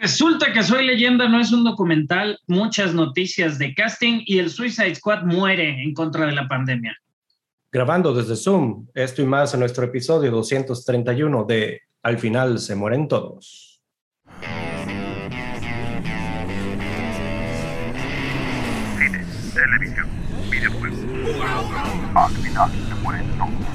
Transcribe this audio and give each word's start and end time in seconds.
Resulta 0.00 0.50
que 0.50 0.62
Soy 0.62 0.86
Leyenda 0.86 1.28
no 1.28 1.38
es 1.38 1.52
un 1.52 1.62
documental, 1.62 2.38
muchas 2.46 2.94
noticias 2.94 3.58
de 3.58 3.74
casting 3.74 4.22
y 4.24 4.38
el 4.38 4.48
Suicide 4.48 4.94
Squad 4.94 5.24
muere 5.24 5.82
en 5.82 5.92
contra 5.92 6.24
de 6.24 6.32
la 6.32 6.48
pandemia. 6.48 6.96
Grabando 7.70 8.14
desde 8.14 8.34
Zoom, 8.34 8.86
esto 8.94 9.20
y 9.20 9.26
más 9.26 9.52
en 9.52 9.60
nuestro 9.60 9.84
episodio 9.84 10.30
231 10.30 11.44
de 11.44 11.82
Al 12.02 12.18
final 12.18 12.58
se 12.58 12.74
mueren 12.74 13.08
todos. 13.08 13.82
Cine, 18.96 19.26
televisión, 19.52 20.08
videojuegos. 20.50 20.98
Al 22.14 22.32
final 22.32 22.70
se 22.88 22.94
mueren 23.02 23.26
todos. 23.36 23.70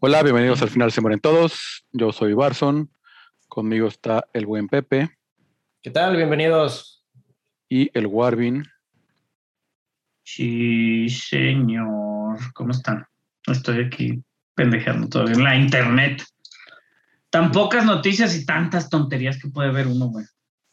Hola, 0.00 0.22
bienvenidos 0.22 0.62
al 0.62 0.70
final 0.70 0.90
se 0.92 1.00
mueren 1.00 1.20
todos. 1.20 1.84
Yo 1.92 2.12
soy 2.12 2.32
Barson. 2.32 2.90
Conmigo 3.48 3.88
está 3.88 4.24
el 4.32 4.46
buen 4.46 4.68
Pepe 4.68 5.10
¿Qué 5.82 5.90
tal? 5.90 6.16
Bienvenidos. 6.16 7.04
y 7.68 7.90
el 7.98 8.06
Warvin. 8.06 8.64
Sí, 10.24 11.08
señor. 11.08 12.38
¿Cómo 12.54 12.70
están? 12.72 13.06
Estoy 13.46 13.84
aquí 13.84 14.22
pendejeando 14.54 15.08
todavía 15.08 15.34
en 15.34 15.44
la 15.44 15.56
internet. 15.56 16.22
Tan 17.30 17.50
pocas 17.52 17.84
noticias 17.84 18.36
y 18.36 18.44
tantas 18.44 18.88
tonterías 18.90 19.40
que 19.40 19.48
puede 19.48 19.70
ver 19.72 19.86
uno, 19.86 20.06
güey. 20.06 20.26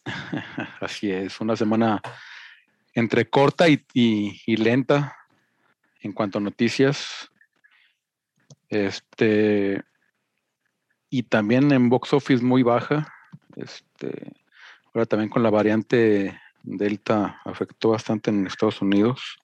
Así 0.81 1.11
es, 1.11 1.39
una 1.41 1.55
semana 1.55 2.01
entre 2.93 3.29
corta 3.29 3.67
y, 3.69 3.85
y- 3.93 4.41
y 4.45 4.57
lenta 4.57 5.15
en 6.01 6.13
cuanto 6.13 6.37
a 6.39 6.41
noticias. 6.41 7.29
Este 8.69 9.83
y 11.09 11.23
también 11.23 11.71
en 11.71 11.89
box 11.89 12.13
office 12.13 12.43
muy 12.43 12.63
baja. 12.63 13.13
Este 13.55 14.33
ahora 14.93 15.05
también 15.05 15.29
con 15.29 15.43
la 15.43 15.49
variante 15.49 16.39
Delta 16.63 17.41
afectó 17.45 17.89
bastante 17.89 18.29
en 18.29 18.47
Estados 18.47 18.81
Unidos. 18.81 19.37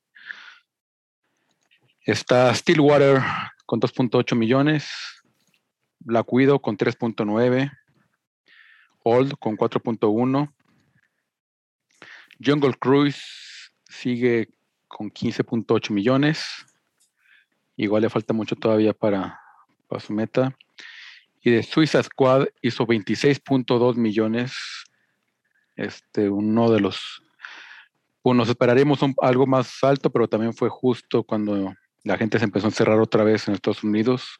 Está 2.05 2.53
Stillwater 2.53 3.21
con 3.65 3.79
2.8 3.79 4.35
millones, 4.35 4.89
Black 5.99 6.31
Widow 6.33 6.59
con 6.59 6.75
3.9, 6.77 7.71
Old 9.03 9.37
con 9.39 9.55
4.1, 9.55 10.53
Jungle 12.43 12.73
Cruise 12.73 13.71
sigue 13.87 14.49
con 14.87 15.11
15.8 15.11 15.91
millones. 15.91 16.65
Igual 17.75 18.03
le 18.03 18.09
falta 18.09 18.33
mucho 18.33 18.55
todavía 18.55 18.93
para, 18.93 19.39
para 19.87 19.99
su 19.99 20.13
meta. 20.13 20.55
Y 21.41 21.51
de 21.51 21.63
Suiza 21.63 22.01
Squad 22.03 22.47
hizo 22.61 22.85
26.2 22.85 23.95
millones. 23.95 24.55
Este, 25.75 26.29
uno 26.29 26.69
de 26.71 26.79
los. 26.79 27.21
Pues 28.21 28.37
nos 28.37 28.47
esperaríamos 28.47 29.01
un- 29.01 29.15
algo 29.21 29.45
más 29.45 29.83
alto, 29.83 30.09
pero 30.11 30.27
también 30.27 30.53
fue 30.53 30.69
justo 30.69 31.23
cuando 31.23 31.73
la 32.03 32.17
gente 32.17 32.39
se 32.39 32.45
empezó 32.45 32.67
a 32.67 32.69
encerrar 32.69 32.99
otra 32.99 33.23
vez 33.23 33.47
en 33.47 33.55
Estados 33.55 33.83
Unidos. 33.83 34.37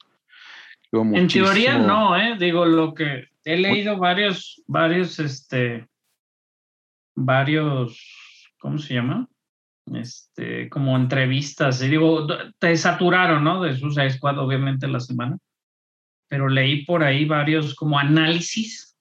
Hubo 0.92 1.02
En 1.18 1.28
teoría 1.28 1.78
no, 1.78 2.16
¿eh? 2.16 2.38
Digo, 2.40 2.66
lo 2.66 2.94
que 2.94 3.26
he 3.44 3.58
leído 3.58 3.98
varios, 3.98 4.62
varios, 4.68 5.20
este, 5.20 5.88
varios, 7.16 8.52
¿cómo 8.60 8.78
se 8.78 8.94
llama? 8.94 9.28
Este, 9.94 10.70
como 10.70 10.96
entrevistas. 10.96 11.82
Y 11.82 11.90
digo, 11.90 12.26
te 12.58 12.76
saturaron, 12.78 13.44
¿no? 13.44 13.62
De 13.62 13.76
Suicide 13.76 14.12
Squad, 14.12 14.40
obviamente, 14.40 14.88
la 14.88 15.00
semana. 15.00 15.38
Pero 16.30 16.48
leí 16.48 16.86
por 16.86 17.04
ahí 17.04 17.26
varios 17.26 17.76
como 17.76 18.00
análisis. 18.00 18.98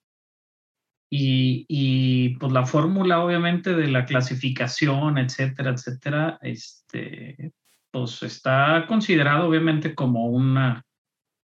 Y, 1.11 1.67
y 1.69 2.31
pues 2.37 2.53
la 2.53 2.65
fórmula, 2.65 3.21
obviamente, 3.23 3.75
de 3.75 3.89
la 3.89 4.07
clasificación, 4.07 5.19
etcétera, 5.19 5.71
etcétera, 5.73 6.39
este, 6.41 7.53
pues 7.91 8.23
está 8.23 8.87
considerado, 8.89 9.47
obviamente, 9.47 9.95
como 9.95 10.27
una 10.29 10.83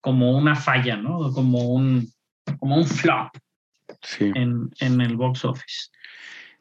como 0.01 0.39
una 0.39 0.55
falla, 0.55 0.97
¿no? 0.97 1.33
Como 1.33 1.71
un, 1.71 2.07
como 2.61 2.77
un 2.77 2.87
flop 2.87 3.31
Sí. 4.01 4.31
en, 4.33 4.71
en 4.79 5.01
el 5.01 5.17
box 5.17 5.45
office. 5.45 5.89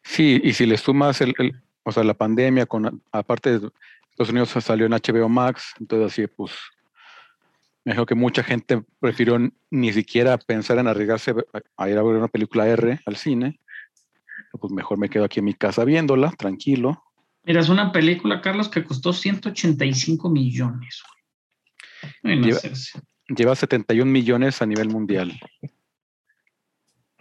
Sí, 0.03 0.41
y 0.43 0.53
si 0.53 0.65
le 0.65 0.75
sumas 0.75 1.21
el, 1.21 1.35
el- 1.37 1.61
o 1.87 1.91
sea, 1.93 2.03
la 2.03 2.13
pandemia, 2.13 2.65
con 2.65 3.01
aparte 3.13 3.59
de 3.59 3.69
Estados 4.11 4.29
Unidos 4.29 4.49
salió 4.49 4.85
en 4.87 4.91
HBO 4.91 5.29
Max, 5.29 5.73
entonces 5.79 6.11
así 6.11 6.27
pues 6.27 6.51
me 7.85 7.93
dijo 7.93 8.05
que 8.05 8.13
mucha 8.13 8.43
gente 8.43 8.83
prefirió 8.99 9.39
ni 9.71 9.93
siquiera 9.93 10.37
pensar 10.37 10.79
en 10.79 10.87
arriesgarse 10.89 11.33
a- 11.77 11.89
ir 11.89 11.97
a 11.97 12.03
ver 12.03 12.17
una 12.17 12.27
película 12.27 12.67
R 12.67 12.99
al 13.05 13.15
cine. 13.15 13.61
Pues 14.51 14.73
mejor 14.73 14.97
me 14.97 15.07
quedo 15.09 15.23
aquí 15.23 15.39
en 15.39 15.45
mi 15.45 15.53
casa 15.53 15.85
viéndola, 15.85 16.31
tranquilo. 16.31 17.01
Mira, 17.45 17.61
es 17.61 17.69
una 17.69 17.93
película, 17.93 18.41
Carlos, 18.41 18.67
que 18.67 18.83
costó 18.83 19.13
185 19.13 20.29
millones. 20.29 21.01
Lleva 23.29 23.55
71 23.55 24.11
millones 24.11 24.61
a 24.61 24.65
nivel 24.65 24.89
mundial. 24.89 25.39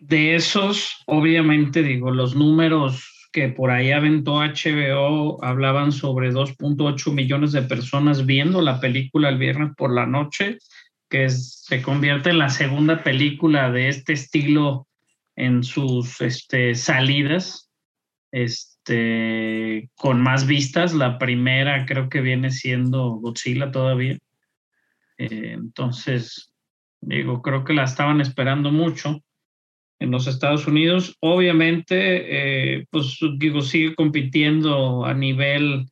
De 0.01 0.35
esos, 0.35 1.05
obviamente, 1.07 1.85
digo, 1.85 2.11
los 2.11 2.35
números 2.35 3.16
que 3.37 3.51
por 3.51 3.71
ahí 3.71 3.93
aventó 3.93 4.41
HBO 4.41 5.45
hablaban 5.45 5.93
sobre 5.93 6.33
2.8 6.33 7.13
millones 7.13 7.53
de 7.53 7.61
personas 7.61 8.25
viendo 8.25 8.63
la 8.63 8.81
película 8.81 9.29
el 9.29 9.37
viernes 9.37 9.73
por 9.77 9.93
la 9.95 10.07
noche, 10.07 10.57
que 11.11 11.27
es- 11.27 11.63
se 11.63 11.83
convierte 11.83 12.31
en 12.31 12.39
la 12.39 12.49
segunda 12.49 13.03
película 13.03 13.71
de 13.71 13.91
este 13.91 14.15
estilo 14.15 14.89
en 15.37 15.65
sus 15.65 16.23
este, 16.23 16.75
salidas, 16.75 17.71
este, 18.33 19.91
con 19.97 20.23
más 20.23 20.47
vistas. 20.47 20.95
La 20.95 21.19
primera 21.19 21.85
creo 21.85 22.09
que 22.09 22.23
viene 22.23 22.51
siendo 22.51 23.17
Godzilla 23.17 23.71
todavía. 23.71 24.17
Eh, 25.19 25.53
entonces, 25.53 26.55
digo, 27.03 27.43
creo 27.43 27.65
que 27.65 27.75
la 27.75 27.85
estaban 27.85 28.23
esperando 28.23 28.73
mucho 28.73 29.23
en 29.99 30.11
los 30.11 30.27
Estados 30.27 30.67
Unidos. 30.67 31.17
Obviamente, 31.21 32.77
eh, 32.79 32.87
pues 32.91 33.19
digo, 33.39 33.63
sigue 33.63 33.95
compitiendo 33.95 35.05
a 35.05 35.15
nivel 35.15 35.87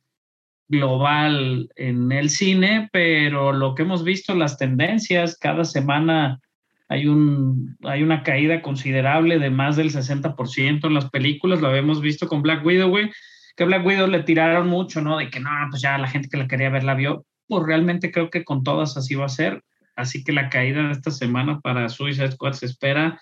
global 0.67 1.69
en 1.75 2.11
el 2.11 2.29
cine, 2.29 2.89
pero 2.91 3.51
lo 3.51 3.75
que 3.75 3.83
hemos 3.83 4.03
visto, 4.03 4.33
las 4.35 4.57
tendencias, 4.57 5.37
cada 5.37 5.63
semana 5.63 6.39
hay, 6.87 7.07
un, 7.07 7.77
hay 7.83 8.03
una 8.03 8.23
caída 8.23 8.61
considerable 8.61 9.39
de 9.39 9.49
más 9.49 9.75
del 9.75 9.91
60% 9.91 10.87
en 10.87 10.93
las 10.93 11.09
películas, 11.09 11.61
lo 11.61 11.67
habíamos 11.67 12.01
visto 12.01 12.27
con 12.27 12.41
Black 12.41 12.65
Widow, 12.65 12.89
güey, 12.89 13.11
que 13.55 13.63
a 13.63 13.67
Black 13.67 13.85
Widow 13.85 14.07
le 14.07 14.23
tiraron 14.23 14.67
mucho, 14.67 15.01
¿no? 15.01 15.17
De 15.17 15.29
que 15.29 15.39
no, 15.39 15.49
pues 15.69 15.81
ya 15.81 15.97
la 15.97 16.07
gente 16.07 16.29
que 16.29 16.37
la 16.37 16.47
quería 16.47 16.69
ver 16.69 16.83
la 16.83 16.95
vio, 16.95 17.25
pues 17.47 17.63
realmente 17.65 18.11
creo 18.11 18.29
que 18.29 18.43
con 18.43 18.63
todas 18.63 18.97
así 18.97 19.15
va 19.15 19.25
a 19.25 19.29
ser, 19.29 19.63
así 19.95 20.23
que 20.23 20.31
la 20.31 20.49
caída 20.49 20.83
de 20.83 20.91
esta 20.91 21.11
semana 21.11 21.59
para 21.61 21.89
Suicide 21.89 22.31
Squad 22.31 22.53
se 22.53 22.65
espera 22.65 23.21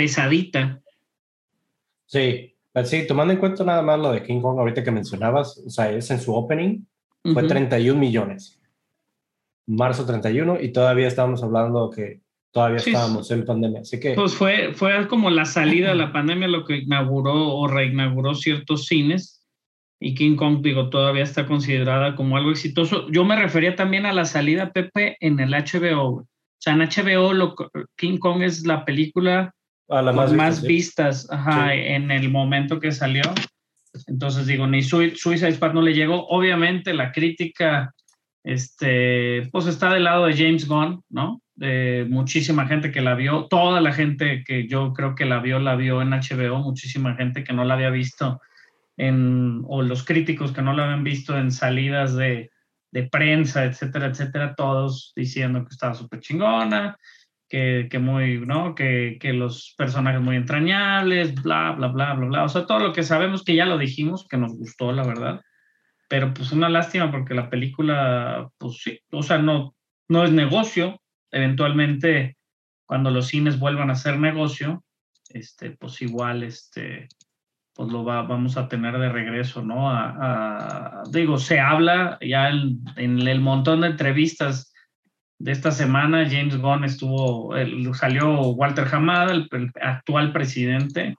pesadita. 0.00 0.80
Sí, 2.06 2.54
pero 2.72 2.86
sí, 2.86 3.06
tomando 3.06 3.34
en 3.34 3.38
cuenta 3.38 3.64
nada 3.64 3.82
más 3.82 3.98
lo 3.98 4.12
de 4.12 4.22
King 4.22 4.40
Kong 4.40 4.58
ahorita 4.58 4.82
que 4.82 4.90
mencionabas, 4.90 5.62
o 5.66 5.68
sea, 5.68 5.92
es 5.92 6.10
en 6.10 6.18
su 6.18 6.34
opening, 6.34 6.86
fue 7.22 7.42
Ujú. 7.42 7.48
31 7.48 8.00
millones. 8.00 8.58
Marzo 9.66 10.06
31 10.06 10.58
y 10.62 10.72
todavía 10.72 11.06
estábamos 11.06 11.42
hablando 11.42 11.90
que 11.90 12.22
todavía 12.50 12.78
Sí, 12.78 12.90
estábamos 12.90 13.30
en 13.30 13.44
pandemia. 13.44 13.82
Así 13.82 14.00
que 14.00 14.14
Pues 14.14 14.34
fue, 14.34 14.72
fue 14.72 15.06
como 15.06 15.28
la 15.28 15.44
salida 15.44 15.90
de 15.90 15.96
la 15.96 16.12
pandemia 16.14 16.48
lo 16.48 16.64
que 16.64 16.78
inauguró 16.78 17.34
o 17.58 17.68
reinauguró 17.68 18.34
ciertos 18.34 18.86
cines 18.86 19.46
y 20.00 20.14
King 20.14 20.36
Kong, 20.36 20.62
digo, 20.62 20.88
todavía 20.88 21.24
está 21.24 21.46
considerada 21.46 22.16
como 22.16 22.38
algo 22.38 22.50
exitoso. 22.52 23.06
Yo 23.10 23.26
me 23.26 23.36
refería 23.36 23.76
también 23.76 24.06
a 24.06 24.14
la 24.14 24.24
salida, 24.24 24.72
Pepe, 24.72 25.18
en 25.20 25.40
el 25.40 25.52
HBO. 25.52 26.06
O 26.10 26.26
sea, 26.56 26.72
en 26.72 26.80
HBO 26.80 27.34
lo, 27.34 27.54
King 27.96 28.16
Kong 28.16 28.40
es 28.42 28.66
la 28.66 28.86
película 28.86 29.54
a 29.90 30.02
la 30.02 30.12
más, 30.12 30.32
más, 30.32 30.62
vista, 30.62 31.12
sí. 31.12 31.22
vistas 31.22 31.28
ajá, 31.30 31.70
Sí. 31.72 31.78
en 31.80 32.10
el 32.10 32.30
momento 32.30 32.78
que 32.80 32.92
salió. 32.92 33.22
Entonces 34.06 34.46
digo, 34.46 34.66
ni 34.66 34.82
Sui- 34.82 35.16
Suicide 35.16 35.52
Squad 35.52 35.72
no 35.74 35.82
le 35.82 35.94
llegó. 35.94 36.26
Obviamente 36.28 36.94
la 36.94 37.10
crítica, 37.12 37.92
este, 38.44 39.48
pues 39.52 39.66
está 39.66 39.92
del 39.92 40.04
lado 40.04 40.26
de 40.26 40.36
James 40.36 40.66
Gunn, 40.66 41.02
¿no? 41.10 41.42
De 41.54 42.06
muchísima 42.08 42.66
gente 42.66 42.90
que 42.90 43.00
la 43.02 43.14
vio, 43.14 43.46
toda 43.50 43.80
la 43.80 43.92
gente 43.92 44.44
que 44.44 44.66
yo 44.66 44.92
creo 44.94 45.14
que 45.14 45.26
la 45.26 45.40
vio, 45.40 45.58
la 45.58 45.76
vio 45.76 46.00
en 46.02 46.10
HBO, 46.12 46.60
muchísima 46.60 47.16
gente 47.16 47.44
que 47.44 47.52
no 47.52 47.64
la 47.64 47.74
había 47.74 47.90
visto 47.90 48.40
en, 48.96 49.62
o 49.66 49.82
los 49.82 50.04
críticos 50.04 50.52
que 50.52 50.62
no 50.62 50.72
la 50.72 50.84
habían 50.84 51.04
visto 51.04 51.36
en 51.36 51.50
salidas 51.52 52.14
de, 52.16 52.50
de 52.92 53.02
prensa, 53.04 53.64
etcétera, 53.64 54.06
etcétera, 54.06 54.54
todos 54.54 55.12
diciendo 55.16 55.62
que 55.64 55.70
estaba 55.70 55.94
súper 55.94 56.20
chingona, 56.20 56.96
que, 57.50 57.88
que 57.90 57.98
muy, 58.00 58.40
¿no? 58.46 58.74
Que, 58.76 59.18
que 59.20 59.34
los 59.34 59.74
personajes 59.78 60.22
muy 60.22 60.36
entrañables, 60.36 61.34
bla, 61.42 61.72
bla, 61.72 61.88
bla, 61.88 62.14
bla, 62.14 62.26
bla. 62.28 62.44
O 62.44 62.50
sea, 62.50 62.66
todo 62.66 62.80
lo 62.80 62.94
que 62.94 63.02
sabemos 63.04 63.44
que 63.44 63.56
ya 63.56 63.66
lo 63.66 63.78
dijimos, 63.78 64.26
que 64.28 64.38
nos 64.38 64.54
gustó, 64.56 64.92
la 64.92 65.04
verdad. 65.06 65.42
pero 66.08 66.34
pues 66.34 66.52
una 66.52 66.68
lástima 66.68 67.10
porque 67.10 67.34
la 67.34 67.50
película, 67.50 68.48
pues 68.58 68.78
sí, 68.82 68.98
o 69.12 69.22
sea, 69.22 69.38
no, 69.38 69.74
no 70.08 70.24
es 70.24 70.32
negocio. 70.32 71.00
Eventualmente, 71.32 72.36
cuando 72.86 73.10
los 73.10 73.28
cines 73.28 73.58
vuelvan 73.60 73.90
a 73.90 73.94
ser 73.96 74.18
negocio, 74.18 74.84
este, 75.30 75.70
pues 75.72 76.02
igual, 76.02 76.42
este, 76.42 77.08
pues 77.74 77.88
lo 77.90 78.04
va, 78.04 78.22
vamos 78.22 78.56
a 78.56 78.68
tener 78.68 78.98
de 78.98 79.08
regreso, 79.10 79.62
¿no? 79.62 79.90
A, 79.90 81.00
a- 81.00 81.02
digo, 81.12 81.38
se 81.38 81.60
habla 81.60 82.18
ya 82.20 82.50
en, 82.50 82.80
en 82.96 83.26
el 83.28 83.40
montón 83.40 83.82
de 83.82 83.88
entrevistas 83.88 84.69
de 85.40 85.52
esta 85.52 85.70
semana, 85.70 86.28
James 86.28 86.58
Gunn 86.58 86.84
estuvo, 86.84 87.56
el- 87.56 87.94
salió 87.94 88.40
Walter 88.50 88.86
Hamada, 88.92 89.32
el, 89.32 89.48
actual 89.80 90.34
presidente, 90.34 91.16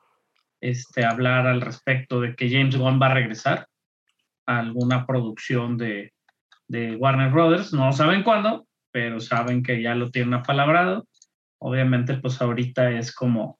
este, 0.61 1.03
hablar 1.03 1.47
al 1.47 1.59
respecto 1.59 2.21
de 2.21 2.35
que 2.35 2.47
James 2.49 2.77
Gunn 2.77 3.01
va 3.01 3.07
a 3.07 3.15
regresar 3.15 3.65
a 4.45 4.59
alguna 4.59 5.07
producción 5.07 5.75
de, 5.75 6.13
de 6.67 6.95
Warner 6.97 7.31
Brothers. 7.31 7.73
No 7.73 7.91
saben 7.93 8.21
cuándo, 8.21 8.67
pero 8.91 9.19
saben 9.19 9.63
que 9.63 9.81
ya 9.81 9.95
lo 9.95 10.11
tienen 10.11 10.35
apalabrado. 10.35 11.07
Obviamente, 11.57 12.13
pues 12.17 12.39
ahorita 12.39 12.91
es 12.91 13.15
como 13.15 13.59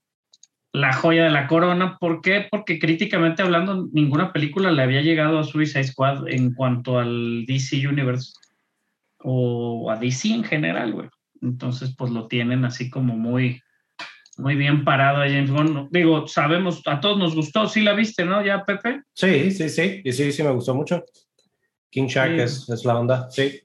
la 0.74 0.94
joya 0.94 1.24
de 1.24 1.32
la 1.32 1.48
corona. 1.48 1.98
¿Por 1.98 2.22
qué? 2.22 2.48
Porque 2.52 2.78
críticamente 2.78 3.42
hablando, 3.42 3.90
ninguna 3.94 4.32
película 4.32 4.70
le 4.72 4.84
había 4.84 5.02
llegado 5.02 5.40
a 5.40 5.44
Suicide 5.44 5.86
Squad 5.86 6.28
en 6.28 6.54
cuanto 6.54 7.00
al 7.00 7.48
DC 7.48 7.88
Universe 7.88 8.34
o 9.24 9.90
a 9.92 9.98
DC 9.98 10.30
en 10.34 10.44
general, 10.44 10.94
güey. 10.94 11.10
Entonces, 11.42 11.96
pues 11.98 12.12
lo 12.12 12.28
tienen 12.28 12.66
así 12.66 12.90
como 12.90 13.16
muy, 13.18 13.62
muy 14.38 14.56
bien 14.56 14.84
parado 14.84 15.22
a 15.22 15.28
James 15.28 15.52
Gunn. 15.52 15.88
Digo, 15.92 16.28
sabemos, 16.28 16.82
a 16.86 17.00
todos 17.00 17.18
nos 17.18 17.36
gustó, 17.36 17.68
sí 17.68 17.82
la 17.82 17.94
viste, 17.94 18.26
¿no? 18.26 18.44
Ya, 18.46 18.64
Pepe. 18.66 19.02
Sí, 19.14 19.52
sí, 19.52 19.70
sí. 19.70 20.02
Y 20.04 20.12
sí, 20.12 20.32
sí, 20.32 20.44
me 20.44 20.52
gustó 20.52 20.76
mucho. 20.76 21.04
King 21.90 22.08
Shark 22.08 22.36
Sí. 22.36 22.42
es, 22.42 22.70
es 22.70 22.86
la 22.86 23.00
onda. 23.00 23.30
Sí. 23.32 23.60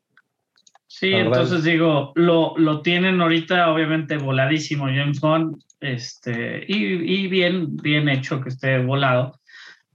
Sí, 0.89 1.11
La 1.11 1.19
verdad 1.19 1.43
entonces 1.43 1.65
digo, 1.65 2.13
lo, 2.15 2.57
lo 2.57 2.81
tienen 2.81 3.21
ahorita 3.21 3.71
obviamente 3.71 4.17
voladísimo 4.17 4.87
James 4.87 5.21
Gunn, 5.21 5.63
este, 5.81 6.65
y, 6.67 7.25
y 7.25 7.29
bien, 7.29 7.77
bien 7.77 8.09
hecho 8.09 8.41
que 8.41 8.49
esté 8.49 8.79
volado. 8.79 9.39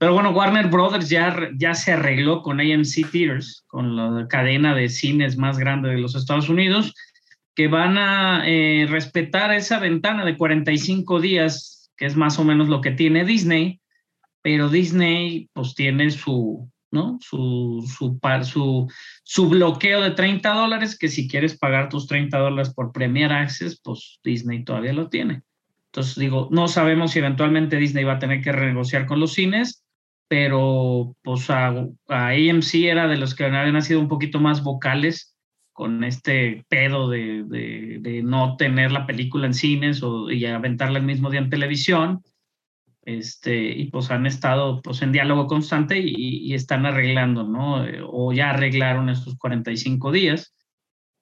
Pero 0.02 0.14
bueno, 0.14 0.30
Warner 0.30 0.66
Brothers 0.66 1.08
ya, 1.08 1.50
ya 1.54 1.74
se 1.74 1.92
arregló 1.92 2.42
con 2.42 2.58
AMC 2.58 3.08
Theaters, 3.12 3.62
con 3.68 3.94
la 3.94 4.26
cadena 4.26 4.74
de 4.74 4.88
cines 4.88 5.36
más 5.36 5.60
grande 5.60 5.90
de 5.90 5.98
los 5.98 6.16
Estados 6.16 6.48
Unidos, 6.48 6.92
que 7.54 7.68
van 7.68 7.96
a 7.98 8.42
eh, 8.44 8.88
respetar 8.90 9.54
esa 9.54 9.78
ventana 9.78 10.24
de 10.24 10.36
45 10.36 11.20
días, 11.20 11.92
que 11.96 12.06
es 12.06 12.16
más 12.16 12.40
o 12.40 12.44
menos 12.44 12.68
lo 12.68 12.80
que 12.80 12.90
tiene 12.90 13.24
Disney, 13.24 13.80
pero 14.42 14.68
Disney 14.68 15.48
pues 15.52 15.76
tiene 15.76 16.10
su, 16.10 16.68
¿no? 16.90 17.18
Su, 17.20 17.88
su, 17.96 18.18
su, 18.42 18.92
su 19.22 19.48
bloqueo 19.48 20.00
de 20.00 20.10
30 20.10 20.52
dólares, 20.52 20.98
que 20.98 21.06
si 21.06 21.28
quieres 21.28 21.56
pagar 21.56 21.88
tus 21.88 22.08
30 22.08 22.38
dólares 22.38 22.74
por 22.74 22.90
Premier 22.90 23.32
Access, 23.32 23.80
pues 23.80 24.18
Disney 24.24 24.64
todavía 24.64 24.94
lo 24.94 25.08
tiene. 25.08 25.42
Entonces 25.92 26.16
digo, 26.16 26.48
no 26.50 26.66
sabemos 26.66 27.12
si 27.12 27.20
eventualmente 27.20 27.76
Disney 27.76 28.02
va 28.02 28.14
a 28.14 28.18
tener 28.18 28.42
que 28.42 28.50
renegociar 28.50 29.06
con 29.06 29.20
los 29.20 29.34
cines, 29.34 29.84
pero 30.32 31.14
pues 31.20 31.50
a, 31.50 31.68
a 32.08 32.28
AMC 32.28 32.74
era 32.86 33.06
de 33.06 33.18
los 33.18 33.34
que 33.34 33.44
habían 33.44 33.82
sido 33.82 34.00
un 34.00 34.08
poquito 34.08 34.40
más 34.40 34.64
vocales 34.64 35.36
con 35.74 36.04
este 36.04 36.64
pedo 36.70 37.10
de, 37.10 37.44
de- 37.44 37.98
de 38.00 38.22
no 38.22 38.56
tener 38.56 38.92
la 38.92 39.04
película 39.06 39.46
en 39.46 39.52
cines 39.52 40.02
o, 40.02 40.30
y 40.30 40.46
aventarla 40.46 40.98
el 41.00 41.04
mismo 41.04 41.28
día 41.28 41.40
en 41.40 41.50
televisión 41.50 42.22
este, 43.04 43.58
y 43.76 43.90
pues 43.90 44.10
han 44.10 44.24
estado 44.24 44.80
pues 44.80 45.02
en 45.02 45.12
diálogo 45.12 45.46
constante 45.46 45.98
y, 45.98 46.14
y 46.46 46.54
están 46.54 46.86
arreglando, 46.86 47.44
¿no? 47.44 47.84
Eh, 47.86 48.00
O 48.02 48.32
ya 48.32 48.50
arreglaron 48.52 49.10
estos 49.10 49.36
45 49.36 50.12
días. 50.12 50.54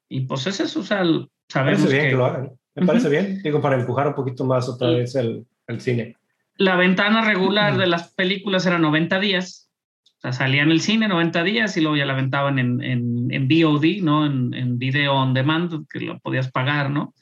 Y 0.09 0.21
pues 0.21 0.47
es 0.47 0.61
eso, 0.61 0.81
o 0.81 0.83
sea, 0.85 1.03
Me 1.03 1.27
sabemos 1.49 1.81
parece 1.81 1.93
bien 1.97 2.05
que, 2.05 2.11
que 2.11 2.17
lo 2.17 2.27
hagan. 2.27 2.51
Me 2.77 2.87
parece 2.87 3.09
bien. 3.09 3.43
Digo, 3.43 3.61
para 3.61 3.75
empujar 3.81 4.06
un 4.06 4.15
poquito 4.15 4.45
más 4.45 4.69
otra 4.69 4.91
vez 4.91 5.17
el, 5.17 5.45
el 5.67 5.81
cine. 5.81 6.17
La 6.61 6.77
ventana 6.77 7.23
regular 7.23 7.79
de 7.79 7.87
las 7.87 8.12
películas 8.12 8.67
era 8.67 8.79
90 8.79 9.19
días. 9.19 9.71
O 10.19 10.21
sea, 10.21 10.35
salía 10.35 10.62
en 10.62 10.71
el 10.71 10.83
cine 10.83 11.09
90 11.09 11.43
días 11.43 11.75
y 11.79 11.81
luego 11.81 11.97
ya 11.97 12.05
la 12.05 12.12
aventaban 12.12 12.59
en, 12.59 12.83
en, 12.83 13.29
en 13.31 13.49
VOD, 13.49 14.03
¿no? 14.03 14.27
En, 14.27 14.53
en 14.53 14.79
video 14.79 15.15
on 15.15 15.33
demand, 15.33 15.87
que 15.89 16.01
lo 16.01 16.19
podías 16.19 16.51
pagar, 16.51 16.91
¿no? 16.91 17.15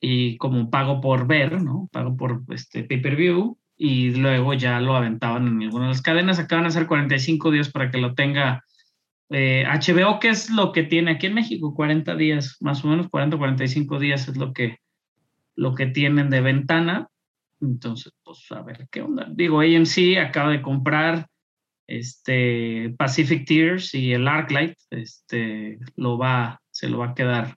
Y 0.00 0.36
como 0.36 0.68
pago 0.68 1.00
por 1.00 1.28
ver, 1.28 1.62
¿no? 1.62 1.88
Pago 1.92 2.16
por 2.16 2.42
este 2.48 2.82
pay-per-view. 2.82 3.56
Y 3.76 4.16
luego 4.16 4.52
ya 4.54 4.80
lo 4.80 4.96
aventaban 4.96 5.46
en 5.46 5.62
alguna 5.62 5.84
de 5.84 5.90
las 5.90 6.02
cadenas. 6.02 6.40
Acaban 6.40 6.64
de 6.64 6.70
hacer 6.70 6.88
45 6.88 7.52
días 7.52 7.70
para 7.70 7.88
que 7.88 7.98
lo 7.98 8.14
tenga 8.14 8.64
eh, 9.30 9.64
HBO, 9.64 10.18
que 10.18 10.30
es 10.30 10.50
lo 10.50 10.72
que 10.72 10.82
tiene 10.82 11.12
aquí 11.12 11.28
en 11.28 11.34
México, 11.34 11.72
40 11.72 12.16
días, 12.16 12.56
más 12.58 12.84
o 12.84 12.88
menos 12.88 13.08
40 13.08 13.36
45 13.36 14.00
días 14.00 14.26
es 14.26 14.36
lo 14.36 14.52
que, 14.52 14.78
lo 15.54 15.76
que 15.76 15.86
tienen 15.86 16.30
de 16.30 16.40
ventana. 16.40 17.11
Entonces, 17.62 18.12
pues 18.24 18.44
a 18.50 18.60
ver 18.62 18.88
qué 18.90 19.02
onda. 19.02 19.26
Digo, 19.30 19.60
AMC 19.60 20.18
acaba 20.18 20.50
de 20.50 20.62
comprar 20.62 21.28
este 21.86 22.94
Pacific 22.98 23.46
Tears 23.46 23.94
y 23.94 24.12
el 24.12 24.26
Arclight, 24.26 24.76
este 24.90 25.78
lo 25.96 26.18
va, 26.18 26.60
se 26.70 26.88
lo 26.88 26.98
va 26.98 27.10
a 27.10 27.14
quedar 27.14 27.56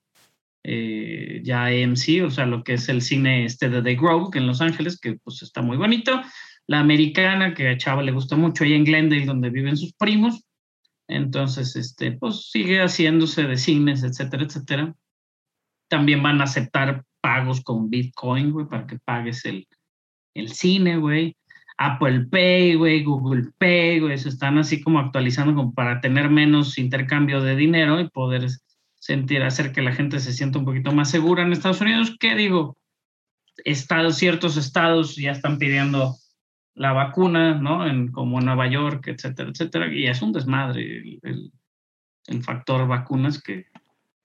eh, 0.64 1.42
ya 1.44 1.66
AMC, 1.66 2.24
o 2.26 2.30
sea, 2.30 2.46
lo 2.46 2.64
que 2.64 2.74
es 2.74 2.90
el 2.90 3.02
cine 3.02 3.46
este 3.46 3.70
de 3.70 3.82
The 3.82 3.96
Grove 3.96 4.32
que 4.32 4.40
en 4.40 4.48
Los 4.48 4.62
Ángeles, 4.62 5.00
que 5.00 5.18
pues 5.24 5.42
está 5.42 5.62
muy 5.62 5.78
bonito. 5.78 6.22
La 6.68 6.80
americana, 6.80 7.54
que 7.54 7.70
a 7.70 7.78
Chava 7.78 8.02
le 8.02 8.12
gusta 8.12 8.36
mucho, 8.36 8.64
ahí 8.64 8.74
en 8.74 8.84
Glendale, 8.84 9.26
donde 9.26 9.50
viven 9.50 9.78
sus 9.78 9.94
primos. 9.94 10.44
Entonces, 11.08 11.76
este, 11.76 12.14
pues 12.14 12.50
sigue 12.50 12.82
haciéndose 12.82 13.44
de 13.44 13.58
cines, 13.58 14.04
etcétera, 14.04 14.44
etcétera. 14.44 14.96
También 15.88 16.24
van 16.24 16.42
a 16.42 16.46
aceptar 16.46 17.04
pagos 17.22 17.62
con 17.62 17.90
Bitcoin, 17.92 18.52
güey, 18.52 18.68
para 18.68 18.88
que 18.88 18.98
pagues 19.06 19.46
el, 19.46 19.68
el 20.36 20.50
cine, 20.54 20.98
güey. 20.98 21.36
Apple 21.78 22.28
Pay, 22.32 22.76
güey, 22.76 23.04
Google 23.04 23.52
Pay, 23.58 24.00
güey, 24.00 24.18
se 24.18 24.30
están 24.30 24.58
así 24.58 24.82
como 24.82 25.00
actualizando 25.00 25.54
como 25.56 25.74
para 25.74 26.00
tener 26.00 26.30
menos 26.30 26.78
intercambio 26.78 27.42
de 27.42 27.56
dinero 27.56 28.00
y 28.00 28.10
poder 28.10 28.48
sentir, 28.96 29.44
hacer 29.44 29.72
que 29.74 29.82
la 29.82 29.92
gente 29.92 30.20
se 30.20 30.32
sienta 30.32 30.60
un 30.60 30.66
poquito 30.66 30.94
más 30.94 31.12
segura 31.12 31.44
en 31.44 31.52
Estados 31.52 31.82
Unidos. 31.82 32.16
¿Qué 32.20 32.36
digo? 32.36 32.78
Estados, 33.66 34.16
ciertos 34.16 34.56
estados 34.58 35.16
ya 35.16 35.32
están 35.32 35.58
pidiendo 35.58 36.16
la 36.76 36.94
vacuna, 36.94 37.56
¿no? 37.56 37.86
En, 37.88 38.12
como 38.12 38.40
en 38.40 38.46
Nueva 38.46 38.68
York, 38.68 39.08
etcétera, 39.08 39.50
etcétera. 39.50 39.94
Y 39.94 40.08
es 40.08 40.22
un 40.22 40.32
desmadre 40.32 40.82
el, 40.82 41.20
el, 41.24 41.52
el 42.28 42.44
factor 42.44 42.88
vacunas 42.88 43.42
que, 43.42 43.68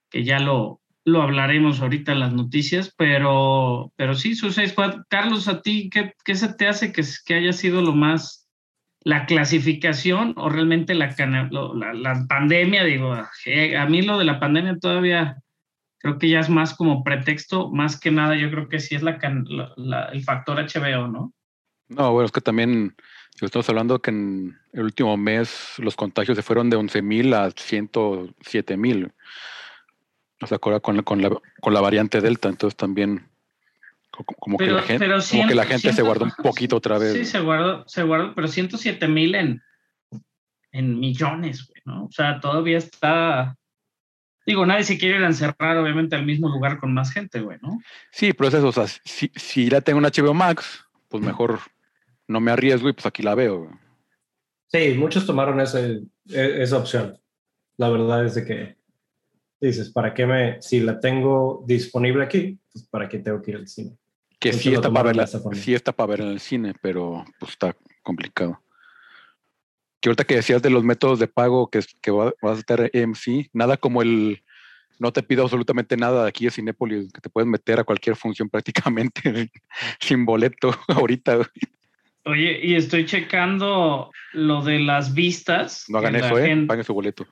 que 0.09 0.23
ya 0.23 0.39
lo, 0.39 0.80
lo 1.05 1.21
hablaremos 1.21 1.81
ahorita 1.81 2.11
en 2.11 2.19
las 2.19 2.33
noticias, 2.33 2.93
pero, 2.97 3.91
pero 3.95 4.13
sí, 4.13 4.35
Suicide 4.35 4.69
Squad. 4.69 5.03
Carlos, 5.09 5.47
¿a 5.47 5.61
ti 5.61 5.89
qué, 5.89 6.13
qué 6.23 6.35
se 6.35 6.53
te 6.53 6.67
hace 6.67 6.91
que, 6.93 7.03
que 7.25 7.33
haya 7.35 7.53
sido 7.53 7.81
lo 7.81 7.93
más, 7.93 8.47
la 9.03 9.25
clasificación 9.25 10.33
o 10.37 10.49
realmente 10.49 10.93
la, 10.93 11.15
la, 11.49 11.93
la 11.93 12.25
pandemia? 12.27 12.83
Digo, 12.83 13.13
a 13.13 13.85
mí 13.87 14.01
lo 14.03 14.19
de 14.19 14.25
la 14.25 14.39
pandemia 14.39 14.77
todavía 14.79 15.37
creo 15.99 16.17
que 16.17 16.29
ya 16.29 16.39
es 16.39 16.49
más 16.49 16.73
como 16.75 17.03
pretexto, 17.03 17.69
más 17.71 17.99
que 17.99 18.11
nada 18.11 18.35
yo 18.35 18.49
creo 18.49 18.67
que 18.69 18.79
sí 18.79 18.95
es 18.95 19.03
la, 19.03 19.19
la- 19.77 20.05
el 20.05 20.23
factor 20.23 20.57
HBO, 20.59 21.07
¿no? 21.07 21.33
No, 21.89 22.11
bueno, 22.13 22.25
es 22.25 22.31
que 22.31 22.41
también 22.41 22.95
estamos 23.39 23.67
hablando 23.69 24.01
que 24.01 24.11
en 24.11 24.57
el 24.73 24.83
último 24.83 25.17
mes 25.17 25.73
los 25.77 25.95
contagios 25.95 26.37
se 26.37 26.43
fueron 26.43 26.69
de 26.69 26.77
11.000 26.77 27.33
a 27.33 27.51
107.000. 27.51 29.11
O 30.41 30.47
sea, 30.47 30.57
ahora 30.61 30.79
con, 30.79 30.97
la- 30.97 31.03
con, 31.03 31.21
la, 31.21 31.29
con 31.61 31.73
la 31.73 31.81
variante 31.81 32.21
Delta, 32.21 32.49
entonces 32.49 32.75
también 32.77 33.27
co- 34.11 34.23
como, 34.25 34.57
que, 34.57 34.65
Pero- 34.65 34.77
la 34.77 34.83
gente, 34.83 35.05
pero 35.05 35.19
como 35.29 35.47
que 35.47 35.55
la 35.55 35.65
gente 35.65 35.93
se 35.93 36.01
guardó 36.01 36.25
un 36.25 36.31
poquito 36.43 36.75
otra 36.77 36.97
vez. 36.97 37.13
Sí, 37.13 37.25
se 37.25 37.39
guardó, 37.39 37.87
se 37.87 38.03
guardó, 38.03 38.33
pero 38.35 38.47
107 38.47 39.07
mil 39.07 39.35
en, 39.35 39.61
en 40.71 40.99
millones, 40.99 41.67
güey, 41.67 41.81
¿no? 41.85 42.05
O 42.05 42.11
sea, 42.11 42.39
todavía 42.39 42.77
está. 42.77 43.55
Digo, 44.45 44.65
nadie 44.65 44.83
se 44.83 44.97
quiere 44.97 45.17
ir 45.17 45.23
a 45.23 45.27
encerrar, 45.27 45.77
obviamente, 45.77 46.15
al 46.15 46.25
mismo 46.25 46.49
lugar 46.49 46.79
con 46.79 46.93
más 46.93 47.11
gente, 47.13 47.41
güey, 47.41 47.59
¿no? 47.61 47.79
Sí, 48.11 48.33
pero 48.33 48.47
es 48.47 48.53
eso, 48.55 48.67
o 48.69 48.71
sea, 48.71 48.87
si, 48.87 49.31
si 49.35 49.69
ya 49.69 49.81
tengo 49.81 49.99
un 49.99 50.05
HBO 50.05 50.33
Max, 50.33 50.83
pues 51.09 51.23
mejor 51.23 51.59
no 52.27 52.39
me 52.39 52.49
arriesgo 52.51 52.89
y 52.89 52.93
pues 52.93 53.05
aquí 53.05 53.21
la 53.21 53.35
veo. 53.35 53.59
güey. 53.65 53.71
Sí, 54.67 54.95
muchos 54.97 55.25
tomaron 55.27 55.59
ese, 55.61 56.01
e- 56.29 56.63
esa 56.63 56.77
opción. 56.77 57.19
La 57.77 57.89
verdad 57.89 58.25
es 58.25 58.33
de 58.35 58.45
que 58.45 58.77
dices, 59.67 59.91
¿para 59.91 60.13
qué 60.13 60.25
me, 60.25 60.61
si 60.61 60.79
la 60.79 60.99
tengo 60.99 61.63
disponible 61.67 62.23
aquí, 62.23 62.59
pues 62.71 62.85
para 62.87 63.07
qué 63.07 63.19
tengo 63.19 63.41
que 63.41 63.51
ir 63.51 63.57
al 63.57 63.67
cine? 63.67 63.97
Que 64.39 64.53
sí 64.53 64.73
está, 64.73 64.91
para 64.91 65.03
verla, 65.07 65.27
sí 65.53 65.73
está 65.75 65.91
para 65.91 66.07
ver 66.07 66.21
en 66.21 66.27
el 66.29 66.39
cine, 66.39 66.73
pero 66.81 67.23
pues 67.39 67.51
está 67.51 67.75
complicado. 68.01 68.59
Que 69.99 70.09
ahorita 70.09 70.23
que 70.23 70.35
decías 70.35 70.61
de 70.63 70.71
los 70.71 70.83
métodos 70.83 71.19
de 71.19 71.27
pago 71.27 71.69
que, 71.69 71.77
es- 71.77 71.95
que 72.01 72.09
va, 72.09 72.33
vas 72.41 72.57
a 72.57 72.59
estar 72.59 72.81
AMC, 72.81 73.49
nada 73.53 73.77
como 73.77 74.01
el 74.01 74.43
no 74.99 75.11
te 75.11 75.23
pido 75.23 75.43
absolutamente 75.43 75.97
nada 75.97 76.23
de 76.23 76.29
aquí 76.29 76.45
de 76.45 76.51
Cinépolis, 76.51 77.11
que 77.11 77.21
te 77.21 77.29
puedes 77.29 77.47
meter 77.47 77.79
a 77.79 77.83
cualquier 77.83 78.15
función 78.15 78.49
prácticamente 78.51 79.51
sin 79.99 80.25
boleto 80.25 80.71
ahorita. 80.87 81.39
Oye, 82.25 82.59
y 82.65 82.75
estoy 82.75 83.05
checando 83.05 84.11
lo 84.33 84.61
de 84.63 84.79
las 84.79 85.13
vistas. 85.13 85.85
No 85.87 85.97
hagan 85.99 86.13
la 86.13 86.27
eso, 86.27 86.37
¿eh? 86.39 86.45
gen- 86.47 86.67
Paguen 86.67 86.83
su 86.85 86.93
boleto. 86.93 87.25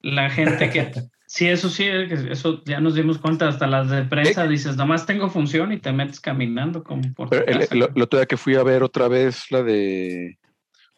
La 0.00 0.28
gente 0.30 0.68
que... 0.70 0.90
Sí, 1.34 1.46
eso 1.48 1.70
sí, 1.70 1.84
eh, 1.84 2.08
eso 2.30 2.62
ya 2.66 2.78
nos 2.78 2.94
dimos 2.94 3.16
cuenta, 3.16 3.48
hasta 3.48 3.66
las 3.66 3.88
de 3.88 4.02
prensa 4.02 4.46
dices, 4.46 4.76
nomás 4.76 5.06
tengo 5.06 5.30
función 5.30 5.72
y 5.72 5.78
te 5.78 5.90
metes 5.90 6.20
caminando 6.20 6.84
como 6.84 7.10
por 7.14 7.30
Pero 7.30 7.46
el, 7.46 7.62
el- 7.70 7.88
el 7.94 8.02
otro 8.02 8.18
día 8.18 8.26
que 8.26 8.36
fui 8.36 8.54
a 8.54 8.62
ver 8.62 8.82
otra 8.82 9.08
vez 9.08 9.50
la 9.50 9.62
de 9.62 10.38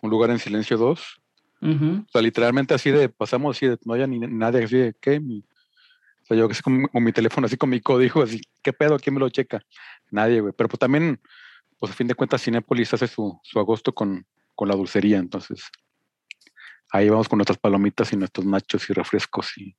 Un 0.02 0.10
lugar 0.10 0.30
en 0.30 0.40
silencio 0.40 0.76
2, 0.76 1.22
Ujú. 1.62 2.02
o 2.04 2.06
sea, 2.10 2.20
literalmente 2.20 2.74
así 2.74 2.90
de, 2.90 3.08
pasamos 3.08 3.56
así 3.56 3.68
de, 3.68 3.78
no 3.84 3.92
había 3.92 4.08
ni 4.08 4.18
nadie 4.18 4.64
así 4.64 4.76
de, 4.76 4.96
¿qué? 5.00 5.20
Mi- 5.20 5.38
o 6.22 6.26
sea, 6.26 6.36
yo 6.36 6.48
que 6.48 6.54
sé 6.54 6.62
con, 6.62 6.82
con 6.88 7.04
mi 7.04 7.12
teléfono, 7.12 7.46
así 7.46 7.56
con 7.56 7.70
mi 7.70 7.80
código, 7.80 8.20
así, 8.24 8.40
¿qué 8.60 8.72
pedo? 8.72 8.98
¿Quién 8.98 9.14
me 9.14 9.20
lo 9.20 9.28
checa? 9.28 9.62
Nadie, 10.10 10.40
güey. 10.40 10.52
Pero 10.56 10.68
pues 10.68 10.80
también, 10.80 11.20
pues 11.78 11.92
a 11.92 11.94
fin 11.94 12.08
de 12.08 12.16
cuentas, 12.16 12.42
Cinépolis 12.42 12.92
hace 12.92 13.06
su, 13.06 13.38
su 13.44 13.60
agosto 13.60 13.94
con, 13.94 14.26
con 14.56 14.66
la 14.68 14.74
dulcería, 14.74 15.18
entonces 15.18 15.62
ahí 16.90 17.08
vamos 17.08 17.28
con 17.28 17.36
nuestras 17.38 17.58
palomitas 17.58 18.12
y 18.12 18.16
nuestros 18.16 18.44
nachos 18.44 18.90
y 18.90 18.92
refrescos 18.94 19.56
y 19.58 19.76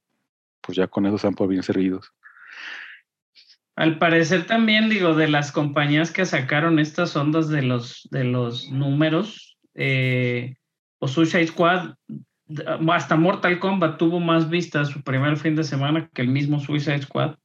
pues 0.66 0.78
ya 0.78 0.88
con 0.88 1.06
eso 1.06 1.18
dan 1.22 1.36
por 1.36 1.48
bien 1.48 1.64
servidos. 1.64 2.12
Al 3.76 3.98
parecer 4.00 4.48
también, 4.48 4.90
digo, 4.90 5.16
de 5.16 5.28
las 5.28 5.52
compañías 5.52 6.12
que 6.12 6.26
sacaron 6.26 6.80
estas 6.80 7.16
ondas 7.16 7.50
de 7.50 7.62
los, 7.62 8.08
de 8.10 8.24
los 8.24 8.72
números, 8.72 9.58
eh, 9.74 10.56
o 11.00 11.08
Suicide 11.08 11.48
Squad, 11.48 11.96
hasta 12.90 13.16
Mortal 13.16 13.60
Kombat 13.60 13.98
tuvo 13.98 14.20
más 14.20 14.50
vistas 14.50 14.90
su 14.90 15.02
primer 15.04 15.36
fin 15.38 15.56
de 15.56 15.64
semana 15.64 16.10
que 16.14 16.22
el 16.22 16.30
mismo 16.30 16.60
Suicide 16.60 17.02
Squad. 17.02 17.36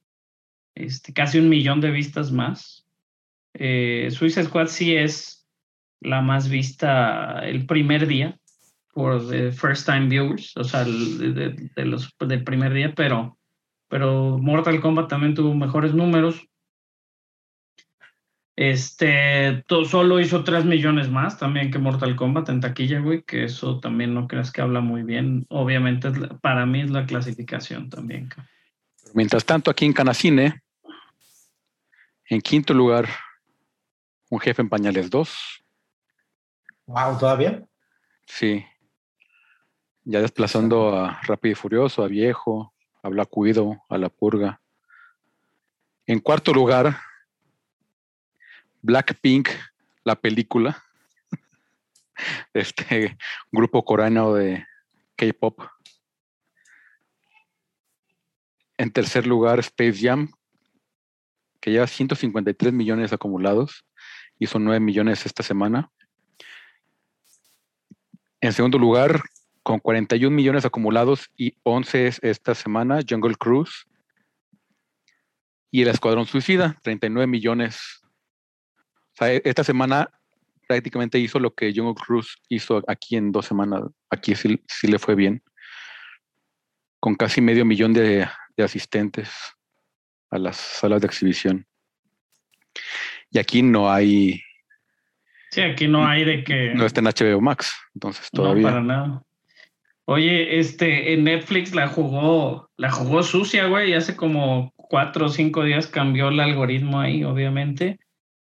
Este, 0.75 1.13
casi 1.13 1.39
un 1.39 1.49
millón 1.49 1.81
de 1.81 1.91
vistas 1.91 2.31
más. 2.31 2.87
Eh, 3.55 4.09
Suicide 4.13 4.45
Squad 4.45 4.69
sí 4.69 4.95
es 4.95 5.49
la 6.01 6.23
más 6.23 6.49
vista 6.49 7.41
el 7.45 7.67
primer 7.67 8.07
día 8.07 8.40
por 8.93 9.29
the 9.29 9.53
first 9.53 9.87
time 9.87 10.09
viewers, 10.09 10.57
o 10.57 10.65
sea, 10.65 10.85
de, 10.85 11.33
de- 11.33 11.71
de 11.75 11.85
los 11.85 12.15
del 12.19 12.45
primer 12.45 12.73
día, 12.73 12.93
pero 12.95 13.37
pero 13.89 14.39
Mortal 14.39 14.81
Kombat 14.81 15.09
también 15.09 15.35
tuvo 15.35 15.53
mejores 15.55 15.93
números. 15.95 16.47
Este, 18.57 19.65
to- 19.67 19.85
solo 19.85 20.21
hizo 20.21 20.45
3 20.45 20.65
millones 20.65 21.09
más 21.09 21.39
también 21.39 21.71
que 21.71 21.79
Mortal 21.79 22.15
Kombat 22.15 22.51
en 22.51 22.61
taquilla, 22.61 23.01
güey, 23.01 23.23
que 23.23 23.45
eso 23.45 23.81
también 23.81 24.13
no 24.13 24.29
creas 24.29 24.53
que 24.53 24.61
habla 24.61 24.81
muy 24.81 25.03
bien. 25.03 25.47
Obviamente, 25.49 26.09
es 26.09 26.19
la- 26.19 26.29
para 26.39 26.67
mí 26.67 26.83
es 26.83 26.91
la 26.91 27.07
clasificación 27.07 27.89
también. 27.89 28.29
Mientras 29.15 29.45
tanto, 29.45 29.71
aquí 29.71 29.87
en 29.87 29.93
Canacine, 29.95 30.63
en 32.27 32.41
quinto 32.43 32.75
lugar, 32.75 33.09
un 34.29 34.39
jefe 34.41 34.63
en 34.63 34.69
pañales 34.69 35.09
2. 35.11 35.65
Wow, 36.87 37.19
todavía. 37.19 37.65
Sí. 38.27 38.65
Ya 40.05 40.21
desplazando 40.21 40.97
a 40.97 41.21
Rápido 41.23 41.53
y 41.53 41.55
Furioso, 41.55 42.03
a 42.03 42.09
Viejo, 42.09 42.73
a 43.03 43.09
Black 43.09 43.37
Widow, 43.37 43.83
a 43.89 43.99
La 43.99 44.09
Purga. 44.09 44.61
En 46.07 46.21
cuarto 46.21 46.53
lugar, 46.53 46.99
Blackpink, 48.83 49.51
la 50.05 50.17
película. 50.17 50.83
Este 52.55 53.17
grupo 53.53 53.85
coreano 53.85 54.35
de 54.35 54.67
K-pop. 55.17 55.63
En 58.79 58.91
tercer 58.91 59.27
lugar, 59.27 59.59
Space 59.61 59.99
Jam, 60.01 60.33
que 61.61 61.71
lleva 61.71 61.87
153 61.87 62.73
millones 62.73 63.13
acumulados. 63.13 63.85
Hizo 64.39 64.59
9 64.59 64.81
millones 64.81 65.27
esta 65.27 65.43
semana. 65.43 65.91
En 68.41 68.55
segundo 68.55 68.79
lugar, 68.79 69.23
con 69.63 69.79
41 69.79 70.35
millones 70.35 70.65
acumulados 70.65 71.31
y 71.37 71.55
11 71.63 72.07
es 72.07 72.19
esta 72.23 72.55
semana, 72.55 73.01
Jungle 73.09 73.35
Cruise. 73.37 73.87
Y 75.71 75.83
el 75.83 75.89
Escuadrón 75.89 76.27
Suicida, 76.27 76.79
39 76.83 77.27
millones. 77.27 78.01
O 79.13 79.17
sea, 79.17 79.33
e- 79.33 79.43
esta 79.45 79.63
semana 79.63 80.11
prácticamente 80.67 81.19
hizo 81.19 81.39
lo 81.39 81.55
que 81.55 81.73
Jungle 81.75 81.95
Cruise 81.95 82.37
hizo 82.49 82.83
aquí 82.89 83.17
en 83.17 83.31
dos 83.33 83.47
semanas. 83.47 83.83
Aquí 84.09 84.35
sí, 84.35 84.61
sí 84.69 84.89
le 84.89 84.99
fue 84.99 85.15
bien. 85.15 85.43
Con 86.99 87.15
casi 87.15 87.41
medio 87.41 87.65
millón 87.65 87.93
de, 87.93 88.29
de 88.57 88.65
asistentes 88.65 89.31
a 90.31 90.39
las 90.39 90.57
salas 90.57 91.01
de 91.01 91.07
exhibición. 91.07 91.67
Y 93.31 93.39
aquí 93.39 93.63
no 93.63 93.91
hay, 93.93 94.43
Sí, 95.53 95.61
aquí 95.63 95.89
no 95.89 96.07
hay 96.07 96.25
de 96.25 96.45
que. 96.45 96.73
no 96.75 96.87
está 96.87 97.01
en 97.01 97.07
HBO 97.07 97.41
Max, 97.41 97.73
entonces 97.95 98.29
No, 98.33 98.43
todavía. 98.43 98.69
para 98.69 98.81
nada. 98.83 99.23
Oye, 100.07 100.59
este, 100.59 101.13
en 101.13 101.25
Netflix 101.25 101.75
la 101.75 101.89
jugó, 101.89 102.69
la 102.77 102.91
jugó 102.91 103.23
sucia, 103.23 103.67
güey, 103.67 103.95
hace 103.95 104.17
como 104.17 104.73
cuatro 104.77 105.27
o 105.27 105.29
cinco 105.29 105.63
días 105.65 105.87
cambió 105.87 106.29
el 106.29 106.41
algoritmo 106.41 107.01
ahí, 107.01 107.23
obviamente. 107.23 107.99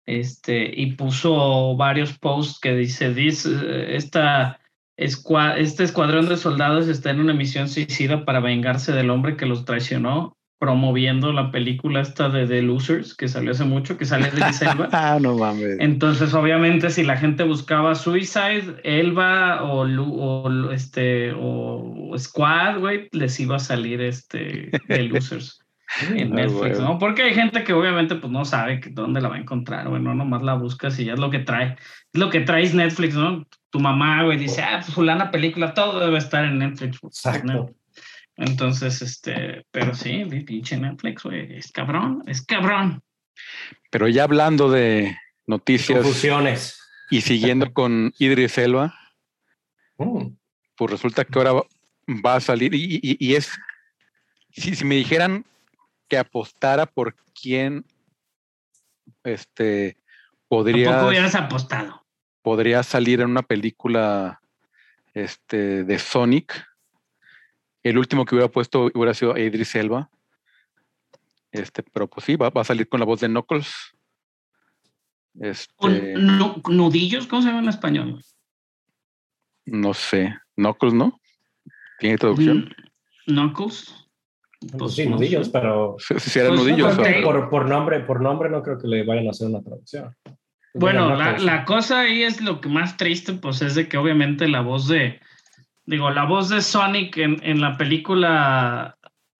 Este, 0.05 0.71
y 0.79 0.93
puso 0.93 1.75
varios 1.75 2.17
posts 2.17 2.59
que 2.59 2.75
dice, 2.75 3.13
"This, 3.13 3.45
eh, 3.45 3.95
esta 3.95 4.59
este 4.97 5.83
escuadrón 5.83 6.27
de 6.27 6.37
soldados 6.37 6.87
está 6.87 7.11
en 7.11 7.19
una 7.19 7.33
misión 7.33 7.69
suicida 7.69 8.25
para 8.25 8.39
vengarse 8.39 8.91
del 8.91 9.11
hombre 9.11 9.37
que 9.37 9.45
los 9.45 9.63
traicionó, 9.63 10.36
promoviendo 10.59 11.31
la 11.33 11.51
película 11.51 12.01
esta 12.01 12.29
de 12.29 12.47
The 12.47 12.61
Losers, 12.63 13.15
que 13.15 13.27
salió 13.27 13.51
hace 13.51 13.63
mucho, 13.65 13.97
que 13.97 14.05
sale 14.05 14.31
de 14.31 14.41
Elba. 14.61 14.89
Ah, 14.91 15.17
no 15.21 15.35
mames. 15.37 15.77
Entonces, 15.79 16.33
obviamente, 16.33 16.89
si 16.89 17.03
la 17.03 17.17
gente 17.17 17.43
buscaba 17.43 17.93
Suicide, 17.95 18.75
Elba 18.83 19.63
o, 19.63 19.85
Lu- 19.85 20.15
o 20.19 20.71
este 20.71 21.33
o 21.37 22.13
Squad, 22.17 22.79
güey, 22.79 23.07
les 23.11 23.39
iba 23.39 23.57
a 23.57 23.59
salir 23.59 24.01
este 24.01 24.71
The 24.87 25.03
Losers 25.03 25.59
en 26.15 26.33
Ah, 26.33 26.35
Netflix. 26.35 26.79
¿no? 26.79 26.97
Porque 26.99 27.21
hay 27.23 27.33
gente 27.33 27.63
que 27.63 27.73
obviamente 27.73 28.15
pues 28.15 28.31
no 28.31 28.43
sabe 28.43 28.79
que 28.79 28.89
dónde 28.89 29.21
la 29.21 29.29
va 29.29 29.35
a 29.35 29.39
encontrar, 29.39 29.87
güey, 29.87 30.01
no 30.01 30.13
nomás 30.15 30.41
la 30.43 30.55
buscas 30.55 30.99
y 30.99 31.05
ya 31.05 31.13
es 31.13 31.19
lo 31.19 31.29
que 31.29 31.39
trae. 31.39 31.75
Es 32.13 32.19
lo 32.19 32.29
que 32.29 32.41
traes 32.41 32.73
Netflix, 32.73 33.15
¿no? 33.15 33.45
Tu 33.69 33.79
mamá, 33.79 34.23
güey, 34.23 34.37
dice, 34.37 34.61
ah, 34.63 34.79
pues 34.81 34.93
fulana 34.93 35.29
película, 35.29 35.73
todo 35.73 35.99
debe 35.99 36.17
estar 36.17 36.43
en 36.45 36.57
Netflix. 36.59 36.99
güey". 36.99 37.09
Exacto. 37.09 37.69
Entonces, 38.37 39.01
este, 39.01 39.65
pero 39.71 39.93
sí, 39.95 40.23
pinche 40.45 40.77
Netflix, 40.77 41.23
güey, 41.23 41.57
es 41.57 41.71
cabrón, 41.71 42.21
es 42.27 42.45
cabrón. 42.45 43.01
Pero 43.89 44.07
ya 44.07 44.23
hablando 44.23 44.69
de 44.69 45.17
noticias 45.47 45.99
Confusiones. 46.03 46.79
y 47.09 47.21
siguiendo 47.21 47.71
con 47.73 48.13
Idris 48.19 48.57
Elba, 48.57 48.93
Mm. 49.99 50.35
pues 50.75 50.91
resulta 50.91 51.25
que 51.25 51.39
ahora 51.39 51.53
va- 51.53 51.65
va 52.23 52.35
a 52.35 52.39
salir 52.39 52.75
y, 52.75 52.99
y- 53.01 53.17
y 53.19 53.33
es, 53.35 53.49
si, 54.51 54.75
si 54.75 54.85
me 54.85 54.93
dijeran 54.95 55.43
que 56.07 56.19
apostara 56.19 56.85
por 56.85 57.15
quién 57.33 57.83
este, 59.23 59.97
podría, 60.47 60.89
Tampoco 60.91 61.09
hubieras 61.09 61.33
apostado. 61.35 62.05
podría 62.43 62.83
salir 62.83 63.21
en 63.21 63.31
una 63.31 63.41
película 63.41 64.39
este, 65.15 65.83
de 65.83 65.97
Sonic, 65.99 66.66
el 67.89 67.97
último 67.97 68.25
que 68.25 68.35
hubiera 68.35 68.51
puesto 68.51 68.89
hubiera 68.93 69.13
sido 69.13 69.33
a 69.33 69.39
Idris 69.39 69.75
Elba. 69.75 70.09
Este, 71.51 71.83
pero 71.83 72.07
pues 72.07 72.25
sí, 72.25 72.35
va, 72.35 72.49
va 72.49 72.61
a 72.61 72.65
salir 72.65 72.87
con 72.89 72.99
la 72.99 73.05
voz 73.05 73.19
de 73.21 73.27
Knuckles. 73.27 73.73
Este, 75.39 75.73
Con 75.75 76.75
nudillos, 76.75 77.27
¿cómo 77.27 77.41
se 77.41 77.49
llama 77.49 77.61
en 77.61 77.69
español? 77.69 78.21
no 79.69 79.93
sé, 79.93 80.33
Knuckles, 80.55 80.93
¿no? 80.93 81.19
¿Tiene 81.99 82.17
traducción? 82.17 82.73
Mm, 83.27 83.33
Knuckles. 83.33 83.93
Pues 84.77 84.93
sí, 84.95 85.05
no 85.05 85.17
nudillos, 85.17 85.49
pero 85.49 85.97
Sí, 85.99 86.15
sí, 86.19 86.39
eran 86.39 86.55
Pues, 86.55 86.61
nudillos. 86.61 86.95
sea, 86.95 87.21
por, 87.21 87.49
por 87.49 87.67
nombre, 87.67 87.99
por 87.99 88.21
nombre 88.21 88.49
no 88.49 88.63
creo 88.63 88.77
que 88.79 88.87
le 88.87 89.03
vayan 89.05 89.27
a 89.27 89.31
hacer 89.31 89.47
una 89.47 89.61
traducción. 89.61 90.15
Bueno, 90.73 91.15
la, 91.15 91.37
la 91.37 91.65
cosa 91.65 92.01
ahí 92.01 92.23
es 92.23 92.41
lo 92.41 92.61
que 92.61 92.69
más 92.69 92.97
triste, 92.97 93.33
pues 93.33 93.61
es 93.61 93.75
de 93.75 93.87
que 93.87 93.97
obviamente 93.97 94.47
la 94.47 94.61
voz 94.61 94.87
de, 94.87 95.19
digo, 95.87 96.11
la 96.11 96.25
voz 96.25 96.49
de 96.49 96.61
Sonic 96.61 97.17
en, 97.17 97.39
en 97.43 97.59
la 97.61 97.75
película 97.77 98.95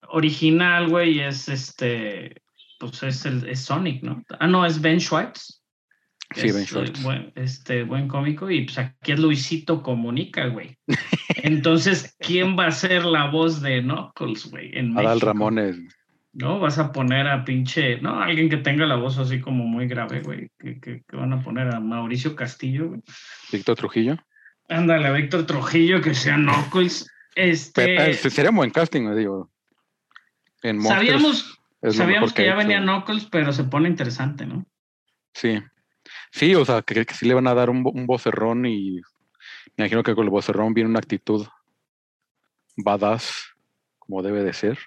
original, 0.10 0.90
güey, 0.90 1.20
es 1.20 1.48
este, 1.50 2.42
pues 2.80 3.04
es, 3.04 3.26
el, 3.26 3.48
es 3.48 3.60
Sonic, 3.62 4.02
¿no? 4.04 4.24
Ah, 4.40 4.48
no, 4.48 4.66
es 4.66 4.82
Ben 4.82 5.00
Schwartz. 5.00 5.62
Sí, 6.36 6.48
es, 6.48 6.54
Ben 6.54 6.64
eh, 6.64 6.66
Schwartz. 6.68 7.04
buen, 7.04 7.32
este, 7.36 7.84
buen 7.84 8.08
cómico, 8.08 8.50
y 8.50 8.66
pues 8.66 8.78
aquí 8.80 9.12
es 9.12 9.20
Luisito 9.20 9.82
Comunica, 9.84 10.48
güey. 10.48 10.78
Entonces, 11.44 12.16
¿quién 12.20 12.58
va 12.58 12.68
a 12.68 12.72
ser 12.72 13.06
la 13.06 13.30
voz 13.30 13.62
de 13.62 13.82
Knuckles, 13.82 14.50
güey? 14.50 14.72
En 14.78 14.92
Adal 14.98 15.06
México? 15.16 15.26
Ramones. 15.28 15.78
¿no? 16.34 16.60
Vas 16.60 16.78
a 16.78 16.92
poner 16.92 17.28
a 17.28 17.44
pinche, 17.44 18.00
no, 18.00 18.22
alguien 18.22 18.48
que 18.50 18.58
tenga 18.58 18.86
la 18.86 18.96
voz 18.96 19.18
así 19.18 19.40
como 19.42 19.66
muy 19.66 19.88
grave, 19.88 20.22
güey, 20.22 20.50
que, 20.60 20.80
que- 20.80 21.04
que 21.08 21.16
van 21.16 21.34
a 21.34 21.42
poner 21.42 21.74
a 21.74 21.80
Mauricio 21.80 22.36
Castillo, 22.36 22.90
güey. 22.90 23.02
Víctor 23.52 23.76
Trujillo. 23.76 24.18
Ándale, 24.70 25.12
Víctor 25.14 25.46
Trujillo, 25.46 26.02
que 26.02 26.14
sea 26.14 26.36
Knuckles. 26.36 27.10
Este, 27.36 28.10
eh, 28.10 28.14
sería 28.14 28.50
un 28.50 28.58
buen 28.58 28.72
casting, 28.72 29.04
me 29.04 29.16
digo. 29.16 29.50
En 30.64 30.82
sabíamos, 30.82 31.60
sabíamos 31.92 32.34
que 32.34 32.46
ya 32.46 32.56
venía 32.56 32.82
Knuckles, 32.82 33.26
pero 33.26 33.54
se 33.54 33.64
pone 33.64 33.88
interesante, 33.88 34.46
¿no? 34.46 34.66
Sí. 35.34 35.60
Sí, 36.32 36.56
o 36.56 36.66
sea, 36.66 36.82
que, 36.82 37.06
que 37.06 37.14
sí 37.14 37.28
le 37.28 37.34
van 37.34 37.48
a 37.48 37.54
dar 37.54 37.70
un, 37.70 37.84
un 37.86 38.06
vocerrón 38.06 38.66
y 38.66 39.02
me 39.76 39.86
imagino 39.86 40.04
que 40.04 40.16
con 40.16 40.24
el 40.24 40.30
vocerrón 40.30 40.74
viene 40.74 40.90
una 40.90 41.00
actitud 41.00 41.46
badass, 42.76 43.54
como 44.00 44.22
debe 44.22 44.44
de 44.44 44.54
ser. 44.54 44.80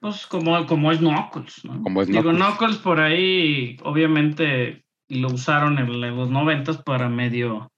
Pues 0.00 0.26
como, 0.26 0.66
como 0.66 0.92
es 0.92 0.98
Knuckles, 0.98 1.64
¿no? 1.64 1.82
Como 1.82 2.02
es 2.02 2.08
Digo, 2.08 2.22
Knuckles. 2.22 2.46
Knuckles 2.46 2.76
por 2.78 3.00
ahí, 3.00 3.78
obviamente, 3.82 4.84
lo 5.08 5.28
usaron 5.28 5.78
en 5.78 6.16
los 6.16 6.30
noventas 6.30 6.82
para 6.82 7.08
medio, 7.08 7.72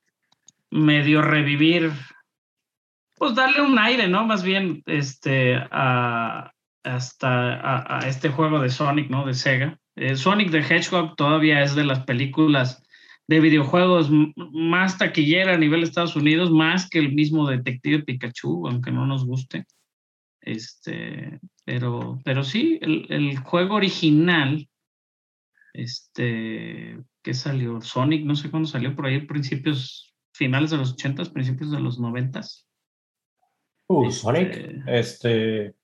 medio 0.70 1.22
revivir, 1.22 1.92
pues 3.16 3.34
darle 3.34 3.62
un 3.62 3.78
aire, 3.78 4.08
¿no? 4.08 4.26
Más 4.26 4.42
bien, 4.42 4.82
este, 4.86 5.56
a, 5.56 6.52
hasta 6.84 7.98
a, 7.98 8.08
este 8.08 8.28
juego 8.28 8.60
de 8.60 8.70
Sonic, 8.70 9.10
¿no? 9.10 9.26
De 9.26 9.34
Sega. 9.34 9.78
Eh, 9.96 10.16
Sonic 10.16 10.50
the 10.50 10.58
Hedgehog 10.60 11.16
todavía 11.16 11.62
es 11.62 11.74
de 11.74 11.84
las 11.84 12.04
películas 12.04 12.82
de 13.26 13.40
videojuegos 13.40 14.10
más 14.36 14.96
taquillera 14.96 15.54
a 15.54 15.58
nivel 15.58 15.80
de 15.80 15.86
Estados 15.86 16.16
Unidos, 16.16 16.50
más 16.50 16.88
que 16.88 16.98
el 16.98 17.12
mismo 17.12 17.48
Detective 17.48 18.02
Pikachu, 18.04 18.66
aunque 18.66 18.90
no 18.90 19.06
nos 19.06 19.26
guste. 19.26 19.66
Este, 20.40 21.38
pero, 21.64 22.20
pero 22.24 22.42
sí, 22.42 22.78
el, 22.80 23.06
el 23.10 23.38
juego 23.38 23.74
original, 23.74 24.66
este, 25.74 26.98
que 27.22 27.34
salió? 27.34 27.82
Sonic, 27.82 28.24
no 28.24 28.34
sé 28.34 28.50
cuándo 28.50 28.66
salió, 28.66 28.96
por 28.96 29.04
ahí 29.04 29.20
principios, 29.20 30.07
finales 30.38 30.70
de 30.70 30.76
los 30.76 30.92
80 30.92 31.24
principios 31.32 31.70
de 31.72 31.80
los 31.80 31.98
90 31.98 32.40
Uh, 33.90 34.04
Este- 34.06 34.20
Sonic. 34.20 34.82
Este. 34.86 35.74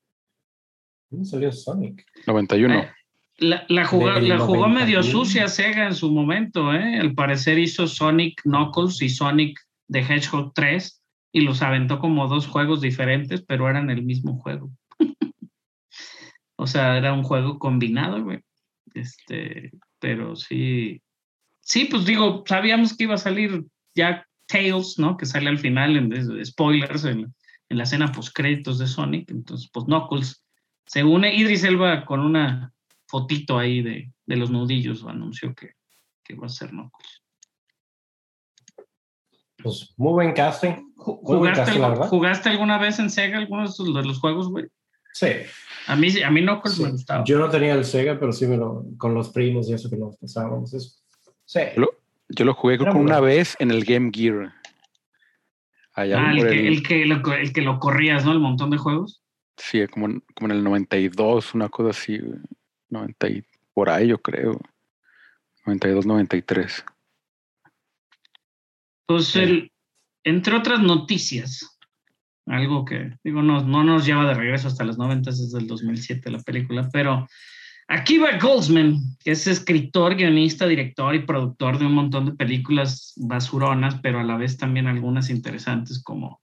¿Dónde 1.11 1.26
salió 1.28 1.50
Sonic? 1.52 2.04
91. 2.26 2.75
Eh, 2.75 2.90
La, 3.38 3.64
la 3.68 3.84
jugó, 3.87 4.11
la 4.12 4.38
jugó 4.38 4.68
medio 4.68 4.99
91. 5.00 5.02
sucia 5.02 5.49
Sega 5.49 5.87
en 5.87 5.94
su 5.94 6.12
momento, 6.12 6.73
¿eh? 6.73 7.00
Al 7.00 7.14
parecer 7.14 7.58
hizo 7.58 7.87
Sonic 7.88 8.42
Knuckles 8.42 9.00
y 9.02 9.08
Sonic 9.08 9.58
the 9.90 10.00
Hedgehog 10.00 10.52
3 10.54 11.02
y 11.32 11.40
los 11.40 11.62
aventó 11.62 11.99
como 11.99 12.28
dos 12.28 12.46
juegos 12.46 12.80
diferentes, 12.80 13.42
pero 13.42 13.68
eran 13.68 13.90
el 13.90 14.04
mismo 14.04 14.38
juego. 14.38 14.70
o 16.56 16.66
sea, 16.66 16.96
era 16.99 17.12
un 17.12 17.23
juego 17.25 17.58
combinado, 17.58 18.23
güey. 18.23 18.40
Este, 18.94 19.73
pero 19.99 20.37
sí. 20.37 21.00
Sí, 21.61 21.87
pues 21.87 22.04
digo, 22.04 22.44
sabíamos 22.46 22.94
que 22.96 23.04
iba 23.04 23.14
a 23.14 23.18
salir 23.18 23.64
ya 23.96 24.26
Tails, 24.54 24.99
¿no? 24.99 25.16
Que 25.16 25.26
sale 25.26 25.49
al 25.50 25.58
final 25.58 25.96
en 25.96 26.44
spoilers 26.46 27.04
en, 27.04 27.34
en 27.70 27.76
la 27.78 27.82
escena 27.82 28.12
post 28.12 28.32
créditos 28.34 28.78
de 28.78 28.87
Sonic. 28.87 29.30
Entonces, 29.30 29.68
pues 29.73 29.87
Knuckles 29.87 30.44
se 30.87 31.02
une 31.02 31.34
Idris 31.34 31.64
Elba 31.64 32.04
con 32.04 32.20
una 32.20 32.73
fotito 33.08 33.58
ahí 33.58 33.82
de, 33.82 34.12
de 34.26 34.37
los 34.37 34.50
nudillos, 34.50 35.04
anunció 35.04 35.54
que, 35.54 35.70
que 36.25 36.34
va 36.37 36.46
a 36.46 36.49
ser 36.50 36.70
Knuckles. 36.70 37.23
Pues 39.62 39.94
muy 39.96 40.12
buen 40.12 40.32
casting. 40.34 40.92
Buen 40.96 41.18
¿Jugaste, 41.40 41.61
casting, 41.64 41.80
la 41.80 41.87
algu- 41.88 41.90
verdad. 41.92 42.08
¿Jugaste 42.08 42.49
alguna 42.50 42.78
vez 42.78 42.99
en 42.99 43.11
Sega 43.11 43.38
alguno 43.38 43.62
de, 43.62 43.68
esos- 43.68 43.94
de 43.94 44.04
los 44.04 44.18
juegos, 44.20 44.49
güey? 44.50 44.66
Sí. 45.14 45.28
A 45.87 45.96
mí, 45.96 46.08
a 46.23 46.30
mí 46.30 46.42
Knuckles 46.42 46.75
sí. 46.76 46.82
me 46.82 46.90
gustaba. 46.90 47.25
Yo 47.25 47.38
no 47.38 47.49
tenía 47.50 47.75
el 47.75 47.84
Sega, 47.84 48.18
pero 48.18 48.32
sí 48.32 48.46
me 48.46 48.56
lo. 48.56 48.84
Con 48.99 49.14
los 49.14 49.30
primos 49.30 49.68
y 49.68 49.73
eso 49.75 49.88
que 49.88 49.96
nos 49.96 50.16
pasábamos. 50.16 50.75
Eso. 50.75 50.99
Sí. 51.44 51.61
Lo, 51.76 51.88
yo 52.28 52.45
lo 52.45 52.54
jugué 52.54 52.76
creo 52.76 52.87
Era 52.87 52.93
que 52.93 52.99
muy 52.99 53.07
una 53.11 53.21
vez 53.21 53.57
en 53.59 53.71
el 53.71 53.85
Game 53.85 54.11
Gear. 54.12 54.52
Allá 55.93 56.19
Ah, 56.28 56.33
el 56.33 56.38
que, 56.43 56.49
el- 56.61 56.66
el, 56.66 56.83
que 56.83 57.04
lo, 57.07 57.33
el 57.35 57.52
que 57.52 57.62
lo 57.62 57.78
corrías, 57.78 58.25
¿no? 58.25 58.33
El 58.33 58.40
montón 58.40 58.71
de 58.71 58.78
juegos. 58.78 59.23
Sí, 59.57 59.87
como, 59.88 60.07
en- 60.07 60.21
como 60.35 60.50
en 60.50 60.59
el 60.59 60.64
92, 60.64 61.54
una 61.54 61.69
cosa 61.69 61.90
así. 61.90 62.19
güey. 62.19 62.38
90 62.90 63.28
y 63.28 63.45
por 63.73 63.90
ahí 63.90 64.09
yo 64.09 64.19
creo. 64.19 64.61
92, 65.66 66.04
93. 66.07 66.85
Pues, 69.07 69.26
Sí. 69.28 69.40
el, 69.40 69.73
entre 70.25 70.57
otras 70.57 70.81
noticias, 70.81 71.78
algo 72.47 72.85
que, 72.85 73.16
digo, 73.23 73.43
no, 73.43 73.62
no 73.62 73.85
nos 73.85 74.04
lleva 74.07 74.26
de 74.26 74.35
regreso 74.35 74.69
hasta 74.69 74.85
los 74.85 74.99
90, 74.99 75.31
es 75.31 75.52
del 75.52 75.66
2007 75.66 76.31
la 76.31 76.40
película, 76.40 76.88
pero 76.93 77.26
Akiva 77.88 78.38
Goldsman, 78.38 78.99
que 79.23 79.32
es 79.32 79.47
escritor, 79.47 80.16
guionista, 80.16 80.66
director 80.66 81.14
y 81.14 81.26
productor 81.26 81.78
de 81.78 81.86
un 81.86 81.94
montón 81.94 82.26
de 82.26 82.32
películas 82.32 83.12
basuronas, 83.16 83.97
pero 84.02 84.20
a 84.20 84.25
la 84.25 84.36
vez 84.36 84.56
también 84.56 84.86
algunas 84.86 85.28
interesantes 85.28 86.02
como, 86.02 86.40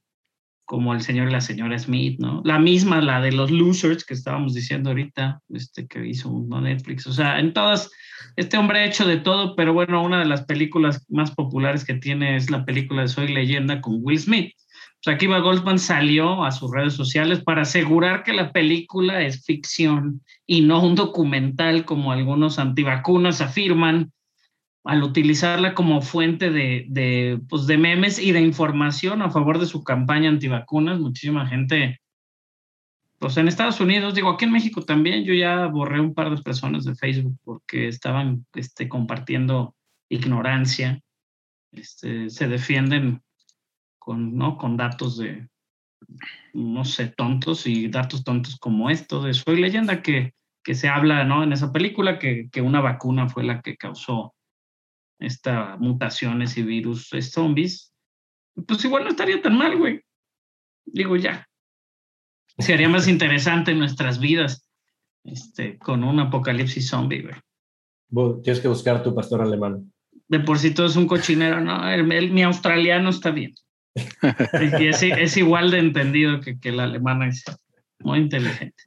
como 0.66 0.94
El 0.94 1.02
señor 1.02 1.30
y 1.30 1.32
la 1.32 1.42
señora 1.42 1.80
Smith, 1.80 2.20
¿no? 2.20 2.42
La 2.46 2.60
misma, 2.60 3.02
la 3.02 3.22
de 3.22 3.32
los 3.32 3.50
Losers 3.50 4.06
que 4.06 4.14
estábamos 4.14 4.54
diciendo 4.54 4.92
ahorita, 4.92 5.42
este 5.50 5.88
que 5.88 6.08
hizo 6.08 6.30
uno 6.30 6.62
Netflix. 6.62 7.08
O 7.08 7.14
sea, 7.14 7.40
en 7.40 7.54
todas, 7.54 7.90
este 8.36 8.58
hombre 8.58 8.80
ha 8.80 8.86
hecho 8.86 9.08
de 9.08 9.18
todo, 9.18 9.56
pero 9.56 9.74
bueno, 9.74 10.04
una 10.04 10.20
de 10.20 10.26
las 10.26 10.44
películas 10.44 11.06
más 11.10 11.32
populares 11.32 11.84
que 11.84 11.96
tiene 11.96 12.36
es 12.36 12.52
la 12.52 12.66
película 12.66 13.02
de 13.02 13.08
Soy 13.08 13.28
Leyenda 13.30 13.82
con 13.82 13.98
Will 14.02 14.20
Smith. 14.20 14.54
O 15.02 15.04
sea, 15.04 15.16
Akiva 15.16 15.40
Goldsman 15.40 15.80
salió 15.80 16.44
a 16.46 16.52
sus 16.52 16.72
redes 16.72 16.94
sociales 16.94 17.44
para 17.44 17.64
asegurar 17.64 18.22
que 18.22 18.34
la 18.34 18.52
película 18.52 19.24
es 19.24 19.44
ficción 19.44 20.22
y 20.46 20.62
no 20.62 20.84
un 20.84 20.94
documental 20.94 21.86
como 21.86 22.12
algunos 22.12 22.60
antivacunas 22.60 23.42
afirman 23.42 24.12
al 24.84 25.02
utilizarla 25.02 25.74
como 25.74 26.04
fuente 26.04 26.52
de, 26.52 26.86
de, 26.88 27.42
pues 27.50 27.66
de 27.66 27.80
memes 27.80 28.20
y 28.20 28.32
de 28.32 28.42
información 28.42 29.24
a 29.24 29.32
favor 29.32 29.58
de 29.58 29.66
su 29.66 29.84
campaña 29.84 30.30
antivacunas. 30.30 31.00
Muchísima 31.00 31.48
gente, 31.48 32.00
pues 33.18 33.38
en 33.38 33.48
Estados 33.48 33.80
Unidos, 33.82 34.14
digo, 34.14 34.30
aquí 34.30 34.46
en 34.46 34.52
México 34.52 34.84
también, 34.84 35.24
yo 35.24 35.34
ya 35.34 35.66
borré 35.66 36.00
un 36.00 36.14
par 36.14 36.30
de 36.30 36.40
personas 36.44 36.84
de 36.86 36.94
Facebook 36.94 37.40
porque 37.44 37.88
estaban 37.88 38.46
este, 38.54 38.88
compartiendo 38.88 39.76
ignorancia, 40.10 41.02
este, 41.72 42.30
se 42.30 42.48
defienden 42.48 43.24
con, 44.02 44.36
¿no? 44.36 44.58
con 44.58 44.78
datos 44.78 45.18
de, 45.20 45.48
no 46.54 46.84
sé, 46.86 47.08
tontos 47.16 47.68
y 47.68 47.88
datos 47.88 48.24
tontos 48.24 48.58
como 48.58 48.90
esto 48.90 49.22
de 49.22 49.36
Soy 49.36 49.62
leyenda 49.62 50.02
que, 50.02 50.34
que 50.64 50.74
se 50.74 50.90
habla 50.90 51.24
¿no? 51.24 51.44
en 51.44 51.54
esa 51.54 51.72
película 51.72 52.18
que, 52.18 52.50
que 52.52 52.62
una 52.62 52.82
vacuna 52.82 53.30
fue 53.30 53.44
la 53.44 53.62
que 53.62 53.78
causó 53.78 54.34
estas 55.20 55.80
mutaciones 55.80 56.58
y 56.58 56.64
virus 56.64 57.10
zombies, 57.32 57.94
pues 58.68 58.84
igual 58.84 59.04
no 59.04 59.12
estaría 59.12 59.40
tan 59.40 59.56
mal, 59.56 59.78
güey. 59.78 60.02
Digo, 60.84 61.16
ya. 61.16 61.48
Sería 62.58 62.90
más 62.90 63.08
interesante 63.08 63.76
nuestras 63.76 64.20
vidas 64.20 64.68
este, 65.24 65.78
con 65.78 66.04
un 66.04 66.20
apocalipsis 66.20 66.90
zombie, 66.90 67.22
güey. 67.22 68.42
Tienes 68.42 68.60
que 68.62 68.68
buscar 68.68 69.04
tu 69.04 69.14
pastor 69.14 69.42
alemán. 69.42 69.94
De 70.28 70.40
por 70.40 70.58
sí 70.58 70.74
todo 70.74 70.88
es 70.88 70.96
un 70.96 71.06
cochinero, 71.08 71.62
¿no? 71.62 71.88
El- 71.88 72.12
el- 72.12 72.32
mi 72.32 72.42
australiano 72.42 73.10
está 73.12 73.30
bien. 73.30 73.54
Y 73.96 74.88
es, 74.88 75.04
es 75.04 75.38
igual 75.38 75.72
de 75.72 75.80
entendido 75.80 76.40
que, 76.40 76.60
que 76.60 76.70
el 76.70 76.80
alemán 76.80 77.24
es 77.24 77.44
muy 78.00 78.20
inteligente. 78.20 78.84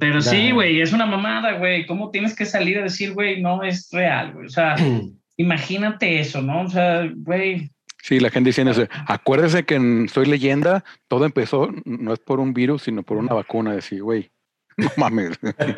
Pero 0.00 0.20
sí, 0.20 0.50
güey, 0.50 0.80
es 0.80 0.92
una 0.92 1.06
mamada, 1.06 1.58
güey. 1.58 1.86
¿Cómo 1.86 2.10
tienes 2.10 2.34
que 2.34 2.46
salir 2.46 2.78
a 2.78 2.82
decir, 2.82 3.12
güey, 3.12 3.40
no 3.40 3.62
es 3.62 3.88
real, 3.92 4.32
güey? 4.32 4.46
O 4.46 4.50
sea, 4.50 4.76
imagínate 5.36 6.20
eso, 6.20 6.42
¿no? 6.42 6.62
O 6.62 6.68
sea, 6.68 7.10
güey, 7.14 7.70
Sí, 8.04 8.20
la 8.20 8.28
gente 8.28 8.50
diciendo 8.50 8.72
eso. 8.72 8.86
Acuérdese 9.06 9.64
que 9.64 9.76
en 9.76 10.10
Soy 10.10 10.26
Leyenda 10.26 10.84
todo 11.08 11.24
empezó 11.24 11.70
no 11.86 12.12
es 12.12 12.18
por 12.18 12.38
un 12.38 12.52
virus, 12.52 12.82
sino 12.82 13.02
por 13.02 13.16
una 13.16 13.32
vacuna. 13.32 13.72
Decir, 13.72 14.02
güey, 14.02 14.30
no 14.76 14.90
mames. 14.98 15.38
Eh, 15.42 15.74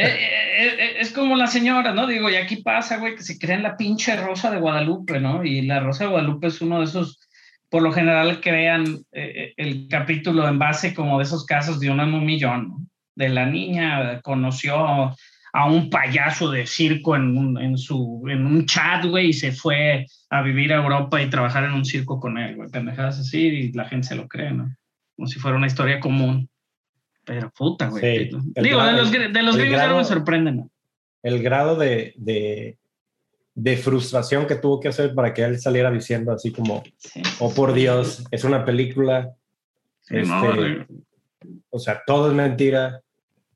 eh, 0.58 0.76
eh, 0.78 0.96
es 0.98 1.12
como 1.12 1.36
la 1.36 1.46
señora, 1.46 1.94
¿no? 1.94 2.06
Digo, 2.08 2.28
y 2.28 2.34
aquí 2.34 2.56
pasa, 2.56 2.96
güey, 2.96 3.14
que 3.14 3.22
se 3.22 3.38
crean 3.38 3.62
la 3.62 3.76
pinche 3.76 4.16
Rosa 4.16 4.50
de 4.50 4.58
Guadalupe, 4.58 5.20
¿no? 5.20 5.44
Y 5.44 5.62
la 5.62 5.78
Rosa 5.78 6.04
de 6.04 6.10
Guadalupe 6.10 6.48
es 6.48 6.60
uno 6.60 6.78
de 6.78 6.86
esos, 6.86 7.25
por 7.68 7.83
lo 7.83 7.92
general 7.92 8.40
crean 8.40 8.98
eh, 9.12 9.52
el 9.57 9.88
capítulo 9.88 10.48
en 10.48 10.59
base 10.59 10.94
como 10.94 11.18
de 11.18 11.24
esos 11.24 11.44
casos 11.44 11.81
de 11.81 11.90
uno 11.90 12.02
en 12.05 12.14
un 12.14 12.24
millón, 12.24 12.68
¿no? 12.68 12.76
De 13.14 13.29
la 13.29 13.46
niña 13.46 14.20
conoció 14.22 14.76
a 15.52 15.64
un 15.70 15.88
payaso 15.88 16.50
de 16.50 16.66
circo 16.66 17.16
en 17.16 17.37
un, 17.37 17.59
en 17.61 17.79
su, 17.79 18.22
en 18.29 18.44
un 18.44 18.66
chat, 18.66 19.05
güey, 19.07 19.29
y 19.29 19.33
se 19.33 19.52
fue 19.52 20.05
a 20.29 20.42
vivir 20.42 20.72
a 20.72 20.76
Europa 20.83 21.22
y 21.22 21.31
trabajar 21.31 21.64
en 21.64 21.72
un 21.72 21.85
circo 21.87 22.20
con 22.20 22.37
él, 22.37 22.57
güey. 22.57 22.68
Pendejadas 22.70 23.18
así 23.18 23.38
y 23.46 23.72
la 23.72 23.87
gente 23.87 24.09
se 24.09 24.16
lo 24.16 24.29
cree, 24.29 24.50
¿no? 24.50 24.70
Como 25.16 25.26
si 25.29 25.38
fuera 25.38 25.57
una 25.57 25.66
historia 25.66 25.98
común. 25.98 26.48
Pero 27.24 27.50
puta, 27.57 27.88
güey. 27.88 28.02
Sí, 28.02 28.24
Digo, 28.29 28.52
de 28.55 28.68
grado- 28.70 28.96
los, 28.98 29.12
gr- 29.12 29.33
de 29.33 29.42
los 29.42 29.57
gringos 29.57 29.79
ya 29.79 29.85
no 29.85 29.94
me 29.94 30.00
grado- 30.00 30.05
sorprenden, 30.05 30.57
¿no? 30.57 30.70
El 31.22 31.42
grado 31.42 31.74
de, 31.76 32.12
de, 32.18 32.76
de 33.57 33.77
frustración 33.79 34.47
que 34.47 34.57
tuvo 34.57 34.79
que 34.79 34.88
hacer 34.88 35.14
para 35.14 35.33
que 35.33 35.42
él 35.42 35.59
saliera 35.59 35.90
diciendo 35.90 36.31
así 36.31 36.53
como, 36.53 36.83
Sí. 36.99 37.23
oh 37.40 37.53
por 37.55 37.73
Dios, 37.73 38.23
es 38.31 38.45
una 38.45 38.64
película, 38.64 39.35
Sí, 40.03 40.19
este, 40.19 40.87
o 41.71 41.79
sea, 41.79 42.03
todo 42.07 42.29
es 42.29 42.35
mentira, 42.35 43.01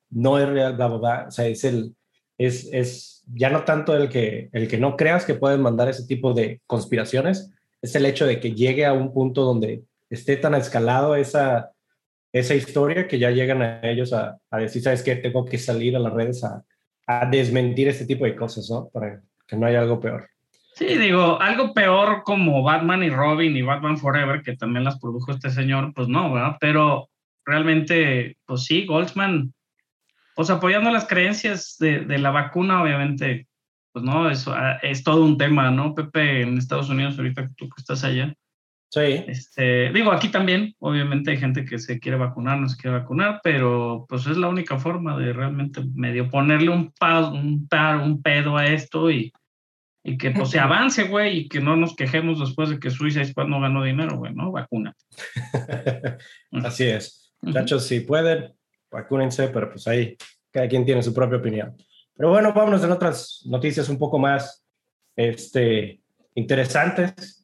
no 0.09 0.39
es 0.39 0.49
real, 0.49 0.75
bla, 0.75 0.89
bla, 0.89 0.97
bla. 0.99 1.25
O 1.29 1.31
sea, 1.31 1.47
es 1.47 1.63
el, 1.65 1.95
es, 2.39 2.69
es 2.73 3.23
ya 3.33 3.51
no 3.51 3.63
tanto 3.65 3.95
el 3.95 4.09
que, 4.09 4.49
el 4.53 4.67
que 4.67 4.79
no 4.79 4.97
creas 4.97 5.25
que 5.25 5.35
pueden 5.35 5.61
mandar 5.61 5.89
ese 5.89 6.07
tipo 6.07 6.33
de 6.33 6.61
conspiraciones, 6.67 7.53
es 7.83 7.95
el 7.95 8.07
hecho 8.07 8.27
de 8.27 8.41
que 8.41 8.53
llegue 8.55 8.85
a 8.87 8.93
un 8.95 9.13
punto 9.13 9.43
donde 9.43 9.85
esté 10.09 10.37
tan 10.37 10.55
escalado 10.55 11.15
esa, 11.15 11.71
esa 12.33 12.55
historia 12.55 13.07
que 13.07 13.19
ya 13.19 13.31
llegan 13.31 13.63
a 13.63 13.81
ellos 13.83 14.13
a, 14.13 14.39
a 14.51 14.59
decir, 14.59 14.83
¿sabes 14.83 15.03
qué? 15.03 15.15
Tengo 15.17 15.45
que 15.45 15.59
salir 15.59 15.95
a 15.95 16.01
las 16.01 16.13
redes 16.13 16.43
a, 16.43 16.65
a 17.07 17.27
desmentir 17.27 17.87
este 17.87 18.07
tipo 18.07 18.25
de 18.25 18.35
cosas, 18.35 18.69
¿no? 18.71 18.89
Para 18.89 19.23
que 19.51 19.57
no 19.57 19.67
haya 19.67 19.81
algo 19.81 20.01
peor. 20.01 20.31
Sí, 20.75 20.97
digo, 20.97 21.41
algo 21.43 21.75
peor 21.75 22.23
como 22.23 22.63
Batman 22.63 23.03
y 23.03 23.11
Robin 23.11 23.57
y 23.57 23.63
Batman 23.63 23.99
Forever, 23.99 24.43
que 24.43 24.57
también 24.57 24.85
las 24.85 24.99
produjo 24.99 25.33
este 25.33 25.51
señor, 25.51 25.93
pues 25.93 26.09
no, 26.09 26.33
¿verdad? 26.33 26.57
Pero 26.61 27.11
realmente, 27.45 28.37
pues 28.47 28.65
sí, 28.65 28.87
Goldsman, 28.87 29.53
pues 30.37 30.49
apoyando 30.49 30.91
las 30.91 31.07
creencias 31.07 31.77
de, 31.79 32.01
de 32.01 32.19
la 32.19 32.31
vacuna, 32.31 32.81
obviamente, 32.81 33.49
pues 33.93 34.05
no, 34.05 34.31
eso 34.31 34.55
ah, 34.55 34.79
es 34.83 35.03
todo 35.03 35.25
un 35.25 35.37
tema, 35.37 35.71
¿no, 35.71 35.95
Pepe, 35.95 36.43
en 36.43 36.57
Estados 36.57 36.89
Unidos, 36.89 37.19
ahorita 37.19 37.51
tú 37.57 37.69
que 37.69 37.81
estás 37.81 38.05
allá? 38.05 38.33
Sí. 38.89 39.25
Este, 39.29 39.93
digo, 39.93 40.11
aquí 40.11 40.31
también, 40.31 40.75
obviamente 40.79 41.33
hay 41.33 41.37
gente 41.37 41.65
que 41.65 41.79
se 41.79 42.01
quiere 42.01 42.17
vacunar, 42.17 42.59
no 42.59 42.69
se 42.69 42.81
quiere 42.81 42.99
vacunar, 42.99 43.41
pero 43.43 44.07
pues 44.09 44.27
es 44.27 44.37
la 44.37 44.49
única 44.49 44.79
forma 44.79 45.17
de 45.19 45.33
realmente 45.33 45.83
medio 45.95 46.29
ponerle 46.29 46.71
un, 46.71 46.93
pa, 46.93 47.29
un, 47.29 47.69
par, 47.69 47.99
un 47.99 48.21
pedo 48.23 48.57
a 48.57 48.67
esto 48.67 49.11
y, 49.11 49.33
y 50.03 50.17
que 50.17 50.31
pues 50.31 50.51
se 50.51 50.59
avance, 50.59 51.05
güey, 51.05 51.39
y 51.39 51.49
que 51.49 51.61
no 51.61 51.77
nos 51.77 51.95
quejemos 51.95 52.41
después 52.41 52.71
de 52.71 52.79
que 52.79 52.91
Suiza 52.91 53.25
Squad 53.25 53.47
no 53.47 53.61
ganó 53.61 53.85
dinero, 53.85 54.17
güey, 54.17 54.35
¿no? 54.35 54.51
Vacuna. 54.51 54.95
Así 56.65 56.85
es. 56.85 57.33
Muchachos, 57.43 57.87
si 57.87 58.01
pueden, 58.01 58.55
vacúnense, 58.91 59.49
pero 59.49 59.71
pues 59.71 59.87
ahí 59.87 60.17
cada 60.51 60.69
quien 60.69 60.85
tiene 60.85 61.03
su 61.03 61.13
propia 61.15 61.39
opinión. 61.39 61.77
Pero 62.17 62.31
bueno, 62.31 62.53
vámonos 62.53 62.83
en 62.85 62.91
otras 62.91 63.43
noticias 63.47 63.89
un 63.89 63.99
poco 63.99 64.19
más 64.19 64.65
este, 65.17 66.01
interesantes 66.35 67.41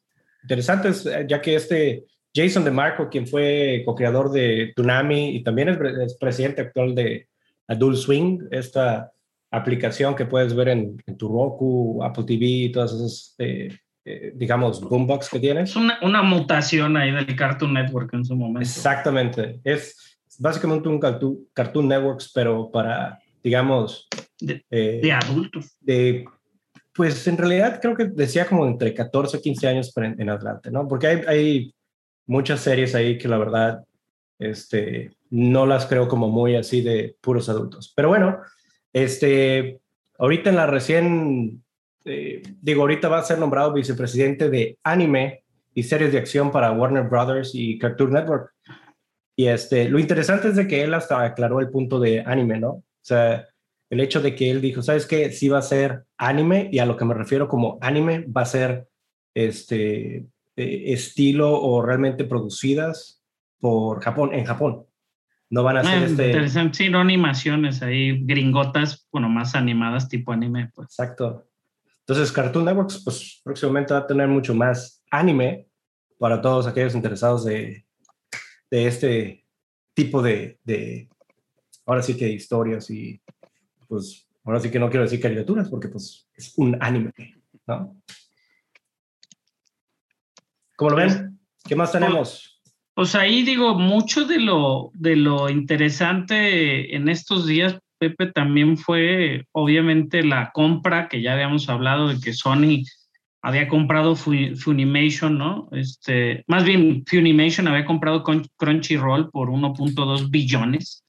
interesantes, 0.47 1.05
eh, 1.05 1.25
ya 1.27 1.41
que 1.41 1.55
este 1.55 2.05
Jason 2.33 2.63
DeMarco, 2.63 3.09
quien 3.09 3.27
fue 3.27 3.83
co-creador 3.85 4.31
de 4.31 4.71
Tsunami 4.75 5.35
y 5.35 5.43
también 5.43 5.69
es, 5.69 6.15
presidente 6.17 6.61
actual 6.61 6.95
de 6.95 7.27
Adult 7.67 7.97
Swing, 7.97 8.47
esta 8.51 9.11
aplicación 9.51 10.15
que 10.15 10.25
puedes 10.25 10.53
ver 10.55 10.69
en, 10.69 10.97
tu 11.17 11.27
Roku, 11.29 12.03
Apple 12.03 12.25
TV 12.25 12.45
y 12.45 12.71
todas 12.71 12.93
esas, 12.93 13.35
eh, 13.39 13.77
eh, 14.05 14.33
digamos, 14.35 14.81
boombox 14.81 15.29
que 15.29 15.39
tienes. 15.39 15.69
Es 15.69 15.75
una, 15.75 15.99
una, 16.01 16.21
mutación 16.21 16.97
ahí 16.97 17.11
del 17.11 17.35
Cartoon 17.35 17.73
Network 17.73 18.13
en 18.13 18.25
su 18.25 18.35
momento. 18.35 18.61
Exactamente. 18.61 19.59
Es 19.63 20.17
básicamente 20.39 20.89
un 20.89 20.99
Cartoon, 20.99 21.39
Cartoon 21.53 21.87
Networks, 21.87 22.31
pero 22.33 22.69
para, 22.71 23.19
digamos... 23.43 24.07
De, 24.39 24.63
de 24.69 25.11
adultos. 25.11 25.77
De 25.81 26.25
pues 26.97 27.27
en 27.27 27.37
realidad 27.37 27.79
creo 27.79 27.95
que 27.95 28.05
decía 28.05 28.47
como 28.47 28.65
entre 28.65 28.91
14 28.91 29.37
o 29.37 29.41
15 29.41 29.67
años 29.67 29.93
en 29.95 30.29
Atlanta, 30.31 30.71
¿no? 30.71 30.87
Porque 30.87 31.05
hay, 31.05 31.21
hay, 31.27 31.73
muchas 32.25 32.59
series 32.59 32.93
ahí 32.93 33.17
que 33.17 33.27
la 33.27 33.37
verdad 33.37 33.83
este, 34.37 35.11
no 35.29 35.65
las 35.65 35.85
creo 35.85 36.07
como 36.07 36.27
muy 36.27 36.55
así 36.55 36.81
de 36.81 37.15
puros 37.21 37.49
adultos. 37.49 37.93
Pero 37.95 38.09
bueno, 38.09 38.39
este, 38.93 39.79
ahorita 40.17 40.49
en 40.49 40.55
la 40.55 40.67
recién, 40.67 41.63
eh, 42.05 42.41
digo, 42.61 42.81
ahorita 42.81 43.09
va 43.09 43.19
a 43.19 43.23
ser 43.23 43.39
nombrado 43.39 43.73
vicepresidente 43.73 44.49
de 44.49 44.77
anime 44.83 45.43
y 45.73 45.83
series 45.83 46.11
de 46.11 46.17
acción 46.17 46.51
para 46.51 46.71
Warner 46.71 47.03
Brothers 47.03 47.51
y 47.53 47.77
Cartoon 47.77 48.13
Network. 48.13 48.53
Y 49.35 49.47
este, 49.47 49.87
lo 49.87 49.99
interesante 49.99 50.47
es 50.47 50.55
de 50.55 50.67
que 50.67 50.83
él 50.83 50.93
hasta 50.93 51.23
aclaró 51.23 51.59
el 51.59 51.69
punto 51.69 51.99
de 51.99 52.21
anime, 52.21 52.59
¿no? 52.59 52.69
O 52.69 52.83
sea, 53.01 53.47
el 53.89 53.99
hecho 53.99 54.21
de 54.21 54.35
que 54.35 54.49
él 54.49 54.61
dijo, 54.61 54.81
¿sabes 54.81 55.05
qué? 55.05 55.31
Sí 55.31 55.47
va 55.47 55.59
a 55.59 55.61
ser 55.61 56.03
anime 56.17 56.69
y 56.71 56.79
a 56.79 56.85
lo 56.85 56.97
que 56.97 57.05
me 57.05 57.13
refiero 57.13 57.47
como 57.47 57.77
anime 57.81 58.25
va 58.25 58.41
a 58.41 58.45
ser 58.45 58.87
este 59.33 60.25
eh, 60.55 60.83
estilo 60.87 61.61
o 61.61 61.81
realmente 61.81 62.25
producidas 62.25 63.21
por 63.59 64.01
Japón, 64.01 64.33
en 64.33 64.45
Japón. 64.45 64.85
No 65.49 65.63
van 65.63 65.77
a 65.77 65.83
ser 65.83 66.03
este... 66.03 66.27
Interesante, 66.27 66.77
sí, 66.77 66.89
no 66.89 66.99
animaciones 66.99 67.81
ahí 67.81 68.25
gringotas, 68.25 69.07
bueno, 69.11 69.29
más 69.29 69.55
animadas 69.55 70.09
tipo 70.09 70.31
anime, 70.31 70.71
pues. 70.73 70.89
Exacto. 70.89 71.47
Entonces 71.99 72.31
Cartoon 72.31 72.65
Networks, 72.65 73.01
pues 73.03 73.41
próximamente 73.43 73.93
va 73.93 73.99
a 74.01 74.07
tener 74.07 74.27
mucho 74.27 74.53
más 74.53 75.03
anime 75.11 75.67
para 76.17 76.41
todos 76.41 76.65
aquellos 76.67 76.95
interesados 76.95 77.45
de, 77.45 77.85
de 78.71 78.87
este 78.87 79.45
tipo 79.93 80.21
de, 80.21 80.59
de, 80.63 81.09
ahora 81.85 82.01
sí 82.01 82.15
que 82.15 82.29
historias 82.29 82.89
y 82.89 83.21
pues 83.87 84.27
ahora 84.43 84.59
sí 84.59 84.69
que 84.69 84.79
no 84.79 84.89
quiero 84.89 85.03
decir 85.03 85.19
caricaturas 85.19 85.69
porque 85.69 85.89
pues 85.89 86.29
es 86.33 86.53
un 86.57 86.77
anime, 86.81 87.11
¿no? 87.65 88.01
¿Cómo 90.75 90.91
lo 90.91 90.97
ven? 90.97 91.39
¿Qué 91.63 91.75
más 91.75 91.91
tenemos? 91.91 92.56
Pues 92.97 93.13
ahí 93.13 93.43
digo, 93.43 93.75
mucho 93.75 94.25
de 94.25 94.39
lo, 94.39 94.89
de 94.95 95.15
lo 95.15 95.51
interesante 95.51 96.95
en 96.95 97.09
estos 97.09 97.45
días, 97.45 97.77
Pepe, 97.99 98.31
también 98.31 98.75
fue 98.75 99.45
obviamente 99.51 100.23
la 100.23 100.49
compra 100.51 101.07
que 101.07 101.21
ya 101.21 101.33
habíamos 101.33 101.69
hablado 101.69 102.07
de 102.07 102.19
que 102.19 102.33
Sony 102.33 102.85
había 103.43 103.67
comprado 103.67 104.15
Funimation, 104.15 105.37
¿no? 105.37 105.69
Este, 105.73 106.43
más 106.47 106.63
bien, 106.63 107.03
Funimation 107.05 107.67
había 107.67 107.85
comprado 107.85 108.23
Crunchyroll 108.23 109.29
por 109.29 109.49
1.2 109.49 110.31
billones. 110.31 111.05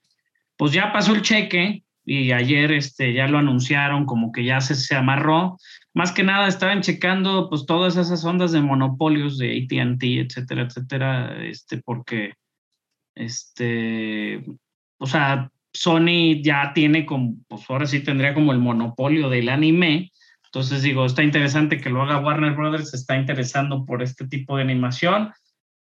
Pues 0.58 0.72
ya 0.72 0.92
pasó 0.92 1.14
el 1.14 1.22
cheque, 1.22 1.84
y 2.04 2.32
ayer 2.32 2.72
este, 2.72 3.14
ya 3.14 3.28
lo 3.28 3.38
anunciaron 3.38 4.04
como 4.04 4.30
que 4.30 4.44
ya 4.44 4.60
se, 4.60 4.74
se 4.74 4.94
amarró. 4.94 5.56
Más 5.98 6.12
que 6.12 6.22
nada 6.22 6.46
estaban 6.46 6.80
checando 6.80 7.48
pues 7.48 7.66
todas 7.66 7.96
esas 7.96 8.24
ondas 8.24 8.52
de 8.52 8.60
monopolios 8.60 9.36
de 9.36 9.64
ATT, 9.64 10.04
etcétera, 10.04 10.62
etcétera, 10.62 11.44
este, 11.44 11.78
porque, 11.78 12.34
este, 13.16 14.44
o 14.98 15.06
sea, 15.06 15.50
Sony 15.72 16.40
ya 16.40 16.70
tiene 16.72 17.04
como, 17.04 17.34
pues 17.48 17.68
ahora 17.68 17.84
sí 17.86 17.98
tendría 17.98 18.32
como 18.32 18.52
el 18.52 18.60
monopolio 18.60 19.28
del 19.28 19.48
anime. 19.48 20.12
Entonces 20.44 20.84
digo, 20.84 21.04
está 21.04 21.24
interesante 21.24 21.80
que 21.80 21.90
lo 21.90 22.00
haga 22.00 22.20
Warner 22.20 22.54
Brothers, 22.54 22.94
está 22.94 23.16
interesando 23.16 23.84
por 23.84 24.00
este 24.00 24.28
tipo 24.28 24.56
de 24.56 24.62
animación 24.62 25.32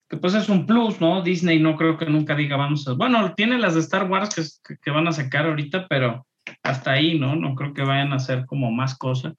que 0.09 0.16
pues 0.16 0.35
es 0.35 0.48
un 0.48 0.64
plus, 0.64 1.00
¿no? 1.00 1.22
Disney 1.22 1.59
no 1.59 1.77
creo 1.77 1.98
que 1.98 2.07
nunca 2.07 2.37
diga 2.37 2.57
vamos 2.57 2.87
a... 2.87 2.92
Bueno, 2.92 3.35
tiene 3.35 3.59
las 3.59 3.74
de 3.74 3.81
Star 3.81 4.09
Wars 4.09 4.61
que, 4.62 4.77
que 4.81 4.90
van 4.92 5.09
a 5.09 5.12
sacar 5.12 5.46
ahorita, 5.46 5.88
pero 5.88 6.24
hasta 6.62 6.92
ahí, 6.92 7.18
¿no? 7.18 7.35
No 7.35 7.57
creo 7.57 7.74
que 7.74 7.83
vayan 7.83 8.12
a 8.12 8.16
hacer 8.16 8.46
como 8.46 8.70
más 8.70 8.96
cosas. 8.96 9.35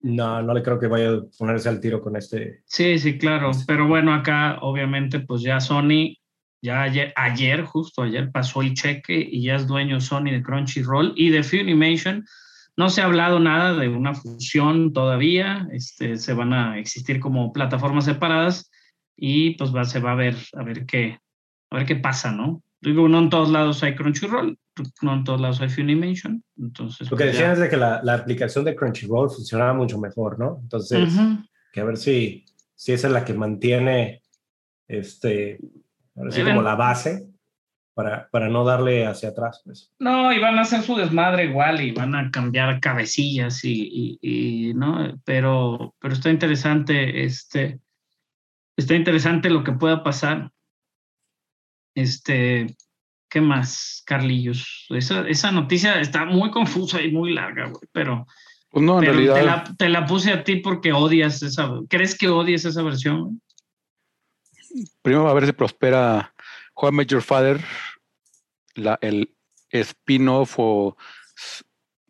No, 0.00 0.42
no 0.42 0.54
le 0.54 0.62
creo 0.62 0.78
que 0.78 0.86
vaya 0.86 1.10
a 1.10 1.22
ponerse 1.36 1.68
al 1.68 1.80
tiro 1.80 2.00
con 2.00 2.16
este. 2.16 2.62
Sí, 2.66 2.98
sí, 2.98 3.18
claro. 3.18 3.50
Pero 3.66 3.88
bueno, 3.88 4.14
acá 4.14 4.58
obviamente 4.60 5.20
pues 5.20 5.42
ya 5.42 5.60
Sony, 5.60 6.16
ya 6.62 6.82
ayer, 6.82 7.12
ayer, 7.16 7.64
justo 7.64 8.02
ayer 8.02 8.30
pasó 8.30 8.62
el 8.62 8.74
cheque 8.74 9.18
y 9.18 9.42
ya 9.42 9.56
es 9.56 9.66
dueño 9.66 10.00
Sony 10.00 10.30
de 10.30 10.42
Crunchyroll 10.42 11.14
y 11.16 11.30
de 11.30 11.42
Funimation. 11.42 12.24
No 12.76 12.90
se 12.90 13.02
ha 13.02 13.06
hablado 13.06 13.40
nada 13.40 13.74
de 13.74 13.88
una 13.88 14.14
fusión 14.14 14.92
todavía, 14.92 15.66
este, 15.72 16.16
se 16.16 16.32
van 16.32 16.52
a 16.52 16.78
existir 16.78 17.18
como 17.18 17.52
plataformas 17.52 18.04
separadas 18.04 18.70
y 19.16 19.56
pues 19.56 19.74
va, 19.74 19.84
se 19.84 19.98
va 19.98 20.12
a 20.12 20.14
ver 20.14 20.36
a 20.54 20.62
ver 20.62 20.86
qué 20.86 21.18
a 21.70 21.76
ver 21.76 21.86
qué 21.86 21.96
pasa, 21.96 22.30
¿no? 22.30 22.62
Digo, 22.80 23.08
no 23.08 23.18
en 23.18 23.30
todos 23.30 23.50
lados 23.50 23.82
hay 23.82 23.96
Crunchyroll, 23.96 24.56
no 25.02 25.14
en 25.14 25.24
todos 25.24 25.40
lados 25.40 25.60
hay 25.60 25.68
Funimation, 25.68 26.42
entonces... 26.58 27.10
Lo 27.10 27.16
que 27.16 27.24
pues, 27.24 27.34
decían 27.34 27.52
es 27.52 27.58
de 27.58 27.68
que 27.68 27.76
la, 27.76 28.00
la, 28.02 28.14
aplicación 28.14 28.64
de 28.64 28.74
Crunchyroll 28.74 29.30
funcionaba 29.30 29.74
mucho 29.74 29.98
mejor, 29.98 30.38
¿no? 30.38 30.58
Entonces, 30.62 31.14
uh 31.14 31.18
-huh. 31.18 31.48
que 31.72 31.80
a 31.80 31.84
ver 31.84 31.96
si, 31.96 32.44
si 32.74 32.92
esa 32.92 33.08
es 33.08 33.12
la 33.12 33.24
que 33.24 33.34
mantiene, 33.34 34.22
este, 34.86 35.58
ahora 36.16 36.30
sí, 36.30 36.42
como 36.42 36.62
la 36.62 36.74
base 36.74 37.28
para, 37.94 38.28
para 38.30 38.48
no 38.48 38.64
darle 38.64 39.06
hacia 39.06 39.30
atrás, 39.30 39.62
pues. 39.64 39.92
No, 39.98 40.32
y 40.32 40.38
van 40.38 40.58
a 40.58 40.62
hacer 40.62 40.82
su 40.82 40.96
desmadre 40.96 41.46
igual 41.46 41.80
y 41.80 41.90
van 41.90 42.14
a 42.14 42.30
cambiar 42.30 42.80
cabecillas 42.80 43.64
y, 43.64 44.18
y, 44.22 44.68
y 44.70 44.74
¿no? 44.74 45.20
Pero, 45.24 45.94
pero 46.00 46.14
está 46.14 46.30
interesante, 46.30 47.24
este 47.24 47.80
está 48.78 48.94
interesante 48.94 49.50
lo 49.50 49.64
que 49.64 49.72
pueda 49.72 50.02
pasar. 50.02 50.50
Este, 51.94 52.76
¿qué 53.28 53.40
más, 53.40 54.02
Carlillos? 54.06 54.86
Esa, 54.90 55.26
esa 55.28 55.52
noticia 55.52 56.00
está 56.00 56.24
muy 56.24 56.50
confusa 56.50 57.00
y 57.02 57.12
muy 57.12 57.32
larga, 57.32 57.68
güey, 57.68 57.88
pero, 57.92 58.26
pues 58.70 58.84
no, 58.84 58.94
en 58.94 59.00
pero 59.00 59.12
realidad... 59.12 59.34
te, 59.34 59.42
la, 59.44 59.64
te, 59.76 59.88
la, 59.88 60.06
puse 60.06 60.32
a 60.32 60.44
ti 60.44 60.56
porque 60.56 60.92
odias 60.92 61.42
esa, 61.42 61.70
¿crees 61.88 62.16
que 62.16 62.28
odias 62.28 62.64
esa 62.64 62.82
versión? 62.82 63.40
Primero 65.02 65.28
a 65.28 65.34
ver 65.34 65.46
si 65.46 65.52
prospera 65.52 66.34
Juan 66.74 66.94
Major 66.94 67.22
Father, 67.22 67.60
la, 68.74 68.98
el 69.00 69.34
spin-off 69.70 70.54
o 70.58 70.96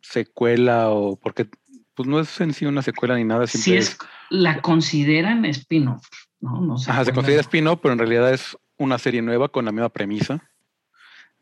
secuela 0.02 0.90
o 0.90 1.16
porque 1.16 1.48
pues 1.94 2.08
no 2.08 2.20
es 2.20 2.40
en 2.40 2.54
sí 2.54 2.66
una 2.66 2.82
secuela 2.82 3.16
ni 3.16 3.24
nada. 3.24 3.46
Si 3.46 3.76
es, 3.76 3.90
es, 3.90 3.98
la 4.30 4.60
consideran 4.60 5.44
spin-off. 5.44 6.06
No, 6.40 6.60
no 6.60 6.78
sé. 6.78 6.90
Ajá, 6.90 7.04
se 7.04 7.12
considera 7.12 7.40
spin-off, 7.40 7.80
pero 7.82 7.92
en 7.92 7.98
realidad 7.98 8.32
es 8.32 8.56
una 8.76 8.98
serie 8.98 9.22
nueva 9.22 9.48
con 9.48 9.64
la 9.64 9.72
misma 9.72 9.88
premisa 9.88 10.47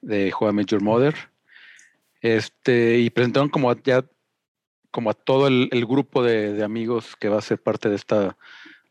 de 0.00 0.32
How 0.38 0.52
Your 0.62 0.82
Mother. 0.82 1.14
Este, 2.20 2.98
y 2.98 3.10
presentaron 3.10 3.48
como 3.48 3.70
a, 3.70 3.76
ya 3.82 4.04
como 4.90 5.10
a 5.10 5.14
todo 5.14 5.46
el, 5.48 5.86
grupo 5.86 6.22
de, 6.22 6.54
de, 6.54 6.64
amigos 6.64 7.16
que 7.16 7.28
va 7.28 7.38
a 7.38 7.42
ser 7.42 7.62
parte 7.62 7.88
de 7.88 7.96
esta 7.96 8.36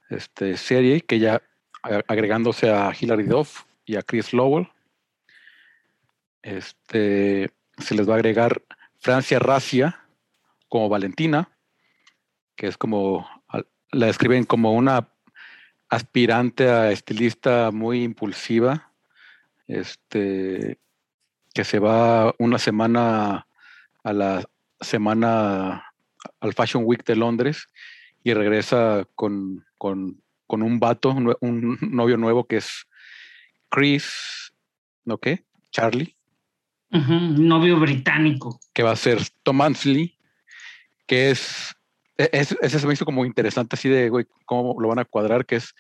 este, 0.10 0.58
serie, 0.58 1.02
que 1.02 1.20
ya 1.20 1.42
agregándose 2.08 2.70
a 2.70 2.92
Hilary 3.00 3.24
Duff 3.24 3.64
y 3.86 3.96
a 3.96 4.04
Chris 4.04 4.34
Lowell. 4.34 4.68
Este, 6.42 7.52
se 7.78 7.96
les 7.96 8.08
va 8.08 8.14
a 8.14 8.18
agregar 8.18 8.62
Francia 9.00 9.40
Racia 9.40 10.00
como 10.68 10.90
Valentina, 10.90 11.50
que 12.56 12.68
es 12.68 12.78
como, 12.78 13.28
la 13.92 14.08
describen 14.08 14.46
como 14.46 14.74
una 14.74 15.10
aspirante 15.90 16.70
a 16.70 16.92
estilista 16.92 17.72
muy 17.72 18.04
impulsiva, 18.04 18.92
este, 19.68 20.80
que 21.56 21.64
se 21.64 21.80
va 21.80 22.36
una 22.38 22.60
semana 22.60 23.48
a 24.04 24.14
la 24.14 24.44
semana 24.82 25.86
al 26.42 26.54
Fashion 26.54 26.84
Week 26.86 27.04
de 27.06 27.16
Londres 27.16 27.68
y 28.24 28.34
regresa 28.34 29.08
con, 29.16 29.66
con, 29.78 30.22
con 30.48 30.62
un 30.62 30.80
vato, 30.80 31.16
un, 31.40 31.78
novio 31.82 32.18
nuevo 32.18 32.46
que 32.46 32.58
es 32.58 32.86
Chris, 33.70 34.54
¿no 35.06 35.18
qué? 35.18 35.46
Charlie, 35.72 36.16
novio 36.92 37.80
británico. 37.80 38.60
que 38.74 38.84
va 38.84 38.92
a 38.92 38.96
ser 38.98 39.20
Tom 39.44 39.62
Ansley, 39.62 40.18
que 41.08 41.32
es, 41.32 41.74
e- 42.18 42.30
es- 42.34 42.58
ese 42.62 42.80
se 42.80 42.88
me 42.88 42.94
hizo 42.94 43.06
como 43.06 43.26
interesante 43.26 43.76
así 43.78 43.88
de, 43.88 44.10
güey, 44.10 44.26
cómo 44.46 44.76
lo 44.80 44.90
van 44.90 45.00
a 45.00 45.06
cuadrar, 45.06 45.46
que 45.46 45.56
es 45.56 45.74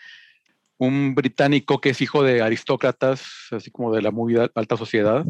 un 0.77 1.15
británico 1.15 1.79
que 1.81 1.89
es 1.89 2.01
hijo 2.01 2.23
de 2.23 2.41
aristócratas, 2.41 3.25
así 3.51 3.71
como 3.71 3.93
de 3.93 4.01
la 4.01 4.11
muy 4.11 4.35
al- 4.37 4.51
alta 4.55 4.77
sociedad, 4.77 5.25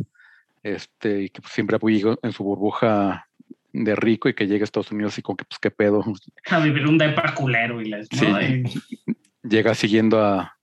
este, 0.66 1.22
y 1.22 1.30
que 1.30 1.42
pues, 1.42 1.54
siempre 1.54 1.78
vivido 1.78 2.20
en 2.24 2.32
su 2.32 2.44
burbuja 2.44 3.30
de 3.72 3.96
rico 3.96 4.30
y 4.30 4.34
que 4.34 4.48
llega 4.48 4.64
a 4.64 4.66
Estados 4.66 4.92
Unidos 4.92 5.18
y 5.20 5.22
como 5.22 5.38
que, 5.38 5.46
pues, 5.46 5.60
qué 5.60 5.70
pedo, 5.70 6.04
A 6.50 6.60
vivir 6.60 6.88
un 6.88 6.98
depa 6.98 7.36
culero 7.36 7.82
y 7.82 7.86
les. 7.86 8.12
¿no? 8.12 8.40
Sí. 8.40 8.64
Llega 9.44 9.76
siguiendo 9.76 10.20
a, 10.24 10.58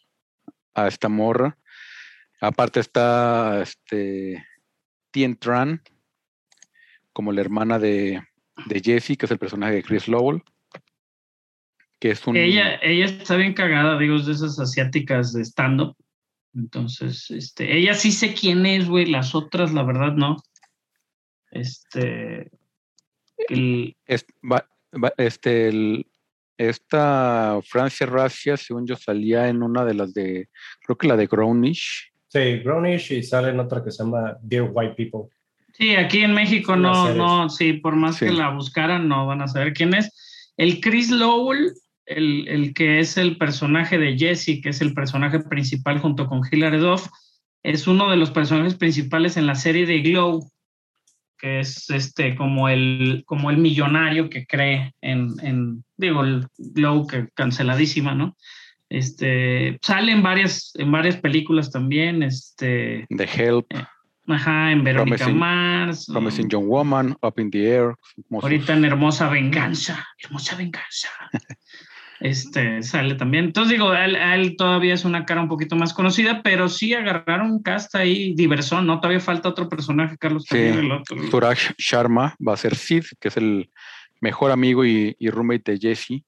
a 0.74 0.88
esta 0.88 1.08
morra. 1.08 1.56
Aparte 2.40 2.80
está 2.80 3.62
este 3.62 4.44
Tien 5.12 5.36
Tran, 5.36 5.80
como 7.12 7.30
la 7.30 7.40
hermana 7.40 7.78
de, 7.78 8.20
de 8.66 8.80
Jessie, 8.80 9.16
que 9.16 9.26
es 9.26 9.32
el 9.32 9.38
personaje 9.38 9.74
de 9.74 9.82
Chris 9.84 10.08
Lowell, 10.08 10.42
que 12.00 12.10
es 12.10 12.26
un... 12.26 12.36
Ella, 12.36 12.80
ella 12.82 13.04
está 13.04 13.36
bien 13.36 13.54
cagada, 13.54 13.96
digo, 14.00 14.16
es 14.16 14.26
de 14.26 14.32
esas 14.32 14.58
asiáticas 14.58 15.32
de 15.32 15.42
stand-up. 15.42 15.94
Entonces, 16.54 17.30
este, 17.30 17.76
ella 17.76 17.94
sí 17.94 18.12
sé 18.12 18.34
quién 18.34 18.66
es, 18.66 18.88
güey. 18.88 19.06
Las 19.06 19.34
otras, 19.34 19.72
la 19.72 19.82
verdad, 19.84 20.12
no. 20.12 20.36
Este. 21.50 22.50
el- 23.48 23.96
es- 24.06 24.26
va- 24.48 24.68
va- 25.02 25.12
este, 25.16 25.68
el- 25.68 26.06
esta 26.56 27.58
Francia 27.64 28.06
Racia, 28.06 28.56
según 28.56 28.86
yo, 28.86 28.94
salía 28.96 29.48
en 29.48 29.62
una 29.62 29.84
de 29.84 29.94
las 29.94 30.14
de, 30.14 30.48
creo 30.84 30.96
que 30.96 31.08
la 31.08 31.16
de 31.16 31.26
Grownish. 31.26 32.12
Sí, 32.28 32.56
Brownish 32.64 33.12
y 33.12 33.22
sale 33.22 33.50
en 33.50 33.58
otra 33.60 33.82
que 33.82 33.90
se 33.90 34.04
llama 34.04 34.36
Dear 34.42 34.70
White 34.72 34.94
People. 34.94 35.28
sí, 35.74 35.96
aquí 35.96 36.22
en 36.22 36.34
México 36.34 36.76
no, 36.76 37.12
no, 37.14 37.48
sí, 37.48 37.72
por 37.72 37.96
más 37.96 38.16
Sí. 38.16 38.26
que 38.26 38.32
la 38.32 38.50
buscaran, 38.50 39.08
no 39.08 39.26
van 39.26 39.42
a 39.42 39.48
saber 39.48 39.72
quién 39.72 39.94
es. 39.94 40.52
El 40.56 40.80
Chris 40.80 41.10
Lowell, 41.10 41.72
el, 42.06 42.48
el 42.48 42.74
que 42.74 42.98
es 43.00 43.16
el 43.16 43.36
personaje 43.38 43.98
de 43.98 44.16
Jesse, 44.18 44.60
que 44.62 44.70
es 44.70 44.80
el 44.80 44.94
personaje 44.94 45.40
principal 45.40 45.98
junto 46.00 46.26
con 46.26 46.42
Hilary 46.50 46.78
Duff, 46.78 47.06
es 47.62 47.86
uno 47.86 48.10
de 48.10 48.16
los 48.16 48.30
personajes 48.30 48.74
principales 48.74 49.36
en 49.36 49.46
la 49.46 49.54
serie 49.54 49.86
de 49.86 50.00
Glow, 50.02 50.50
que 51.38 51.60
es 51.60 51.88
este 51.90 52.34
como 52.36 52.68
el, 52.68 53.22
como 53.26 53.50
el 53.50 53.58
millonario 53.58 54.28
que 54.30 54.46
cree 54.46 54.94
en, 55.00 55.32
en 55.42 55.84
digo, 55.96 56.22
el 56.24 56.46
Glow 56.58 57.06
que 57.06 57.28
canceladísima, 57.34 58.14
¿no? 58.14 58.36
Este 58.88 59.78
sale 59.80 60.12
en 60.12 60.22
varias, 60.22 60.72
en 60.74 60.92
varias 60.92 61.16
películas 61.16 61.70
también, 61.70 62.22
este, 62.22 63.06
The 63.16 63.24
Help, 63.24 63.66
ajá, 64.26 64.70
en 64.70 64.84
Verónica 64.84 65.26
Promising- 65.26 65.34
Mars, 65.34 66.06
Promising 66.12 66.48
Young 66.48 66.66
Woman, 66.66 67.16
Up 67.22 67.34
in 67.38 67.50
the 67.50 67.66
Air. 67.66 67.94
ahorita 68.30 68.74
en 68.74 68.84
Hermosa 68.84 69.28
Venganza, 69.30 70.06
Hermosa 70.22 70.56
Venganza. 70.56 71.08
Este 72.22 72.82
sale 72.84 73.16
también. 73.16 73.46
Entonces 73.46 73.72
digo, 73.72 73.92
él, 73.94 74.14
él 74.14 74.56
todavía 74.56 74.94
es 74.94 75.04
una 75.04 75.26
cara 75.26 75.42
un 75.42 75.48
poquito 75.48 75.74
más 75.74 75.92
conocida, 75.92 76.40
pero 76.44 76.68
sí 76.68 76.94
agarraron 76.94 77.50
un 77.50 77.62
cast 77.64 77.96
ahí 77.96 78.32
diversón, 78.34 78.86
¿no? 78.86 79.00
Todavía 79.00 79.18
falta 79.18 79.48
otro 79.48 79.68
personaje, 79.68 80.16
Carlos. 80.16 80.44
Sí. 80.48 80.56
el 80.56 80.92
otro. 80.92 81.20
Suraj 81.30 81.72
Sharma 81.78 82.36
va 82.46 82.54
a 82.54 82.56
ser 82.56 82.76
Sid, 82.76 83.06
que 83.18 83.26
es 83.26 83.36
el 83.36 83.70
mejor 84.20 84.52
amigo 84.52 84.84
y, 84.84 85.16
y 85.18 85.30
roommate 85.30 85.72
de 85.72 85.78
Jesse. 85.80 86.22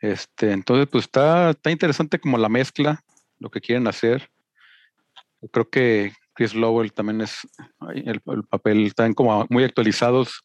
Este, 0.00 0.52
entonces, 0.52 0.86
pues 0.90 1.04
está, 1.04 1.50
está 1.50 1.70
interesante 1.70 2.18
como 2.18 2.38
la 2.38 2.48
mezcla, 2.48 3.04
lo 3.38 3.50
que 3.50 3.60
quieren 3.60 3.86
hacer. 3.86 4.30
Yo 5.42 5.48
creo 5.48 5.68
que 5.68 6.12
Chris 6.32 6.54
Lowell 6.54 6.94
también 6.94 7.20
es, 7.20 7.46
el, 7.94 8.22
el 8.24 8.44
papel, 8.44 8.86
están 8.86 9.12
como 9.12 9.46
muy 9.50 9.64
actualizados. 9.64 10.44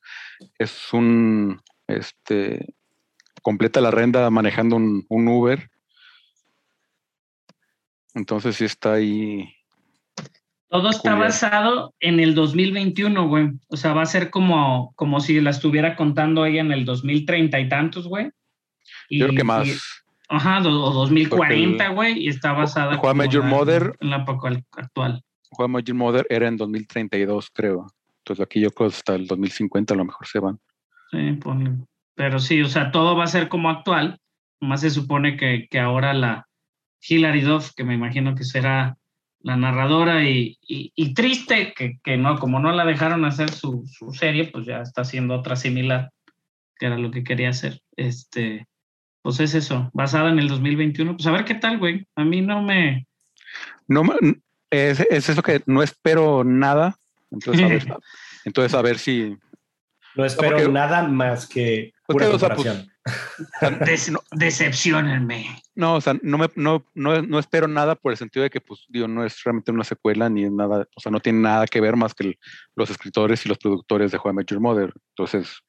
Es 0.60 0.92
un, 0.92 1.62
este, 1.88 2.74
completa 3.42 3.82
la 3.82 3.92
renda 3.92 4.30
manejando 4.30 4.76
un, 4.76 5.06
un 5.10 5.28
Uber. 5.28 5.70
Entonces 8.14 8.56
sí 8.58 8.66
está 8.66 8.94
ahí. 8.94 9.50
Todo 10.70 10.90
está 10.90 11.16
basado 11.16 11.94
en 12.00 12.20
el 12.20 12.34
2021, 12.34 13.28
güey. 13.28 13.50
O 13.68 13.76
sea, 13.78 13.94
va 13.94 14.04
a 14.04 14.06
ser 14.06 14.30
como, 14.30 14.94
como 14.96 15.20
si 15.20 15.40
la 15.42 15.50
estuviera 15.50 15.96
contando 15.96 16.46
ella 16.46 16.62
en 16.62 16.72
el 16.72 16.86
2030 16.86 17.60
y 17.60 17.68
tantos, 17.70 18.08
güey. 18.08 18.30
Y- 19.10 19.20
Yo 19.20 19.28
creo 19.28 19.36
que 19.36 19.42
y- 19.42 19.46
más. 19.46 20.04
ajá, 20.30 20.60
o 20.60 20.92
2040, 20.94 21.38
Porque 21.38 21.84
el- 21.86 21.94
güey, 21.94 22.24
y 22.24 22.28
está 22.30 22.54
basada 22.54 22.96
en 23.42 23.42
la- 23.42 23.50
Mother- 23.50 23.96
en 24.00 24.10
la 24.10 24.26
actual. 24.72 25.24
De 25.58 25.68
Magic 25.68 25.94
Mother 25.96 26.26
era 26.30 26.48
en 26.48 26.56
2032, 26.56 27.50
creo. 27.54 27.88
Entonces 28.20 28.44
aquí 28.46 28.62
yo 28.62 28.72
creo 28.72 28.90
que 28.90 28.96
hasta 28.96 29.16
el 29.16 29.28
2050 29.28 29.94
a 29.94 29.98
lo 29.98 30.06
mejor 30.06 30.26
se 30.26 30.40
van. 30.40 30.58
Sí, 31.12 31.34
ponle. 31.34 31.72
Pero 32.16 32.40
sí, 32.40 32.62
o 32.62 32.68
sea, 32.68 32.92
todo 32.92 33.16
va 33.16 33.24
a 33.26 33.28
ser 33.28 33.48
como 33.50 33.70
actual. 33.70 34.20
Más 34.60 34.82
se 34.82 34.90
supone 34.90 35.38
que, 35.38 35.68
que 35.70 35.80
ahora 35.80 36.14
la 36.14 36.48
Hilary 37.08 37.42
Duff, 37.42 37.72
que 37.76 37.84
me 37.84 37.94
imagino 37.96 38.36
que 38.36 38.44
será 38.44 38.98
la 39.40 39.58
narradora 39.58 40.24
y, 40.24 40.58
y- 40.62 40.92
y 40.96 41.14
triste 41.16 41.74
que, 41.76 42.00
que 42.04 42.18
no, 42.18 42.38
como 42.38 42.60
no 42.60 42.72
la 42.72 42.86
dejaron 42.86 43.26
hacer 43.26 43.50
su, 43.52 43.84
su 43.88 44.12
serie, 44.12 44.46
pues 44.46 44.66
ya 44.68 44.82
está 44.82 45.02
haciendo 45.02 45.34
otra 45.36 45.56
similar, 45.56 46.12
que 46.78 46.86
era 46.86 46.98
lo 46.98 47.10
que 47.10 47.24
quería 47.24 47.50
hacer. 47.50 47.82
Este, 47.96 48.68
pues 49.24 49.40
es 49.40 49.56
eso, 49.56 49.90
basada 49.94 50.30
en 50.30 50.38
el 50.38 50.48
2021. 50.48 51.16
Pues 51.18 51.26
a 51.26 51.32
ver 51.32 51.46
qué 51.46 51.56
tal, 51.56 51.80
güey. 51.80 52.06
A 52.16 52.24
mí 52.24 52.42
no 52.42 52.62
me... 52.62 53.08
No, 53.88 54.04
es, 54.70 55.00
es 55.00 55.30
eso 55.30 55.42
que 55.42 55.62
no 55.66 55.82
espero 55.82 56.44
nada. 56.44 56.96
Entonces 57.32 57.64
a 57.66 57.68
ver, 57.68 57.86
entonces, 58.46 58.74
a 58.74 58.82
ver 58.82 59.00
si. 59.00 59.36
No 60.16 60.26
espero 60.26 60.58
porque- 60.58 60.72
nada 60.72 61.08
más 61.08 61.48
que 61.48 61.94
Porque, 62.06 62.26
pura 62.26 62.36
o 62.36 62.40
sea, 62.40 62.56
pues, 62.56 62.68
comparación. 62.68 62.92
o 63.06 63.60
sea, 63.60 63.70
Des- 63.92 64.12
no, 64.12 64.20
decepciónenme. 64.32 65.46
no, 65.76 65.96
o 65.96 66.02
sea, 66.02 66.16
no, 66.22 66.38
me, 66.38 66.50
no, 66.56 66.86
no, 66.94 67.22
no 67.22 67.40
espero 67.40 67.68
nada 67.68 67.96
por 67.96 68.12
el 68.12 68.18
sentido 68.18 68.44
de 68.44 68.50
que, 68.50 68.60
pues, 68.62 68.86
digo, 68.90 69.08
no 69.08 69.26
es 69.26 69.42
realmente 69.44 69.72
una 69.72 69.84
secuela 69.84 70.30
ni 70.30 70.44
es 70.44 70.52
nada, 70.52 70.88
o 70.96 71.00
sea, 71.00 71.12
no 71.12 71.20
tiene 71.20 71.40
nada 71.40 71.66
que 71.66 71.80
ver 71.82 71.96
más 71.96 72.14
que 72.14 72.28
el- 72.28 72.40
los 72.76 72.90
escritores 72.90 73.46
y 73.46 73.50
los 73.50 73.58
productores 73.58 74.12
de 74.12 74.20
de 74.24 74.34
Major 74.34 74.60
Mother. 74.60 74.94
Entonces, 75.16 75.60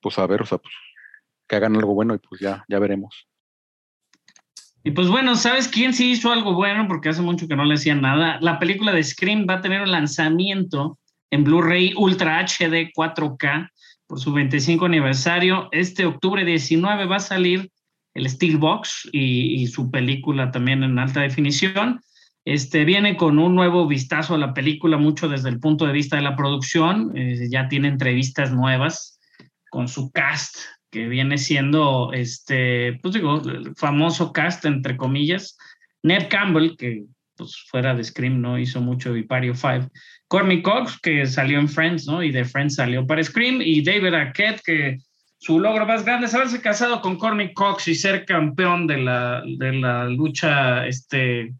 pues 0.00 0.18
a 0.18 0.26
ver, 0.26 0.42
o 0.42 0.46
sea, 0.46 0.58
pues, 0.58 0.72
que 1.48 1.56
hagan 1.56 1.74
algo 1.76 1.94
bueno 1.94 2.14
y 2.14 2.18
pues 2.18 2.40
ya, 2.40 2.64
ya 2.68 2.78
veremos. 2.78 3.26
Y 4.82 4.92
pues 4.92 5.08
bueno, 5.08 5.34
¿sabes 5.36 5.68
quién 5.68 5.92
sí 5.92 6.12
hizo 6.12 6.32
algo 6.32 6.54
bueno? 6.54 6.86
Porque 6.88 7.10
hace 7.10 7.20
mucho 7.20 7.46
que 7.46 7.56
no 7.56 7.64
le 7.66 7.74
hacían 7.74 8.00
nada. 8.00 8.38
La 8.40 8.58
película 8.58 8.92
de 8.92 9.02
Scream 9.04 9.44
va 9.46 9.54
a 9.56 9.60
tener 9.60 9.82
un 9.82 9.90
lanzamiento 9.90 10.98
en 11.30 11.44
Blu-ray 11.44 11.94
Ultra 11.96 12.44
HD 12.44 12.90
4K 12.94 13.70
por 14.06 14.20
su 14.20 14.32
25 14.32 14.86
aniversario. 14.86 15.68
Este 15.72 16.04
octubre 16.04 16.44
19 16.44 17.06
va 17.06 17.16
a 17.16 17.20
salir 17.20 17.70
el 18.14 18.28
Steelbox 18.28 19.08
y, 19.12 19.62
y 19.62 19.66
su 19.68 19.90
película 19.90 20.50
también 20.50 20.82
en 20.82 20.98
alta 20.98 21.20
definición. 21.20 22.00
Este 22.44 22.84
viene 22.84 23.16
con 23.16 23.38
un 23.38 23.54
nuevo 23.54 23.86
vistazo 23.86 24.34
a 24.34 24.38
la 24.38 24.54
película, 24.54 24.96
mucho 24.96 25.28
desde 25.28 25.50
el 25.50 25.60
punto 25.60 25.86
de 25.86 25.92
vista 25.92 26.16
de 26.16 26.22
la 26.22 26.36
producción. 26.36 27.16
Eh, 27.16 27.48
ya 27.50 27.68
tiene 27.68 27.88
entrevistas 27.88 28.52
nuevas 28.52 29.20
con 29.70 29.88
su 29.88 30.10
cast, 30.10 30.56
que 30.90 31.06
viene 31.06 31.38
siendo, 31.38 32.12
este, 32.12 32.98
pues 33.02 33.14
digo, 33.14 33.40
el 33.42 33.74
famoso 33.76 34.32
cast, 34.32 34.64
entre 34.64 34.96
comillas. 34.96 35.56
Ned 36.02 36.28
Campbell, 36.28 36.76
que 36.76 37.04
pues 37.36 37.56
fuera 37.68 37.94
de 37.94 38.04
Scream, 38.04 38.40
¿no? 38.40 38.58
Hizo 38.58 38.80
mucho 38.80 39.12
Vipario 39.12 39.54
5. 39.54 39.88
Courtney 40.30 40.62
Cox, 40.62 40.96
que 41.00 41.26
salió 41.26 41.58
en 41.58 41.68
Friends, 41.68 42.06
¿no? 42.06 42.22
Y 42.22 42.30
de 42.30 42.44
Friends 42.44 42.76
salió 42.76 43.04
para 43.04 43.22
Scream. 43.22 43.60
Y 43.60 43.82
David 43.82 44.14
Arquette, 44.14 44.62
que 44.64 44.98
su 45.38 45.58
logro 45.58 45.84
más 45.86 46.04
grande 46.04 46.28
es 46.28 46.34
haberse 46.34 46.62
casado 46.62 47.00
con 47.00 47.16
Courtney 47.16 47.52
Cox 47.52 47.88
y 47.88 47.96
ser 47.96 48.24
campeón 48.26 48.86
de 48.86 48.98
la, 48.98 49.42
de 49.44 49.72
la 49.72 50.04
lucha, 50.04 50.86
este, 50.86 51.52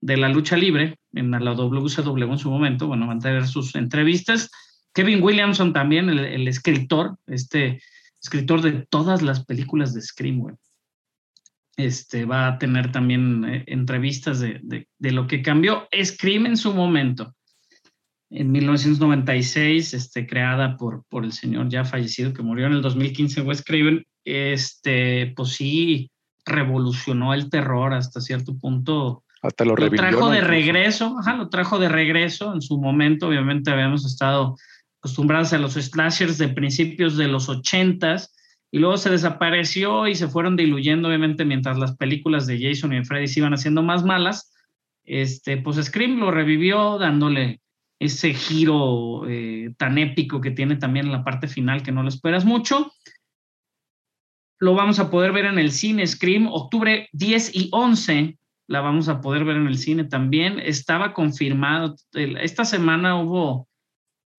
de 0.00 0.16
la 0.16 0.28
lucha 0.28 0.56
libre 0.56 0.96
en 1.12 1.32
la 1.32 1.40
WCW 1.40 2.32
en 2.32 2.38
su 2.38 2.48
momento. 2.52 2.86
Bueno, 2.86 3.08
van 3.08 3.18
a 3.18 3.20
tener 3.20 3.48
sus 3.48 3.74
entrevistas. 3.74 4.48
Kevin 4.94 5.20
Williamson 5.20 5.72
también, 5.72 6.08
el, 6.08 6.46
escritor, 6.46 7.16
este 7.26 7.82
escritor 8.22 8.62
de 8.62 8.86
todas 8.88 9.22
las 9.22 9.44
películas 9.44 9.92
de 9.92 10.02
Scream, 10.02 10.38
güey. 10.38 10.54
Este, 11.76 12.26
va 12.26 12.46
a 12.46 12.58
tener 12.58 12.92
también 12.92 13.44
eh, 13.44 13.64
entrevistas 13.66 14.38
de, 14.38 14.60
de, 14.62 15.12
lo 15.12 15.26
que 15.26 15.42
cambió 15.42 15.88
Scream 16.00 16.46
en 16.46 16.56
su 16.56 16.72
momento. 16.72 17.34
En 18.30 18.52
1996, 18.52 19.94
este, 19.94 20.26
creada 20.26 20.76
por, 20.76 21.04
por 21.08 21.24
el 21.24 21.32
señor 21.32 21.68
ya 21.68 21.84
fallecido 21.84 22.32
que 22.32 22.42
murió 22.42 22.66
en 22.66 22.74
el 22.74 22.82
2015, 22.82 23.40
Wes 23.42 23.64
Craven, 23.64 24.04
este, 24.24 25.32
pues 25.34 25.50
sí, 25.50 26.10
revolucionó 26.44 27.32
el 27.32 27.48
terror 27.48 27.94
hasta 27.94 28.20
cierto 28.20 28.58
punto. 28.58 29.24
Hasta 29.40 29.64
lo, 29.64 29.76
Lo 29.76 29.90
trajo 29.90 30.30
de 30.30 30.40
regreso, 30.40 31.16
ajá, 31.18 31.36
lo 31.36 31.48
trajo 31.48 31.78
de 31.78 31.88
regreso 31.88 32.52
en 32.52 32.60
su 32.60 32.78
momento. 32.78 33.28
Obviamente 33.28 33.70
habíamos 33.70 34.04
estado 34.04 34.56
acostumbrados 34.98 35.52
a 35.52 35.58
los 35.58 35.74
slashers 35.74 36.38
de 36.38 36.48
principios 36.48 37.16
de 37.16 37.28
los 37.28 37.48
ochentas 37.48 38.34
y 38.70 38.80
luego 38.80 38.96
se 38.98 39.10
desapareció 39.10 40.08
y 40.08 40.14
se 40.16 40.28
fueron 40.28 40.56
diluyendo, 40.56 41.08
obviamente, 41.08 41.44
mientras 41.44 41.78
las 41.78 41.96
películas 41.96 42.46
de 42.46 42.60
Jason 42.60 42.92
y 42.92 42.96
de 42.96 43.04
Freddy 43.04 43.28
se 43.28 43.40
iban 43.40 43.54
haciendo 43.54 43.82
más 43.82 44.04
malas. 44.04 44.52
Este, 45.04 45.56
pues 45.56 45.82
Scream 45.82 46.18
lo 46.18 46.30
revivió 46.30 46.98
dándole 46.98 47.60
ese 47.98 48.32
giro 48.34 49.28
eh, 49.28 49.74
tan 49.76 49.98
épico 49.98 50.40
que 50.40 50.50
tiene 50.50 50.76
también 50.76 51.06
en 51.06 51.12
la 51.12 51.24
parte 51.24 51.48
final 51.48 51.82
que 51.82 51.92
no 51.92 52.02
lo 52.02 52.08
esperas 52.08 52.44
mucho. 52.44 52.92
Lo 54.60 54.74
vamos 54.74 54.98
a 54.98 55.10
poder 55.10 55.32
ver 55.32 55.46
en 55.46 55.58
el 55.58 55.72
cine 55.72 56.06
Scream, 56.06 56.48
octubre 56.48 57.08
10 57.12 57.54
y 57.54 57.68
11 57.72 58.38
la 58.68 58.80
vamos 58.82 59.08
a 59.08 59.20
poder 59.20 59.44
ver 59.44 59.56
en 59.56 59.66
el 59.66 59.78
cine 59.78 60.04
también. 60.04 60.60
Estaba 60.60 61.14
confirmado, 61.14 61.96
esta 62.12 62.64
semana 62.64 63.20
hubo 63.20 63.66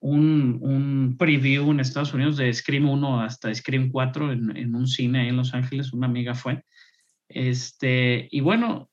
un, 0.01 0.59
un 0.61 1.15
preview 1.17 1.71
en 1.71 1.79
Estados 1.79 2.13
Unidos 2.13 2.37
de 2.37 2.53
Scream 2.53 2.87
1 2.87 3.21
hasta 3.21 3.53
Scream 3.53 3.89
4 3.89 4.31
en, 4.31 4.55
en 4.55 4.75
un 4.75 4.87
cine 4.87 5.21
ahí 5.21 5.29
en 5.29 5.37
Los 5.37 5.53
Ángeles, 5.53 5.93
una 5.93 6.05
amiga 6.05 6.35
fue. 6.35 6.63
Este, 7.27 8.27
y 8.31 8.41
bueno, 8.41 8.88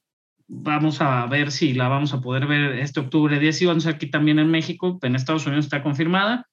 vamos 0.48 1.00
a 1.00 1.26
ver 1.26 1.50
si 1.50 1.74
la 1.74 1.88
vamos 1.88 2.12
a 2.12 2.20
poder 2.20 2.46
ver 2.46 2.78
este 2.78 3.00
octubre 3.00 3.38
10 3.38 3.62
y 3.62 3.66
11 3.66 3.88
aquí 3.88 4.10
también 4.10 4.38
en 4.38 4.50
México, 4.50 4.98
en 5.02 5.16
Estados 5.16 5.46
Unidos 5.46 5.66
está 5.66 5.82
confirmada. 5.82 6.46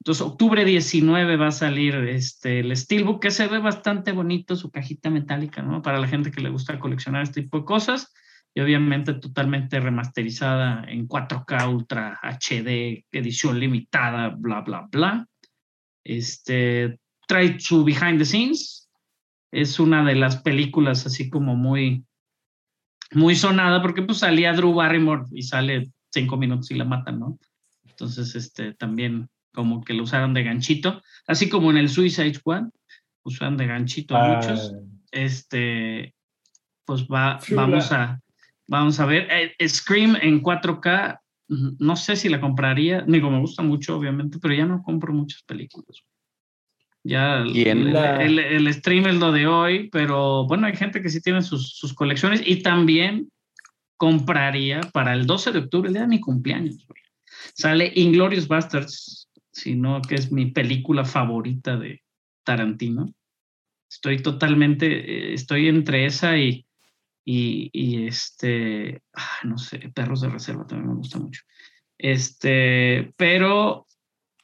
Entonces, 0.00 0.22
octubre 0.22 0.64
19 0.64 1.36
va 1.36 1.48
a 1.48 1.52
salir 1.52 1.94
este, 1.94 2.60
el 2.60 2.74
Steelbook, 2.74 3.20
que 3.20 3.30
se 3.30 3.48
ve 3.48 3.58
bastante 3.58 4.12
bonito, 4.12 4.56
su 4.56 4.70
cajita 4.70 5.10
metálica, 5.10 5.60
¿no? 5.60 5.82
Para 5.82 5.98
la 5.98 6.08
gente 6.08 6.30
que 6.30 6.40
le 6.40 6.48
gusta 6.48 6.78
coleccionar 6.78 7.22
este 7.22 7.42
tipo 7.42 7.58
de 7.58 7.64
cosas. 7.66 8.12
Y 8.54 8.60
obviamente 8.60 9.14
totalmente 9.14 9.78
remasterizada 9.78 10.84
en 10.88 11.06
4K 11.06 11.72
Ultra 11.72 12.18
HD, 12.22 13.04
edición 13.12 13.60
limitada, 13.60 14.30
bla, 14.30 14.62
bla, 14.62 14.88
bla. 14.90 15.26
Este, 16.02 16.98
trae 17.28 17.60
su 17.60 17.84
behind 17.84 18.18
the 18.18 18.24
scenes. 18.24 18.90
Es 19.52 19.78
una 19.78 20.02
de 20.02 20.14
las 20.14 20.38
películas 20.38 21.04
así 21.04 21.28
como 21.28 21.56
muy, 21.56 22.04
muy 23.12 23.34
sonada, 23.34 23.82
porque 23.82 24.02
pues 24.02 24.18
salía 24.18 24.52
Drew 24.52 24.72
Barrymore 24.74 25.24
y 25.32 25.42
sale 25.42 25.90
cinco 26.12 26.36
minutos 26.36 26.70
y 26.70 26.74
la 26.74 26.84
matan, 26.84 27.20
¿no? 27.20 27.38
Entonces, 27.88 28.34
este, 28.34 28.74
también 28.74 29.28
como 29.52 29.82
que 29.82 29.94
lo 29.94 30.04
usaron 30.04 30.32
de 30.32 30.44
ganchito, 30.44 31.02
así 31.26 31.48
como 31.48 31.70
en 31.70 31.76
el 31.76 31.88
Suicide 31.88 32.34
Squad, 32.34 32.64
usaron 33.24 33.56
de 33.56 33.66
ganchito 33.66 34.16
a 34.16 34.24
Ah, 34.24 34.36
muchos. 34.36 34.74
Este, 35.10 36.14
pues 36.84 37.02
va, 37.06 37.38
Chula. 37.42 37.62
vamos 37.62 37.92
a, 37.92 38.20
vamos 38.68 39.00
a 39.00 39.06
ver. 39.06 39.28
Eh, 39.30 39.68
Scream 39.68 40.16
en 40.20 40.40
4K, 40.42 41.20
mm, 41.48 41.68
no 41.78 41.96
sé 41.96 42.16
si 42.16 42.28
la 42.28 42.40
compraría, 42.40 43.02
digo, 43.02 43.30
me 43.30 43.40
gusta 43.40 43.62
mucho, 43.62 43.96
obviamente, 43.96 44.38
pero 44.40 44.54
ya 44.54 44.66
no 44.66 44.82
compro 44.82 45.12
muchas 45.12 45.42
películas. 45.42 46.02
Ya 47.02 47.38
el, 47.38 47.94
el- 48.20 48.38
el 48.38 48.74
stream 48.74 49.06
es 49.06 49.14
lo 49.16 49.32
de 49.32 49.46
hoy, 49.46 49.88
pero 49.90 50.46
bueno, 50.46 50.66
hay 50.66 50.76
gente 50.76 51.00
que 51.00 51.08
sí 51.08 51.20
tiene 51.20 51.40
sus, 51.42 51.70
sus 51.76 51.94
colecciones 51.94 52.42
y 52.44 52.62
también 52.62 53.30
compraría 53.96 54.80
para 54.92 55.12
el 55.14 55.26
12 55.26 55.52
de 55.52 55.58
octubre, 55.60 55.88
el 55.88 55.94
día 55.94 56.02
de 56.02 56.08
mi 56.08 56.20
cumpleaños. 56.20 56.86
güey. 56.86 57.02
Sale 57.54 57.92
Inglorious 57.94 58.48
Bastards, 58.48 59.28
sino 59.52 60.00
que 60.02 60.14
es 60.14 60.30
mi 60.32 60.46
película 60.52 61.04
favorita 61.04 61.76
de 61.76 62.02
Tarantino. 62.44 63.12
Estoy 63.90 64.22
totalmente, 64.22 64.86
eh, 64.86 65.34
estoy 65.34 65.68
entre 65.68 66.06
esa 66.06 66.36
y, 66.38 66.64
y, 67.24 67.70
y 67.72 68.06
este, 68.06 69.02
ah, 69.14 69.38
no 69.44 69.58
sé, 69.58 69.78
Perros 69.94 70.20
de 70.20 70.28
Reserva 70.28 70.66
también 70.66 70.88
me 70.90 70.96
gusta 70.96 71.18
mucho. 71.18 71.42
Este, 71.98 73.12
pero 73.16 73.86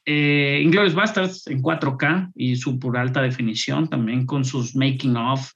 eh, 0.09 0.61
Inglourious 0.63 0.95
Bastards 0.95 1.47
en 1.47 1.61
4K 1.61 2.31
y 2.33 2.55
super 2.55 2.95
alta 2.95 3.21
definición, 3.21 3.89
también 3.89 4.25
con 4.25 4.45
sus 4.45 4.73
making 4.73 5.17
of, 5.17 5.51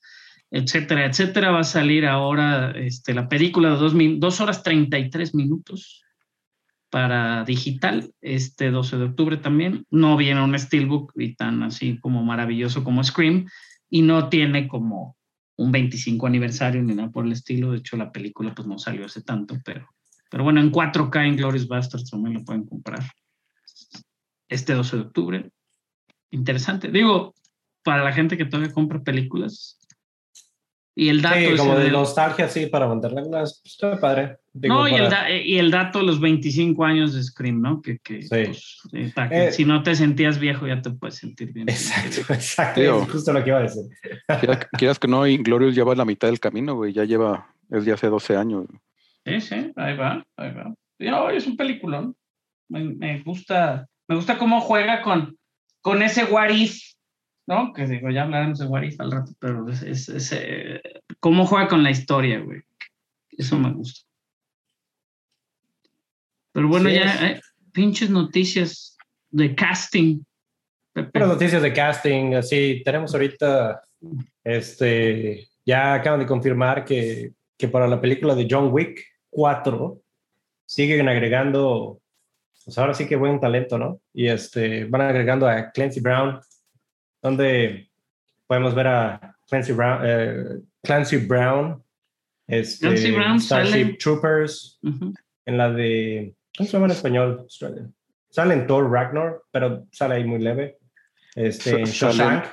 etcétera, 0.51 1.05
etcétera. 1.05 1.51
Va 1.51 1.61
a 1.61 1.63
salir 1.63 2.05
ahora 2.05 2.71
este, 2.71 3.13
la 3.13 3.29
película 3.29 3.69
de 3.69 3.77
dos, 3.77 3.93
min- 3.93 4.19
dos 4.19 4.41
horas 4.41 4.61
33 4.61 5.33
minutos 5.33 6.03
para 6.89 7.45
digital, 7.45 8.11
este 8.19 8.71
12 8.71 8.97
de 8.97 9.05
octubre 9.05 9.37
también. 9.37 9.85
No 9.89 10.17
viene 10.17 10.43
un 10.43 10.59
steelbook 10.59 11.13
y 11.15 11.35
tan 11.35 11.63
así 11.63 11.97
como 12.01 12.21
maravilloso 12.25 12.83
como 12.83 13.01
Scream 13.05 13.47
y 13.89 14.01
no 14.01 14.27
tiene 14.27 14.67
como 14.67 15.15
un 15.55 15.71
25 15.71 16.27
aniversario 16.27 16.83
ni 16.83 16.93
nada 16.93 17.09
por 17.09 17.25
el 17.25 17.31
estilo. 17.31 17.71
De 17.71 17.77
hecho, 17.77 17.95
la 17.95 18.11
película 18.11 18.53
pues 18.53 18.67
no 18.67 18.77
salió 18.77 19.05
hace 19.05 19.21
tanto, 19.21 19.55
pero, 19.63 19.87
pero 20.29 20.43
bueno, 20.43 20.59
en 20.59 20.73
4K 20.73 21.25
en 21.25 21.37
Glorious 21.37 21.69
Bastards 21.69 22.09
también 22.09 22.33
lo 22.33 22.43
pueden 22.43 22.65
comprar 22.65 23.01
este 24.51 24.73
12 24.73 24.95
de 24.97 25.01
octubre. 25.03 25.49
Interesante. 26.31 26.89
Digo, 26.91 27.33
para 27.83 28.03
la 28.03 28.13
gente 28.13 28.37
que 28.37 28.45
todavía 28.45 28.71
compra 28.73 29.01
películas. 29.01 29.77
Y 30.93 31.07
el 31.07 31.21
dato 31.21 31.37
sí, 31.39 31.55
como 31.57 31.77
de 31.77 31.85
del- 31.85 31.93
nostalgia, 31.93 32.49
sí, 32.49 32.65
para 32.67 32.85
mantenerlas. 32.85 33.61
Pues, 33.63 33.73
está 33.73 33.97
padre. 33.99 34.37
Digo, 34.53 34.75
no, 34.75 34.87
y 34.89 34.93
el, 34.93 35.03
para- 35.03 35.21
da- 35.21 35.31
y 35.31 35.57
el 35.57 35.71
dato 35.71 35.99
de 35.99 36.05
los 36.05 36.19
25 36.19 36.83
años 36.83 37.13
de 37.13 37.23
Scream, 37.23 37.61
¿no? 37.61 37.81
Que, 37.81 37.97
que, 37.99 38.21
Sí. 38.23 38.27
pues, 38.29 38.77
eh, 38.91 39.13
que 39.29 39.47
Eh, 39.47 39.51
si 39.53 39.63
no 39.63 39.83
te 39.83 39.95
sentías 39.95 40.37
viejo, 40.37 40.67
ya 40.67 40.81
te 40.81 40.91
puedes 40.91 41.15
sentir 41.15 41.53
bien. 41.53 41.69
Exacto, 41.69 42.33
exacto. 42.33 42.81
Digo- 42.81 43.03
es 43.03 43.09
justo 43.09 43.31
lo 43.31 43.41
que 43.41 43.49
iba 43.51 43.59
a 43.59 43.63
decir. 43.63 43.83
Quieras, 44.41 44.67
quieras 44.77 44.99
que 44.99 45.07
no, 45.07 45.25
Inglorious 45.25 45.73
lleva 45.73 45.95
la 45.95 46.03
mitad 46.05 46.27
del 46.27 46.41
camino, 46.41 46.75
güey. 46.75 46.91
Ya 46.91 47.05
lleva, 47.05 47.55
es 47.69 47.85
de 47.85 47.93
hace 47.93 48.07
12 48.07 48.35
años. 48.35 48.65
Sí, 49.25 49.39
sí, 49.39 49.71
ahí 49.77 49.95
va, 49.95 50.25
ahí 50.35 50.51
va. 50.53 50.73
No, 50.99 51.29
es 51.29 51.47
un 51.47 51.55
peliculón. 51.55 52.15
Me, 52.69 52.83
me 52.83 53.21
gusta, 53.23 53.87
me 54.11 54.17
gusta 54.17 54.37
cómo 54.37 54.59
juega 54.59 55.01
con, 55.03 55.37
con 55.79 56.01
ese 56.01 56.25
what 56.25 56.49
if, 56.49 56.77
¿no? 57.47 57.71
Que 57.71 57.87
digo, 57.87 58.09
ya 58.09 58.23
hablaremos 58.23 58.59
de 58.59 58.65
what 58.65 58.83
if 58.83 58.99
al 58.99 59.09
rato, 59.09 59.31
pero 59.39 59.69
es, 59.69 59.81
es- 59.83 60.09
es, 60.09 60.33
eh, 60.33 60.81
cómo 61.21 61.45
juega 61.45 61.69
con 61.69 61.81
la 61.81 61.91
historia, 61.91 62.41
güey. 62.41 62.61
Eso 63.29 63.57
me 63.57 63.71
gusta. 63.71 64.01
Pero 66.51 66.67
bueno, 66.67 66.89
Sí, 66.89 66.95
ya 66.95 67.29
eh, 67.29 67.41
pinches 67.71 68.09
noticias 68.09 68.97
de 69.29 69.55
casting. 69.55 70.19
Pero 70.93 71.27
noticias 71.27 71.61
de 71.61 71.71
casting, 71.71 72.33
así, 72.33 72.81
tenemos 72.83 73.13
ahorita, 73.13 73.81
este, 74.43 75.47
ya 75.65 75.93
acaban 75.93 76.19
de 76.19 76.25
confirmar 76.25 76.83
que, 76.83 77.31
que 77.57 77.69
para 77.69 77.87
la 77.87 78.01
película 78.01 78.35
de 78.35 78.45
John 78.51 78.73
Wick 78.73 79.05
4 79.29 80.01
siguen 80.65 81.07
agregando, 81.07 82.00
pues 82.65 82.77
ahora 82.77 82.93
sí 82.93 83.07
que 83.07 83.15
buen 83.15 83.39
talento, 83.39 83.77
¿no? 83.77 83.99
Y 84.13 84.27
este, 84.27 84.85
van 84.85 85.01
agregando 85.01 85.47
a 85.47 85.71
Clancy 85.71 85.99
Brown, 85.99 86.39
donde 87.21 87.89
podemos 88.47 88.75
ver 88.75 88.87
a 88.87 89.37
Clancy 89.47 89.73
Brown, 89.73 89.99
eh, 90.03 90.59
Clancy 90.83 91.17
Brown, 91.17 91.83
este, 92.47 92.87
Clancy 92.87 93.11
Brown 93.11 93.39
Starship 93.39 93.71
sale- 93.71 93.97
Troopers, 93.97 94.79
en 95.45 95.57
la 95.57 95.71
de, 95.71 96.35
¿cómo 96.57 96.67
se 96.67 96.73
llama 96.73 96.85
en 96.87 96.91
español? 96.91 97.45
Sale 98.29 98.53
en 98.53 98.67
Thor 98.67 98.89
Ragnar, 98.91 99.41
pero 99.51 99.87
sale 99.91 100.15
ahí 100.15 100.23
muy 100.23 100.39
leve. 100.39 100.77
Este, 101.35 101.79
en 101.79 101.85
Shawshank. 101.85 102.45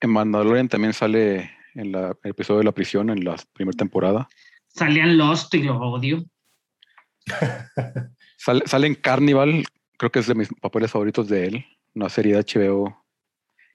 En 0.00 0.10
Mandalorian 0.10 0.68
también 0.68 0.92
sale 0.92 1.50
en 1.74 1.92
la, 1.92 2.16
el 2.22 2.30
episodio 2.30 2.58
de 2.58 2.64
la 2.64 2.72
prisión 2.72 3.10
en 3.10 3.24
la 3.24 3.36
primera 3.52 3.76
temporada. 3.76 4.28
Salían 4.68 5.16
Lost 5.16 5.54
y 5.54 5.62
lo 5.62 5.78
odio. 5.78 6.24
Sale, 8.44 8.62
sale 8.66 8.86
en 8.88 8.94
Carnival, 8.96 9.64
creo 9.98 10.10
que 10.10 10.18
es 10.18 10.26
de 10.26 10.34
mis 10.34 10.48
papeles 10.60 10.90
favoritos 10.90 11.28
de 11.28 11.46
él. 11.46 11.66
Una 11.94 12.08
serie 12.08 12.34
de 12.34 12.40
HBO 12.42 13.04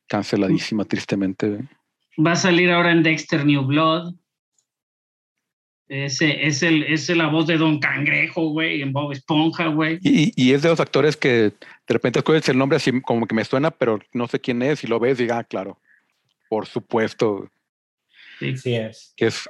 canceladísima, 0.07 0.83
tristemente. 0.85 1.47
güey. 1.49 1.61
Va 2.25 2.31
a 2.33 2.35
salir 2.35 2.71
ahora 2.71 2.91
en 2.91 3.03
Dexter 3.03 3.45
New 3.45 3.63
Blood. 3.65 4.15
Ese 5.89 6.45
es, 6.45 6.63
el, 6.63 6.83
es 6.83 7.07
la 7.09 7.27
voz 7.27 7.47
de 7.47 7.57
Don 7.57 7.79
Cangrejo, 7.79 8.49
güey, 8.49 8.81
en 8.81 8.91
Bob 8.91 9.13
Esponja, 9.13 9.67
güey. 9.67 9.99
Y, 10.01 10.33
y 10.35 10.51
es 10.53 10.61
de 10.61 10.67
los 10.69 10.81
actores 10.81 11.15
que 11.15 11.29
de 11.29 11.53
repente 11.87 12.19
escuchas 12.19 12.49
el 12.49 12.57
nombre 12.57 12.75
así 12.75 12.99
como 13.01 13.25
que 13.25 13.35
me 13.35 13.45
suena, 13.45 13.71
pero 13.71 13.99
no 14.11 14.27
sé 14.27 14.41
quién 14.41 14.61
es. 14.63 14.83
Y 14.83 14.87
lo 14.87 14.99
ves 14.99 15.17
y 15.19 15.23
diga, 15.23 15.37
ah, 15.39 15.43
claro, 15.45 15.79
por 16.49 16.65
supuesto, 16.65 17.49
Sí. 18.39 18.55
Sí 18.57 18.75
es. 18.75 19.13
que 19.15 19.27
es 19.27 19.49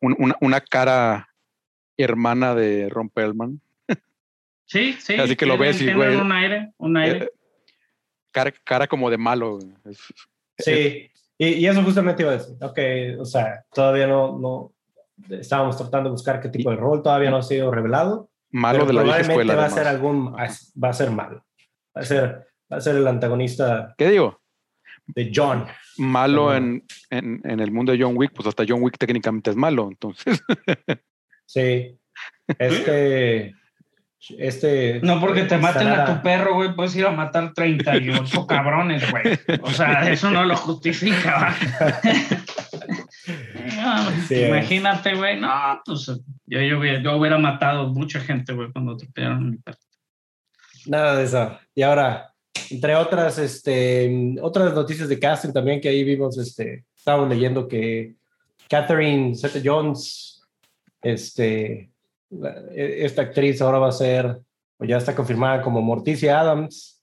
un- 0.00 0.14
una, 0.18 0.36
una 0.40 0.60
cara 0.60 1.28
hermana 1.96 2.54
de 2.54 2.88
Ron 2.90 3.08
Perlman. 3.08 3.60
Sí, 4.72 4.94
sí. 5.00 5.14
Así 5.14 5.36
que 5.36 5.44
lo 5.44 5.58
ves 5.58 5.80
y, 5.82 5.92
güey, 5.92 6.16
Un 6.16 6.32
aire, 6.32 6.72
un 6.78 6.96
aire. 6.96 7.24
Eh, 7.24 7.30
cara, 8.30 8.52
cara 8.64 8.86
como 8.86 9.10
de 9.10 9.18
malo. 9.18 9.58
Es- 9.84 10.00
Sí, 10.58 11.10
y, 11.38 11.46
y 11.48 11.66
eso 11.66 11.82
justamente 11.82 12.22
iba 12.22 12.32
a 12.32 12.38
decir. 12.38 12.56
Ok, 12.62 12.78
o 13.20 13.24
sea, 13.24 13.64
todavía 13.74 14.06
no, 14.06 14.38
no 14.38 14.72
estábamos 15.38 15.76
tratando 15.76 16.08
de 16.08 16.12
buscar 16.12 16.40
qué 16.40 16.48
tipo 16.48 16.70
de 16.70 16.76
rol, 16.76 17.02
todavía 17.02 17.30
no 17.30 17.38
ha 17.38 17.42
sido 17.42 17.70
revelado. 17.70 18.30
malo 18.50 18.78
Pero 18.80 18.86
de 18.88 18.92
la 18.94 19.02
vieja 19.02 19.18
probablemente 19.24 19.42
escuela. 19.52 19.54
va 19.60 19.66
a 19.66 19.70
ser 19.70 19.86
algún, 19.88 20.34
va 20.34 20.88
a 20.88 20.92
ser 20.94 21.10
malo. 21.10 21.44
Va 21.96 22.00
a 22.00 22.04
ser, 22.04 22.46
va 22.72 22.76
a 22.76 22.80
ser 22.80 22.96
el 22.96 23.06
antagonista 23.06 23.94
¿Qué 23.98 24.08
digo? 24.10 24.40
de 25.06 25.30
John. 25.34 25.66
Malo 25.98 26.54
en, 26.54 26.84
en, 27.10 27.40
en 27.44 27.60
el 27.60 27.70
mundo 27.72 27.92
de 27.92 28.00
John 28.02 28.14
Wick, 28.16 28.32
pues 28.34 28.46
hasta 28.48 28.64
John 28.66 28.82
Wick 28.82 28.96
técnicamente 28.98 29.50
es 29.50 29.56
malo. 29.56 29.88
Entonces, 29.90 30.40
Sí. 31.46 31.98
Este. 32.58 33.54
Este. 34.38 35.00
No 35.02 35.20
porque 35.20 35.42
te 35.44 35.58
maten 35.58 35.88
a 35.88 36.04
tu 36.04 36.22
perro, 36.22 36.54
güey, 36.54 36.74
puedes 36.74 36.94
ir 36.94 37.06
a 37.06 37.10
matar 37.10 37.52
38 37.52 38.46
cabrones, 38.48 39.10
güey. 39.10 39.38
O 39.62 39.70
sea, 39.70 40.10
eso 40.10 40.30
no 40.30 40.44
lo 40.44 40.56
justifica, 40.56 41.56
imagínate, 44.30 45.14
güey. 45.14 45.40
No, 45.40 45.82
pues 45.84 46.06
yo, 46.46 46.60
yo, 46.60 46.78
hubiera, 46.78 47.02
yo 47.02 47.16
hubiera 47.16 47.38
matado 47.38 47.88
mucha 47.88 48.20
gente, 48.20 48.52
güey, 48.52 48.70
cuando 48.72 48.92
atropellaron 48.92 49.38
a 49.38 49.50
mi 49.50 49.56
perro. 49.56 49.78
Nada 50.86 51.16
de 51.16 51.24
eso. 51.24 51.58
Y 51.74 51.82
ahora, 51.82 52.32
entre 52.70 52.94
otras, 52.94 53.38
este, 53.38 54.36
otras 54.40 54.72
noticias 54.74 55.08
de 55.08 55.18
casting 55.18 55.52
también 55.52 55.80
que 55.80 55.88
ahí 55.88 56.04
vimos, 56.04 56.38
este, 56.38 56.84
estábamos 56.96 57.28
leyendo 57.28 57.66
que 57.66 58.14
Catherine 58.68 59.34
Zeta-Jones, 59.36 60.42
este, 61.02 61.91
esta 62.74 63.22
actriz 63.22 63.60
ahora 63.60 63.78
va 63.78 63.88
a 63.88 63.92
ser, 63.92 64.38
o 64.78 64.84
ya 64.84 64.96
está 64.96 65.14
confirmada 65.14 65.62
como 65.62 65.80
Morticia 65.82 66.40
Adams, 66.40 67.02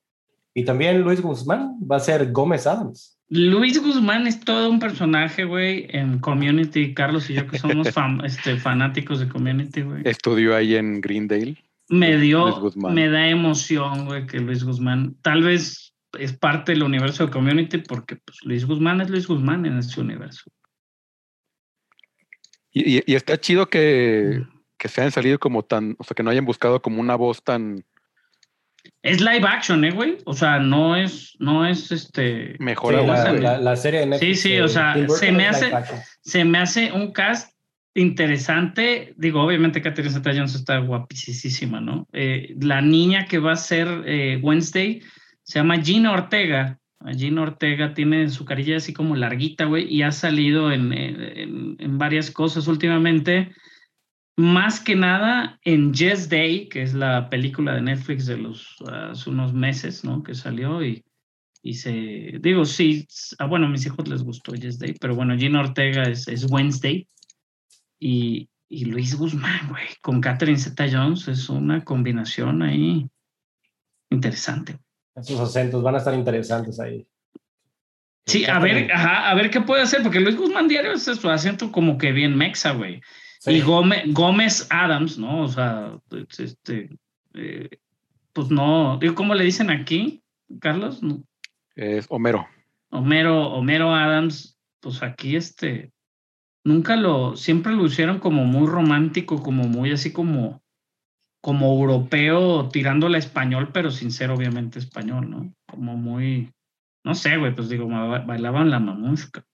y 0.53 0.65
también 0.65 1.01
Luis 1.01 1.21
Guzmán 1.21 1.77
va 1.89 1.97
a 1.97 1.99
ser 1.99 2.31
Gómez 2.31 2.65
Adams. 2.67 3.17
Luis 3.29 3.79
Guzmán 3.81 4.25
es 4.25 4.39
todo 4.39 4.69
un 4.69 4.79
personaje, 4.79 5.43
güey, 5.45 5.85
en 5.89 6.17
Community. 6.19 6.95
Carlos 6.95 7.29
y 7.29 7.35
yo 7.35 7.47
que 7.47 7.59
somos 7.59 7.89
fan- 7.93 8.25
este, 8.25 8.57
fanáticos 8.57 9.19
de 9.19 9.29
Community, 9.29 9.81
güey. 9.83 10.01
estudió 10.05 10.55
ahí 10.55 10.75
en 10.75 10.99
Greendale. 10.99 11.55
Me 11.89 12.17
dio, 12.17 12.59
Guzmán. 12.59 12.93
me 12.95 13.07
da 13.07 13.27
emoción, 13.29 14.05
güey, 14.05 14.25
que 14.25 14.39
Luis 14.39 14.63
Guzmán, 14.63 15.15
tal 15.21 15.43
vez 15.43 15.93
es 16.17 16.33
parte 16.33 16.71
del 16.71 16.81
universo 16.83 17.25
de 17.27 17.31
Community 17.31 17.77
porque 17.79 18.15
pues, 18.15 18.39
Luis 18.43 18.65
Guzmán 18.65 18.99
es 19.01 19.09
Luis 19.11 19.27
Guzmán 19.27 19.65
en 19.67 19.77
ese 19.77 20.01
universo. 20.01 20.49
Y, 22.71 22.97
y- 22.97 23.03
y 23.05 23.15
está 23.15 23.39
chido 23.39 23.67
que, 23.69 24.41
Mm. 24.43 24.58
Que 24.79 24.87
se 24.87 25.01
hayan 25.01 25.11
salido 25.11 25.37
como 25.37 25.61
tan, 25.63 25.95
o 25.99 26.03
sea, 26.03 26.15
que 26.15 26.23
no 26.23 26.31
hayan 26.31 26.45
buscado 26.45 26.81
como 26.81 26.99
una 27.01 27.15
voz 27.15 27.43
tan 27.43 27.83
Es 29.03 29.19
live 29.21 29.45
action, 29.47 29.83
¿eh, 29.85 29.91
güey? 29.91 30.17
O 30.25 30.33
sea, 30.33 30.57
no 30.59 30.95
es, 30.95 31.35
no 31.39 31.65
es 31.67 31.91
este. 31.91 32.55
mejor 32.59 32.95
Sí, 32.99 33.05
la, 33.05 33.33
la- 33.33 33.57
la 33.59 33.75
serie 33.75 33.99
de 33.99 34.05
Netflix. 34.07 34.41
sí, 34.41 34.53
de 34.53 34.63
o 34.63 34.67
sea, 34.67 34.95
se 35.09 35.31
me 35.31 35.47
hace-. 35.47 35.71
Se 36.21 36.43
me 36.45 36.57
hace 36.57 36.91
un 36.91 37.11
cast 37.11 37.53
interesante. 37.93 39.13
Digo, 39.17 39.41
obviamente 39.43 39.81
Catherine 39.81 40.13
Zeta 40.13 40.31
Jones 40.33 40.55
está 40.55 40.77
guapísima, 40.79 41.81
¿no? 41.81 42.07
Eh, 42.13 42.55
la 42.59 42.81
niña 42.81 43.25
que 43.25 43.39
va 43.39 43.53
a 43.53 43.57
ser 43.57 43.87
eh, 44.05 44.39
Wednesday 44.41 45.01
se 45.43 45.59
llama 45.59 45.81
Gina 45.81 46.11
Ortega. 46.13 46.77
Gina 47.17 47.41
Ortega 47.43 47.93
tiene 47.93 48.29
su 48.29 48.43
carilla 48.45 48.77
así 48.77 48.91
como 48.93 49.15
larguita, 49.15 49.65
güey, 49.65 49.85
y 49.93 50.03
ha 50.03 50.11
salido 50.11 50.71
en, 50.71 50.91
en- 50.93 51.75
en 51.79 51.97
varias 51.97 52.29
cosas 52.31 52.67
últimamente. 52.67 53.51
Más 54.39 54.79
que 54.79 54.95
nada 54.95 55.59
en 55.65 55.93
Yes 55.93 56.29
Day, 56.29 56.69
que 56.69 56.81
es 56.81 56.93
la 56.93 57.29
película 57.29 57.73
de 57.73 57.81
Netflix 57.81 58.25
de 58.25 58.37
los 58.37 58.77
hace 58.89 59.29
unos 59.29 59.53
meses, 59.53 60.05
¿no? 60.05 60.23
Que 60.23 60.33
salió 60.33 60.81
y, 60.81 61.03
y 61.61 61.73
se. 61.73 62.39
Digo, 62.39 62.63
sí, 62.63 63.05
ah, 63.37 63.47
bueno, 63.47 63.65
a 63.65 63.69
mis 63.69 63.85
hijos 63.85 64.07
les 64.07 64.23
gustó 64.23 64.55
Yes 64.55 64.79
Day, 64.79 64.95
pero 64.97 65.13
bueno, 65.13 65.37
Gina 65.37 65.59
Ortega 65.59 66.03
es, 66.03 66.29
es 66.29 66.49
Wednesday. 66.49 67.05
Y, 67.99 68.47
y 68.69 68.85
Luis 68.85 69.17
Guzmán, 69.17 69.67
güey, 69.67 69.87
con 69.99 70.21
Catherine 70.21 70.57
Zeta 70.57 70.87
Jones 70.89 71.27
es 71.27 71.49
una 71.49 71.83
combinación 71.83 72.61
ahí 72.61 73.09
interesante. 74.09 74.79
Esos 75.17 75.37
acentos 75.41 75.83
van 75.83 75.95
a 75.95 75.97
estar 75.97 76.13
interesantes 76.13 76.79
ahí. 76.79 77.05
Sí, 78.25 78.45
a 78.45 78.59
ver, 78.59 78.89
ajá, 78.89 79.29
a 79.29 79.35
ver 79.35 79.49
qué 79.49 79.59
puede 79.59 79.81
hacer, 79.81 80.01
porque 80.01 80.21
Luis 80.21 80.37
Guzmán 80.37 80.69
diario 80.69 80.93
es 80.93 81.03
su 81.03 81.29
acento 81.29 81.73
como 81.73 81.97
que 81.97 82.13
bien 82.13 82.37
mexa, 82.37 82.71
güey. 82.71 83.01
Sí. 83.39 83.51
Y 83.51 83.61
Gómez, 83.61 84.03
Gómez 84.13 84.67
Adams, 84.69 85.17
¿no? 85.17 85.43
O 85.43 85.47
sea, 85.47 85.97
pues, 86.09 86.39
este, 86.39 86.89
eh, 87.33 87.69
pues 88.33 88.51
no, 88.51 88.99
¿cómo 89.15 89.33
le 89.33 89.45
dicen 89.45 89.69
aquí, 89.69 90.21
Carlos? 90.59 91.01
No, 91.01 91.23
Es 91.75 92.05
Homero. 92.09 92.45
Homero, 92.89 93.47
Homero 93.53 93.93
Adams, 93.95 94.57
pues 94.81 95.01
aquí 95.03 95.37
este, 95.37 95.93
nunca 96.65 96.97
lo, 96.97 97.37
siempre 97.37 97.71
lo 97.73 97.85
hicieron 97.85 98.19
como 98.19 98.43
muy 98.43 98.67
romántico, 98.67 99.41
como 99.41 99.63
muy 99.63 99.91
así 99.91 100.11
como, 100.11 100.61
como 101.41 101.71
europeo, 101.79 102.67
tirándole 102.69 103.15
a 103.15 103.19
español, 103.19 103.71
pero 103.71 103.89
sin 103.91 104.11
ser 104.11 104.31
obviamente 104.31 104.79
español, 104.79 105.29
¿no? 105.29 105.53
Como 105.65 105.95
muy, 105.95 106.51
no 107.05 107.15
sé, 107.15 107.37
güey, 107.37 107.55
pues 107.55 107.69
digo, 107.69 107.87
ba- 107.87 108.19
bailaban 108.25 108.69
la 108.69 108.79
mamushka. 108.79 109.45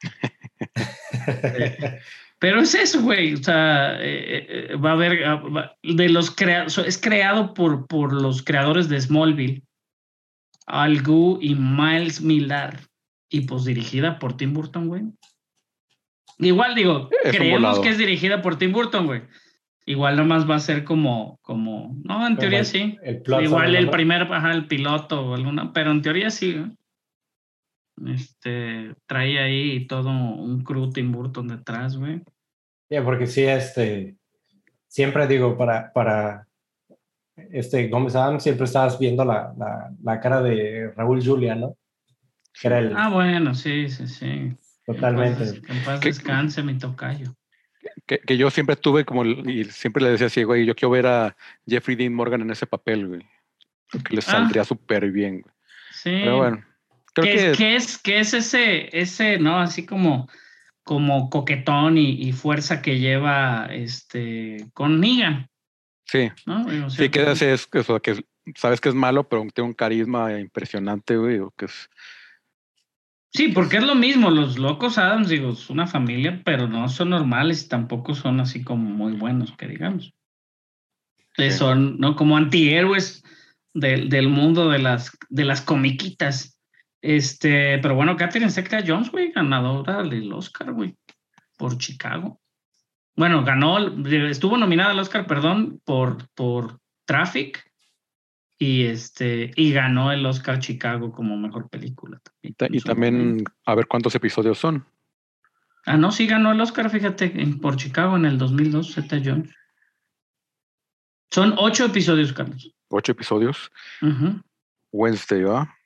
Pero 2.44 2.60
es 2.60 2.74
eso, 2.74 3.00
güey. 3.00 3.32
O 3.32 3.36
sea, 3.38 3.96
eh, 4.02 4.68
eh, 4.70 4.76
va 4.76 4.90
a 4.90 4.92
haber 4.92 5.24
ah, 5.24 5.36
va- 5.36 5.78
de 5.82 6.10
los 6.10 6.30
crea 6.30 6.66
es 6.66 6.98
creado 6.98 7.54
por, 7.54 7.86
por 7.86 8.12
los 8.12 8.42
creadores 8.42 8.90
de 8.90 9.00
Smallville, 9.00 9.62
Al 10.66 11.00
Gu 11.02 11.38
y 11.40 11.54
Miles 11.54 12.20
Millar, 12.20 12.80
y 13.30 13.46
pues 13.46 13.64
dirigida 13.64 14.18
por 14.18 14.36
Tim 14.36 14.52
Burton, 14.52 14.88
güey. 14.88 15.04
Igual 16.36 16.74
digo, 16.74 17.08
Es 17.22 17.34
creemos 17.34 17.80
que 17.80 17.88
es 17.88 17.96
dirigida 17.96 18.42
por 18.42 18.58
Tim 18.58 18.72
Burton, 18.72 19.06
güey. 19.06 19.22
Igual 19.86 20.16
nomás 20.16 20.48
va 20.48 20.56
a 20.56 20.60
ser 20.60 20.84
como, 20.84 21.38
como, 21.40 21.96
no, 22.04 22.26
en 22.26 22.36
teoría 22.36 22.58
el, 22.58 22.66
sí. 22.66 22.98
El 23.02 23.22
Igual 23.42 23.74
el 23.74 23.88
primer, 23.88 24.30
ajá, 24.30 24.52
el 24.52 24.66
piloto 24.66 25.30
o 25.30 25.34
alguna, 25.34 25.72
pero 25.72 25.92
en 25.92 26.02
teoría 26.02 26.28
sí. 26.28 26.50
¿eh? 26.50 26.70
Este, 28.06 28.94
trae 29.06 29.38
ahí 29.38 29.86
todo 29.86 30.10
un 30.10 30.62
crew 30.62 30.90
Tim 30.90 31.10
Burton 31.10 31.48
detrás, 31.48 31.96
güey. 31.96 32.20
Sí, 32.88 32.96
porque 33.04 33.26
sí, 33.26 33.42
este, 33.44 34.16
siempre 34.88 35.26
digo, 35.26 35.56
para, 35.56 35.92
para 35.92 36.46
este 37.50 37.88
Gómez 37.88 38.14
Adams, 38.14 38.42
siempre 38.42 38.64
estabas 38.64 38.98
viendo 38.98 39.24
la, 39.24 39.52
la, 39.58 39.90
la 40.02 40.20
cara 40.20 40.40
de 40.42 40.92
Raúl 40.96 41.24
Julia, 41.24 41.54
¿no? 41.54 41.76
Que 42.60 42.68
era 42.68 42.78
el, 42.78 42.94
Ah, 42.96 43.08
bueno, 43.08 43.54
sí, 43.54 43.88
sí, 43.88 44.06
sí. 44.06 44.52
totalmente. 44.86 45.42
En 45.44 45.60
paz, 45.62 45.70
en 45.70 45.84
paz 45.84 46.00
¿Qué- 46.00 46.08
descanse 46.08 46.62
mi 46.62 46.78
tocayo. 46.78 47.34
Que, 48.06 48.18
que 48.18 48.36
yo 48.36 48.50
siempre 48.50 48.76
tuve 48.76 49.04
como, 49.04 49.22
el- 49.22 49.48
y 49.48 49.64
siempre 49.64 50.02
le 50.02 50.10
decía 50.10 50.28
así, 50.28 50.42
güey, 50.44 50.64
yo 50.64 50.74
quiero 50.74 50.90
ver 50.90 51.06
a 51.06 51.36
Jeffrey 51.66 51.96
Dean 51.96 52.14
Morgan 52.14 52.42
en 52.42 52.50
ese 52.50 52.66
papel, 52.66 53.08
güey. 53.08 53.22
Creo 53.88 54.02
que 54.04 54.14
le 54.14 54.18
Ah. 54.20 54.22
saldría 54.22 54.64
súper 54.64 55.10
bien, 55.10 55.40
güey. 55.42 55.54
Sí. 55.92 56.10
Pero 56.22 56.36
bueno, 56.38 56.64
creo 57.14 57.24
¿Qué, 57.24 57.32
que 57.34 57.50
es, 57.50 57.56
qué 57.58 57.76
es, 57.76 57.98
qué 57.98 58.18
es 58.20 58.34
ese, 58.34 58.98
ese, 58.98 59.38
no? 59.38 59.58
Así 59.58 59.84
como, 59.86 60.28
como 60.84 61.30
coquetón 61.30 61.98
y, 61.98 62.12
y 62.12 62.32
fuerza 62.32 62.82
que 62.82 62.98
lleva 62.98 63.66
este 63.70 64.66
con 64.74 65.00
Negan, 65.00 65.48
sí, 66.04 66.30
¿no? 66.46 66.90
Sí, 66.90 67.08
que 67.08 67.22
es, 67.32 67.42
es, 67.42 67.68
eso, 67.72 68.00
que 68.00 68.24
sabes 68.54 68.80
que 68.80 68.90
es 68.90 68.94
malo, 68.94 69.28
pero 69.28 69.44
tiene 69.52 69.68
un 69.68 69.74
carisma 69.74 70.38
impresionante, 70.38 71.16
güey, 71.16 71.38
o 71.38 71.50
que 71.56 71.64
es, 71.64 71.88
Sí, 73.34 73.48
porque 73.48 73.78
es 73.78 73.82
lo 73.82 73.96
mismo, 73.96 74.30
los 74.30 74.58
locos 74.58 74.96
Adams, 74.96 75.28
digo, 75.28 75.50
es 75.50 75.68
una 75.68 75.88
familia, 75.88 76.40
pero 76.44 76.68
no 76.68 76.88
son 76.88 77.10
normales 77.10 77.64
y 77.64 77.68
tampoco 77.68 78.14
son 78.14 78.38
así 78.38 78.62
como 78.62 78.88
muy 78.88 79.14
buenos, 79.14 79.52
que 79.56 79.66
digamos. 79.66 80.14
Eh, 81.36 81.50
Sí. 81.50 81.58
Son, 81.58 81.98
¿no? 81.98 82.14
Como 82.14 82.36
antihéroes 82.36 83.24
del, 83.72 84.08
del 84.08 84.28
mundo 84.28 84.70
de 84.70 84.78
las, 84.78 85.10
de 85.30 85.44
las 85.44 85.62
comiquitas. 85.62 86.53
Este, 87.06 87.78
pero 87.80 87.94
bueno, 87.94 88.16
Catherine 88.16 88.50
Zeta 88.50 88.82
Jones, 88.86 89.10
güey, 89.10 89.30
ganadora 89.30 90.02
del 90.02 90.32
Oscar, 90.32 90.72
güey, 90.72 90.96
por 91.58 91.76
Chicago. 91.76 92.40
Bueno, 93.14 93.44
ganó, 93.44 93.78
estuvo 94.08 94.56
nominada 94.56 94.92
al 94.92 94.98
Oscar, 94.98 95.26
perdón, 95.26 95.82
por, 95.84 96.26
por 96.30 96.80
Traffic 97.04 97.62
y 98.58 98.84
este, 98.86 99.50
y 99.54 99.70
ganó 99.74 100.12
el 100.12 100.24
Oscar 100.24 100.60
Chicago 100.60 101.12
como 101.12 101.36
mejor 101.36 101.68
película 101.68 102.18
también. 102.20 102.74
y, 102.74 102.80
también 102.80 103.44
a 103.66 103.74
ver 103.74 103.86
cuántos 103.86 104.14
episodios 104.14 104.56
son. 104.58 104.86
Ah, 105.84 105.98
no, 105.98 106.10
sí 106.10 106.26
ganó 106.26 106.52
el 106.52 106.60
Oscar, 106.62 106.88
fíjate, 106.88 107.26
en- 107.38 107.60
por 107.60 107.76
Chicago 107.76 108.16
en 108.16 108.24
el 108.24 108.38
2002, 108.38 108.94
Zeta 108.94 109.20
Jones. 109.22 109.54
Son 111.30 111.54
ocho 111.58 111.84
episodios, 111.84 112.32
Carlos. 112.32 112.74
Ocho 112.88 113.12
episodios. 113.12 113.70
Ujú, 114.00 114.40
Wednesday, 114.90 115.42
¿va? 115.42 115.76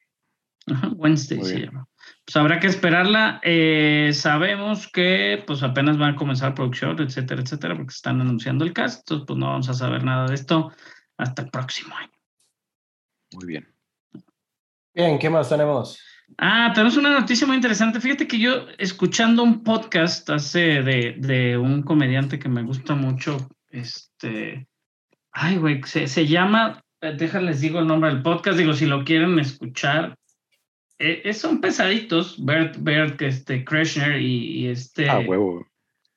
Ajá, 0.72 0.88
Wednesday 0.96 1.38
Muy 1.38 1.48
se 1.48 1.54
bien. 1.56 1.66
llama. 1.66 1.88
Pues 2.24 2.36
habrá 2.36 2.60
que 2.60 2.66
esperarla. 2.66 3.40
Eh, 3.42 4.10
sabemos 4.12 4.88
que 4.88 5.42
pues 5.46 5.62
apenas 5.62 5.98
van 5.98 6.14
a 6.14 6.16
comenzar 6.16 6.54
producción, 6.54 7.00
etcétera, 7.00 7.42
etcétera, 7.42 7.74
porque 7.74 7.92
están 7.94 8.20
anunciando 8.20 8.64
el 8.64 8.72
cast. 8.72 9.00
Entonces, 9.00 9.26
pues 9.26 9.38
no 9.38 9.46
vamos 9.46 9.68
a 9.68 9.74
saber 9.74 10.04
nada 10.04 10.26
de 10.28 10.34
esto 10.34 10.72
hasta 11.16 11.42
el 11.42 11.50
próximo 11.50 11.94
año. 11.96 12.12
Muy 13.32 13.46
bien. 13.46 13.68
Bien, 14.94 15.18
¿qué 15.18 15.30
más 15.30 15.48
tenemos? 15.48 15.98
Ah, 16.36 16.72
tenemos 16.74 16.96
una 16.96 17.18
noticia 17.18 17.46
muy 17.46 17.56
interesante. 17.56 18.00
Fíjate 18.00 18.26
que 18.26 18.38
yo, 18.38 18.66
escuchando 18.78 19.42
un 19.42 19.62
podcast 19.62 20.28
hace 20.30 20.82
de, 20.82 21.14
de 21.18 21.56
un 21.56 21.82
comediante 21.82 22.38
que 22.38 22.48
me 22.48 22.62
gusta 22.62 22.94
mucho, 22.94 23.48
este, 23.70 24.68
Ay, 25.40 25.56
güey, 25.56 25.80
se, 25.84 26.08
se 26.08 26.26
llama, 26.26 26.82
eh, 27.00 27.14
déjales 27.16 27.60
digo 27.60 27.78
el 27.78 27.86
nombre 27.86 28.10
del 28.10 28.22
podcast, 28.22 28.58
digo, 28.58 28.72
si 28.72 28.86
lo 28.86 29.04
quieren 29.04 29.38
escuchar. 29.38 30.17
Eh, 30.98 31.22
eh, 31.24 31.32
son 31.32 31.60
pesaditos, 31.60 32.44
Bert, 32.44 32.76
Bert 32.80 33.20
este, 33.22 33.64
Kreshner 33.64 34.20
y, 34.20 34.62
y 34.62 34.66
este. 34.68 35.08
Ah, 35.08 35.20
huevo. 35.20 35.66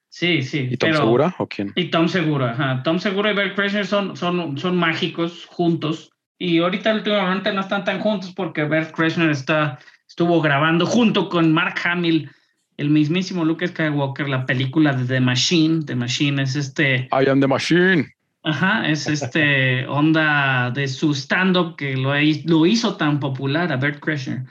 Sí, 0.10 0.42
sí. 0.42 0.68
¿Y 0.72 0.78
Tom 0.78 0.90
pero- 0.92 1.04
Segura 1.04 1.36
o 1.38 1.48
quién? 1.48 1.72
Y 1.76 1.86
Tom 1.86 2.08
Segura, 2.10 2.52
ajá. 2.52 2.84
Tom 2.84 3.00
Segura 3.00 3.32
y 3.32 3.36
Bert 3.36 3.56
Kreischer 3.56 3.86
son, 3.86 4.18
son, 4.18 4.58
son 4.58 4.76
mágicos 4.78 5.46
juntos. 5.46 6.10
Y 6.38 6.58
ahorita 6.58 6.94
últimamente 6.96 7.54
no 7.54 7.62
están 7.62 7.86
tan 7.86 8.00
juntos 8.00 8.34
porque 8.36 8.64
Bert 8.66 8.92
Kreischer 8.94 9.30
está, 9.30 9.80
estuvo 10.08 10.42
grabando 10.42 10.86
junto 10.86 11.30
con 11.30 11.54
Mark 11.54 11.76
Hamill, 11.86 12.30
el 12.78 12.90
mismísimo 12.90 13.46
Luke 13.46 13.66
Skywalker, 13.68 14.28
la 14.28 14.46
película 14.46 14.92
de 14.94 15.06
The 15.06 15.20
Machine. 15.22 15.86
The 15.86 15.96
Machine 15.96 16.42
es 16.42 16.56
este, 16.56 17.08
I 17.12 17.30
am 17.30 17.40
the 17.40 17.48
machine. 17.48 18.08
ajá, 18.44 18.90
es 18.90 19.08
este 19.08 19.86
onda 19.88 20.72
de 20.72 20.88
su 20.88 21.14
stand-up 21.14 21.76
que 21.78 21.96
lo, 21.96 22.12
lo 22.46 22.66
hizo 22.66 22.98
tan 22.98 23.20
popular 23.20 23.72
a 23.72 23.78
Bert 23.78 24.00
Kreischer. 24.04 24.44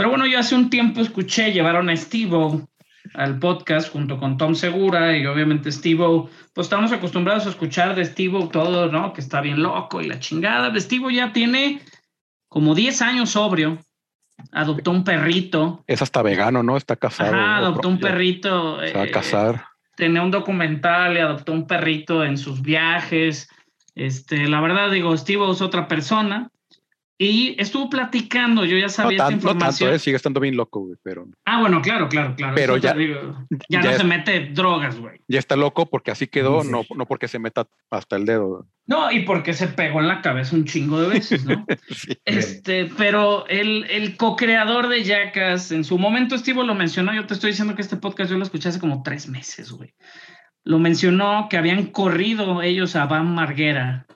Pero 0.00 0.08
bueno, 0.08 0.26
yo 0.26 0.38
hace 0.38 0.54
un 0.54 0.70
tiempo 0.70 1.02
escuché, 1.02 1.52
llevaron 1.52 1.90
a 1.90 1.94
Steve 1.94 2.34
al 3.12 3.38
podcast 3.38 3.92
junto 3.92 4.16
con 4.16 4.38
Tom 4.38 4.54
Segura 4.54 5.14
y 5.14 5.26
obviamente 5.26 5.70
Steve 5.70 6.02
pues 6.54 6.68
estamos 6.68 6.90
acostumbrados 6.90 7.44
a 7.44 7.50
escuchar 7.50 7.94
de 7.94 8.06
Steve 8.06 8.48
todo, 8.50 8.90
¿no? 8.90 9.12
Que 9.12 9.20
está 9.20 9.42
bien 9.42 9.62
loco 9.62 10.00
y 10.00 10.06
la 10.06 10.18
chingada. 10.18 10.70
De 10.70 10.80
Steve 10.80 11.12
ya 11.12 11.34
tiene 11.34 11.82
como 12.48 12.74
10 12.74 13.02
años 13.02 13.28
sobrio. 13.28 13.76
Adoptó 14.52 14.90
un 14.90 15.04
perrito. 15.04 15.84
Es 15.86 16.00
hasta 16.00 16.22
vegano, 16.22 16.62
¿no? 16.62 16.78
Está 16.78 16.96
casado. 16.96 17.34
Ajá, 17.34 17.58
adoptó 17.58 17.88
un 17.88 18.00
perrito. 18.00 18.80
Se 18.80 18.94
va 18.94 19.02
a 19.02 19.04
eh, 19.04 19.10
casar. 19.10 19.66
tenía 19.96 20.22
un 20.22 20.30
documental 20.30 21.14
y 21.14 21.20
adoptó 21.20 21.52
un 21.52 21.66
perrito 21.66 22.24
en 22.24 22.38
sus 22.38 22.62
viajes. 22.62 23.50
Este, 23.94 24.48
la 24.48 24.62
verdad, 24.62 24.90
digo, 24.90 25.14
Steve 25.14 25.50
es 25.50 25.60
otra 25.60 25.88
persona. 25.88 26.48
Y 27.22 27.54
estuvo 27.60 27.90
platicando, 27.90 28.64
yo 28.64 28.78
ya 28.78 28.84
No, 28.84 28.88
sabía 28.88 29.18
tan- 29.18 29.34
esta 29.34 29.44
no 29.44 29.50
tanto, 29.50 29.50
información. 29.66 29.92
¿eh? 29.92 29.98
sigue 29.98 30.16
estando 30.16 30.40
bien 30.40 30.56
loco, 30.56 30.80
güey, 30.80 30.96
pero 31.02 31.26
Ah, 31.44 31.60
bueno, 31.60 31.82
claro, 31.82 32.08
claro, 32.08 32.34
claro. 32.34 32.54
Pero 32.54 32.78
ya- 32.78 32.94
digo, 32.94 33.46
ya, 33.68 33.82
ya 33.82 33.82
no 33.82 33.90
es- 33.90 33.96
se 33.98 34.04
mete 34.04 34.40
drogas, 34.54 34.98
güey. 34.98 35.20
ya 35.28 35.38
está 35.38 35.54
loco 35.54 35.84
porque 35.90 36.10
así 36.12 36.28
quedó, 36.28 36.62
Sí. 36.62 36.70
no, 36.70 36.80
no 36.96 37.04
porque 37.04 37.28
se 37.28 37.38
meta 37.38 37.68
hasta 37.90 38.16
el 38.16 38.24
dedo. 38.24 38.66
No, 38.86 39.12
y 39.12 39.20
porque 39.26 39.52
se 39.52 39.68
pegó 39.68 40.00
en 40.00 40.08
la 40.08 40.22
cabeza 40.22 40.56
un 40.56 40.64
chingo 40.64 40.98
de 40.98 41.08
veces, 41.08 41.44
¿no? 41.44 41.66
Sí. 41.90 42.16
Este, 42.24 42.86
pero 42.86 43.46
el, 43.48 43.84
el 43.90 44.16
co-creador 44.16 44.88
de 44.88 45.04
Jackass, 45.04 45.72
en 45.72 45.84
su 45.84 45.98
momento 45.98 46.38
Steve 46.38 46.64
lo 46.64 46.74
mencionó, 46.74 47.12
yo 47.12 47.26
te 47.26 47.34
estoy 47.34 47.50
diciendo 47.50 47.74
que 47.74 47.82
este 47.82 47.96
podcast 47.98 48.30
yo 48.30 48.38
lo 48.38 48.44
escuché 48.44 48.70
hace 48.70 48.80
como 48.80 49.02
tres 49.02 49.28
meses, 49.28 49.70
güey. 49.72 49.92
Lo 50.64 50.78
mencionó 50.78 51.48
que 51.50 51.58
habían 51.58 51.84
corrido 51.88 52.62
ellos 52.62 52.96
a 52.96 53.04
Van 53.04 53.34
Marguera 53.34 54.06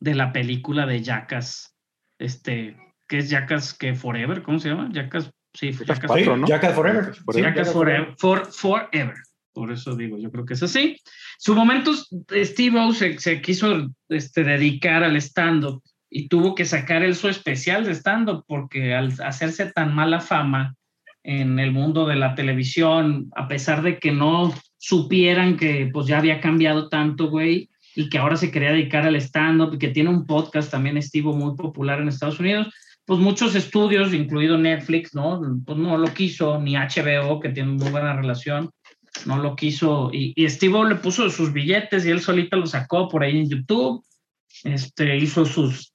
de 0.00 0.14
la 0.14 0.32
película 0.32 0.86
de 0.86 1.02
Jackass, 1.02 1.73
este, 2.18 2.76
que 3.08 3.18
es 3.18 3.30
Jackass 3.30 3.74
que 3.74 3.94
Forever, 3.94 4.42
¿cómo 4.42 4.58
se 4.58 4.68
llama? 4.70 4.88
Jackass, 4.92 5.30
sí, 5.52 5.72
Jackass, 5.72 6.00
Cuatro, 6.06 6.34
Sí, 6.34 6.40
¿no? 6.40 6.46
Jackass 6.46 6.74
Forever. 6.74 7.04
Jackass 7.04 7.16
Sí, 7.16 7.22
Forever. 7.24 7.54
Jackass 7.54 7.72
Forever, 7.72 8.14
for- 8.18 8.46
forever. 8.52 9.14
Por 9.52 9.70
eso 9.70 9.94
digo, 9.94 10.18
yo 10.18 10.30
creo 10.32 10.44
que 10.44 10.54
es 10.54 10.62
así. 10.62 10.96
Su 11.38 11.54
momento, 11.54 11.92
Steve 11.94 12.92
se, 12.92 13.18
se 13.20 13.40
quiso 13.40 13.88
este, 14.08 14.42
dedicar 14.42 15.04
al 15.04 15.16
stand-up 15.16 15.80
y 16.10 16.28
tuvo 16.28 16.54
que 16.54 16.64
sacar 16.64 17.02
el 17.04 17.14
su 17.14 17.28
especial 17.28 17.84
de 17.84 17.94
stand-up 17.94 18.44
porque 18.48 18.94
al 18.94 19.12
hacerse 19.24 19.70
tan 19.72 19.94
mala 19.94 20.20
fama 20.20 20.74
en 21.22 21.58
el 21.58 21.70
mundo 21.72 22.06
de 22.06 22.16
la 22.16 22.34
televisión, 22.34 23.30
a 23.36 23.48
pesar 23.48 23.82
de 23.82 23.98
que 23.98 24.12
no 24.12 24.52
supieran 24.76 25.56
que 25.56 25.88
pues 25.92 26.06
ya 26.06 26.18
había 26.18 26.40
cambiado 26.40 26.88
tanto, 26.88 27.30
güey, 27.30 27.70
y 27.94 28.08
que 28.08 28.18
ahora 28.18 28.36
se 28.36 28.50
quería 28.50 28.72
dedicar 28.72 29.06
al 29.06 29.16
stand-up 29.16 29.74
y 29.74 29.78
que 29.78 29.88
tiene 29.88 30.10
un 30.10 30.26
podcast 30.26 30.70
también, 30.70 31.00
Steve, 31.02 31.32
muy 31.32 31.54
popular 31.56 32.00
en 32.00 32.08
Estados 32.08 32.40
Unidos, 32.40 32.72
pues 33.04 33.20
muchos 33.20 33.54
estudios, 33.54 34.14
incluido 34.14 34.56
Netflix, 34.56 35.14
¿no? 35.14 35.40
Pues 35.64 35.78
no 35.78 35.98
lo 35.98 36.12
quiso, 36.14 36.60
ni 36.60 36.74
HBO, 36.76 37.38
que 37.40 37.50
tiene 37.50 37.72
muy 37.72 37.90
buena 37.90 38.14
relación, 38.14 38.70
no 39.26 39.38
lo 39.38 39.54
quiso. 39.54 40.10
Y, 40.12 40.32
y 40.36 40.48
Steve 40.48 40.88
le 40.88 40.96
puso 40.96 41.28
sus 41.30 41.52
billetes 41.52 42.06
y 42.06 42.10
él 42.10 42.20
solito 42.20 42.56
lo 42.56 42.66
sacó 42.66 43.08
por 43.08 43.22
ahí 43.22 43.38
en 43.38 43.50
YouTube. 43.50 44.02
Este, 44.64 45.16
hizo 45.18 45.44
sus, 45.44 45.92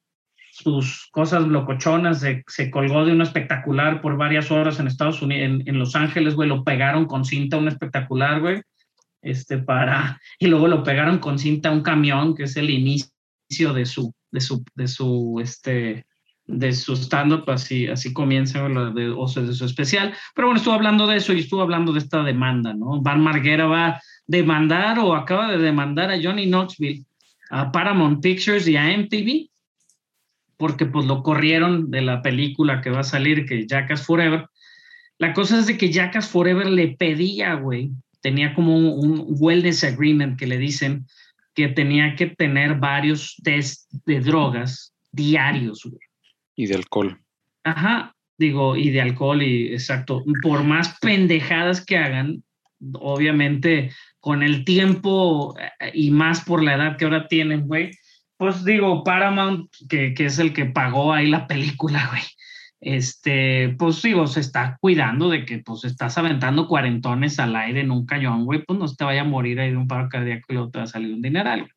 sus 0.52 1.08
cosas 1.12 1.48
locochonas, 1.48 2.20
se, 2.20 2.44
se 2.48 2.70
colgó 2.70 3.06
de 3.06 3.14
un 3.14 3.22
espectacular 3.22 4.02
por 4.02 4.16
varias 4.16 4.52
horas 4.52 4.80
en 4.80 4.88
Estados 4.88 5.22
Unidos, 5.22 5.44
en, 5.44 5.64
en 5.68 5.80
Los 5.80 5.96
Ángeles, 5.96 6.36
güey, 6.36 6.48
lo 6.48 6.64
pegaron 6.64 7.06
con 7.06 7.26
cinta 7.26 7.58
un 7.58 7.68
espectacular, 7.68 8.40
güey. 8.40 8.62
Este, 9.22 9.58
para, 9.58 10.22
y 10.40 10.48
luego 10.48 10.68
lo 10.68 10.84
pegaron 10.84 11.20
con 11.20 11.40
cinta 11.40 11.70
a 11.70 11.74
un 11.74 11.82
camión, 11.82 12.36
que 12.36 12.44
es 12.44 12.56
el 12.58 12.70
inicio 12.70 13.74
de 13.74 13.86
su, 13.86 14.14
de 14.32 14.42
su, 14.42 14.64
de 14.76 14.88
su, 14.88 15.40
este, 15.42 16.06
de 16.50 16.74
su 16.74 16.94
stand-up, 16.96 17.44
así, 17.48 17.88
así 17.88 18.12
comienza 18.12 18.68
de, 18.68 19.10
o 19.10 19.28
sea, 19.28 19.44
de 19.44 19.54
su 19.54 19.66
especial. 19.66 20.14
Pero 20.34 20.48
bueno, 20.48 20.58
estuvo 20.58 20.74
hablando 20.74 21.06
de 21.06 21.18
eso 21.18 21.34
y 21.34 21.40
estuvo 21.40 21.62
hablando 21.62 21.94
de 21.94 22.00
esta 22.00 22.24
demanda, 22.24 22.74
¿no? 22.74 23.02
Van 23.02 23.22
Marguera 23.22 23.68
va 23.68 23.88
a 23.88 24.02
demandar 24.26 25.00
o 25.00 25.16
acaba 25.16 25.52
de 25.52 25.60
demandar 25.60 26.10
a 26.10 26.20
Johnny 26.22 26.48
Knoxville, 26.48 27.06
a 27.52 27.72
Paramount 27.72 28.22
Pictures 28.22 28.68
y 28.68 28.78
a 28.78 28.98
MTV, 28.98 29.50
porque 30.58 30.86
pues 30.86 31.06
lo 31.06 31.22
corrieron 31.22 31.92
de 31.92 32.02
la 32.02 32.22
película 32.22 32.82
que 32.82 32.90
va 32.90 33.02
a 33.02 33.04
salir, 33.04 33.46
que 33.46 33.68
Jackass 33.68 34.06
Forever. 34.06 34.48
La 35.20 35.34
cosa 35.34 35.60
es 35.60 35.68
de 35.68 35.78
que 35.78 35.92
Jackass 35.92 36.30
Forever 36.30 36.68
le 36.68 36.90
pedía, 36.90 37.54
güey, 37.56 37.92
tenía 38.22 38.54
como 38.54 38.78
un, 38.78 39.20
un 39.20 39.36
wellness 39.40 39.84
agreement 39.84 40.38
que 40.38 40.48
le 40.48 40.58
dicen 40.58 41.06
que 41.54 41.68
tenía 41.68 42.16
que 42.16 42.28
tener 42.28 42.76
varios 42.76 43.36
test 43.44 43.92
de 44.06 44.20
drogas 44.20 44.94
diarios, 45.12 45.84
güey. 45.84 46.00
Y 46.56 46.68
de 46.68 46.76
alcohol. 46.76 47.20
Ajá, 47.64 48.16
digo, 48.38 48.76
y 48.76 48.90
de 48.90 49.02
alcohol 49.02 49.42
y 49.42 49.74
exacto. 49.74 50.24
Por 50.42 50.64
más 50.64 50.98
pendejadas 51.00 51.86
que 51.86 51.98
hagan, 51.98 52.44
obviamente 52.94 53.92
con 54.20 54.44
el 54.44 54.66
tiempo 54.66 55.56
eh, 55.60 55.92
y 55.94 56.12
más 56.12 56.44
por 56.46 56.64
la 56.64 56.76
edad 56.76 56.98
que 56.98 57.06
ahora 57.06 57.28
tienen, 57.28 57.68
güey, 57.68 57.92
pues 58.38 58.64
digo, 58.64 59.04
Paramount, 59.04 59.70
que, 59.90 60.14
que 60.14 60.26
es 60.26 60.40
el 60.40 60.54
que 60.54 60.66
pagó 60.66 61.12
ahí 61.12 61.28
la 61.28 61.48
película, 61.48 62.08
güey, 62.10 62.24
este, 62.82 63.76
pues 63.78 64.02
digo, 64.02 64.28
se 64.28 64.40
está 64.40 64.78
cuidando 64.80 65.30
de 65.30 65.46
que 65.46 65.60
pues 65.60 65.84
estás 65.84 66.18
aventando 66.18 66.68
cuarentones 66.68 67.40
al 67.40 67.56
aire 67.56 67.82
en 67.82 67.92
un 67.92 68.06
cañón, 68.06 68.46
güey, 68.46 68.64
pues 68.64 68.80
no 68.80 68.88
se 68.88 68.96
te 68.96 69.04
vaya 69.04 69.22
a 69.22 69.26
morir 69.26 69.60
ahí 69.60 69.72
de 69.72 69.78
un 69.78 69.88
paro 69.88 70.08
cardíaco 70.10 70.46
y 70.50 70.54
luego 70.54 70.72
te 70.72 70.80
va 70.80 70.84
a 70.86 70.88
salir 70.88 71.14
un 71.14 71.22
dineral. 71.22 71.70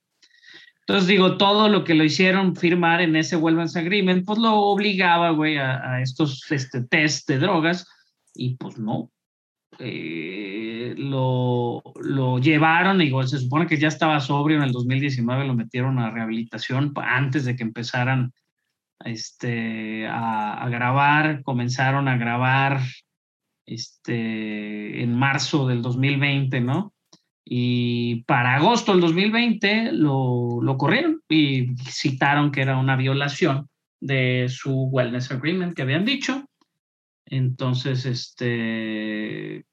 Entonces 0.81 1.09
digo, 1.09 1.37
todo 1.37 1.69
lo 1.69 1.85
que 1.85 1.95
lo 1.95 2.05
hicieron 2.05 2.57
firmar 2.57 3.01
en 3.01 3.17
ese 3.17 3.37
Wellness 3.37 3.77
Agreement, 3.77 4.25
pues 4.25 4.39
lo 4.39 4.55
obligaba, 4.55 5.31
güey, 5.31 5.57
a, 5.57 5.95
a 5.95 6.03
estos 6.03 6.51
este, 6.51 6.83
test 6.83 7.29
de 7.29 7.39
drogas 7.39 7.87
y 8.35 8.57
pues 8.57 8.79
no. 8.79 9.11
Eh, 9.79 10.95
lo, 10.99 11.83
lo 12.03 12.39
llevaron, 12.39 13.01
igual 13.01 13.27
se 13.27 13.39
supone 13.39 13.67
que 13.67 13.79
ya 13.79 13.89
estaba 13.89 14.21
sobrio 14.21 14.59
en 14.59 14.65
el 14.65 14.73
2019, 14.73 15.47
lo 15.47 15.55
metieron 15.55 15.99
a 15.99 16.11
rehabilitación 16.11 16.93
antes 16.97 17.45
de 17.45 17.57
que 17.57 17.63
empezaran 17.63 18.33
este, 19.05 20.07
a, 20.07 20.63
a 20.63 20.69
grabar, 20.69 21.43
comenzaron 21.43 22.09
a 22.09 22.17
grabar 22.17 22.81
este, 23.67 25.03
en 25.03 25.15
marzo 25.15 25.67
del 25.67 25.83
2020, 25.83 26.61
¿no? 26.61 26.93
Y 27.45 28.23
para 28.25 28.57
agosto 28.57 28.93
del 28.93 29.01
2020 29.01 29.93
lo, 29.93 30.61
lo 30.63 30.77
corrieron 30.77 31.23
y 31.29 31.75
citaron 31.89 32.53
que 32.53 32.63
era 32.63 32.79
una 32.79 32.97
violación 32.97 33.69
de 34.01 34.47
su 34.49 34.85
wellness 34.85 35.31
agreement 35.31 35.75
que 35.75 35.83
habían 35.83 36.05
dicho. 36.05 36.45
Entonces, 37.27 38.05
este, 38.05 39.65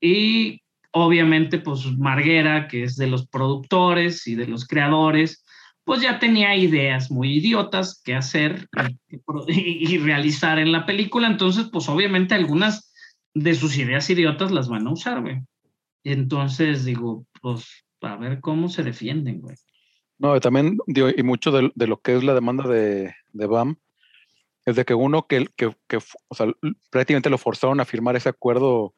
y 0.00 0.62
obviamente, 0.92 1.58
pues 1.58 1.86
Marguera, 1.98 2.68
que 2.68 2.84
es 2.84 2.96
de 2.96 3.06
los 3.06 3.26
productores 3.26 4.26
y 4.26 4.34
de 4.34 4.46
los 4.46 4.66
creadores, 4.66 5.44
pues 5.84 6.02
ya 6.02 6.18
tenía 6.18 6.54
ideas 6.56 7.10
muy 7.10 7.38
idiotas 7.38 8.00
que 8.04 8.14
hacer 8.14 8.68
y, 9.48 9.94
y- 9.94 9.98
realizar 9.98 10.58
en 10.58 10.72
la 10.72 10.86
película. 10.86 11.26
Entonces, 11.26 11.68
pues 11.72 11.88
obviamente 11.88 12.34
algunas 12.34 12.92
de 13.34 13.54
sus 13.54 13.76
ideas 13.76 14.08
idiotas 14.10 14.50
las 14.50 14.68
van 14.68 14.86
a 14.86 14.92
usar, 14.92 15.20
güey. 15.20 15.40
Entonces 16.04 16.84
digo, 16.84 17.26
pues 17.42 17.84
a 18.02 18.16
ver 18.16 18.40
cómo 18.40 18.68
se 18.68 18.82
defienden, 18.82 19.40
güey. 19.40 19.56
No, 20.18 20.36
y 20.36 20.40
también, 20.40 20.78
digo, 20.86 21.08
y 21.14 21.22
mucho 21.22 21.50
de, 21.50 21.72
de 21.74 21.86
lo 21.86 22.00
que 22.00 22.16
es 22.16 22.24
la 22.24 22.34
demanda 22.34 22.68
de, 22.68 23.14
de 23.32 23.46
BAM 23.46 23.76
es 24.66 24.76
de 24.76 24.84
que 24.84 24.94
uno 24.94 25.26
que, 25.26 25.46
que, 25.56 25.74
que, 25.88 25.96
o 25.96 26.34
sea, 26.34 26.46
prácticamente 26.90 27.30
lo 27.30 27.38
forzaron 27.38 27.80
a 27.80 27.84
firmar 27.86 28.16
ese 28.16 28.28
acuerdo, 28.28 28.94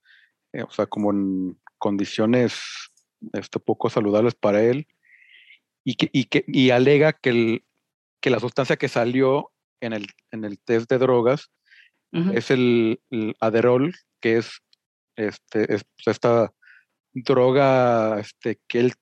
eh, 0.52 0.62
o 0.64 0.70
sea, 0.70 0.86
como 0.86 1.12
en 1.12 1.58
condiciones 1.78 2.60
este, 3.32 3.60
poco 3.60 3.88
saludables 3.88 4.34
para 4.34 4.62
él, 4.62 4.86
y, 5.84 5.94
que, 5.94 6.10
y, 6.12 6.24
que, 6.24 6.44
y 6.46 6.70
alega 6.70 7.12
que, 7.12 7.30
el, 7.30 7.64
que 8.20 8.30
la 8.30 8.40
sustancia 8.40 8.76
que 8.76 8.88
salió 8.88 9.50
en 9.80 9.92
el, 9.92 10.06
en 10.30 10.44
el 10.44 10.58
test 10.58 10.88
de 10.90 10.98
drogas 10.98 11.50
es 12.34 12.50
el, 12.50 13.00
el 13.08 13.34
Aderol, 13.40 13.94
que 14.20 14.36
es, 14.36 14.60
este, 15.16 15.74
es 15.74 15.82
pues, 15.96 16.08
esta 16.08 16.52
droga 17.14 18.20
este, 18.20 18.60
que 18.68 18.80
él 18.80 18.92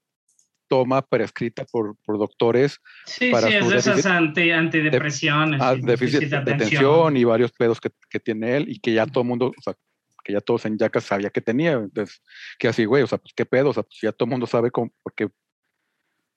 toma 0.69 1.03
prescrita 1.03 1.65
por, 1.65 1.97
por 2.05 2.19
doctores 2.19 2.79
Sí, 3.05 3.33
para 3.33 3.49
sí, 3.49 3.55
es 3.55 3.69
de 3.69 3.77
esas 3.79 4.07
anti, 4.07 4.53
antidepresiones. 4.53 5.61
ah, 5.61 5.75
y 5.75 5.81
déficit 5.81 6.29
de 6.29 6.37
atención 6.37 7.17
y 7.17 7.25
varios 7.25 7.51
pedos 7.51 7.81
que, 7.81 7.91
que 8.09 8.21
tiene 8.21 8.57
él 8.57 8.69
y 8.69 8.79
que 8.79 8.93
ya 8.93 9.07
todo 9.07 9.23
el 9.23 9.29
mundo, 9.29 9.53
o 9.59 9.63
sea, 9.63 9.75
que 10.23 10.33
ya 10.33 10.41
todos 10.41 10.65
en 10.67 10.79
Yacas 10.79 11.05
sabía 11.05 11.31
que 11.31 11.41
tenía. 11.41 11.73
Entonces, 11.73 12.23
que 12.59 12.69
así, 12.69 12.85
güey, 12.85 13.03
o 13.03 13.07
sea, 13.09 13.19
pues 13.19 13.33
qué 13.35 13.45
pedo, 13.45 13.71
o 13.71 13.73
sea, 13.73 13.83
pues 13.83 13.99
ya 14.01 14.13
todo 14.13 14.27
el 14.27 14.31
mundo 14.31 14.47
sabe 14.47 14.71
cómo, 14.71 14.93
porque 15.03 15.29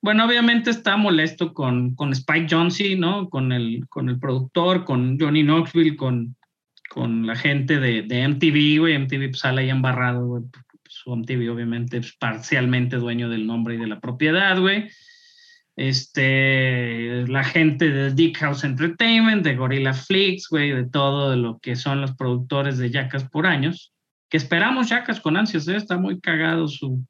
Bueno, 0.04 0.26
obviamente 0.26 0.70
está 0.70 0.98
molesto 0.98 1.54
con, 1.54 1.96
con 1.96 2.12
Spike 2.12 2.54
Jonze, 2.54 2.98
¿no? 2.98 3.30
Con 3.30 3.54
el, 3.54 3.88
con 3.88 4.10
el 4.10 4.20
productor, 4.20 4.84
con 4.84 5.18
Johnny 5.18 5.44
Knoxville, 5.44 5.96
con, 5.96 6.36
con 6.90 7.26
la 7.26 7.38
gente 7.38 7.80
de, 7.80 8.02
de 8.02 8.28
MTV, 8.28 8.80
güey. 8.82 8.98
MTV 8.98 9.30
pues, 9.30 9.40
sale 9.40 9.62
ahí 9.62 9.70
embarrado, 9.70 10.28
güey. 10.28 10.44
pues, 10.52 10.66
Su 10.90 11.16
MTV 11.16 11.50
obviamente 11.50 12.00
es 12.00 12.18
parcialmente 12.18 12.98
dueño 12.98 13.30
del 13.30 13.48
nombre 13.48 13.76
y 13.76 13.78
de 13.78 13.88
la 13.88 14.02
propiedad, 14.02 14.60
güey. 14.60 14.90
Este, 15.78 17.26
la 17.28 17.46
gente 17.46 17.90
de 17.90 18.14
Dick 18.14 18.40
House 18.40 18.66
Entertainment, 18.66 19.42
de 19.42 19.56
Gorilla 19.56 19.94
Flix, 19.94 20.50
güey, 20.50 20.72
de 20.72 20.84
todo 20.84 21.38
lo 21.38 21.60
que 21.60 21.78
son 21.78 22.02
los 22.02 22.14
productores 22.14 22.78
de 22.78 22.92
Yacas 22.92 23.24
por 23.30 23.48
años. 23.48 23.94
Que 24.30 24.36
esperamos 24.36 24.90
Yacas 24.90 25.22
con 25.22 25.38
ansias, 25.38 25.66
¿eh? 25.70 25.78
Está 25.78 25.98
muy 25.98 26.20
cagado 26.20 26.68
su, 26.68 27.06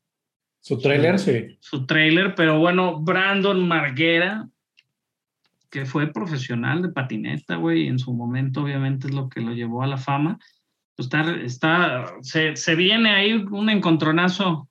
Su 0.64 0.80
trailer, 0.80 1.20
sí. 1.20 1.58
su 1.60 1.86
trailer, 1.86 2.36
pero 2.36 2.58
bueno, 2.58 3.02
Brandon 3.02 3.68
Marguera, 3.68 4.48
que 5.70 5.86
fue 5.86 6.08
profesional 6.08 6.82
de 6.82 6.88
patineta, 6.88 7.58
güey, 7.58 7.88
en 7.90 8.00
su 8.00 8.14
momento 8.14 8.62
obviamente 8.62 9.08
es 9.08 9.14
lo 9.14 9.28
que 9.28 9.42
lo 9.42 9.52
llevó 9.52 9.84
a 9.84 9.88
la 9.88 9.98
fama. 9.98 10.40
Pues 10.96 11.08
está, 11.08 11.36
está 11.42 12.14
se, 12.22 12.56
se 12.56 12.76
viene 12.76 13.10
ahí 13.14 13.34
un 13.34 13.70
encontronazo, 13.70 14.70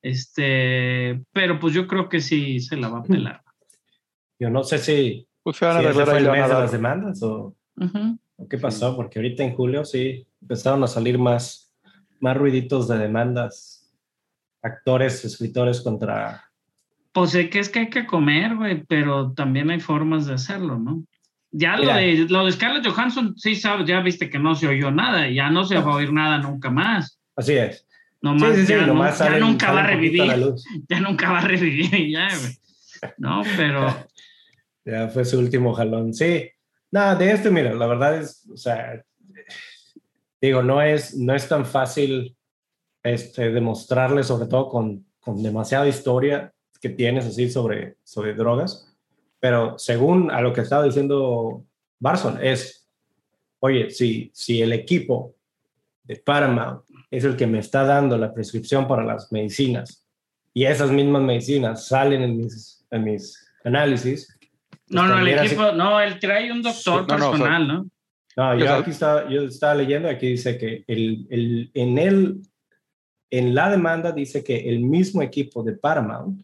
este, 0.00 1.22
pero 1.32 1.60
pues 1.60 1.74
yo 1.74 1.86
creo 1.86 2.08
que 2.08 2.20
sí 2.20 2.58
se 2.60 2.78
la 2.78 2.88
va 2.88 3.00
a 3.00 3.04
pelar. 3.04 3.42
Yo 4.38 4.48
no 4.48 4.64
sé 4.64 4.78
si, 4.78 5.28
pues 5.42 5.58
se 5.58 5.66
van 5.66 5.76
a 5.76 5.80
si 5.80 5.86
arreglar 5.86 6.16
el 6.16 6.30
mes 6.30 6.48
de 6.48 6.54
las 6.54 6.72
demandas 6.72 7.22
o, 7.22 7.54
Ujú. 7.76 8.18
o 8.36 8.48
qué 8.48 8.56
pasó, 8.56 8.96
porque 8.96 9.18
ahorita 9.18 9.44
en 9.44 9.54
julio 9.54 9.84
sí 9.84 10.26
empezaron 10.40 10.82
a 10.82 10.86
salir 10.86 11.18
más, 11.18 11.74
más 12.20 12.38
ruiditos 12.38 12.88
de 12.88 12.96
demandas, 12.96 13.79
actores, 14.62 15.24
escritores 15.24 15.80
contra... 15.80 16.44
Pues 17.12 17.30
sé 17.30 17.50
que 17.50 17.58
es 17.58 17.68
que 17.68 17.80
hay 17.80 17.90
que 17.90 18.06
comer, 18.06 18.54
güey, 18.54 18.84
pero 18.84 19.32
también 19.32 19.70
hay 19.70 19.80
formas 19.80 20.26
de 20.26 20.34
hacerlo, 20.34 20.78
¿no? 20.78 21.04
Ya 21.50 21.76
lo 21.76 21.92
de, 21.92 22.26
lo 22.28 22.46
de 22.46 22.52
Scarlett 22.52 22.86
Johansson, 22.86 23.36
sí 23.36 23.56
sabes, 23.56 23.86
ya 23.88 24.00
viste 24.00 24.30
que 24.30 24.38
no 24.38 24.54
se 24.54 24.68
oyó 24.68 24.92
nada, 24.92 25.28
ya 25.28 25.50
no 25.50 25.64
se 25.64 25.74
va 25.76 25.92
a 25.92 25.96
oír 25.96 26.12
nada 26.12 26.38
nunca 26.38 26.70
más. 26.70 27.18
Así 27.34 27.54
es. 27.54 27.84
Nomás, 28.22 28.54
sí, 28.54 28.60
sí, 28.60 28.66
sí, 28.66 28.72
ya, 28.74 28.86
no- 28.86 29.10
ya 29.18 29.38
nunca 29.38 29.72
va 29.72 29.80
a 29.80 29.86
revivir, 29.88 30.54
ya 30.88 31.00
nunca 31.00 31.32
va 31.32 31.38
a 31.38 31.48
revivir 31.48 32.10
ya, 32.10 32.28
güey. 32.28 33.12
No, 33.18 33.42
pero 33.56 34.06
Ya 34.84 35.08
fue 35.08 35.24
su 35.24 35.38
último 35.38 35.72
jalón. 35.74 36.14
Sí. 36.14 36.50
Nada, 36.90 37.14
de 37.14 37.32
este, 37.32 37.50
mira, 37.50 37.74
la 37.74 37.86
verdad 37.86 38.18
es, 38.18 38.48
o 38.52 38.56
sea, 38.56 39.02
digo, 40.40 40.62
no 40.62 40.82
es, 40.82 41.16
no 41.16 41.34
es 41.34 41.48
tan 41.48 41.64
fácil 41.64 42.36
este, 43.02 43.50
demostrarle, 43.50 44.22
sobre 44.22 44.48
todo 44.48 44.68
con, 44.68 45.04
con 45.20 45.42
demasiada 45.42 45.88
historia 45.88 46.52
que 46.80 46.88
tienes 46.90 47.26
así 47.26 47.50
sobre, 47.50 47.96
sobre 48.04 48.34
drogas, 48.34 48.86
pero 49.38 49.78
según 49.78 50.30
a 50.30 50.40
lo 50.40 50.52
que 50.52 50.62
estaba 50.62 50.84
diciendo 50.84 51.64
Barson, 51.98 52.38
es, 52.42 52.88
oye, 53.60 53.90
si, 53.90 54.30
si 54.34 54.62
el 54.62 54.72
equipo 54.72 55.34
de 56.04 56.16
Paramount 56.16 56.82
es 57.10 57.24
el 57.24 57.36
que 57.36 57.46
me 57.46 57.58
está 57.58 57.84
dando 57.84 58.16
la 58.16 58.32
prescripción 58.32 58.86
para 58.88 59.04
las 59.04 59.30
medicinas 59.32 60.06
y 60.52 60.64
esas 60.64 60.90
mismas 60.90 61.22
medicinas 61.22 61.86
salen 61.86 62.22
en 62.22 62.36
mis, 62.36 62.86
en 62.90 63.04
mis 63.04 63.46
análisis, 63.64 64.36
no, 64.88 65.02
no, 65.02 65.08
el 65.08 65.16
también 65.18 65.38
así- 65.38 65.46
equipo, 65.48 65.72
no, 65.72 66.00
él 66.00 66.18
trae 66.18 66.50
un 66.50 66.62
doctor 66.62 67.02
Sí, 67.02 67.06
no, 67.08 67.18
no, 67.18 67.30
o 67.30 67.30
sea, 67.30 67.30
personal, 67.30 67.68
¿no? 67.68 67.86
No, 68.36 68.58
yo 68.58 68.74
aquí 68.74 68.90
estaba, 68.90 69.28
yo 69.28 69.42
estaba 69.42 69.74
leyendo, 69.74 70.08
aquí 70.08 70.28
dice 70.28 70.56
que 70.56 70.84
el, 70.86 71.26
el, 71.30 71.70
en, 71.74 71.98
el, 71.98 72.40
en 73.30 73.54
la 73.54 73.70
demanda 73.70 74.12
dice 74.12 74.42
que 74.42 74.68
el 74.68 74.80
mismo 74.80 75.22
equipo 75.22 75.62
de 75.62 75.72
Paramount, 75.74 76.42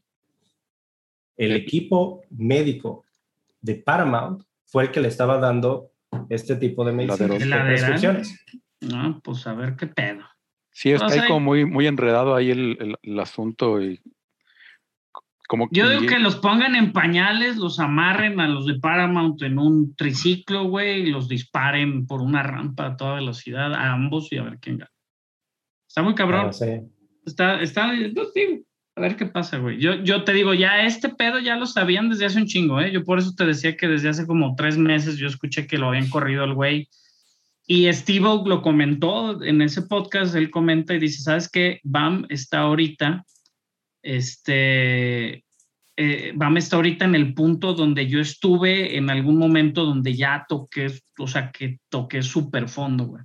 el 1.37 1.53
equipo 1.53 2.23
médico 2.31 3.05
de 3.61 3.75
Paramount 3.77 4.43
fue 4.65 4.85
el 4.85 4.91
que 4.91 5.01
le 5.01 5.09
estaba 5.09 5.39
dando 5.39 5.91
este 6.31 6.57
tipo 6.57 6.85
de 6.85 6.93
medicinas, 6.93 7.29
Laderal. 7.41 7.67
de 7.67 7.73
prescripciones. 7.75 8.45
No, 8.81 9.21
pues 9.23 9.47
a 9.47 9.55
ver 9.55 9.77
qué 9.77 9.87
pedo. 9.87 10.25
Sí, 10.71 10.93
está 10.93 11.07
O 11.07 11.09
sea, 11.09 11.23
ahí 11.23 11.29
como 11.29 11.41
muy, 11.41 11.65
muy 11.65 11.87
enredado 11.87 12.35
ahí 12.35 12.51
el, 12.51 12.77
el- 12.81 12.97
el 13.03 13.21
asunto 13.21 13.81
y 13.83 14.01
como 15.49 15.69
Yo 15.71 15.89
digo 15.89 16.07
que 16.07 16.19
los 16.19 16.37
pongan 16.37 16.75
en 16.75 16.93
pañales, 16.93 17.57
los 17.57 17.79
amarren 17.79 18.41
a 18.41 18.49
los 18.49 18.67
de 18.67 18.75
Paramount 18.81 19.41
en 19.43 19.59
un 19.61 19.95
triciclo, 19.95 20.65
güey, 20.65 21.03
y 21.03 21.11
los 21.11 21.29
disparen 21.29 22.07
por 22.07 22.21
una 22.21 22.43
rampa 22.43 22.87
a 22.87 22.97
toda 22.97 23.15
velocidad 23.15 23.73
a 23.73 23.93
ambos 23.93 24.33
y 24.33 24.39
a 24.39 24.43
ver 24.43 24.59
quién 24.61 24.79
gana. 24.79 24.91
Está 25.97 26.03
muy 26.03 26.15
cabrón. 26.15 26.53
Sé. 26.53 26.85
Está, 27.25 27.63
está, 27.63 27.87
no, 27.87 28.23
digo, 28.35 28.63
a 28.97 29.01
ver 29.01 29.17
qué 29.17 29.25
pasa, 29.25 29.57
güey. 29.57 29.81
Yo, 29.81 29.95
yo 29.95 30.25
te 30.25 30.35
digo, 30.35 30.53
ya 30.53 30.85
este 30.85 31.09
pedo 31.09 31.39
ya 31.39 31.57
lo 31.57 31.65
sabían 31.65 32.11
desde 32.11 32.27
hace 32.27 32.39
un 32.39 32.45
chingo, 32.45 32.83
¿eh? 32.83 32.93
Yo 32.93 33.03
por 33.03 33.19
eso 33.19 33.33
te 33.35 33.47
decía 33.47 33.79
que 33.79 33.89
desde 33.89 34.11
hace 34.11 34.27
como 34.27 34.55
tres 34.57 34.77
meses 34.77 35.17
yo 35.17 35.27
escuché 35.27 35.67
que 35.67 35.79
lo 35.79 35.89
habían 35.89 36.11
corrido 36.11 36.45
el 36.45 36.53
güey. 36.53 36.91
Y 37.67 37.91
Steve 37.95 38.27
Oak 38.27 38.47
lo 38.47 38.61
comentó 38.61 39.43
en 39.43 39.63
ese 39.63 39.81
podcast, 39.81 40.35
él 40.35 40.51
comenta 40.51 40.93
y 40.93 40.99
dice, 40.99 41.23
¿sabes 41.23 41.49
qué? 41.49 41.81
BAM 41.83 42.27
está 42.29 42.59
ahorita, 42.59 43.25
este, 44.03 45.45
eh, 45.97 46.33
BAM 46.35 46.59
está 46.59 46.77
ahorita 46.77 47.07
en 47.07 47.15
el 47.15 47.33
punto 47.33 47.73
donde 47.73 48.07
yo 48.07 48.21
estuve 48.21 48.99
en 48.99 49.09
algún 49.09 49.39
momento 49.39 49.87
donde 49.87 50.15
ya 50.15 50.45
toqué, 50.47 50.93
o 51.19 51.27
sea, 51.27 51.51
que 51.51 51.79
toqué 51.89 52.21
súper 52.21 52.69
fondo, 52.69 53.07
güey. 53.07 53.23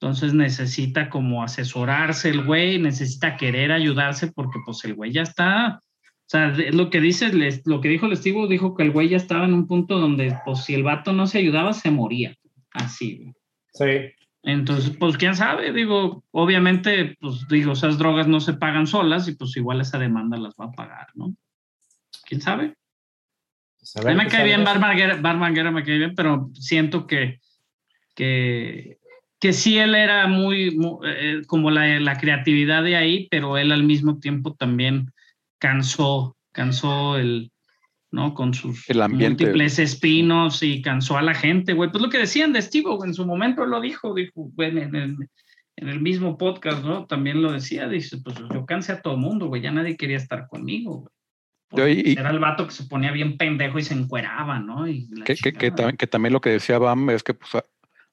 Entonces 0.00 0.32
necesita 0.32 1.10
como 1.10 1.42
asesorarse 1.42 2.30
el 2.30 2.44
güey, 2.44 2.78
necesita 2.78 3.36
querer 3.36 3.70
ayudarse 3.70 4.32
porque 4.32 4.58
pues 4.64 4.82
el 4.86 4.94
güey 4.94 5.12
ya 5.12 5.22
está, 5.22 5.78
o 5.78 6.30
sea, 6.30 6.54
lo 6.72 6.88
que 6.88 7.00
dice, 7.00 7.30
lo 7.64 7.80
que 7.80 7.88
dijo 7.88 8.06
el 8.06 8.16
Steve, 8.16 8.46
dijo 8.48 8.74
que 8.76 8.84
el 8.84 8.92
güey 8.92 9.08
ya 9.08 9.16
estaba 9.16 9.44
en 9.44 9.52
un 9.52 9.66
punto 9.66 9.98
donde 9.98 10.38
pues 10.44 10.60
si 10.60 10.74
el 10.74 10.84
vato 10.84 11.12
no 11.12 11.26
se 11.26 11.38
ayudaba 11.38 11.72
se 11.72 11.90
moría, 11.90 12.34
así. 12.70 13.34
Sí, 13.74 13.84
Entonces, 14.44 14.96
pues 14.96 15.18
quién 15.18 15.34
sabe, 15.34 15.72
digo, 15.72 16.24
obviamente, 16.30 17.16
pues 17.20 17.46
digo, 17.48 17.72
esas 17.72 17.98
drogas 17.98 18.26
no 18.26 18.40
se 18.40 18.54
pagan 18.54 18.86
solas 18.86 19.28
y 19.28 19.34
pues 19.34 19.56
igual 19.56 19.80
esa 19.80 19.98
demanda 19.98 20.38
las 20.38 20.54
va 20.54 20.66
a 20.66 20.72
pagar, 20.72 21.08
¿no? 21.14 21.34
¿Quién 22.24 22.40
sabe? 22.40 22.74
pues, 23.80 23.96
a 23.96 24.00
A 24.00 24.04
ver 24.04 24.16
mí 24.16 24.22
me 24.22 24.30
cae 24.30 24.44
bien. 24.44 24.64
Bar 24.64 24.78
Marguera, 24.78 25.16
Bar 25.16 25.36
Marguera 25.36 25.70
me 25.72 25.82
cae 25.82 25.98
bien, 25.98 26.14
pero 26.14 26.48
siento 26.54 27.08
que, 27.08 27.40
que, 28.14 28.99
que 29.40 29.52
sí 29.52 29.78
él 29.78 29.94
era 29.94 30.26
muy, 30.26 30.76
mu- 30.76 31.00
eh, 31.04 31.42
como 31.46 31.70
la, 31.70 31.98
la 31.98 32.18
creatividad 32.18 32.82
de 32.84 32.96
ahí, 32.96 33.26
pero 33.30 33.56
él 33.58 33.72
al 33.72 33.82
mismo 33.84 34.18
tiempo 34.18 34.54
también 34.54 35.10
cansó, 35.58 36.36
cansó 36.52 37.16
el, 37.16 37.50
¿no? 38.10 38.34
Con 38.34 38.54
sus 38.54 38.88
El 38.90 39.02
ambiente. 39.02 39.44
múltiples 39.44 39.78
espinos 39.78 40.62
y 40.62 40.82
cansó 40.82 41.16
a 41.16 41.22
la 41.22 41.34
gente, 41.34 41.72
güey. 41.74 41.90
Pues 41.90 42.02
lo 42.02 42.10
que 42.10 42.18
decían 42.18 42.52
de 42.52 42.62
Steve, 42.62 42.90
güey, 42.94 43.08
en 43.08 43.14
su 43.14 43.26
momento 43.26 43.64
lo 43.66 43.80
dijo, 43.80 44.14
dijo, 44.14 44.32
güey, 44.54 44.70
en 44.78 44.94
el, 44.94 45.16
en 45.76 45.88
el 45.88 46.00
mismo 46.00 46.36
podcast, 46.36 46.84
¿no? 46.84 47.06
También 47.06 47.40
lo 47.42 47.52
decía, 47.52 47.88
dice, 47.88 48.18
pues 48.22 48.36
yo 48.52 48.66
cansé 48.66 48.92
a 48.92 49.00
todo 49.02 49.14
el 49.14 49.20
mundo, 49.20 49.46
güey, 49.46 49.62
ya 49.62 49.70
nadie 49.70 49.96
quería 49.96 50.16
estar 50.16 50.48
conmigo, 50.48 51.10
güey. 51.70 52.10
Y- 52.10 52.12
Era 52.18 52.30
el 52.30 52.40
vato 52.40 52.66
que 52.66 52.72
se 52.72 52.84
ponía 52.84 53.12
bien 53.12 53.36
pendejo 53.36 53.78
y 53.78 53.82
se 53.84 53.94
encueraba, 53.94 54.58
¿no? 54.58 54.88
Y 54.88 55.08
que, 55.24 55.34
que- 55.34 55.52
que 55.52 55.68
chingada. 55.70 55.90
tam- 55.92 55.96
que 55.96 56.06
también 56.06 56.32
lo 56.32 56.40
que 56.40 56.50
decía 56.50 56.78
Bam 56.78 57.08
es 57.10 57.22
que, 57.22 57.32
pues, 57.34 57.52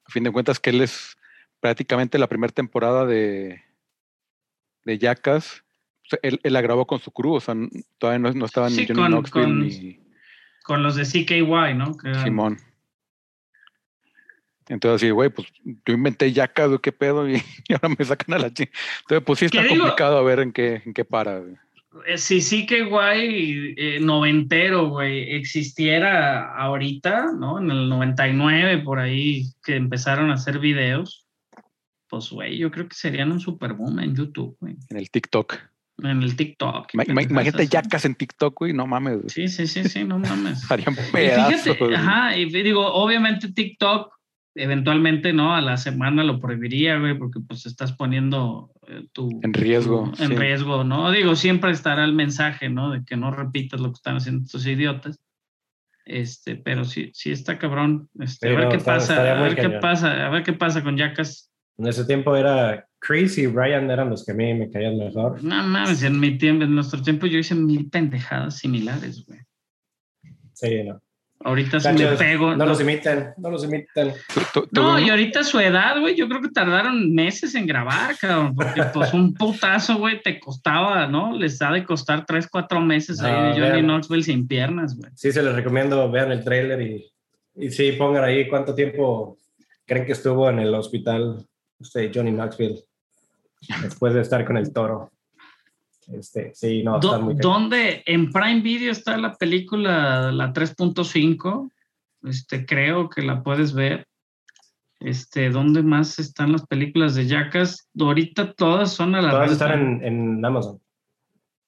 a, 0.08 0.12
fin 0.12 0.24
de 0.24 0.30
cuentas, 0.32 0.58
que 0.58 0.70
él 0.70 0.80
es 0.80 1.16
prácticamente 1.60 2.18
la 2.18 2.26
primera 2.28 2.52
temporada 2.52 3.04
de, 3.06 3.62
de 4.84 4.98
Jackass. 4.98 5.64
o 6.04 6.08
sea, 6.10 6.18
él, 6.22 6.40
él 6.42 6.52
la 6.52 6.60
grabó 6.60 6.86
con 6.86 6.98
su 7.00 7.10
crew, 7.10 7.34
o 7.34 7.40
sea, 7.40 7.54
todavía 7.98 8.18
no, 8.18 8.32
no 8.32 8.46
estaban 8.46 8.70
Sí, 8.70 8.80
ni 8.82 8.86
Johnny 8.86 9.00
con- 9.00 9.10
Knoxville 9.12 9.44
con- 9.46 9.60
ni 9.60 10.00
Con 10.64 10.82
los 10.82 10.96
de 10.96 11.04
CKY, 11.04 11.74
¿no? 11.74 11.96
Que 11.96 12.14
Simón. 12.22 12.58
Entonces, 14.68 15.00
sí, 15.00 15.10
güey, 15.10 15.30
pues 15.30 15.48
yo 15.64 15.94
inventé 15.94 16.30
Jackass, 16.32 16.78
qué 16.82 16.92
pedo, 16.92 17.28
y, 17.28 17.36
y 17.68 17.72
ahora 17.72 17.88
me 17.98 18.04
sacan 18.04 18.34
a 18.34 18.38
la 18.38 18.52
chingada. 18.52 18.76
Entonces, 19.00 19.24
pues 19.24 19.38
sí 19.38 19.44
está 19.46 19.66
complicado 19.66 20.18
a 20.18 20.22
ver 20.22 20.40
en 20.40 20.52
qué, 20.52 20.82
en 20.84 20.92
qué 20.92 21.04
para. 21.04 21.38
güey. 21.38 21.56
Eh, 22.06 22.18
Si 22.18 22.40
CKY 22.40 23.74
eh, 23.76 23.98
noventero, 24.00 24.88
güey, 24.88 25.32
existiera 25.34 26.54
ahorita, 26.56 27.32
¿no? 27.38 27.58
En 27.58 27.70
el 27.70 27.88
99, 27.88 28.78
por 28.84 28.98
ahí, 28.98 29.44
que 29.64 29.76
empezaron 29.76 30.30
a 30.30 30.34
hacer 30.34 30.58
videos, 30.58 31.26
pues, 32.08 32.30
güey, 32.30 32.58
yo 32.58 32.70
creo 32.70 32.88
que 32.88 32.94
serían 32.94 33.32
un 33.32 33.40
super 33.40 33.72
boom 33.74 33.98
en 34.00 34.14
YouTube, 34.14 34.56
güey. 34.60 34.76
En 34.90 34.96
el 34.96 35.10
TikTok. 35.10 35.56
En 36.02 36.22
el 36.22 36.36
TikTok. 36.36 36.94
Ima- 36.94 37.04
ima- 37.06 37.22
Imagínate 37.28 37.66
ya 37.66 37.82
Jackass 37.82 38.04
en 38.04 38.14
TikTok, 38.14 38.54
güey, 38.58 38.72
no 38.72 38.86
mames. 38.86 39.16
güey. 39.16 39.28
Sí, 39.30 39.48
sí, 39.48 39.66
sí, 39.66 39.84
sí, 39.88 40.04
no 40.04 40.18
mames. 40.18 40.62
Harían 40.70 40.94
pedazos. 41.12 41.62
fíjate, 41.76 41.96
ajá, 41.96 42.36
y 42.36 42.44
digo, 42.50 42.86
obviamente 42.86 43.52
TikTok 43.52 44.12
eventualmente, 44.58 45.32
¿no? 45.32 45.54
A 45.54 45.60
la 45.60 45.76
semana 45.76 46.22
lo 46.24 46.38
prohibiría, 46.40 46.98
güey, 46.98 47.16
porque 47.18 47.40
pues 47.40 47.64
estás 47.66 47.92
poniendo 47.92 48.70
eh, 48.86 49.06
tu... 49.12 49.40
En 49.42 49.52
riesgo, 49.54 50.12
tu- 50.16 50.22
en 50.22 50.30
sí. 50.30 50.36
riesgo, 50.36 50.84
¿no? 50.84 51.10
Digo, 51.10 51.36
siempre 51.36 51.70
estará 51.70 52.04
el 52.04 52.14
mensaje, 52.14 52.68
¿no? 52.68 52.90
De 52.90 53.04
que 53.04 53.16
no 53.16 53.30
repitas 53.30 53.80
lo 53.80 53.88
que 53.88 53.96
están 53.96 54.16
haciendo 54.16 54.44
estos 54.44 54.66
idiotas. 54.66 55.18
Este, 56.04 56.56
pero 56.56 56.84
sí, 56.84 57.10
sí 57.12 57.30
está 57.30 57.58
cabrón. 57.58 58.08
Este, 58.18 58.48
Sí, 58.48 58.54
a 58.54 58.56
ver 58.56 58.64
no, 58.64 58.70
qué 58.70 58.76
está- 58.78 58.94
pasa, 58.94 59.38
a 59.38 59.42
ver 59.42 59.54
qué 59.54 59.62
cañón. 59.62 59.80
pasa, 59.80 60.26
a 60.26 60.30
ver 60.30 60.42
qué 60.42 60.52
pasa 60.54 60.82
con 60.82 60.96
Jackass. 60.96 61.50
En 61.76 61.86
ese 61.86 62.04
tiempo 62.06 62.34
era 62.34 62.88
Chris 62.98 63.38
y 63.38 63.46
Ryan 63.46 63.90
eran 63.90 64.10
los 64.10 64.24
que 64.24 64.32
a 64.32 64.34
mí 64.34 64.52
me 64.54 64.70
caían 64.70 64.96
mejor. 64.98 65.44
No 65.44 65.62
mames, 65.62 66.02
en 66.02 66.18
mi 66.18 66.36
tiempo, 66.38 66.64
en 66.64 66.74
nuestro 66.74 67.00
tiempo 67.02 67.26
yo 67.26 67.38
hice 67.38 67.54
mil 67.54 67.88
pendejadas 67.90 68.58
similares, 68.58 69.24
güey. 69.26 69.40
Sí, 70.54 70.82
no. 70.82 71.00
Ahorita 71.40 71.78
sí 71.78 71.88
me 71.92 72.16
pego. 72.16 72.56
no 72.56 72.66
los 72.66 72.80
imiten, 72.80 73.28
no 73.36 73.50
los 73.50 73.64
imiten. 73.64 74.12
No, 74.72 74.98
y 74.98 75.08
ahorita 75.08 75.44
su 75.44 75.60
edad, 75.60 76.00
güey, 76.00 76.16
yo 76.16 76.28
creo 76.28 76.40
que 76.40 76.48
tardaron 76.48 77.14
meses 77.14 77.54
en 77.54 77.66
grabar, 77.66 78.16
cabrón, 78.18 78.56
porque 78.56 78.82
pues 78.92 79.14
un 79.14 79.34
putazo, 79.34 79.98
güey, 79.98 80.20
te 80.20 80.40
costaba, 80.40 81.06
¿no? 81.06 81.36
Les 81.36 81.62
ha 81.62 81.70
de 81.70 81.84
costar 81.84 82.26
tres, 82.26 82.48
cuatro 82.50 82.80
meses 82.80 83.22
ahí 83.22 83.54
de 83.54 83.60
Johnny. 83.60 83.82
Knoxville 83.82 84.24
sin 84.24 84.48
piernas, 84.48 84.96
güey. 84.96 85.10
Sí, 85.14 85.30
se 85.30 85.42
les 85.42 85.54
recomiendo, 85.54 86.10
vean 86.10 86.32
el 86.32 86.42
trailer 86.42 86.82
y, 86.82 87.08
y 87.54 87.70
sí, 87.70 87.92
pongan 87.92 88.24
ahí 88.24 88.48
cuánto 88.48 88.74
tiempo 88.74 89.38
creen 89.86 90.06
que 90.06 90.12
estuvo 90.12 90.50
en 90.50 90.58
el 90.58 90.74
hospital 90.74 91.46
este, 91.80 92.10
Johnny 92.12 92.32
Knoxville 92.32 92.80
después 93.82 94.12
de 94.12 94.22
estar 94.22 94.44
con 94.44 94.56
el 94.56 94.72
toro. 94.72 95.12
Este, 96.12 96.52
sí, 96.54 96.82
no, 96.82 96.98
muy. 97.20 97.34
¿Dónde? 97.34 98.02
En 98.06 98.30
Prime 98.32 98.60
Video 98.60 98.92
está 98.92 99.16
la 99.18 99.34
película, 99.34 100.32
la 100.32 100.52
3.5, 100.52 101.70
este, 102.24 102.64
creo 102.64 103.08
que 103.10 103.22
la 103.22 103.42
puedes 103.42 103.74
ver. 103.74 104.06
Este, 105.00 105.50
¿dónde 105.50 105.82
más 105.82 106.18
están 106.18 106.50
las 106.52 106.66
películas 106.66 107.14
de 107.14 107.26
Jackass? 107.26 107.88
Ahorita 108.00 108.52
todas 108.54 108.92
son 108.92 109.14
a 109.14 109.22
la 109.22 109.30
Todas 109.30 109.50
renta. 109.50 109.64
están 109.66 109.80
en, 110.02 110.04
en 110.04 110.44
Amazon. 110.44 110.80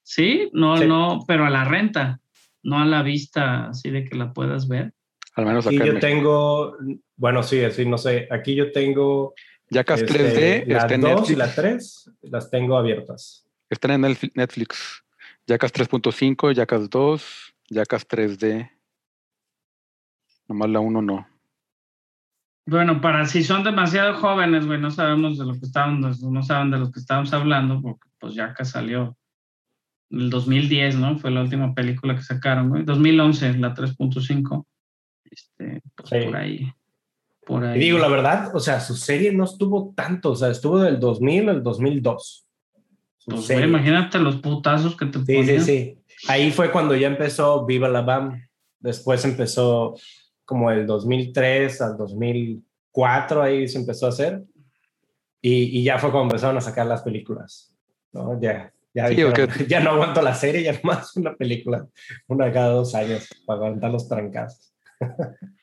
Sí, 0.03 0.49
no, 0.53 0.75
Sí. 0.77 0.85
no, 0.87 1.23
pero 1.27 1.45
a 1.45 1.49
la 1.49 1.63
renta, 1.63 2.19
no 2.63 2.79
a 2.79 2.85
la 2.85 3.03
vista, 3.03 3.67
así 3.69 3.89
de 3.89 4.03
que 4.03 4.17
la 4.17 4.33
puedas 4.33 4.67
ver. 4.67 4.93
al 5.35 5.45
menos 5.45 5.65
Aquí 5.65 5.77
acá 5.77 5.85
yo 5.85 5.99
tengo, 5.99 6.75
bueno, 7.15 7.41
sí, 7.43 7.63
así, 7.63 7.85
no 7.85 7.97
sé, 7.97 8.27
aquí 8.31 8.53
yo 8.55 8.71
tengo 8.73 9.33
Jackass 9.69 10.01
este, 10.01 10.65
3D 10.65 10.67
la 10.67 10.77
está 10.79 10.95
en 10.95 11.01
2 11.01 11.29
y 11.29 11.35
la 11.35 11.55
3, 11.55 12.11
las 12.23 12.49
tengo 12.49 12.75
abiertas. 12.77 13.47
Están 13.71 13.91
en 13.91 14.01
Netflix- 14.01 14.35
Netflix. 14.35 15.03
Jackass 15.47 15.71
3.5, 15.73 16.53
Jackass 16.53 16.89
2, 16.89 17.53
Jackass 17.69 18.05
3D. 18.07 18.69
Nomás 20.47 20.69
la 20.69 20.79
1 20.81 21.01
no. 21.01 21.27
Bueno, 22.67 23.01
para 23.01 23.25
si 23.25 23.43
son 23.43 23.63
demasiado 23.63 24.13
jóvenes, 24.15 24.65
güey, 24.67 24.79
no 24.79 24.91
sabemos 24.91 25.37
de 25.39 25.45
lo 25.45 25.53
que 25.53 25.65
estábamos, 25.65 26.21
no 26.21 26.43
saben 26.43 26.69
de 26.71 26.77
lo 26.77 26.91
que 26.91 26.99
estábamos 26.99 27.33
hablando, 27.33 27.81
porque 27.81 28.07
pues 28.19 28.33
ya 28.35 28.53
que 28.53 28.65
salió 28.65 29.17
en 30.11 30.19
el 30.21 30.29
2010, 30.29 30.97
¿no? 30.97 31.17
Fue 31.17 31.31
la 31.31 31.41
última 31.41 31.73
película 31.73 32.15
que 32.15 32.21
sacaron, 32.21 32.69
güey. 32.69 32.83
2011, 32.83 33.53
la 33.57 33.73
3.5. 33.73 34.67
Este, 35.23 35.81
pues 35.95 36.09
Sí. 36.09 36.25
por 36.27 36.35
ahí. 36.35 36.73
Por 37.45 37.63
ahí. 37.63 37.77
Y 37.79 37.83
digo, 37.85 37.97
la 37.99 38.09
verdad, 38.09 38.53
o 38.53 38.59
sea, 38.59 38.79
su 38.81 38.95
serie 38.95 39.31
no 39.33 39.45
estuvo 39.45 39.93
tanto, 39.95 40.31
o 40.31 40.35
sea, 40.35 40.49
estuvo 40.49 40.79
del 40.79 40.99
2000 40.99 41.49
al 41.49 41.63
2002. 41.63 42.45
Pues, 43.25 43.47
güey, 43.47 43.63
imagínate 43.63 44.19
los 44.19 44.37
putazos 44.37 44.95
que 44.95 45.05
te 45.05 45.19
Sí, 45.19 45.25
sí, 45.25 45.35
ponían. 45.35 45.61
sí. 45.63 45.97
Ahí 46.27 46.51
fue 46.51 46.71
cuando 46.71 46.95
ya 46.95 47.07
empezó 47.07 47.65
Viva 47.65 47.87
la 47.89 48.01
Bam. 48.01 48.41
Después 48.79 49.23
empezó 49.25 49.95
como 50.45 50.71
el 50.71 50.85
2003 50.85 51.81
al 51.81 51.97
2004, 51.97 53.41
ahí 53.41 53.67
se 53.67 53.77
empezó 53.79 54.07
a 54.07 54.09
hacer. 54.09 54.43
Y, 55.41 55.79
y 55.79 55.83
ya 55.83 55.97
fue 55.97 56.11
cuando 56.11 56.33
empezaron 56.33 56.57
a 56.57 56.61
sacar 56.61 56.85
las 56.85 57.01
películas. 57.01 57.75
¿no? 58.11 58.39
Ya, 58.39 58.71
ya, 58.93 59.07
Sí, 59.07 59.15
dijeron, 59.15 59.49
ya 59.67 59.79
no 59.79 59.91
aguanto 59.91 60.21
la 60.21 60.35
serie, 60.35 60.63
ya 60.63 60.73
nomás 60.73 61.15
una 61.15 61.35
película, 61.35 61.87
una 62.27 62.51
cada 62.51 62.73
dos 62.73 62.93
años, 62.95 63.27
para 63.45 63.57
aguantar 63.57 63.91
los 63.91 64.07
trancazos. 64.07 64.73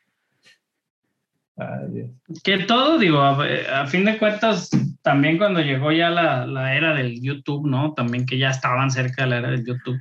Que 2.44 2.58
todo, 2.58 2.98
digo, 2.98 3.20
a, 3.20 3.82
a 3.82 3.86
fin 3.86 4.04
de 4.04 4.18
cuentas, 4.18 4.70
también 5.02 5.38
cuando 5.38 5.60
llegó 5.60 5.90
ya 5.90 6.10
la, 6.10 6.46
la 6.46 6.76
era 6.76 6.94
del 6.94 7.20
YouTube, 7.20 7.66
¿no? 7.66 7.94
También 7.94 8.26
que 8.26 8.38
ya 8.38 8.50
estaban 8.50 8.90
cerca 8.90 9.24
de 9.24 9.30
la 9.30 9.38
era 9.38 9.50
del 9.50 9.64
YouTube, 9.64 10.00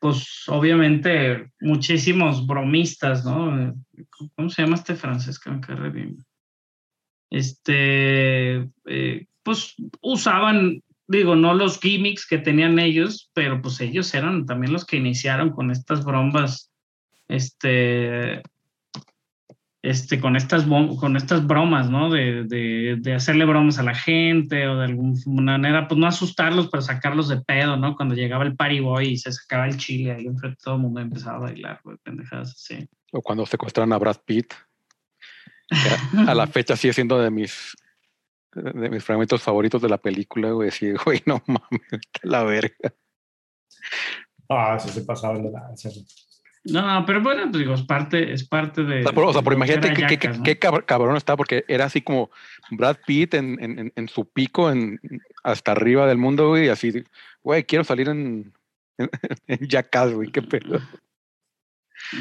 pues 0.00 0.44
obviamente 0.48 1.50
muchísimos 1.60 2.46
bromistas, 2.46 3.24
¿no? 3.24 3.74
¿Cómo 4.34 4.50
se 4.50 4.62
llama 4.62 4.76
este 4.76 4.94
francés 4.94 5.38
que? 5.38 5.50
Este, 7.30 8.68
eh, 8.86 9.26
pues 9.42 9.74
usaban, 10.00 10.82
digo, 11.08 11.34
no 11.34 11.54
los 11.54 11.80
gimmicks 11.80 12.26
que 12.26 12.38
tenían 12.38 12.78
ellos, 12.78 13.30
pero 13.32 13.60
pues 13.62 13.80
ellos 13.80 14.14
eran 14.14 14.46
también 14.46 14.72
los 14.72 14.84
que 14.84 14.96
iniciaron 14.96 15.50
con 15.50 15.70
estas 15.70 16.04
bromas, 16.04 16.70
este, 17.28 18.42
este, 19.82 20.20
con 20.20 20.36
estas, 20.36 20.64
con 20.64 21.16
estas 21.16 21.46
bromas, 21.46 21.90
¿no? 21.90 22.10
De, 22.10 22.44
de, 22.44 22.96
de 23.00 23.14
hacerle 23.14 23.44
bromas 23.44 23.78
a 23.78 23.82
la 23.82 23.94
gente 23.94 24.66
o 24.68 24.76
de 24.76 24.84
alguna 24.84 25.52
manera, 25.52 25.88
pues 25.88 25.98
no 25.98 26.06
asustarlos, 26.06 26.68
pero 26.68 26.82
sacarlos 26.82 27.28
de 27.28 27.40
pedo, 27.40 27.76
¿no? 27.76 27.94
Cuando 27.94 28.14
llegaba 28.14 28.44
el 28.44 28.56
party 28.56 28.80
boy 28.80 29.08
y 29.08 29.16
se 29.16 29.32
sacaba 29.32 29.66
el 29.66 29.76
chile 29.76 30.12
ahí 30.12 30.26
enfrente 30.26 30.56
de 30.58 30.64
todo 30.64 30.74
el 30.74 30.80
mundo 30.80 31.00
y 31.00 31.04
empezaba 31.04 31.36
a 31.36 31.40
bailar, 31.40 31.80
güey, 31.84 31.96
pendejadas 32.02 32.52
así. 32.52 32.88
O 33.12 33.22
cuando 33.22 33.46
secuestran 33.46 33.92
a 33.92 33.98
Brad 33.98 34.18
Pitt. 34.24 34.52
que 35.68 36.20
a 36.30 36.34
la 36.34 36.46
fecha 36.46 36.76
sigue 36.76 36.92
siendo 36.92 37.18
de 37.18 37.30
mis 37.30 37.74
de 38.56 38.88
mis 38.88 39.04
fragmentos 39.04 39.42
favoritos 39.42 39.82
de 39.82 39.88
la 39.88 39.98
película, 39.98 40.50
güey. 40.50 40.70
Sí, 40.70 40.92
güey, 41.04 41.22
no 41.26 41.42
mames, 41.46 41.82
la 42.22 42.42
verga. 42.42 42.94
Ah, 44.48 44.76
eso 44.76 44.88
se 44.88 45.02
pasaban 45.02 45.42
de 45.42 45.50
lanza. 45.50 45.90
No, 46.72 47.04
pero 47.06 47.22
bueno, 47.22 47.42
pues 47.50 47.58
digo, 47.58 47.74
es 47.74 47.82
parte, 47.82 48.32
es 48.32 48.46
parte 48.46 48.82
de. 48.82 49.00
O 49.00 49.02
sea, 49.04 49.12
por, 49.12 49.24
o 49.24 49.32
sea, 49.32 49.42
por 49.42 49.52
imagínate 49.52 49.92
qué, 49.94 50.18
qué- 50.18 50.58
cabrón 50.58 51.16
está, 51.16 51.36
porque 51.36 51.64
era 51.68 51.84
así 51.84 52.00
como 52.02 52.30
Brad 52.70 52.96
Pitt 53.06 53.34
en, 53.34 53.92
en- 53.94 54.08
su 54.08 54.24
pico, 54.28 54.70
en, 54.70 55.00
hasta 55.44 55.72
arriba 55.72 56.06
del 56.06 56.18
mundo, 56.18 56.48
güey, 56.48 56.66
y 56.66 56.68
así, 56.68 57.04
güey, 57.42 57.62
quiero 57.64 57.84
salir 57.84 58.08
en, 58.08 58.52
en, 58.98 59.10
en 59.46 59.68
Jackass, 59.68 60.12
güey, 60.12 60.30
qué 60.32 60.42
pedo. 60.42 60.80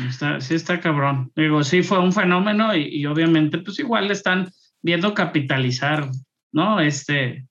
Está, 0.08 0.40
sí 0.40 0.56
está 0.56 0.80
cabrón. 0.80 1.32
Digo, 1.36 1.64
sí 1.64 1.84
fue 1.84 2.00
un 2.00 2.14
fenómeno 2.14 2.76
y, 2.76 2.84
y 2.88 3.06
obviamente 3.08 3.58
pues 3.60 3.80
igual 3.80 4.10
están 4.12 4.50
viendo 4.82 5.14
capitalizar, 5.14 6.10
¿no? 6.52 6.80
Este, 6.80 7.46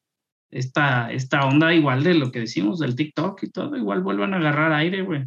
esta, 0.51 1.11
esta 1.12 1.45
onda 1.45 1.74
igual 1.74 2.03
de 2.05 2.14
lo 2.14 2.30
que 2.30 2.40
decimos 2.40 2.78
del 2.78 2.97
TikTok 2.97 3.42
y 3.42 3.51
todo, 3.51 3.76
igual 3.76 4.03
vuelven 4.03 4.34
a 4.34 4.38
agarrar 4.38 4.72
aire, 4.72 5.03
güey. 5.03 5.24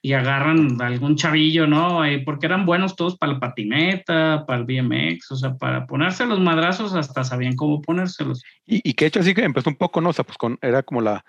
Y 0.00 0.12
agarran 0.12 0.80
algún 0.80 1.16
chavillo, 1.16 1.66
¿no? 1.66 2.04
Eh, 2.04 2.22
porque 2.24 2.46
eran 2.46 2.66
buenos 2.66 2.94
todos 2.94 3.16
para 3.16 3.32
la 3.32 3.40
patineta, 3.40 4.44
para 4.46 4.60
el 4.60 4.64
BMX, 4.64 5.32
o 5.32 5.36
sea, 5.36 5.56
para 5.56 5.86
ponerse 5.86 6.24
los 6.26 6.40
madrazos 6.40 6.94
hasta 6.94 7.24
sabían 7.24 7.56
cómo 7.56 7.82
ponérselos. 7.82 8.42
Y, 8.64 8.88
y 8.88 8.94
que 8.94 9.06
hecho 9.06 9.20
así 9.20 9.34
que 9.34 9.42
empezó 9.42 9.70
un 9.70 9.76
poco, 9.76 10.00
¿no? 10.00 10.10
O 10.10 10.12
sea, 10.12 10.24
pues 10.24 10.38
con, 10.38 10.58
era 10.62 10.82
como 10.82 11.00
la, 11.00 11.24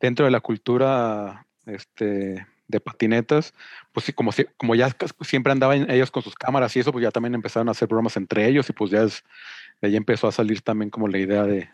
dentro 0.00 0.24
de 0.24 0.30
la 0.30 0.40
cultura, 0.40 1.46
este, 1.66 2.46
de 2.68 2.80
patinetas, 2.80 3.54
pues 3.92 4.06
sí, 4.06 4.12
como, 4.12 4.32
como 4.56 4.74
ya 4.74 4.94
siempre 5.20 5.52
andaban 5.52 5.88
ellos 5.90 6.10
con 6.10 6.22
sus 6.22 6.34
cámaras 6.34 6.74
y 6.74 6.80
eso, 6.80 6.90
pues 6.90 7.02
ya 7.02 7.10
también 7.10 7.34
empezaron 7.34 7.68
a 7.68 7.72
hacer 7.72 7.88
bromas 7.88 8.16
entre 8.16 8.48
ellos 8.48 8.68
y 8.68 8.72
pues 8.72 8.90
ya 8.90 9.02
es, 9.02 9.22
de 9.80 9.88
ahí 9.88 9.96
empezó 9.96 10.26
a 10.26 10.32
salir 10.32 10.62
también 10.62 10.90
como 10.90 11.06
la 11.06 11.18
idea 11.18 11.44
de, 11.44 11.68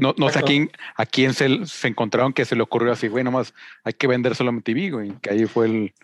no, 0.00 0.14
no 0.16 0.28
sé 0.30 0.38
a 0.38 0.42
quién, 0.42 0.70
a 0.96 1.06
quién 1.06 1.34
se, 1.34 1.66
se 1.66 1.88
encontraron 1.88 2.32
que 2.32 2.44
se 2.44 2.56
le 2.56 2.62
ocurrió 2.62 2.92
así, 2.92 3.08
güey, 3.08 3.24
nomás 3.24 3.54
hay 3.84 3.92
que 3.92 4.06
vender 4.06 4.34
solo 4.34 4.50
en 4.50 4.62
TV, 4.62 4.90
güey, 4.90 5.12
que 5.20 5.30
ahí 5.30 5.46
fue 5.46 5.66
el, 5.66 5.94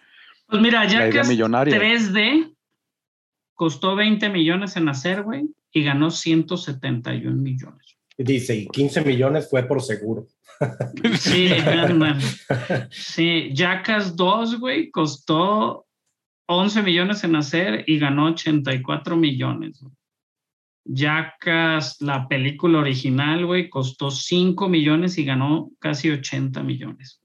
Pues 0.46 0.62
mira, 0.62 0.84
la 0.84 0.90
idea 0.90 1.06
Jackass 1.06 1.28
millonaria. 1.28 1.78
3D 1.78 2.54
costó 3.54 3.96
20 3.96 4.28
millones 4.28 4.76
en 4.76 4.88
hacer, 4.88 5.22
güey, 5.22 5.48
y 5.72 5.82
ganó 5.82 6.10
171 6.10 7.34
millones. 7.36 7.96
Dice, 8.18 8.54
y 8.56 8.66
15 8.68 9.02
millones 9.02 9.50
fue 9.50 9.62
por 9.64 9.82
seguro. 9.82 10.26
Sí, 11.18 11.52
ándale. 11.52 12.16
sí, 12.90 13.50
Jackass 13.52 14.16
2, 14.16 14.58
güey, 14.58 14.90
costó 14.90 15.86
11 16.46 16.82
millones 16.82 17.24
en 17.24 17.36
hacer 17.36 17.84
y 17.86 17.98
ganó 17.98 18.26
84 18.26 19.16
millones. 19.16 19.80
güey. 19.82 19.92
Jackass, 20.88 22.00
la 22.00 22.28
película 22.28 22.78
original, 22.78 23.44
güey, 23.46 23.68
costó 23.68 24.10
5 24.10 24.68
millones 24.68 25.18
y 25.18 25.24
ganó 25.24 25.70
casi 25.78 26.10
80 26.10 26.62
millones. 26.62 27.20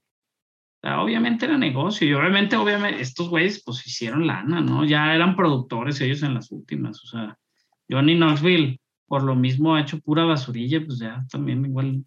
O 0.82 0.88
sea, 0.88 1.00
obviamente 1.02 1.44
era 1.46 1.56
negocio 1.56 2.08
y 2.08 2.12
obviamente, 2.14 2.56
obviamente, 2.56 3.00
estos 3.00 3.28
güeyes 3.28 3.62
pues 3.64 3.86
hicieron 3.86 4.26
lana, 4.26 4.60
¿no? 4.60 4.84
Ya 4.84 5.14
eran 5.14 5.36
productores 5.36 6.00
ellos 6.00 6.22
en 6.24 6.34
las 6.34 6.50
últimas. 6.50 7.02
O 7.04 7.06
sea, 7.06 7.38
Johnny 7.88 8.16
Knoxville, 8.16 8.80
por 9.06 9.22
lo 9.22 9.36
mismo, 9.36 9.74
ha 9.76 9.80
hecho 9.82 10.00
pura 10.00 10.24
basurilla, 10.24 10.84
pues 10.84 10.98
ya 10.98 11.24
también 11.30 11.64
igual 11.64 12.04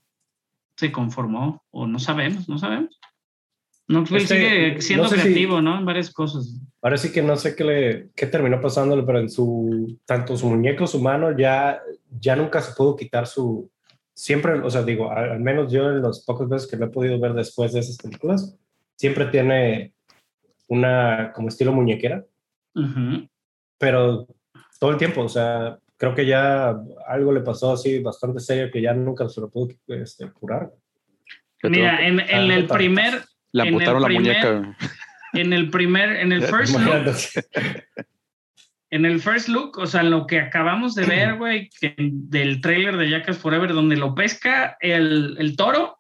se 0.76 0.92
conformó, 0.92 1.64
o 1.72 1.88
no 1.88 2.00
sabemos, 2.00 2.50
no 2.50 2.58
sabemos. 2.58 3.00
Knoxville 3.88 4.24
Este, 4.24 4.36
sigue 4.36 4.82
siendo 4.82 5.04
no 5.04 5.10
sé 5.10 5.16
si- 5.18 5.22
creativo, 5.22 5.62
¿no? 5.62 5.78
En 5.78 5.86
varias 5.86 6.12
cosas. 6.12 6.60
Ahora 6.86 6.98
sí 6.98 7.12
que 7.12 7.24
no 7.24 7.36
sé 7.36 7.56
qué, 7.56 7.64
le, 7.64 8.10
qué 8.16 8.28
terminó 8.28 8.62
pasándole, 8.62 9.02
pero 9.02 9.18
en 9.18 9.28
su, 9.28 9.98
tanto 10.06 10.38
su 10.38 10.48
muñeco, 10.48 10.86
su 10.86 11.02
mano, 11.02 11.36
ya, 11.36 11.82
ya 12.20 12.36
nunca 12.36 12.62
se 12.62 12.76
pudo 12.76 12.96
quitar 12.96 13.26
su, 13.26 13.72
siempre, 14.14 14.54
o 14.60 14.70
sea, 14.70 14.84
digo, 14.84 15.12
al, 15.12 15.32
al 15.32 15.40
menos 15.40 15.72
yo 15.72 15.90
en 15.90 16.04
las 16.04 16.24
pocas 16.24 16.48
veces 16.48 16.70
que 16.70 16.78
lo 16.78 16.86
he 16.86 16.90
podido 16.90 17.20
ver 17.20 17.34
después 17.34 17.74
de 17.74 17.80
esas 17.80 17.98
películas, 17.98 18.56
siempre 18.96 19.26
tiene 19.26 19.94
una, 20.68 21.32
como 21.34 21.48
estilo 21.48 21.72
muñequera, 21.74 22.24
Ujú. 22.76 23.28
pero 23.80 24.28
todo 24.80 24.92
el 24.92 24.98
tiempo, 24.98 25.22
o 25.22 25.30
sea, 25.30 25.80
creo 25.98 26.14
que 26.14 26.28
ya 26.28 26.80
algo 27.08 27.32
le 27.32 27.42
pasó 27.42 27.72
así 27.74 27.98
bastante 27.98 28.40
serio 28.40 28.70
que 28.72 28.84
ya 28.84 28.94
nunca 28.94 29.28
se 29.28 29.42
lo 29.42 29.50
pudo 29.50 29.74
este, 29.88 30.30
curar. 30.32 30.72
Mira, 31.64 32.06
en, 32.08 32.20
en 32.20 32.52
el 32.52 32.68
primer, 32.68 33.24
le 33.54 33.64
en 33.64 33.68
el 33.70 33.74
amputaron 33.74 34.02
la 34.04 34.08
primer- 34.08 34.38
muñeca. 34.46 34.78
En 35.36 35.54
el 35.54 35.70
primer, 35.70 36.18
en 36.18 36.32
el 36.32 36.44
first 36.44 36.78
look, 36.80 37.16
en 38.90 39.06
el 39.06 39.20
first 39.20 39.50
look, 39.50 39.78
o 39.78 39.86
sea, 39.88 40.04
lo 40.04 40.26
que 40.28 40.40
acabamos 40.40 40.96
de 40.96 41.06
ver, 41.06 41.36
güey, 41.38 41.70
del 42.00 42.62
trailer 42.62 42.98
de 42.98 43.10
Jackass 43.10 43.38
Forever, 43.38 43.74
donde 43.74 43.98
lo 43.98 44.16
pesca 44.16 44.78
el, 44.80 45.36
el 45.40 45.56
toro, 45.56 46.00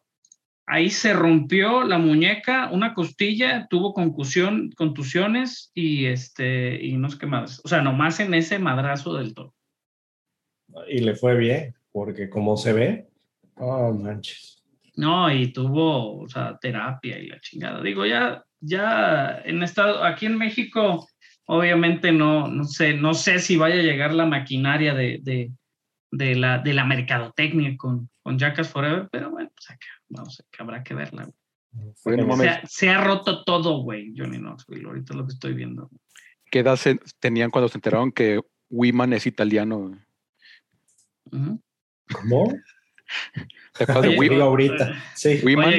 ahí 0.67 0.89
se 0.89 1.13
rompió 1.13 1.83
la 1.83 1.97
muñeca, 1.97 2.69
una 2.71 2.93
costilla, 2.93 3.67
tuvo 3.69 3.93
concusión, 3.93 4.71
contusiones 4.75 5.71
y 5.73 6.05
este, 6.05 6.83
y 6.83 6.97
no 6.97 7.09
sé 7.09 7.17
qué 7.19 7.25
más. 7.25 7.61
O 7.63 7.67
sea, 7.67 7.81
nomás 7.81 8.19
en 8.19 8.33
ese 8.33 8.59
madrazo 8.59 9.15
del 9.15 9.33
toro. 9.33 9.53
Y 10.87 10.99
le 10.99 11.15
fue 11.15 11.35
bien, 11.35 11.75
porque 11.91 12.29
como 12.29 12.57
se 12.57 12.73
ve, 12.73 13.07
oh 13.55 13.93
manches. 13.93 14.63
No, 14.95 15.29
y 15.31 15.51
tuvo, 15.51 16.21
o 16.21 16.27
sea, 16.29 16.57
terapia 16.57 17.19
y 17.19 17.27
la 17.27 17.39
chingada. 17.41 17.81
Digo, 17.81 18.05
ya, 18.05 18.44
ya 18.61 19.41
en 19.45 19.63
estado, 19.63 20.03
aquí 20.03 20.25
en 20.25 20.37
México, 20.37 21.07
obviamente 21.45 22.11
no, 22.11 22.47
no 22.47 22.63
sé, 22.65 22.93
no 22.95 23.13
sé 23.13 23.39
si 23.39 23.57
vaya 23.57 23.75
a 23.75 23.83
llegar 23.83 24.13
la 24.13 24.25
maquinaria 24.25 24.93
de, 24.93 25.19
de, 25.21 25.51
de 26.11 26.35
la, 26.35 26.59
de 26.59 26.73
la 26.73 26.85
mercadotecnia 26.85 27.75
con, 27.77 28.09
con 28.23 28.37
Jackass 28.39 28.69
Forever, 28.69 29.07
pero 29.11 29.29
bueno, 29.31 29.49
pues 29.55 29.69
acá, 29.69 29.87
vamos, 30.09 30.43
que 30.51 30.63
habrá 30.63 30.83
que 30.83 30.93
verla. 30.93 31.23
güey. 31.23 31.35
Oye, 32.05 32.17
no 32.25 32.37
Se, 32.37 32.47
ha, 32.49 32.65
se 32.65 32.89
ha 32.89 33.03
roto 33.03 33.43
todo, 33.43 33.79
güey, 33.83 34.13
Johnny 34.15 34.37
Knoxville, 34.37 34.85
ahorita 34.85 35.13
es 35.13 35.17
lo 35.17 35.27
que 35.27 35.33
estoy 35.33 35.53
viendo. 35.53 35.89
¿Qué 36.49 36.59
edad 36.59 36.77
se- 36.77 36.99
tenían 37.19 37.51
cuando 37.51 37.67
se 37.67 37.77
enteraron 37.77 38.11
que 38.11 38.39
Wiman 38.69 39.11
es 39.13 39.27
italiano? 39.27 39.91
¿Cómo? 41.29 42.53
¿Te 43.77 43.83
acuerdas 43.83 44.03
de 44.03 44.09
Oye, 44.09 44.19
Wi- 44.19 44.29
Digo 44.29 44.43
ahorita. 44.43 45.03
Sí. 45.15 45.41
Wiman? 45.43 45.73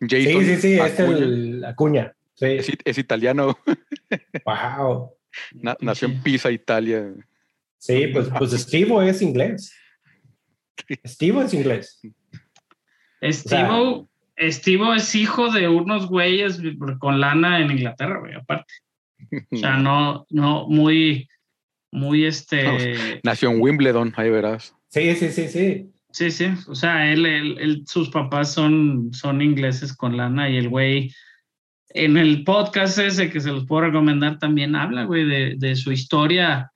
Jason 0.00 0.44
Sí, 0.44 0.44
sí, 0.44 0.56
sí, 0.56 0.72
es 0.80 1.00
Acuña. 1.00 1.16
el 1.18 1.64
Acuña. 1.64 2.14
Sí. 2.34 2.46
Es, 2.46 2.68
it- 2.68 2.82
es 2.84 2.98
italiano, 2.98 3.58
Wow. 4.46 5.10
na- 5.54 5.76
nació 5.80 6.08
en. 6.08 6.22
Pisa, 6.22 6.50
Italia. 6.50 7.12
Sí, 7.78 8.08
pues, 8.08 8.28
pues 8.38 8.50
Steve 8.52 9.08
es 9.08 9.22
inglés. 9.22 9.72
Steve 11.06 11.44
es 11.44 11.54
inglés. 11.54 12.00
Estivo, 13.20 14.08
Estivo 14.36 14.94
es 14.94 15.14
hijo 15.14 15.50
de 15.50 15.68
unos 15.68 16.06
güeyes 16.08 16.60
con 17.00 17.20
lana 17.20 17.60
en 17.60 17.70
Inglaterra, 17.72 18.20
güey, 18.20 18.34
aparte. 18.34 18.72
O 19.50 19.56
sea, 19.56 19.76
no, 19.76 20.26
no, 20.30 20.68
muy, 20.68 21.28
muy 21.90 22.24
este. 22.24 22.62
Nació 23.24 23.50
en 23.50 23.60
Wimbledon, 23.60 24.12
ahí 24.16 24.30
verás. 24.30 24.74
Sí, 24.88 25.14
sí, 25.16 25.30
sí, 25.30 25.48
sí. 25.48 25.90
Sí, 26.18 26.32
sí. 26.32 26.46
O 26.66 26.74
sea, 26.74 27.12
él, 27.12 27.24
él- 27.26 27.56
él- 27.60 27.84
sus 27.86 28.10
papás 28.10 28.52
son, 28.52 29.10
son 29.12 29.40
ingleses 29.40 29.96
con 29.96 30.16
lana 30.16 30.50
y 30.50 30.56
el 30.56 30.68
güey. 30.68 31.14
En 31.90 32.16
el 32.16 32.42
podcast 32.42 32.98
ese 32.98 33.30
que 33.30 33.40
se 33.40 33.52
los 33.52 33.66
puedo 33.66 33.82
recomendar 33.82 34.40
también 34.40 34.74
habla, 34.74 35.04
güey, 35.04 35.24
de, 35.24 35.54
de 35.56 35.76
su 35.76 35.92
historia. 35.92 36.72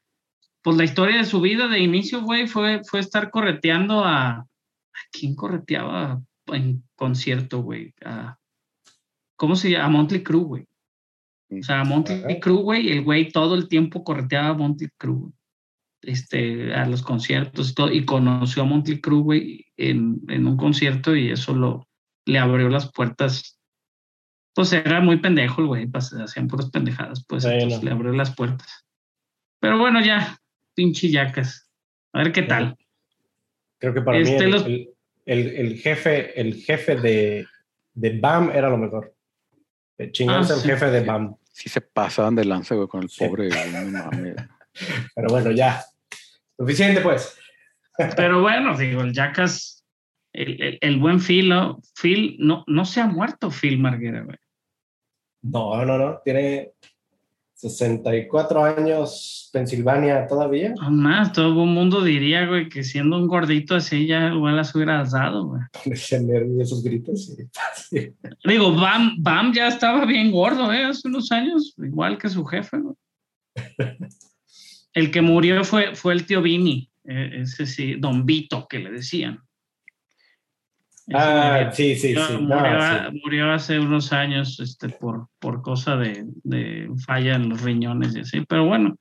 Pues 0.63 0.77
la 0.77 0.85
historia 0.85 1.17
de 1.17 1.25
su 1.25 1.41
vida 1.41 1.67
de 1.67 1.81
inicio, 1.81 2.21
güey, 2.23 2.47
fue, 2.47 2.83
fue 2.85 3.01
estar 3.01 3.31
correteando 3.31 4.05
a. 4.05 4.29
¿A 4.31 5.01
quién 5.11 5.35
correteaba 5.35 6.21
en 6.47 6.85
concierto, 6.95 7.63
güey? 7.63 7.93
A- 8.05 8.39
¿Cómo 9.35 9.57
se 9.57 9.71
llama? 9.73 9.87
A 9.87 9.89
Montley 9.89 10.23
Crue, 10.23 10.45
güey. 10.45 10.67
O 11.51 11.63
sea, 11.65 11.81
a 11.81 11.85
Montley. 11.85 12.39
Crue, 12.39 12.63
güey, 12.63 12.93
el 12.93 13.03
güey 13.03 13.33
todo 13.33 13.57
el 13.57 13.67
tiempo 13.67 14.05
correteaba 14.05 14.51
a 14.51 14.55
Montley 14.55 14.89
Crue, 14.97 15.17
güey. 15.19 15.33
Este, 16.03 16.75
a 16.75 16.85
los 16.87 17.03
conciertos 17.03 17.71
y 17.71 17.75
todo, 17.75 17.93
y 17.93 18.05
conoció 18.05 18.63
a 18.65 18.67
Montley 18.67 19.01
Crue, 19.01 19.21
güey, 19.23 19.67
en, 19.77 20.21
en 20.29 20.47
un 20.49 20.57
concierto 20.57 21.15
y 21.15 21.31
eso 21.31 21.55
lo, 21.55 21.89
le 22.27 22.39
abrió 22.41 22.69
las 22.69 22.91
puertas. 22.91 23.59
Pues 24.55 24.73
era 24.73 25.01
muy 25.01 25.19
pendejo 25.19 25.61
el 25.63 25.67
güey, 25.69 25.89
hacían 25.95 26.49
puras 26.49 26.71
pendejadas, 26.71 27.25
pues 27.27 27.45
Bueno. 27.45 27.59
entonces 27.61 27.85
le 27.85 27.91
abrió 27.93 28.13
las 28.13 28.35
puertas. 28.35 28.85
Pero 29.61 29.79
bueno, 29.79 30.05
ya, 30.05 30.37
pinche 30.75 31.09
yacas. 31.09 31.71
A 32.13 32.19
ver 32.19 32.33
qué 32.33 32.43
tal. 32.43 32.77
Creo 33.79 33.95
que 33.95 34.03
para 34.03 34.19
Este, 34.19 34.39
mí 34.39 34.43
el, 34.45 34.51
los- 34.51 34.67
el- 34.67 34.89
el- 35.25 35.49
el 35.57 35.79
jefe, 35.79 36.41
el 36.41 36.55
jefe 36.57 36.97
de, 36.97 37.47
de 37.95 38.19
BAM 38.19 38.51
era 38.51 38.69
lo 38.69 38.77
mejor. 38.77 39.15
Eh, 39.99 40.11
Chingarse 40.11 40.53
Ah, 40.53 40.57
al 40.57 40.63
sí. 40.63 40.69
jefe 40.69 40.87
de 40.91 41.05
BAM. 41.05 41.37
Sí 41.53 41.69
se 41.69 41.81
pasaban 41.81 42.35
de 42.35 42.45
lanza, 42.45 42.75
güey, 42.75 42.89
con 42.89 43.05
el 43.05 43.09
Sí. 43.09 43.25
pobre. 43.25 43.49
güey, 43.49 43.71
no 43.93 44.05
mames. 44.05 44.35
Pero 45.15 45.29
bueno, 45.29 45.51
ya. 45.53 45.83
Suficiente, 46.59 47.01
pues. 47.01 47.37
Pero 48.17 48.41
bueno, 48.43 48.77
digo, 48.77 49.03
el 49.03 49.13
Jackass, 49.13 49.85
el, 50.33 50.61
el- 50.63 50.79
el 50.81 50.99
buen 50.99 51.21
Phil, 51.21 51.49
¿no? 51.49 51.81
Phil, 52.01 52.37
no, 52.39 52.65
no 52.67 52.85
se 52.85 53.01
ha 53.01 53.07
muerto 53.07 53.51
Phil 53.51 53.79
Marguera, 53.79 54.23
güey. 54.23 54.37
No, 55.43 55.85
no, 55.85 55.99
no. 55.99 56.21
Tiene 56.25 56.73
64 57.55 58.65
años, 58.65 59.51
Pensilvania 59.53 60.27
todavía. 60.27 60.75
Aún 60.81 61.01
más, 61.03 61.33
todo 61.33 61.49
el 61.65 61.69
mundo 61.69 62.03
diría, 62.03 62.47
güey, 62.47 62.69
que 62.69 62.83
siendo 62.83 63.17
un 63.17 63.27
gordito 63.29 63.75
así 63.77 64.07
ya 64.07 64.29
igual 64.33 64.57
las 64.57 64.75
hubiera 64.75 65.01
asado, 65.01 65.47
güey. 65.47 65.63
Esos 66.61 66.83
gritos. 66.83 67.27
sí. 67.27 67.45
Sí. 67.91 68.15
Digo, 68.45 68.75
Bam, 68.75 69.17
Bam 69.23 69.53
ya 69.53 69.69
estaba 69.69 70.07
bien 70.07 70.31
gordo, 70.33 70.73
¿eh? 70.73 70.85
Hace 70.85 71.09
unos 71.09 71.31
años, 71.31 71.75
igual 71.79 72.17
que 72.19 72.29
su 72.31 72.45
jefe, 72.45 72.79
güey. 72.79 72.97
El 74.95 75.11
que 75.11 75.23
murió 75.23 75.65
fue, 75.65 75.95
fue 75.95 76.13
el 76.13 76.27
tío 76.27 76.43
Vini, 76.43 76.91
eh, 77.05 77.31
ese 77.43 77.67
sí, 77.67 77.95
Don 77.95 78.27
Vito, 78.27 78.67
que 78.69 78.79
le 78.79 78.91
decían. 78.91 79.41
Ese 81.07 81.17
Ah, 81.19 81.55
murió- 81.65 81.73
sí, 81.75 81.97
sí, 81.97 82.09
murió, 82.09 82.27
sí. 82.27 82.33
No, 82.35 82.41
murió- 82.61 82.81
sí. 83.11 83.21
murió 83.23 83.53
hace 83.53 83.79
unos 83.81 84.13
años 84.13 84.61
este, 84.61 84.89
por, 84.91 85.29
por 85.39 85.63
cosa 85.63 85.97
de, 85.97 86.25
de 86.45 86.89
falla 87.05 87.35
en 87.37 87.49
los 87.49 87.63
riñones 87.63 88.15
y 88.15 88.21
así, 88.21 88.41
pero 88.49 88.67
bueno, 88.67 88.97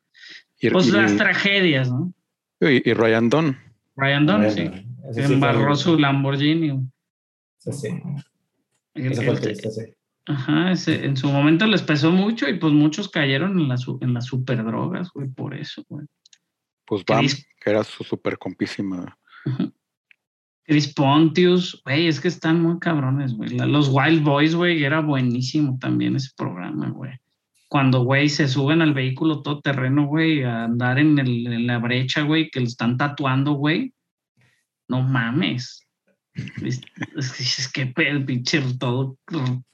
Y, 0.60 0.70
pues 0.70 0.88
y- 0.88 0.92
las 0.92 1.16
tragedias, 1.18 1.92
¿no? 1.92 2.14
y- 2.62 2.90
y 2.90 2.94
Ryan 2.94 3.30
Dunn. 3.30 3.58
Ryan 3.96 4.26
Bueno, 4.26 4.50
sí, 4.50 4.70
sí 5.14 5.22
embarró 5.22 5.76
su 5.76 5.98
Lamborghini. 5.98 6.80
ese 7.60 7.74
sí, 7.74 7.88
El- 8.96 9.12
el 9.12 9.20
el- 9.30 9.40
triste, 9.42 9.70
sí. 9.70 9.82
Ajá, 10.28 10.72
ese- 10.72 11.06
en 11.06 11.18
su 11.18 11.30
momento 11.32 11.66
les 11.66 11.82
pesó 11.82 12.12
mucho 12.12 12.48
y 12.48 12.60
pues 12.60 12.74
muchos 12.74 13.10
cayeron 13.10 13.60
en, 13.60 13.68
la 13.68 13.78
su- 13.78 13.98
en 14.02 14.14
las 14.14 14.26
superdrogas, 14.26 15.10
güey, 15.14 15.28
por 15.30 15.54
eso, 15.56 15.84
güey. 15.90 16.06
Pues 16.86 17.04
Bam, 17.06 17.20
Chris- 17.22 17.46
que 17.60 17.70
era 17.70 17.84
su 17.84 18.04
super 18.04 18.38
compísima. 18.38 19.18
Chris 20.64 20.94
Pontius, 20.94 21.82
güey, 21.84 22.08
es 22.08 22.20
que 22.20 22.28
están 22.28 22.62
muy 22.62 22.80
cabrones, 22.80 23.34
güey. 23.34 23.50
Los 23.58 23.90
Wild 23.92 24.24
Boys, 24.24 24.56
güey, 24.56 24.84
era 24.84 25.02
buenísimo 25.02 25.78
también 25.80 26.16
ese 26.16 26.30
programa, 26.38 26.90
güey. 26.90 27.14
Cuando, 27.68 28.04
güey, 28.04 28.30
se 28.30 28.48
suben 28.48 28.82
al 28.82 28.94
vehículo 28.94 29.42
todoterreno, 29.42 30.06
güey, 30.06 30.44
a 30.44 30.66
andar 30.66 31.00
en, 31.00 31.18
el- 31.20 31.48
en 31.48 31.68
la 31.68 31.80
brecha, 31.80 32.22
güey, 32.22 32.50
que 32.52 32.60
lo 32.60 32.68
están 32.68 32.98
tatuando, 32.98 33.54
güey. 33.54 33.94
No 34.88 35.02
mames. 35.02 35.88
Es, 36.64 36.82
es 37.16 37.68
que- 37.72 37.86
que 37.86 37.92
pe- 37.94 38.20
pinche 38.22 38.62
todo 38.80 39.18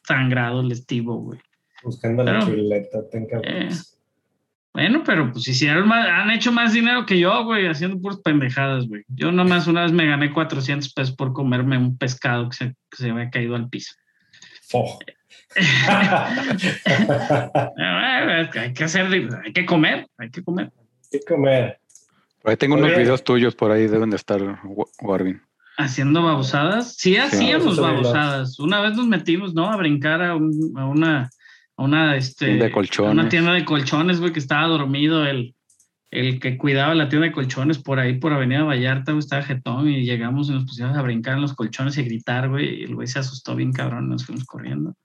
sangrado 0.04 0.62
el 0.62 0.72
estivo, 0.72 1.18
güey. 1.18 1.40
Buscando 1.84 2.24
la 2.24 2.40
chuleta, 2.40 3.08
ten 3.12 3.28
que- 3.28 3.40
Eh. 3.44 3.70
Bueno, 4.74 5.02
pero 5.04 5.32
pues 5.32 5.48
hicieron 5.48 5.88
más, 5.88 6.08
han 6.08 6.30
hecho 6.30 6.52
más 6.52 6.72
dinero 6.74 7.06
que 7.06 7.18
yo, 7.20 7.44
güey, 7.46 7.66
haciendo 7.68 8.00
puras 8.00 8.20
pendejadas, 8.24 8.88
güey. 8.88 9.04
Yo 9.08 9.32
nomás 9.32 9.66
una 9.68 9.82
vez 9.84 9.92
me 9.92 10.06
gané 10.06 10.32
400 10.32 10.94
pesos 10.94 11.16
por 11.16 11.34
comerme 11.34 11.78
un 11.80 11.98
pescado 11.98 12.48
que 12.50 12.56
se, 12.58 12.66
que 12.92 12.98
se 12.98 13.10
había 13.10 13.30
caído 13.32 13.56
al 13.56 13.70
piso. 13.70 13.96
Hay 18.56 18.74
que 18.74 18.84
hacer, 18.84 19.06
hay 19.44 19.54
que 19.54 19.66
comer, 19.66 20.08
hay 20.18 20.30
que 20.30 20.44
comer. 20.44 20.72
¿Qué 21.12 21.20
comer? 21.28 21.80
Por 22.42 22.52
ahí 22.52 22.58
tengo 22.58 22.76
Muy 22.76 22.84
unos 22.84 22.92
bien. 22.92 23.04
videos 23.04 23.24
tuyos 23.24 23.56
por 23.56 23.72
ahí, 23.72 23.88
deben 23.88 24.10
de 24.10 24.16
estar, 24.18 24.42
Wa- 24.64 24.86
Warvin. 25.02 25.42
Haciendo 25.78 26.24
babosadas. 26.24 26.96
Sí, 26.96 27.18
hacíamos 27.18 27.76
subirlo. 27.76 27.84
babosadas. 28.02 28.60
Una 28.60 28.82
vez 28.82 28.96
nos 28.98 29.08
metimos, 29.08 29.54
¿no? 29.54 29.70
A 29.72 29.78
brincar 29.78 30.24
a, 30.24 30.36
un- 30.36 30.74
a 30.76 30.86
una, 30.86 31.30
a 31.78 31.84
una, 31.84 32.16
este, 32.16 32.48
Tienda 32.48 32.66
de 32.66 32.72
a 32.72 32.74
colchones. 32.74 33.14
una 33.14 33.30
tienda 33.30 33.54
de 33.54 33.64
colchones, 33.64 34.20
güey, 34.20 34.34
que 34.34 34.40
estaba 34.40 34.66
dormido 34.68 35.26
el, 35.28 35.54
el 36.10 36.40
que 36.40 36.58
cuidaba 36.58 36.96
la 36.96 37.10
tienda 37.10 37.28
de 37.28 37.34
colchones 37.34 37.78
por 37.78 38.00
ahí, 38.00 38.18
por 38.18 38.34
Avenida 38.34 38.64
Vallarta, 38.64 39.12
güey, 39.12 39.20
estaba 39.20 39.44
jetón 39.44 39.88
y 39.88 40.04
llegamos 40.04 40.50
y 40.50 40.54
nos 40.54 40.64
pusimos 40.66 40.98
a 40.98 41.02
brincar 41.04 41.36
en 41.36 41.42
los 41.42 41.54
colchones 41.54 41.96
y 41.98 42.02
a 42.02 42.06
gritar, 42.06 42.50
güey, 42.50 42.80
y 42.82 42.84
el 42.86 42.96
güey 42.96 43.08
se 43.08 43.20
asustó 43.20 43.56
bien 43.56 43.72
cabrón, 43.72 44.10
nos 44.10 44.26
fuimos 44.26 44.46
corriendo. 44.46 44.96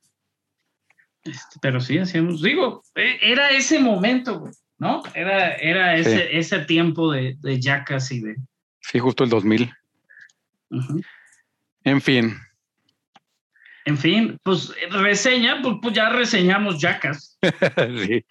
Este, 1.24 1.56
pero 1.60 1.80
sí, 1.80 1.98
hacíamos, 1.98 2.40
digo, 2.42 2.82
e- 2.94 3.18
era 3.22 3.50
ese 3.50 3.78
momento, 3.78 4.40
güey, 4.40 4.52
¿no? 4.78 5.02
Era, 5.14 5.54
era 5.56 5.96
ese, 5.96 6.16
Sí. 6.16 6.22
ese 6.32 6.58
tiempo 6.60 7.12
de, 7.12 7.36
de 7.40 7.60
Jackass 7.60 8.10
y 8.12 8.20
de... 8.20 8.36
Sí, 8.80 8.98
justo 8.98 9.22
el 9.22 9.30
2000. 9.30 9.70
En 11.84 12.00
fin, 12.00 12.34
En 13.84 13.98
fin, 13.98 14.38
pues 14.44 14.72
reseña, 14.90 15.60
pues, 15.62 15.76
pues 15.82 15.94
ya 15.94 16.08
reseñamos 16.10 16.80
Jackass. 16.80 17.36
sí. 18.06 18.24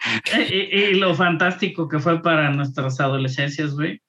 y, 0.50 0.54
y- 0.54 0.84
y 0.90 0.94
lo 0.94 1.14
fantástico 1.14 1.88
que 1.88 1.98
fue 1.98 2.22
para 2.22 2.50
nuestras 2.50 2.98
adolescencias, 3.00 3.74
güey. 3.74 4.00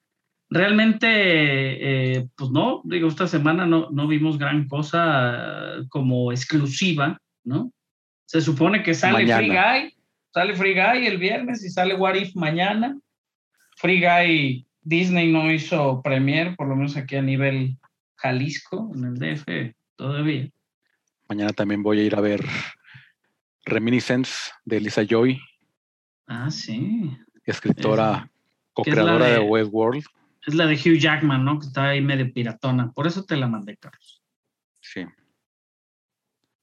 Realmente, 0.50 1.08
eh, 1.10 2.28
pues 2.36 2.52
no, 2.52 2.82
digo, 2.86 3.08
esta 3.10 3.28
semana 3.28 3.66
no, 3.66 3.90
no 3.92 4.08
vimos 4.08 4.38
gran 4.38 4.68
cosa 4.68 5.84
como 5.90 6.32
exclusiva, 6.32 7.20
¿no? 7.44 7.72
Se 8.26 8.40
supone 8.40 8.82
que 8.84 8.94
sale 8.94 9.26
Mañana. 9.26 9.38
Free 9.38 9.50
Guy, 9.50 9.96
sale 10.34 10.56
Free 10.56 10.74
Guy 10.76 11.08
el 11.08 11.18
viernes 11.18 11.64
y 11.66 11.70
sale 11.70 11.96
What 11.96 12.16
If 12.16 12.36
mañana. 12.36 12.98
Free 13.78 14.00
Guy, 14.00 14.66
Disney 14.82 15.32
no 15.32 15.52
hizo 15.52 16.02
premier, 16.04 16.56
por 16.56 16.68
lo 16.68 16.76
menos 16.76 16.96
aquí 16.96 17.16
a 17.16 17.22
nivel 17.22 17.76
Jalisco, 18.24 18.90
en 18.96 19.04
el 19.04 19.16
DF, 19.16 19.76
todavía. 19.98 20.50
Mañana 21.28 21.52
también 21.52 21.84
voy 21.84 22.00
a 22.00 22.04
ir 22.04 22.16
a 22.16 22.22
ver 22.22 22.42
Reminiscence 23.66 24.52
de 24.64 24.80
Lisa 24.80 25.04
Joy, 25.04 25.40
Ah, 26.28 26.50
sí. 26.50 27.12
escritora, 27.46 28.30
es 28.32 28.32
co-creadora 28.74 29.26
de 29.28 29.32
de- 29.34 29.40
Westworld. 29.40 30.04
Es 30.46 30.56
la 30.56 30.66
de 30.68 30.76
Hugh 30.76 30.98
Jackman, 31.00 31.44
¿no? 31.44 31.60
Que 31.60 31.68
está 31.68 31.90
ahí 31.90 32.02
medio 32.02 32.32
piratona. 32.34 32.92
Por 32.92 33.08
eso 33.08 33.24
te 33.26 33.36
la 33.38 33.48
mandé, 33.48 33.76
Carlos. 33.78 34.22
Sí. 34.82 35.06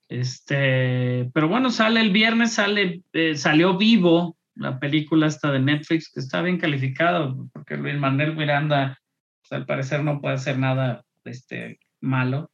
Este, 0.08 1.30
pero 1.32 1.48
bueno, 1.48 1.70
sale 1.70 2.00
el 2.00 2.10
viernes, 2.10 2.54
sale, 2.54 3.02
eh, 3.12 3.36
salió 3.36 3.76
vivo 3.76 4.36
la 4.54 4.78
película 4.80 5.26
esta 5.26 5.52
de 5.52 5.60
Netflix, 5.60 6.10
que 6.12 6.20
está 6.20 6.42
bien 6.42 6.58
calificado, 6.58 7.48
porque 7.52 7.76
Luis 7.76 7.96
Manuel 7.98 8.36
Miranda, 8.36 8.98
pues, 9.40 9.52
al 9.52 9.64
parecer 9.66 10.02
no 10.02 10.20
puede 10.20 10.34
hacer 10.34 10.58
nada 10.58 11.04
este, 11.24 11.78
malo, 12.00 12.50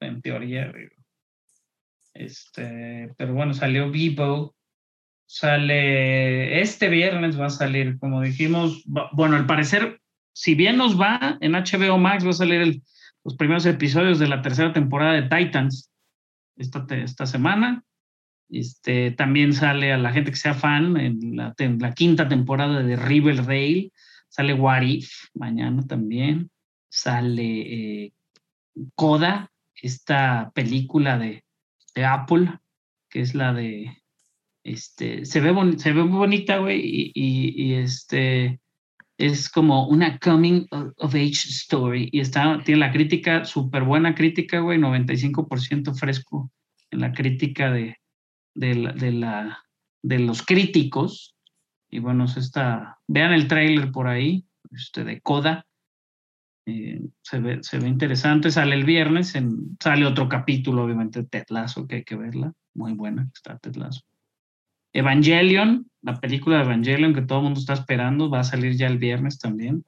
en 0.00 0.22
teoría. 0.22 0.72
Este, 2.14 3.12
pero 3.16 3.34
bueno, 3.34 3.54
salió 3.54 3.90
vivo. 3.90 4.54
Sale 5.26 6.60
este 6.62 6.88
viernes, 6.88 7.38
va 7.38 7.46
a 7.46 7.50
salir, 7.50 7.98
como 7.98 8.22
dijimos, 8.22 8.82
bueno, 9.12 9.36
al 9.36 9.44
parecer, 9.46 10.00
si 10.32 10.54
bien 10.54 10.78
nos 10.78 10.98
va, 10.98 11.36
en 11.42 11.52
HBO 11.54 11.98
Max 11.98 12.24
va 12.24 12.30
a 12.30 12.34
salir 12.34 12.60
el- 12.62 12.82
los 13.24 13.36
primeros 13.36 13.66
episodios 13.66 14.18
de 14.18 14.28
la 14.28 14.40
tercera 14.40 14.72
temporada 14.72 15.12
de 15.20 15.22
Titans 15.28 15.92
esta, 16.56 16.86
esta 16.96 17.26
semana. 17.26 17.84
Este, 18.48 19.10
también 19.10 19.52
sale 19.52 19.92
a 19.92 19.98
la 19.98 20.12
gente 20.12 20.30
que 20.30 20.38
sea 20.38 20.54
fan 20.54 20.96
en 20.96 21.36
la, 21.36 21.52
te- 21.52 21.68
la 21.68 21.92
quinta 21.92 22.26
temporada 22.26 22.82
de 22.82 22.96
Riverdale. 22.96 23.92
Sale 24.30 24.54
What 24.54 24.82
If 24.82 25.10
mañana 25.34 25.82
también. 25.86 26.50
Sale 26.88 28.04
eh, 28.04 28.12
Coda, 28.94 29.50
esta 29.74 30.50
película 30.54 31.18
de, 31.18 31.44
Apple, 32.04 32.58
que 33.10 33.20
es 33.20 33.34
la 33.34 33.52
de. 33.52 33.96
Este, 34.62 35.24
se 35.24 35.40
ve, 35.40 35.52
se 35.78 35.92
ve 35.92 36.04
muy 36.04 36.18
bonita, 36.18 36.58
güey, 36.58 37.12
y, 37.14 37.74
este 37.74 38.60
es 39.16 39.48
como 39.50 39.88
una 39.88 40.18
coming 40.18 40.66
of 40.70 41.14
age 41.14 41.48
story 41.48 42.08
y 42.12 42.20
está, 42.20 42.62
tiene 42.64 42.78
la 42.80 42.92
crítica, 42.92 43.44
súper 43.44 43.82
buena 43.82 44.14
crítica, 44.14 44.60
güey, 44.60 44.78
95% 44.78 45.92
fresco 45.94 46.52
en 46.92 47.00
la 47.00 47.12
crítica 47.12 47.72
de, 47.72 47.96
la, 48.54 48.92
de, 48.92 49.12
la- 49.12 49.64
de 50.02 50.18
los 50.20 50.42
críticos. 50.42 51.34
Y 51.90 51.98
bueno, 51.98 52.26
es 52.26 52.36
esta, 52.36 52.98
vean 53.08 53.32
el 53.32 53.48
tráiler 53.48 53.90
por 53.90 54.06
ahí, 54.06 54.44
este, 54.70 55.02
de 55.02 55.20
Coda. 55.20 55.66
Eh, 56.70 57.00
se, 57.22 57.38
ve, 57.40 57.62
se 57.62 57.78
ve 57.78 57.88
interesante, 57.88 58.50
sale 58.50 58.74
el 58.74 58.84
viernes, 58.84 59.34
en, 59.34 59.78
sale 59.82 60.04
otro 60.04 60.28
capítulo, 60.28 60.84
obviamente, 60.84 61.22
de 61.22 61.26
Ted 61.26 61.46
Lasso, 61.48 61.86
que 61.86 61.96
hay 61.96 62.04
que 62.04 62.14
verla, 62.14 62.52
muy 62.74 62.92
buena, 62.92 63.26
está 63.34 63.56
Ted 63.56 63.76
Lasso. 63.76 64.02
Evangelion, 64.92 65.90
la 66.02 66.20
película 66.20 66.58
de 66.58 66.64
Evangelion 66.64 67.14
que 67.14 67.22
todo 67.22 67.38
el 67.38 67.44
mundo 67.44 67.60
está 67.60 67.72
esperando, 67.72 68.28
va 68.28 68.40
a 68.40 68.44
salir 68.44 68.76
ya 68.76 68.86
el 68.86 68.98
viernes 68.98 69.38
también. 69.38 69.82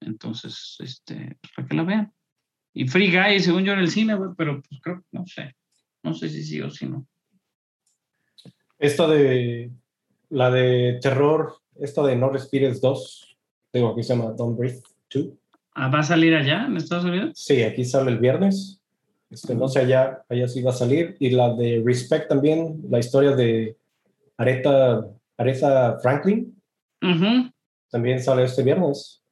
Entonces, 0.00 0.76
este, 0.80 1.38
pues, 1.40 1.52
para 1.56 1.68
que 1.68 1.76
la 1.76 1.84
vean. 1.84 2.12
Y 2.74 2.86
Free 2.88 3.10
Guy, 3.10 3.40
según 3.40 3.64
yo, 3.64 3.72
en 3.72 3.78
el 3.78 3.90
cine, 3.90 4.18
pero 4.36 4.60
pues 4.60 4.80
creo, 4.82 5.02
no 5.12 5.26
sé. 5.26 5.56
No 6.02 6.12
sé 6.12 6.28
si 6.28 6.44
sí 6.44 6.60
o 6.60 6.68
si 6.70 6.86
no. 6.86 7.06
Esto 8.78 9.08
de 9.08 9.70
la 10.28 10.50
de 10.50 10.98
terror, 11.00 11.56
esto 11.76 12.04
de 12.04 12.16
No 12.16 12.28
Respires 12.28 12.82
2, 12.82 13.38
digo, 13.72 13.92
aquí 13.92 14.02
se 14.02 14.14
llama 14.14 14.32
Don't 14.32 14.58
Breathe 14.58 14.82
2. 15.08 15.28
Ah, 15.78 15.88
¿Va 15.88 15.98
a 15.98 16.02
salir 16.02 16.34
allá 16.34 16.64
en 16.64 16.78
Estados 16.78 17.04
Unidos? 17.04 17.32
Sí, 17.34 17.62
aquí 17.62 17.84
sale 17.84 18.10
el 18.10 18.18
viernes. 18.18 18.80
Este, 19.28 19.54
no 19.54 19.68
sé, 19.68 19.80
allá, 19.80 20.22
allá 20.26 20.48
sí 20.48 20.62
va 20.62 20.70
a 20.70 20.74
salir. 20.74 21.16
Y 21.20 21.28
la 21.30 21.52
de 21.52 21.82
Respect 21.84 22.28
también, 22.28 22.80
la 22.88 22.98
historia 22.98 23.32
de 23.36 23.76
Aretha, 24.38 25.02
Aretha 25.36 25.98
Franklin, 26.00 26.58
Ujú. 27.02 27.50
también 27.90 28.22
sale 28.22 28.44
este 28.44 28.62
viernes. 28.62 29.22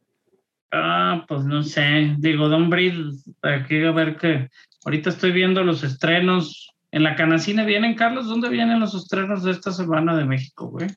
Ah, 0.71 1.25
pues 1.27 1.45
no 1.45 1.63
sé. 1.63 2.15
Digo, 2.19 2.51
Don 2.51 2.69
Breed, 2.69 2.93
aquí 3.41 3.83
a 3.83 3.93
ver 3.93 4.19
que. 4.19 4.51
Ahorita 4.85 5.09
estoy 5.09 5.33
viendo 5.33 5.65
los 5.65 5.83
estrenos. 5.83 6.75
En 6.91 7.05
la 7.05 7.17
Canacine 7.17 7.65
vienen, 7.65 7.95
Carlos. 7.95 8.27
¿Dónde 8.29 8.51
vienen 8.51 8.81
los 8.81 8.95
estrenos 8.95 9.45
de 9.45 9.53
esta 9.53 9.73
semana 9.73 10.15
de 10.15 10.27
México, 10.27 10.69
güey? 10.69 10.89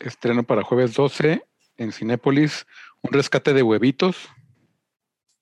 Estreno 0.00 0.42
para 0.42 0.64
jueves 0.64 0.94
12 0.94 1.44
en 1.78 1.92
Cinépolis, 1.92 2.66
un 3.02 3.12
rescate 3.12 3.52
de 3.52 3.62
huevitos. 3.62 4.28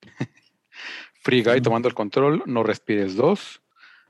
Free 1.23 1.43
Guy 1.43 1.61
tomando 1.61 1.89
el 1.89 1.95
control, 1.95 2.43
No 2.47 2.63
Respires 2.63 3.17
2, 3.17 3.61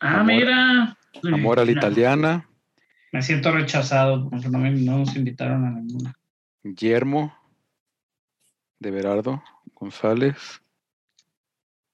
Ah, 0.01 0.20
Amor- 0.20 0.27
mira. 0.35 0.99
Amor 1.33 1.61
a 1.61 1.64
la 1.64 1.70
italiana, 1.70 2.49
Me 3.12 3.22
siento 3.22 3.53
rechazado 3.53 4.29
porque 4.29 4.49
no, 4.49 4.59
me- 4.59 4.72
no 4.72 4.99
nos 4.99 5.14
invitaron 5.14 5.64
a 5.64 5.70
ninguna. 5.70 6.12
Yermo 6.64 7.33
de 8.81 8.91
Berardo 8.91 9.43
González. 9.75 10.61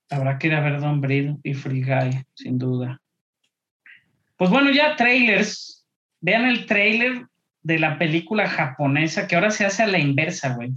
Habrá 0.08 0.38
que 0.38 0.46
ir 0.46 0.54
a 0.54 0.60
ver 0.60 0.80
Don 0.80 1.00
Breed 1.02 1.36
y 1.42 1.52
Free 1.54 1.82
Guy, 1.84 2.24
sin 2.34 2.58
duda. 2.58 3.00
Pues 4.38 4.50
bueno, 4.50 4.70
ya 4.72 4.96
trailers. 4.96 5.86
Vean 6.22 6.46
el 6.46 6.64
trailer 6.66 7.26
de 7.62 7.78
la 7.78 7.98
película 7.98 8.48
japonesa 8.48 9.26
que 9.26 9.34
ahora 9.34 9.50
se 9.50 9.66
hace 9.66 9.82
a 9.82 9.86
la 9.86 9.98
inversa, 9.98 10.54
güey. 10.54 10.72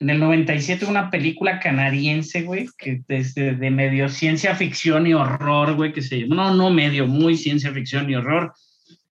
En 0.00 0.10
el 0.10 0.18
97 0.18 0.86
una 0.86 1.08
película 1.10 1.60
canadiense, 1.60 2.42
güey, 2.42 2.68
que 2.76 3.02
desde 3.06 3.54
de 3.54 3.70
medio 3.70 4.08
ciencia 4.08 4.54
ficción 4.54 5.06
y 5.06 5.14
horror, 5.14 5.74
güey, 5.74 5.92
que 5.92 6.02
se 6.02 6.20
llama, 6.20 6.34
no, 6.34 6.54
no 6.54 6.70
medio, 6.70 7.06
muy 7.06 7.36
ciencia 7.36 7.72
ficción 7.72 8.10
y 8.10 8.16
horror, 8.16 8.52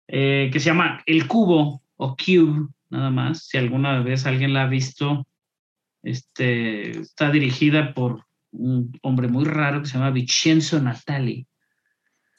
eh, 0.08 0.50
que 0.52 0.60
se 0.60 0.68
llama 0.68 1.02
El 1.06 1.28
Cubo 1.28 1.82
o 1.96 2.16
Cube, 2.16 2.68
nada 2.90 3.10
más. 3.10 3.48
Si 3.48 3.58
alguna 3.58 4.02
vez 4.02 4.26
alguien 4.26 4.54
la 4.54 4.64
ha 4.64 4.68
visto, 4.68 5.26
este, 6.04 7.00
está 7.00 7.32
dirigida 7.32 7.94
por 7.94 8.26
un 8.52 8.92
hombre 9.02 9.28
muy 9.28 9.46
raro 9.46 9.82
que 9.82 9.88
se 9.88 9.94
llama 9.98 10.12
Vincenzo 10.12 10.80
Natali, 10.82 11.48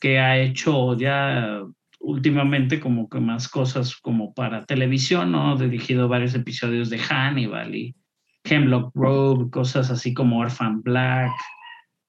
que 0.00 0.18
ha 0.18 0.38
hecho 0.38 0.96
ya 0.96 1.62
últimamente 2.06 2.78
como 2.78 3.08
que 3.08 3.18
más 3.18 3.48
cosas 3.48 3.96
como 3.96 4.32
para 4.32 4.64
televisión, 4.64 5.32
¿no? 5.32 5.56
Dirigido 5.56 6.08
varios 6.08 6.34
episodios 6.34 6.88
de 6.88 6.98
Hannibal 6.98 7.74
y 7.74 7.96
Hemlock 8.44 8.92
Grove, 8.94 9.50
cosas 9.50 9.90
así 9.90 10.14
como 10.14 10.38
Orphan 10.38 10.82
Black. 10.82 11.32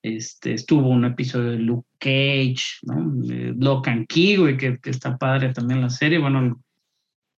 Este, 0.04 0.54
estuvo 0.54 0.90
un 0.90 1.06
episodio 1.06 1.52
de 1.52 1.58
Luke 1.58 1.88
Cage, 1.98 2.64
¿no? 2.84 3.12
Eh, 3.28 4.06
Key, 4.08 4.36
güey, 4.36 4.56
que, 4.56 4.78
que 4.78 4.92
está 4.92 5.18
padre 5.18 5.52
también 5.52 5.82
la 5.82 5.90
serie. 5.90 6.20
Bueno, 6.20 6.62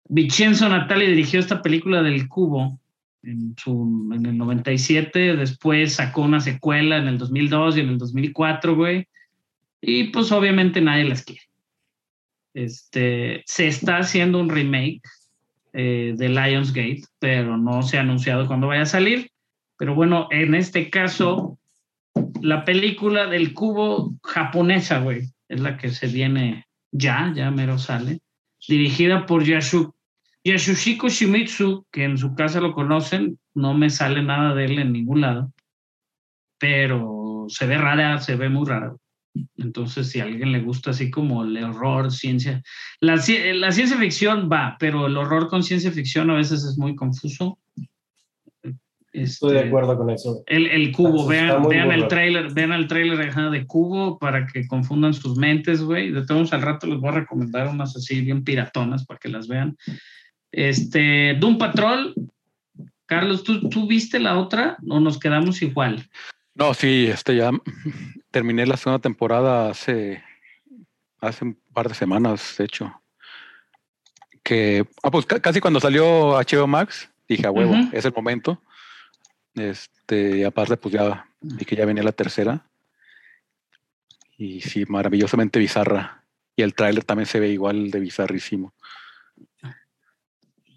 Vincenzo 0.10 0.68
Natali 0.68 1.05
dirigió 1.07 1.39
esta 1.39 1.62
película 1.62 2.03
del 2.03 2.28
Cubo, 2.28 2.78
en, 3.24 3.55
su, 3.57 4.12
en 4.14 4.26
el 4.26 4.38
97, 4.38 5.38
después 5.38 5.93
sacó 5.93 6.24
una 6.24 6.41
secuela 6.41 6.97
en 6.97 7.07
el 7.07 7.18
2002 7.18 7.78
y 7.78 7.80
en 7.80 7.89
el 7.89 7.97
2004, 7.97 8.76
güey. 8.76 9.07
Y 9.82 10.05
pues 10.05 10.30
obviamente 10.34 10.82
nadie 10.82 11.05
las 11.05 11.24
quiere. 11.24 11.49
Este, 12.54 13.43
se 13.45 13.68
está 13.68 13.97
haciendo 13.97 14.39
un 14.39 14.50
remake 14.50 15.02
eh, 15.74 16.14
de 16.18 16.30
Lionsgate, 16.30 17.04
pero 17.20 17.58
no 17.58 17.84
se 17.84 17.97
ha 17.97 18.02
anunciado 18.02 18.47
cuándo 18.47 18.68
vaya 18.68 18.84
a 18.84 18.88
salir. 18.88 19.32
Pero 19.78 19.95
bueno, 19.95 20.28
en 20.32 20.56
este 20.56 20.89
caso, 20.89 21.58
la 22.41 22.66
película 22.66 23.28
del 23.28 23.54
cubo 23.54 24.14
japonesa, 24.24 25.00
güey, 25.00 25.30
es 25.47 25.60
la 25.60 25.78
que 25.78 25.89
se 25.89 26.08
viene 26.08 26.66
ya, 26.91 27.32
ya 27.36 27.52
mero 27.52 27.78
sale, 27.78 28.20
dirigida 28.68 29.26
por 29.26 29.43
Yasu, 29.43 29.93
Yasushiko 30.43 31.10
Shimizu, 31.10 31.86
que 31.91 32.04
en 32.04 32.18
su 32.18 32.34
casa 32.34 32.62
lo 32.62 32.74
conocen, 32.74 33.39
no 33.54 33.74
me 33.74 33.89
sale 33.89 34.24
nada 34.24 34.56
de 34.56 34.66
él 34.66 34.80
en 34.80 34.93
ningún 34.93 35.22
lado, 35.22 35.52
pero 36.58 37.45
se 37.50 37.66
ve 37.68 37.78
rara, 37.78 38.20
se 38.20 38.36
ve 38.36 38.50
muy 38.50 38.68
rara. 38.68 38.95
Entonces, 39.57 40.09
si 40.09 40.19
a 40.19 40.23
alguien 40.23 40.51
le 40.51 40.59
gusta 40.61 40.91
así 40.91 41.11
como 41.11 41.43
el 41.43 41.63
horror, 41.63 42.11
ciencia, 42.11 42.61
la, 42.99 43.15
ci- 43.15 43.53
la 43.53 43.71
ciencia 43.71 43.97
ficción 43.97 44.49
va, 44.51 44.75
pero 44.80 45.07
el 45.07 45.15
horror 45.17 45.47
con 45.47 45.63
ciencia 45.63 45.91
ficción 45.91 46.30
a 46.30 46.36
veces 46.36 46.63
es 46.63 46.77
muy 46.77 46.95
confuso. 46.95 47.59
Estoy 49.11 49.53
de 49.53 49.57
Este, 49.59 49.67
acuerdo 49.69 49.97
con 49.97 50.09
eso. 50.09 50.43
El, 50.45 50.67
el 50.67 50.91
cubo, 50.91 51.25
vean, 51.27 51.71
el 51.91 52.07
trailer, 52.07 52.53
vean 52.53 52.71
el 52.73 52.88
trailer 52.88 53.34
de 53.34 53.65
cubo 53.65 54.19
para 54.19 54.45
que 54.45 54.67
confundan 54.67 55.13
sus 55.13 55.38
mentes, 55.38 55.82
güey. 55.82 56.11
De 56.11 56.25
todos 56.25 56.53
al 56.53 56.61
rato 56.61 56.86
les 56.88 56.99
voy 56.99 57.09
a 57.09 57.13
recomendar 57.13 57.67
unas 57.67 57.95
así 57.95 58.21
bien 58.21 58.43
piratonas 58.43 59.05
para 59.05 59.19
que 59.19 59.30
las 59.30 59.47
vean. 59.47 59.77
Este, 60.51 61.36
Doom 61.39 61.57
Patrol. 61.57 62.13
Carlos, 63.05 63.43
¿tú, 63.43 63.67
¿tú 63.69 63.88
viste 63.88 64.19
la 64.19 64.38
otra 64.38 64.77
o 64.88 64.99
nos 64.99 65.17
quedamos 65.17 65.63
igual? 65.63 66.07
No, 66.53 66.75
sí, 66.75 67.07
este 67.07 67.36
ya 67.36 67.51
terminé 68.32 68.65
la 68.65 68.77
segunda 68.77 69.01
temporada 69.01 69.69
hace, 69.69 70.23
hace 71.19 71.45
un 71.45 71.59
par 71.73 71.88
de 71.89 71.95
semanas, 71.95 72.55
de 72.57 72.65
hecho. 72.65 73.01
Que, 74.43 74.86
ah, 75.03 75.11
pues 75.11 75.25
ca- 75.25 75.39
casi 75.41 75.59
cuando 75.59 75.80
salió 75.80 76.38
HBO 76.38 76.67
Max, 76.67 77.11
dije 77.27 77.45
a 77.47 77.51
huevo, 77.51 77.73
es 77.91 78.05
el 78.05 78.13
momento. 78.13 78.61
Este, 79.55 80.38
y 80.39 80.43
aparte, 80.43 80.77
pues 80.77 80.93
ya 80.93 81.25
vi 81.41 81.65
que 81.65 81.75
ya 81.75 81.86
venía 81.86 82.03
la 82.03 82.11
tercera. 82.11 82.65
Y 84.38 84.61
sí, 84.61 84.86
maravillosamente 84.88 85.59
bizarra. 85.59 86.23
Y 86.55 86.61
el 86.61 86.73
tráiler 86.73 87.03
también 87.03 87.25
se 87.27 87.39
ve 87.39 87.49
igual 87.49 87.91
de 87.91 87.99
bizarrísimo. 87.99 88.73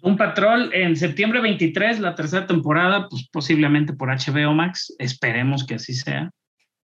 Un 0.01 0.17
Patrol 0.17 0.69
en 0.73 0.97
septiembre 0.97 1.39
23, 1.39 1.99
la 2.01 2.13
tercera 2.13 2.45
temporada, 2.45 3.07
pues 3.07 3.27
posiblemente 3.31 3.93
por 3.93 4.09
HBO 4.09 4.53
Max. 4.53 4.93
Esperemos 4.99 5.65
que 5.65 5.75
así 5.75 5.93
sea. 5.93 6.29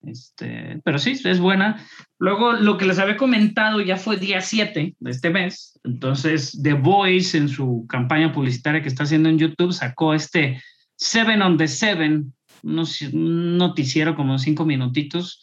Este, 0.03 0.81
pero 0.85 0.99
sí, 0.99 1.21
es 1.25 1.41
buena. 1.41 1.85
Luego, 2.19 2.53
lo 2.53 2.79
que 2.79 2.87
les 2.87 2.99
había 2.99 3.17
comentado 3.17 3.81
ya 3.81 3.97
fue 3.97 4.17
día 4.17 4.41
7 4.41 4.95
de 4.99 5.11
este 5.11 5.31
mes. 5.31 5.79
Entonces, 5.85 6.59
The 6.63 6.75
Voice, 6.75 7.37
en 7.37 7.49
su 7.49 7.87
campaña 7.89 8.33
publicitaria 8.33 8.83
que 8.83 8.89
está 8.89 9.05
haciendo 9.05 9.29
en 9.29 9.39
YouTube, 9.39 9.73
sacó 9.73 10.15
este 10.15 10.63
Seven 10.97 11.43
on 11.43 11.57
the 11.57 11.69
Seven, 11.69 12.33
un 12.63 13.57
noticiero 13.59 14.15
como 14.15 14.39
cinco 14.39 14.65
minutitos, 14.65 15.43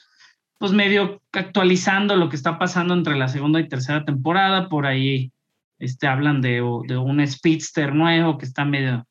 pues 0.58 0.72
medio 0.72 1.22
actualizando 1.32 2.16
lo 2.16 2.30
que 2.30 2.36
está 2.36 2.58
pasando 2.58 2.94
entre 2.94 3.18
la 3.18 3.28
segunda 3.28 3.60
y 3.60 3.68
tercera 3.68 4.06
temporada. 4.06 4.70
Por 4.70 4.86
ahí 4.86 5.32
este, 5.80 6.08
hablan 6.08 6.42
de, 6.42 6.62
de 6.88 6.98
un 6.98 7.26
speedster 7.28 7.94
nuevo 7.94 8.38
que 8.38 8.46
está 8.46 8.64
medio 8.64 9.06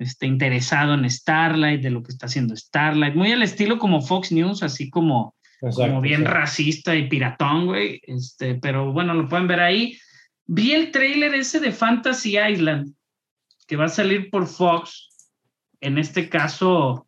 este, 0.00 0.26
interesado 0.26 0.94
en 0.94 1.08
Starlight, 1.08 1.82
de 1.82 1.90
lo 1.90 2.02
que 2.02 2.10
está 2.10 2.24
haciendo 2.24 2.56
Starlight, 2.56 3.14
muy 3.14 3.32
al 3.32 3.42
estilo 3.42 3.78
como 3.78 4.00
Fox 4.00 4.32
News, 4.32 4.62
así 4.62 4.88
como, 4.88 5.34
Exacto, 5.60 5.90
como 5.90 6.00
bien 6.00 6.22
sí. 6.22 6.24
racista 6.24 6.96
y 6.96 7.06
piratón, 7.06 7.66
güey. 7.66 8.00
Este, 8.06 8.54
pero 8.54 8.92
bueno, 8.92 9.12
lo 9.12 9.28
pueden 9.28 9.46
ver 9.46 9.60
ahí. 9.60 9.98
Vi 10.46 10.72
el 10.72 10.90
trailer 10.90 11.34
ese 11.34 11.60
de 11.60 11.70
Fantasy 11.70 12.38
Island, 12.38 12.94
que 13.66 13.76
va 13.76 13.84
a 13.84 13.90
salir 13.90 14.30
por 14.30 14.46
Fox. 14.46 15.10
En 15.82 15.98
este 15.98 16.30
caso, 16.30 17.06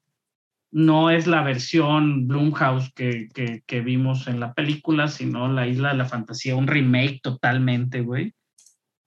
no 0.71 1.09
es 1.09 1.27
la 1.27 1.43
versión 1.43 2.29
Blumhouse 2.29 2.93
que, 2.93 3.29
que, 3.33 3.63
que 3.67 3.81
vimos 3.81 4.29
en 4.29 4.39
la 4.39 4.53
película, 4.53 5.09
sino 5.09 5.51
la 5.51 5.67
Isla 5.67 5.93
de 5.93 5.97
la 5.97 6.05
Fantasía, 6.05 6.57
un 6.57 6.67
remake 6.67 7.21
totalmente, 7.23 8.03
güey, 8.03 8.35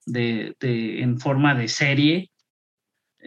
de, 0.08 0.56
de, 0.60 1.04
en 1.04 1.20
forma 1.20 1.54
de 1.54 1.68
serie. 1.68 2.32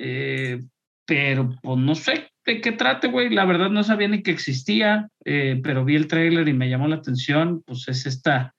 Eh, 0.00 0.62
pero 1.04 1.56
pues 1.60 1.78
no 1.78 1.94
sé 1.94 2.30
de 2.46 2.60
qué 2.60 2.72
trate, 2.72 3.08
güey. 3.08 3.30
La 3.30 3.44
verdad 3.44 3.68
no 3.68 3.82
sabía 3.82 4.08
ni 4.08 4.22
que 4.22 4.30
existía, 4.30 5.08
eh, 5.24 5.60
pero 5.62 5.84
vi 5.84 5.96
el 5.96 6.06
tráiler 6.06 6.48
y 6.48 6.52
me 6.52 6.70
llamó 6.70 6.86
la 6.86 6.96
atención. 6.96 7.62
Pues 7.66 7.88
es 7.88 8.06
esta, 8.06 8.54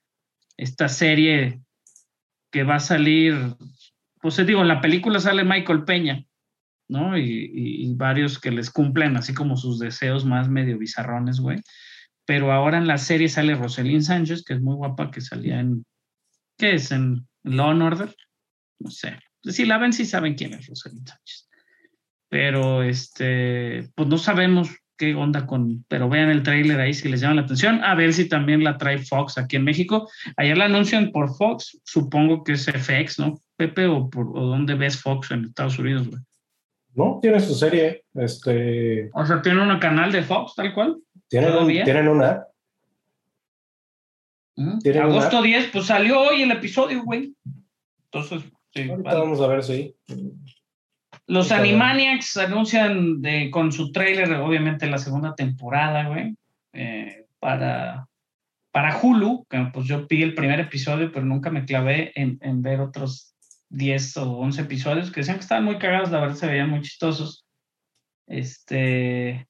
esta 0.58 0.90
serie 0.90 1.62
que 2.52 2.64
va 2.64 2.76
a 2.76 2.80
salir, 2.80 3.36
pues 4.22 4.36
te 4.36 4.46
digo, 4.46 4.62
en 4.62 4.68
la 4.68 4.82
película 4.82 5.20
sale 5.20 5.44
Michael 5.44 5.86
Peña, 5.86 6.26
¿no? 6.90 7.18
Y, 7.18 7.94
varios 7.96 8.40
que 8.40 8.52
les 8.52 8.70
cumplen 8.70 9.18
así 9.18 9.34
como 9.34 9.58
sus 9.58 9.78
deseos 9.78 10.26
más 10.26 10.50
medio 10.50 10.78
bizarrones, 10.78 11.40
güey. 11.40 11.60
Pero 12.26 12.52
ahora 12.52 12.78
en 12.78 12.88
la 12.88 12.98
serie 12.98 13.30
sale 13.30 13.56
Rosalind 13.56 14.04
Sánchez, 14.04 14.44
que 14.44 14.54
es 14.54 14.62
muy 14.62 14.76
guapa, 14.76 15.12
que 15.12 15.22
salía 15.22 15.60
en, 15.60 15.86
¿qué 16.58 16.76
es? 16.76 16.92
En 16.92 17.28
Law 17.44 17.72
and 17.72 17.82
Order. 17.82 18.16
No 18.80 18.90
sé. 18.90 19.20
Si 19.44 19.66
la 19.66 19.78
ven, 19.78 19.94
sí 19.94 20.06
saben 20.06 20.36
quién 20.36 20.54
es 20.54 20.68
Rosalind 20.68 21.08
Sánchez. 21.08 21.50
Pero 22.30 22.84
este, 22.84 23.90
pues 23.96 24.08
no 24.08 24.18
sabemos 24.18 24.70
qué 24.98 25.16
onda 25.16 25.48
con, 25.48 25.86
pero 25.88 26.10
vean 26.10 26.30
el 26.30 26.44
tráiler 26.44 26.80
ahí 26.80 26.94
si 26.94 27.08
les 27.10 27.22
llama 27.22 27.36
la 27.36 27.42
atención, 27.44 27.82
a 27.84 27.96
ver 27.96 28.12
si 28.14 28.28
también 28.28 28.64
la 28.66 28.78
trae 28.78 28.98
Fox 28.98 29.38
aquí 29.38 29.56
en 29.56 29.64
México. 29.64 30.10
Ayer 30.36 30.58
la 30.58 30.66
anuncian 30.66 31.12
por 31.12 31.34
Fox, 31.36 31.80
supongo 31.86 32.44
que 32.44 32.52
es 32.54 32.66
FX, 32.66 33.18
¿no? 33.20 33.40
Pepe, 33.56 33.88
o, 33.88 34.10
por, 34.10 34.28
o 34.38 34.46
dónde 34.48 34.76
ves 34.76 35.02
Fox 35.02 35.32
en 35.32 35.46
Estados 35.46 35.80
Unidos, 35.80 36.10
güey. 36.10 36.22
No, 36.96 37.20
tiene 37.22 37.40
su 37.40 37.56
serie. 37.56 38.04
Este, 38.14 39.10
O 39.14 39.26
sea, 39.26 39.42
tiene 39.42 39.62
un 39.62 39.80
canal 39.80 40.12
de 40.12 40.22
Fox, 40.24 40.54
tal 40.56 40.74
cual. 40.74 40.98
tienen, 41.30 41.54
un, 41.54 41.68
tienen 41.68 42.08
una. 42.10 42.44
¿Mm? 44.56 44.80
Tienen 44.80 45.04
Agosto 45.04 45.38
una- 45.40 45.48
10, 45.48 45.70
pues 45.72 45.86
salió 45.86 46.20
hoy 46.20 46.42
el 46.42 46.52
episodio, 46.52 47.04
güey. 47.04 47.34
Entonces, 48.06 48.44
sí, 48.74 48.90
Ahorita 48.90 49.10
vale. 49.10 49.20
vamos 49.20 49.42
a 49.42 49.48
ver 49.48 49.64
si. 49.64 49.96
Los. 51.28 51.52
Animaniacs 51.52 52.38
anuncian 52.38 53.22
de, 53.22 53.50
con 53.52 53.72
su 53.72 53.92
trailer, 53.92 54.32
obviamente, 54.36 54.88
la 54.88 54.98
segunda 54.98 55.36
temporada, 55.36 56.08
güey, 56.08 56.36
eh, 56.74 57.26
para, 57.40 58.08
para 58.72 59.00
Hulu, 59.00 59.46
que 59.50 59.70
pues 59.74 59.88
yo 59.88 60.08
vi 60.08 60.24
el 60.24 60.34
primer 60.34 60.60
episodio, 60.60 61.12
pero 61.12 61.26
nunca 61.26 61.50
me 61.50 61.66
clavé 61.66 62.12
en, 62.16 62.38
en 62.42 62.62
ver 62.62 62.82
otros 62.82 63.36
10 63.70 64.18
o 64.18 64.32
11 64.40 64.62
episodios, 64.62 65.12
que 65.12 65.22
decían 65.22 65.38
que 65.38 65.44
estaban 65.44 65.66
muy 65.66 65.78
cagados, 65.78 66.12
la 66.12 66.22
verdad 66.22 66.36
se 66.36 66.48
veían 66.48 66.70
muy 66.70 66.82
chistosos. 66.82 67.46
Este, 68.28 69.48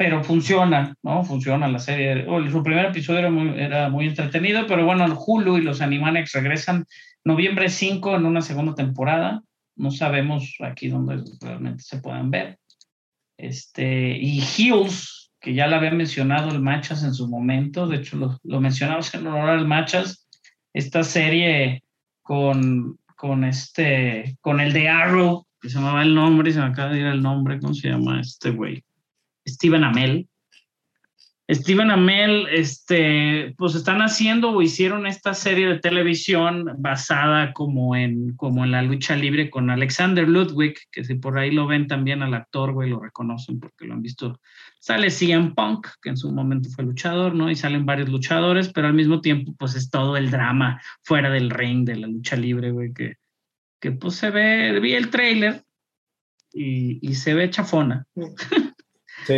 pero 0.00 0.24
funciona, 0.24 0.94
¿no? 1.02 1.24
Funciona 1.24 1.68
la 1.68 1.78
serie. 1.78 2.24
Oh, 2.26 2.40
su 2.48 2.62
primer 2.62 2.86
episodio 2.86 3.18
era 3.18 3.30
muy, 3.30 3.60
era 3.60 3.90
muy 3.90 4.06
entretenido, 4.06 4.66
pero 4.66 4.86
bueno, 4.86 5.04
Hulu 5.26 5.58
y 5.58 5.62
los 5.62 5.82
Animaniacs 5.82 6.32
regresan 6.32 6.86
noviembre 7.24 7.68
5 7.68 8.16
en 8.16 8.26
una 8.26 8.42
segunda 8.42 8.74
temporada. 8.74 9.42
No 9.76 9.90
sabemos 9.90 10.54
aquí 10.60 10.88
dónde 10.88 11.22
realmente 11.40 11.82
se 11.82 12.00
puedan 12.00 12.30
ver. 12.30 12.58
Este, 13.38 14.18
y 14.18 14.40
Heels, 14.40 15.32
que 15.40 15.54
ya 15.54 15.66
la 15.66 15.78
había 15.78 15.92
mencionado 15.92 16.50
el 16.50 16.60
Machas 16.60 17.02
en 17.02 17.14
su 17.14 17.28
momento, 17.28 17.86
de 17.86 17.96
hecho 17.96 18.16
lo, 18.16 18.38
lo 18.42 18.60
mencionamos 18.60 19.14
en 19.14 19.26
honor 19.26 19.50
al 19.50 19.66
Machas, 19.66 20.28
esta 20.74 21.02
serie 21.02 21.82
con, 22.22 22.98
con 23.16 23.44
este, 23.44 24.36
con 24.40 24.60
el 24.60 24.72
de 24.72 24.88
Arrow, 24.88 25.46
que 25.60 25.68
se 25.68 25.76
llamaba 25.76 26.02
el 26.02 26.14
nombre, 26.14 26.50
y 26.50 26.52
se 26.52 26.60
me 26.60 26.66
acaba 26.66 26.92
de 26.92 27.00
ir 27.00 27.06
el 27.06 27.22
nombre, 27.22 27.58
¿cómo 27.58 27.74
se 27.74 27.88
llama 27.88 28.20
este 28.20 28.50
güey? 28.50 28.84
Steven 29.46 29.84
Amell. 29.84 30.28
Steven 31.52 31.90
Amell, 31.90 32.46
este, 32.52 33.54
pues 33.58 33.74
están 33.74 34.02
haciendo 34.02 34.50
o 34.50 34.62
hicieron 34.62 35.06
esta 35.06 35.34
serie 35.34 35.66
de 35.66 35.80
televisión 35.80 36.76
basada 36.78 37.52
como 37.52 37.96
en, 37.96 38.36
como 38.36 38.64
en 38.64 38.70
la 38.70 38.82
lucha 38.82 39.16
libre 39.16 39.50
con 39.50 39.68
Alexander 39.68 40.28
Ludwig, 40.28 40.76
que 40.92 41.02
si 41.02 41.14
por 41.16 41.38
ahí 41.38 41.50
lo 41.50 41.66
ven 41.66 41.88
también 41.88 42.22
al 42.22 42.34
actor, 42.34 42.72
güey, 42.72 42.90
lo 42.90 43.00
reconocen 43.00 43.58
porque 43.58 43.84
lo 43.84 43.94
han 43.94 44.02
visto. 44.02 44.40
Sale 44.78 45.10
CM 45.10 45.54
Punk, 45.54 45.88
que 46.00 46.10
en 46.10 46.16
su 46.16 46.30
momento 46.30 46.68
fue 46.70 46.84
luchador, 46.84 47.34
¿no? 47.34 47.50
Y 47.50 47.56
salen 47.56 47.84
varios 47.84 48.08
luchadores, 48.08 48.72
pero 48.72 48.86
al 48.86 48.94
mismo 48.94 49.20
tiempo, 49.20 49.52
pues 49.58 49.74
es 49.74 49.90
todo 49.90 50.16
el 50.16 50.30
drama 50.30 50.80
fuera 51.02 51.30
del 51.30 51.50
ring 51.50 51.84
de 51.84 51.96
la 51.96 52.06
lucha 52.06 52.36
libre, 52.36 52.70
güey, 52.70 52.92
que, 52.92 53.16
que 53.80 53.90
pues 53.90 54.14
se 54.14 54.30
ve, 54.30 54.78
vi 54.78 54.94
el 54.94 55.10
trailer 55.10 55.64
y, 56.52 56.98
y 57.02 57.14
se 57.14 57.34
ve 57.34 57.50
chafona. 57.50 58.06
Sí, 58.14 58.22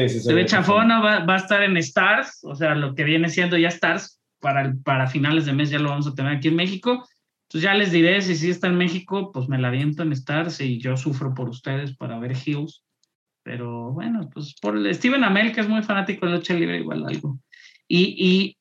sí, 0.08 0.20
Se 0.20 0.34
ve 0.34 0.46
chafona, 0.46 1.00
va, 1.00 1.24
va, 1.24 1.34
a 1.34 1.38
estar 1.38 1.62
en 1.62 1.76
Stars, 1.76 2.40
o 2.42 2.54
sea, 2.54 2.74
lo 2.74 2.94
que 2.94 3.04
viene 3.04 3.28
siendo 3.28 3.56
ya 3.56 3.68
Stars, 3.68 4.20
para, 4.40 4.62
el, 4.62 4.78
para 4.82 5.06
finales 5.06 5.46
de 5.46 5.52
mes 5.52 5.70
ya 5.70 5.78
lo 5.78 5.90
vamos 5.90 6.06
a 6.06 6.14
tener 6.14 6.36
aquí 6.36 6.48
en 6.48 6.56
México. 6.56 7.06
Entonces 7.44 7.62
ya 7.62 7.74
les 7.74 7.92
diré 7.92 8.20
si 8.22 8.34
sí 8.34 8.50
está 8.50 8.66
en 8.66 8.76
México, 8.76 9.30
pues 9.32 9.48
me 9.48 9.58
la 9.58 9.70
viento 9.70 10.02
en 10.02 10.12
Stars 10.12 10.60
y 10.60 10.78
yo 10.78 10.96
sufro 10.96 11.34
por 11.34 11.48
ustedes 11.48 11.96
para 11.96 12.18
ver 12.18 12.32
Hills. 12.32 12.82
Pero 13.42 13.92
bueno, 13.92 14.30
pues 14.32 14.54
por 14.60 14.76
el 14.76 14.94
Steven 14.94 15.24
Amell, 15.24 15.52
que 15.52 15.60
es 15.60 15.68
muy 15.68 15.82
fanático 15.82 16.26
de 16.26 16.32
lucha 16.32 16.54
libre, 16.54 16.78
igual 16.78 17.04
algo. 17.06 17.38
Y, 17.86 18.16
y 18.18 18.56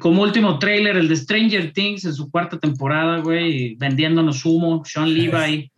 como 0.00 0.22
último 0.22 0.58
trailer, 0.58 0.96
el 0.96 1.08
de 1.08 1.16
Stranger 1.16 1.72
Things 1.72 2.04
en 2.04 2.14
su 2.14 2.30
cuarta 2.30 2.58
temporada, 2.58 3.18
güey, 3.18 3.76
vendiéndonos 3.76 4.44
humo, 4.44 4.82
Sean 4.84 5.12
Levi, 5.12 5.70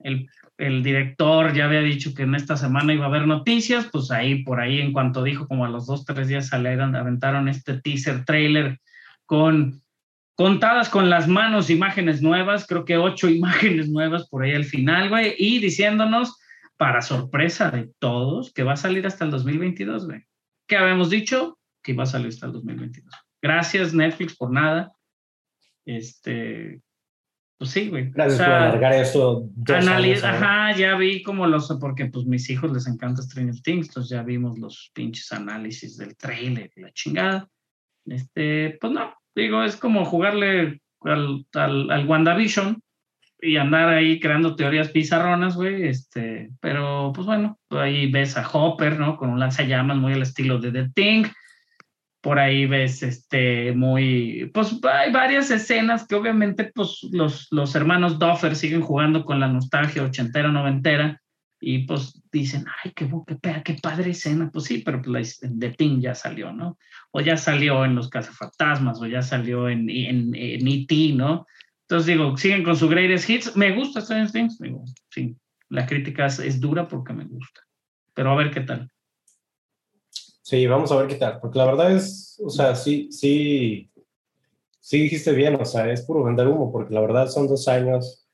el 0.00 0.26
el 0.58 0.82
director 0.82 1.52
ya 1.54 1.66
había 1.66 1.80
dicho 1.80 2.14
que 2.14 2.22
en 2.22 2.34
esta 2.34 2.56
semana 2.56 2.94
iba 2.94 3.04
a 3.04 3.08
haber 3.08 3.26
noticias, 3.26 3.88
pues 3.92 4.10
ahí 4.10 4.42
por 4.42 4.60
ahí 4.60 4.80
en 4.80 4.92
cuanto 4.92 5.22
dijo 5.22 5.46
como 5.46 5.64
a 5.64 5.68
los 5.68 5.86
dos, 5.86 6.04
tres 6.04 6.28
días 6.28 6.48
salieron, 6.48 6.96
aventaron 6.96 7.48
este 7.48 7.80
teaser 7.80 8.24
trailer 8.24 8.80
con 9.26 9.82
contadas 10.34 10.90
con 10.90 11.08
las 11.08 11.28
manos 11.28 11.70
imágenes 11.70 12.20
nuevas, 12.22 12.66
creo 12.66 12.84
que 12.84 12.96
ocho 12.96 13.28
imágenes 13.30 13.88
nuevas 13.88 14.28
por 14.28 14.44
ahí 14.44 14.54
al 14.54 14.64
final, 14.64 15.08
güey, 15.08 15.34
y 15.38 15.58
diciéndonos, 15.58 16.36
para 16.76 17.00
sorpresa 17.00 17.70
de 17.70 17.90
todos, 17.98 18.52
que 18.52 18.62
va 18.62 18.74
a 18.74 18.76
salir 18.76 19.06
hasta 19.06 19.24
el 19.24 19.30
2022, 19.30 20.06
güey. 20.06 20.24
Que 20.66 20.76
habíamos 20.76 21.10
dicho 21.10 21.58
que 21.82 21.92
iba 21.92 22.02
a 22.02 22.06
salir 22.06 22.28
hasta 22.28 22.46
el 22.46 22.52
2022. 22.52 23.14
Gracias 23.40 23.94
Netflix 23.94 24.36
por 24.36 24.52
nada. 24.52 24.92
Este, 25.84 26.82
pues 27.58 27.70
sí, 27.70 27.88
güey. 27.88 28.10
Gracias 28.10 28.34
O 28.34 28.36
sea, 28.36 28.46
por 28.46 28.54
alargar 28.54 28.92
esto. 28.92 29.48
Ajá, 30.24 30.76
ya 30.76 30.96
vi 30.96 31.22
como 31.22 31.46
los, 31.46 31.68
porque 31.80 32.06
pues 32.06 32.26
mis 32.26 32.48
hijos 32.50 32.72
les 32.72 32.86
encanta 32.86 33.22
Stranger 33.22 33.60
Things, 33.62 33.88
entonces 33.88 34.10
ya 34.10 34.22
vimos 34.22 34.58
los 34.58 34.90
pinches 34.94 35.32
análisis 35.32 35.96
del 35.96 36.16
trailer 36.16 36.70
y 36.76 36.80
la 36.80 36.92
chingada. 36.92 37.48
Este, 38.04 38.76
pues 38.80 38.92
no, 38.92 39.14
digo, 39.34 39.62
es 39.64 39.76
como 39.76 40.04
jugarle 40.04 40.80
al, 41.00 41.46
al, 41.54 41.90
al 41.90 42.06
WandaVision 42.06 42.80
y 43.40 43.56
andar 43.56 43.88
ahí 43.88 44.20
creando 44.20 44.56
teorías 44.56 44.90
pizarronas, 44.90 45.56
güey, 45.56 45.86
este, 45.86 46.50
pero 46.60 47.12
pues 47.14 47.26
bueno, 47.26 47.58
ahí 47.70 48.10
ves 48.10 48.36
a 48.36 48.48
Hopper, 48.48 48.98
¿no? 48.98 49.16
Con 49.16 49.30
un 49.30 49.40
lanzallamas 49.40 49.96
muy 49.96 50.12
al 50.12 50.22
estilo 50.22 50.58
de 50.58 50.72
The 50.72 50.90
Thing. 50.94 51.26
Por 52.26 52.40
ahí 52.40 52.66
ves, 52.66 53.04
este, 53.04 53.70
muy, 53.70 54.50
pues 54.52 54.80
hay 54.82 55.12
varias 55.12 55.48
escenas 55.52 56.08
que 56.08 56.16
obviamente, 56.16 56.72
pues 56.74 56.98
los, 57.12 57.46
los 57.52 57.76
hermanos 57.76 58.18
Duffer 58.18 58.56
siguen 58.56 58.80
jugando 58.80 59.24
con 59.24 59.38
la 59.38 59.46
nostalgia 59.46 60.02
ochentera, 60.02 60.48
noventera, 60.48 61.22
y 61.60 61.86
pues 61.86 62.20
dicen, 62.32 62.64
ay, 62.82 62.90
qué, 62.96 63.08
qué, 63.40 63.62
qué 63.64 63.74
padre 63.80 64.10
escena. 64.10 64.50
Pues 64.52 64.64
sí, 64.64 64.82
pero 64.84 65.00
pues 65.02 65.38
The 65.38 65.70
Thing 65.70 66.00
ya 66.00 66.16
salió, 66.16 66.52
¿no? 66.52 66.76
O 67.12 67.20
ya 67.20 67.36
salió 67.36 67.84
en 67.84 67.94
Los 67.94 68.08
Cazafantasmas, 68.08 69.00
o 69.00 69.06
ya 69.06 69.22
salió 69.22 69.68
en, 69.68 69.88
en, 69.88 70.34
en 70.34 70.66
E.T., 70.66 71.12
¿no? 71.14 71.46
Entonces 71.82 72.06
digo, 72.06 72.36
siguen 72.36 72.64
con 72.64 72.74
su 72.74 72.88
greatest 72.88 73.30
hits. 73.30 73.56
Me 73.56 73.70
gusta 73.70 74.00
Stranger 74.00 74.32
Things, 74.32 74.58
digo, 74.58 74.84
sí, 75.10 75.36
la 75.68 75.86
crítica 75.86 76.26
es 76.26 76.60
dura 76.60 76.88
porque 76.88 77.12
me 77.12 77.24
gusta. 77.24 77.60
Pero 78.14 78.32
a 78.32 78.34
ver 78.34 78.50
qué 78.50 78.62
tal. 78.62 78.90
Sí, 80.46 80.64
vamos 80.68 80.92
a 80.92 80.96
ver 80.98 81.08
qué 81.08 81.16
tal, 81.16 81.40
porque 81.40 81.58
la 81.58 81.64
verdad 81.64 81.90
es, 81.90 82.40
o 82.40 82.48
sea, 82.48 82.76
sí, 82.76 83.08
sí, 83.10 83.90
sí 84.78 85.00
dijiste 85.00 85.32
bien, 85.32 85.56
o 85.60 85.64
sea, 85.64 85.90
es 85.90 86.02
puro 86.02 86.22
vender 86.22 86.46
humo, 86.46 86.70
porque 86.70 86.94
la 86.94 87.00
verdad 87.00 87.26
son 87.26 87.48
dos 87.48 87.66
años. 87.66 88.28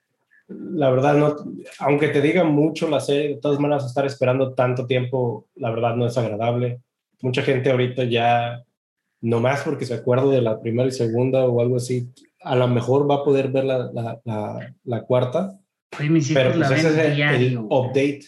La 0.46 0.90
verdad, 0.90 1.14
no, 1.14 1.34
aunque 1.78 2.08
te 2.08 2.20
diga 2.20 2.44
mucho 2.44 2.86
la 2.90 3.00
serie, 3.00 3.28
de 3.30 3.40
todas 3.40 3.58
maneras, 3.58 3.86
estar 3.86 4.04
esperando 4.04 4.52
tanto 4.52 4.86
tiempo, 4.86 5.46
la 5.54 5.70
verdad 5.70 5.96
no 5.96 6.04
es 6.04 6.18
agradable. 6.18 6.82
Mucha 7.22 7.40
gente 7.40 7.70
ahorita 7.70 8.04
ya, 8.04 8.62
nomás 9.22 9.62
porque 9.62 9.86
se 9.86 9.94
acuerda 9.94 10.26
de 10.26 10.42
la 10.42 10.60
primera 10.60 10.90
y 10.90 10.92
segunda 10.92 11.46
o 11.46 11.62
algo 11.62 11.76
así, 11.76 12.10
a 12.42 12.54
lo 12.56 12.68
mejor 12.68 13.10
va 13.10 13.14
a 13.14 13.24
poder 13.24 13.48
ver 13.48 13.64
la, 13.64 13.90
la, 13.90 14.20
la, 14.24 14.74
la 14.84 15.02
cuarta, 15.04 15.58
Oye, 15.98 16.20
pero 16.34 16.54
la 16.56 16.68
pues 16.68 16.78
ese 16.78 16.88
es 16.88 17.18
el, 17.18 17.42
el 17.42 17.58
update. 17.58 18.26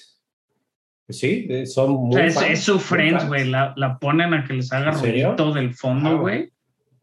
Sí, 1.09 1.47
eh, 1.51 1.67
son 1.67 1.91
O 1.91 1.99
muy 1.99 2.15
sea, 2.15 2.27
es, 2.27 2.35
fans, 2.35 2.47
es 2.51 2.61
su 2.61 2.79
Friends, 2.79 3.27
güey. 3.29 3.45
La, 3.49 3.75
la 3.77 3.99
ponen 3.99 4.33
a 4.35 4.45
que 4.45 4.55
les 4.55 4.73
haga 4.73 4.91
ruidito 4.93 5.53
del 5.53 5.75
fondo, 5.75 6.09
Ah, 6.11 6.15
güey. 6.15 6.51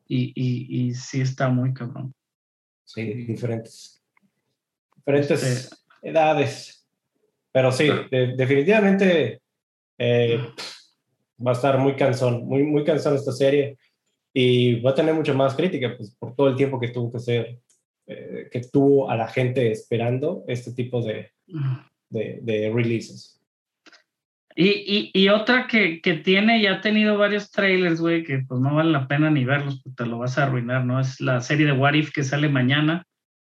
Y, 0.08 0.34
y, 0.36 0.88
y 0.88 0.94
sí 0.96 1.22
está 1.22 1.50
muy 1.50 1.74
cabrón. 1.74 2.14
Sí, 2.84 3.04
diferentes, 3.14 4.02
diferentes 4.98 5.44
Este- 5.44 5.76
edades. 6.10 6.88
Pero 7.54 7.72
sí, 7.72 7.88
de- 8.10 8.34
definitivamente 8.36 9.42
eh, 9.98 10.40
va 11.46 11.52
a 11.52 11.54
estar 11.54 11.78
muy 11.78 11.96
cansón, 11.96 12.46
muy, 12.46 12.64
muy 12.64 12.84
cansón 12.84 13.16
esta 13.16 13.32
serie 13.32 13.78
y 14.34 14.80
va 14.82 14.92
a 14.92 14.96
tener 14.96 15.14
mucho 15.14 15.34
más 15.36 15.54
crítica 15.54 15.94
pues, 15.96 16.16
por 16.18 16.34
todo 16.36 16.48
el 16.48 16.56
tiempo 16.56 16.80
que 16.80 16.88
tuvo 16.90 17.12
que 17.12 17.20
ser, 17.20 17.60
eh, 18.08 18.48
que 18.52 18.62
tuvo 18.62 19.10
a 19.10 19.16
la 19.18 19.28
gente 19.28 19.70
esperando 19.72 20.44
este 20.48 20.72
tipo 20.74 21.02
de, 21.02 21.32
de, 22.10 22.40
de 22.42 22.72
releases. 22.74 23.41
Y, 24.56 24.70
y, 24.70 25.12
y 25.14 25.30
otra 25.30 25.68
que, 25.68 26.02
que 26.02 26.16
tiene, 26.16 26.62
ya 26.62 26.74
ha 26.74 26.82
tenido 26.82 27.18
varios 27.18 27.52
trailers, 27.52 28.02
güey, 28.02 28.24
que 28.24 28.40
pues 28.40 28.60
no 28.60 28.76
vale 28.76 28.92
la 28.92 29.08
pena 29.08 29.30
ni 29.30 29.46
verlos, 29.46 29.82
porque 29.82 30.04
te 30.04 30.10
lo 30.10 30.20
vas 30.20 30.38
a 30.38 30.44
arruinar, 30.44 30.86
¿no? 30.86 31.00
Es 31.00 31.22
la 31.22 31.42
serie 31.42 31.66
de 31.66 31.72
What 31.72 31.94
If 31.94 32.12
que 32.12 32.24
sale 32.24 32.50
mañana. 32.50 33.06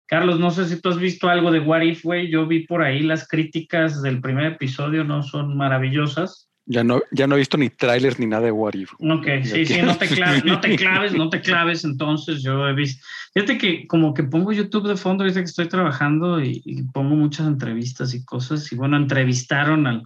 Carlos, 0.07 0.41
no 0.41 0.51
sé 0.51 0.67
si 0.67 0.81
tú 0.81 0.89
has 0.89 0.99
visto 0.99 1.29
algo 1.29 1.51
de 1.51 1.61
What 1.61 1.83
If, 1.83 2.03
güey. 2.03 2.31
Yo 2.31 2.47
vi 2.47 2.67
por 2.67 2.83
ahí 2.83 3.01
las 3.01 3.29
críticas 3.29 4.03
del 4.03 4.21
primer 4.21 4.53
episodio, 4.53 5.05
no 5.05 5.23
son 5.23 5.57
maravillosas. 5.57 6.49
Ya 6.67 6.85
no, 6.85 7.01
ya 7.11 7.27
no 7.27 7.35
he 7.35 7.39
visto 7.39 7.57
ni 7.57 7.71
trailers 7.71 8.19
ni 8.19 8.27
nada 8.27 8.47
de 8.47 8.53
What 8.53 8.75
If. 8.75 8.93
Ok, 8.99 9.27
sí, 9.45 9.65
sí, 9.65 9.81
no 9.83 9.97
te, 9.97 10.07
claves, 10.07 10.45
no 10.45 10.61
te 10.61 10.77
claves, 10.77 11.15
no 11.15 11.31
te 11.31 11.41
claves. 11.41 11.85
Entonces, 11.85 12.43
yo 12.43 12.69
he 12.69 12.75
visto. 12.75 13.05
Fíjate 13.35 13.57
que 13.57 13.87
como 13.87 14.13
que 14.13 14.25
pongo 14.25 14.53
YouTube 14.53 14.89
de 14.89 14.97
fondo 14.97 15.25
ahorita 15.25 15.41
que 15.41 15.47
estoy 15.47 15.69
trabajando 15.69 16.41
y, 16.43 16.61
y 16.65 16.83
pongo 16.83 17.17
muchas 17.17 17.47
entrevistas 17.47 18.13
y 18.13 18.25
cosas. 18.25 18.71
Y 18.73 18.77
bueno, 18.77 18.97
entrevistaron 18.97 19.87
al, 19.87 20.03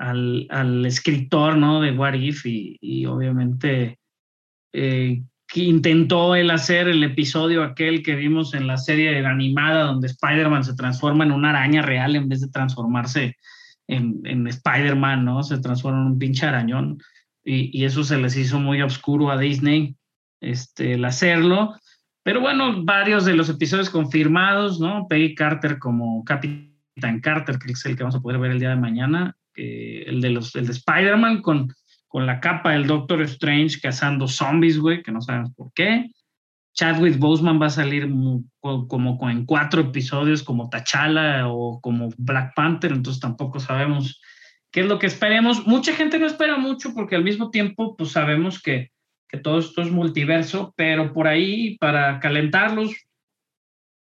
al, 0.00 0.46
al 0.48 0.86
escritor, 0.86 1.56
¿no? 1.58 1.80
De 1.80 1.92
What 1.92 2.14
If 2.14 2.46
y, 2.46 2.78
y 2.80 3.04
obviamente 3.04 3.98
eh, 4.72 5.22
que 5.46 5.60
intentó 5.62 6.34
él 6.34 6.50
hacer 6.50 6.88
el 6.88 7.04
episodio 7.04 7.62
aquel 7.62 8.02
que 8.02 8.14
vimos 8.14 8.54
en 8.54 8.66
la 8.66 8.78
serie 8.78 9.24
animada 9.26 9.84
donde 9.84 10.06
Spider-Man 10.06 10.64
se 10.64 10.74
transforma 10.74 11.24
en 11.24 11.32
una 11.32 11.50
araña 11.50 11.82
real 11.82 12.16
en 12.16 12.28
vez 12.28 12.40
de 12.40 12.48
transformarse 12.48 13.36
en, 13.88 14.20
en 14.24 14.46
Spider-Man, 14.46 15.24
¿no? 15.24 15.42
Se 15.42 15.58
transforma 15.58 16.00
en 16.00 16.06
un 16.06 16.18
pinche 16.18 16.46
arañón 16.46 16.98
y, 17.44 17.78
y 17.78 17.84
eso 17.84 18.02
se 18.02 18.16
les 18.16 18.36
hizo 18.36 18.58
muy 18.58 18.80
oscuro 18.80 19.30
a 19.30 19.38
Disney 19.38 19.96
este, 20.40 20.94
el 20.94 21.04
hacerlo. 21.04 21.74
Pero 22.22 22.40
bueno, 22.40 22.84
varios 22.84 23.26
de 23.26 23.34
los 23.34 23.50
episodios 23.50 23.90
confirmados, 23.90 24.80
¿no? 24.80 25.06
Peggy 25.08 25.34
Carter 25.34 25.78
como 25.78 26.24
Capitán 26.24 27.20
Carter, 27.20 27.58
que 27.58 27.72
es 27.72 27.84
el 27.84 27.96
que 27.96 28.02
vamos 28.02 28.16
a 28.16 28.20
poder 28.20 28.38
ver 28.38 28.52
el 28.52 28.60
día 28.60 28.70
de 28.70 28.76
mañana, 28.76 29.36
eh, 29.60 30.04
el 30.06 30.20
de 30.20 30.30
los 30.30 30.54
el 30.56 30.66
de 30.66 30.72
Spider-Man 30.72 31.42
con, 31.42 31.68
con 32.08 32.24
la 32.26 32.40
capa 32.40 32.72
del 32.72 32.86
Doctor 32.86 33.20
Strange 33.22 33.80
cazando 33.80 34.26
zombies, 34.26 34.78
güey, 34.78 35.02
que 35.02 35.12
no 35.12 35.20
sabemos 35.20 35.52
por 35.54 35.70
qué. 35.74 36.10
Chadwick 36.72 37.18
Boseman 37.18 37.60
va 37.60 37.66
a 37.66 37.70
salir 37.70 38.08
como, 38.60 39.18
co- 39.18 39.28
en 39.28 39.44
cuatro 39.44 39.80
episodios 39.80 40.42
como 40.42 40.68
T'Challa 40.70 41.48
o 41.48 41.80
como 41.80 42.10
Black 42.16 42.52
Panther, 42.54 42.92
entonces 42.92 43.20
tampoco 43.20 43.58
sabemos 43.58 44.20
qué 44.72 44.80
es 44.82 44.86
lo 44.86 44.98
que 44.98 45.08
esperemos. 45.08 45.66
Mucha 45.66 45.92
gente 45.94 46.18
no 46.18 46.26
espera 46.26 46.56
mucho 46.58 46.94
porque 46.94 47.16
al 47.16 47.24
mismo 47.24 47.50
tiempo 47.50 47.96
pues 47.96 48.12
sabemos 48.12 48.62
que, 48.62 48.90
que 49.28 49.38
todo 49.38 49.58
esto 49.58 49.82
es 49.82 49.90
multiverso, 49.90 50.72
pero 50.76 51.12
por 51.12 51.26
ahí 51.26 51.76
para 51.78 52.20
calentarlos, 52.20 52.92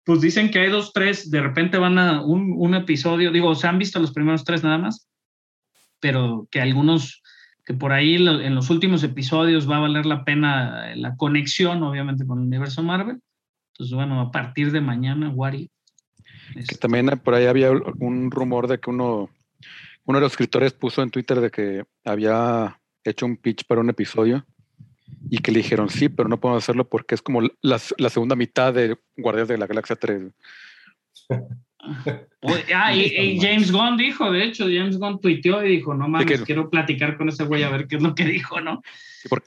pues 0.05 0.20
dicen 0.20 0.51
que 0.51 0.60
hay 0.60 0.70
dos, 0.70 0.93
tres, 0.93 1.30
de 1.30 1.40
repente 1.40 1.78
van 1.78 1.98
a 1.98 2.22
un, 2.22 2.55
un 2.56 2.74
episodio, 2.74 3.32
digo, 3.32 3.55
se 3.55 3.66
han 3.66 3.78
visto 3.78 3.98
los 3.98 4.12
primeros 4.12 4.44
tres 4.44 4.62
nada 4.62 4.78
más, 4.78 5.09
pero 6.00 6.46
que 6.50 6.60
algunos, 6.60 7.22
que 7.64 7.74
por 7.74 7.92
ahí 7.92 8.18
lo- 8.18 8.40
en 8.40 8.54
los 8.54 8.70
últimos 8.70 9.02
episodios 9.02 9.68
va 9.70 9.76
a 9.76 9.80
valer 9.80 10.06
la 10.06 10.24
pena 10.24 10.94
la 10.96 11.16
conexión, 11.16 11.82
obviamente, 11.82 12.26
con 12.26 12.38
el 12.38 12.46
universo 12.46 12.82
Marvel. 12.82 13.20
Entonces, 13.72 13.94
bueno, 13.94 14.20
a 14.20 14.30
partir 14.30 14.72
de 14.72 14.80
mañana, 14.80 15.30
Wari. 15.30 15.70
Que 16.68 16.76
también 16.76 17.06
por 17.22 17.34
ahí 17.34 17.46
había 17.46 17.70
un 17.70 18.30
rumor 18.30 18.66
de 18.68 18.80
que 18.80 18.90
uno, 18.90 19.30
uno 20.04 20.18
de 20.18 20.22
los 20.22 20.32
escritores 20.32 20.72
puso 20.72 21.02
en 21.02 21.10
Twitter 21.10 21.40
de 21.40 21.50
que 21.50 21.84
había 22.04 22.80
hecho 23.04 23.26
un 23.26 23.36
pitch 23.36 23.66
para 23.66 23.80
un 23.80 23.90
episodio 23.90 24.44
y 25.30 25.38
que 25.38 25.52
le 25.52 25.58
dijeron 25.58 25.90
sí, 25.90 26.08
pero 26.08 26.28
no 26.28 26.40
podemos 26.40 26.64
hacerlo 26.64 26.88
porque 26.88 27.14
es 27.14 27.22
como 27.22 27.42
la, 27.42 27.78
la 27.98 28.10
segunda 28.10 28.34
mitad 28.34 28.72
de 28.72 28.98
Guardias 29.16 29.48
de 29.48 29.58
la 29.58 29.66
Galaxia 29.66 29.96
3. 29.96 30.32
Ah, 32.74 32.94
y, 32.94 33.00
y 33.00 33.40
James 33.40 33.70
Gunn 33.72 33.96
dijo, 33.96 34.30
de 34.30 34.44
hecho, 34.44 34.64
James 34.64 34.98
Gunn 34.98 35.20
tuiteó 35.20 35.64
y 35.64 35.76
dijo, 35.76 35.94
no 35.94 36.09
mames, 36.09 36.42
quiero 36.42 36.70
platicar 36.70 37.16
con 37.16 37.28
ese 37.28 37.44
güey 37.44 37.62
a 37.62 37.70
ver 37.70 37.86
qué 37.86 37.96
es 37.96 38.02
lo 38.02 38.14
que 38.14 38.24
dijo, 38.24 38.60
¿no? 38.60 38.82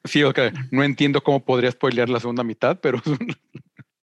Sí, 0.04 0.24
ok, 0.24 0.40
no 0.72 0.84
entiendo 0.84 1.22
cómo 1.22 1.44
podría 1.44 1.72
spoilear 1.72 2.10
la 2.10 2.20
segunda 2.20 2.44
mitad, 2.44 2.80
pero 2.82 3.02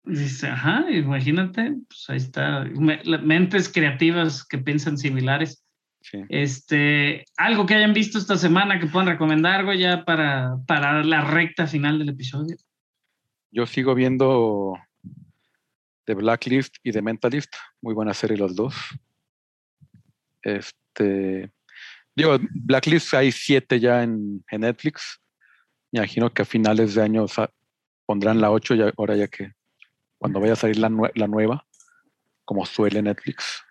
Dice, 0.03 0.47
ajá, 0.47 0.89
imagínate, 0.89 1.75
pues 1.85 2.05
ahí 2.09 2.17
está, 2.17 2.63
mentes 3.23 3.67
creativas 3.67 4.45
que 4.45 4.57
piensan 4.57 4.97
similares. 4.97 5.65
sí. 6.01 6.19
Este, 6.29 7.25
algo 7.35 7.65
que 7.65 7.75
hayan 7.75 7.93
visto 7.93 8.17
esta 8.17 8.37
semana 8.37 8.79
que 8.79 8.87
puedan 8.87 9.09
recomendar, 9.09 9.65
güey, 9.65 9.79
ya 9.79 10.05
para, 10.05 10.55
para 10.65 11.03
la 11.03 11.21
recta 11.25 11.67
final 11.67 11.99
del 11.99 12.09
episodio. 12.09 12.55
yo 13.51 13.65
sigo 13.65 13.95
viendo 13.95 14.77
The 16.07 16.13
Blacklist 16.13 16.77
y 16.83 16.93
The 16.93 17.01
Mentalist, 17.01 17.53
muy 17.81 17.93
buena 17.93 18.13
serie 18.13 18.37
los 18.37 18.55
dos. 18.55 18.73
Este, 20.41 21.51
digo, 22.15 22.37
Blacklist 22.49 23.13
hay 23.13 23.33
siete 23.33 23.77
ya 23.81 24.03
en, 24.03 24.43
Netflix. 24.49 25.21
Me 25.91 25.99
imagino 25.99 26.33
que 26.33 26.43
a 26.43 26.45
finales 26.45 26.95
de 26.95 27.01
año 27.03 27.25
pondrán 28.05 28.39
la 28.39 28.51
8 28.51 28.75
ya, 28.75 28.93
ahora 28.97 29.17
ya 29.17 29.27
que 29.27 29.51
cuando 30.17 30.39
vaya 30.39 30.53
a 30.53 30.55
salir 30.55 30.77
la, 30.77 30.89
nue- 30.89 31.11
la 31.13 31.27
nueva, 31.27 31.67
como 32.45 32.65
suele 32.65 33.01
Netflix. 33.01 33.61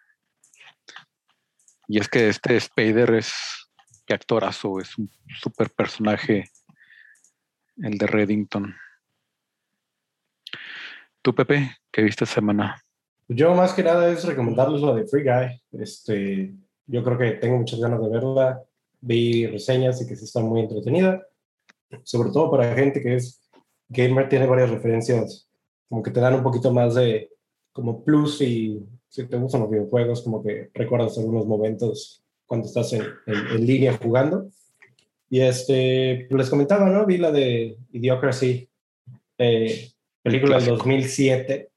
Y 1.88 1.98
es 1.98 2.08
que 2.08 2.28
este 2.28 2.56
Spider 2.56 3.14
es, 3.14 3.32
qué 4.06 4.12
actorazo, 4.12 4.78
es 4.78 4.98
un 4.98 5.10
super 5.40 5.70
personaje, 5.70 6.50
el 7.78 7.96
de 7.96 8.06
Reddington. 8.06 8.76
¿Tú, 11.26 11.34
Pepe, 11.34 11.72
qué 11.90 12.02
viste 12.02 12.22
esta 12.22 12.36
semana? 12.36 12.80
Yo 13.26 13.52
más 13.52 13.72
que 13.72 13.82
nada 13.82 14.08
es 14.08 14.22
recomendarles 14.22 14.80
lo 14.80 14.94
de 14.94 15.08
Free 15.08 15.24
Guy. 15.24 15.60
Este, 15.82 16.54
yo 16.86 17.02
creo 17.02 17.18
que 17.18 17.32
tengo 17.32 17.56
muchas 17.56 17.80
ganas 17.80 18.00
de 18.00 18.08
verla. 18.08 18.62
Vi 19.00 19.44
reseñas 19.48 20.00
y 20.00 20.06
que 20.06 20.14
sí 20.14 20.24
está 20.24 20.38
muy 20.38 20.60
entretenida. 20.60 21.26
sobre 22.04 22.30
todo 22.30 22.48
para 22.48 22.76
gente 22.76 23.02
que 23.02 23.16
es 23.16 23.42
gamer, 23.88 24.28
tiene 24.28 24.46
varias 24.46 24.70
referencias, 24.70 25.48
como 25.88 26.00
que 26.00 26.12
te 26.12 26.20
dan 26.20 26.34
un 26.34 26.44
poquito 26.44 26.72
más 26.72 26.94
de 26.94 27.28
como 27.72 28.04
plus 28.04 28.40
y 28.40 28.86
si 29.08 29.26
te 29.26 29.36
gustan 29.36 29.62
los 29.62 29.70
videojuegos, 29.70 30.22
como 30.22 30.44
que 30.44 30.70
recuerdas 30.74 31.18
algunos 31.18 31.44
momentos 31.44 32.22
cuando 32.46 32.68
estás 32.68 32.92
en, 32.92 33.02
en, 33.26 33.34
en 33.48 33.66
línea 33.66 33.98
jugando. 34.00 34.48
Y 35.28 35.40
este, 35.40 36.28
les 36.30 36.48
comentaba, 36.48 36.88
¿no? 36.88 37.04
Vi 37.04 37.18
la 37.18 37.32
de 37.32 37.78
Idiocracy, 37.90 38.70
eh, 39.38 39.90
película 40.26 40.58
del 40.58 40.66
2007, 40.66 41.68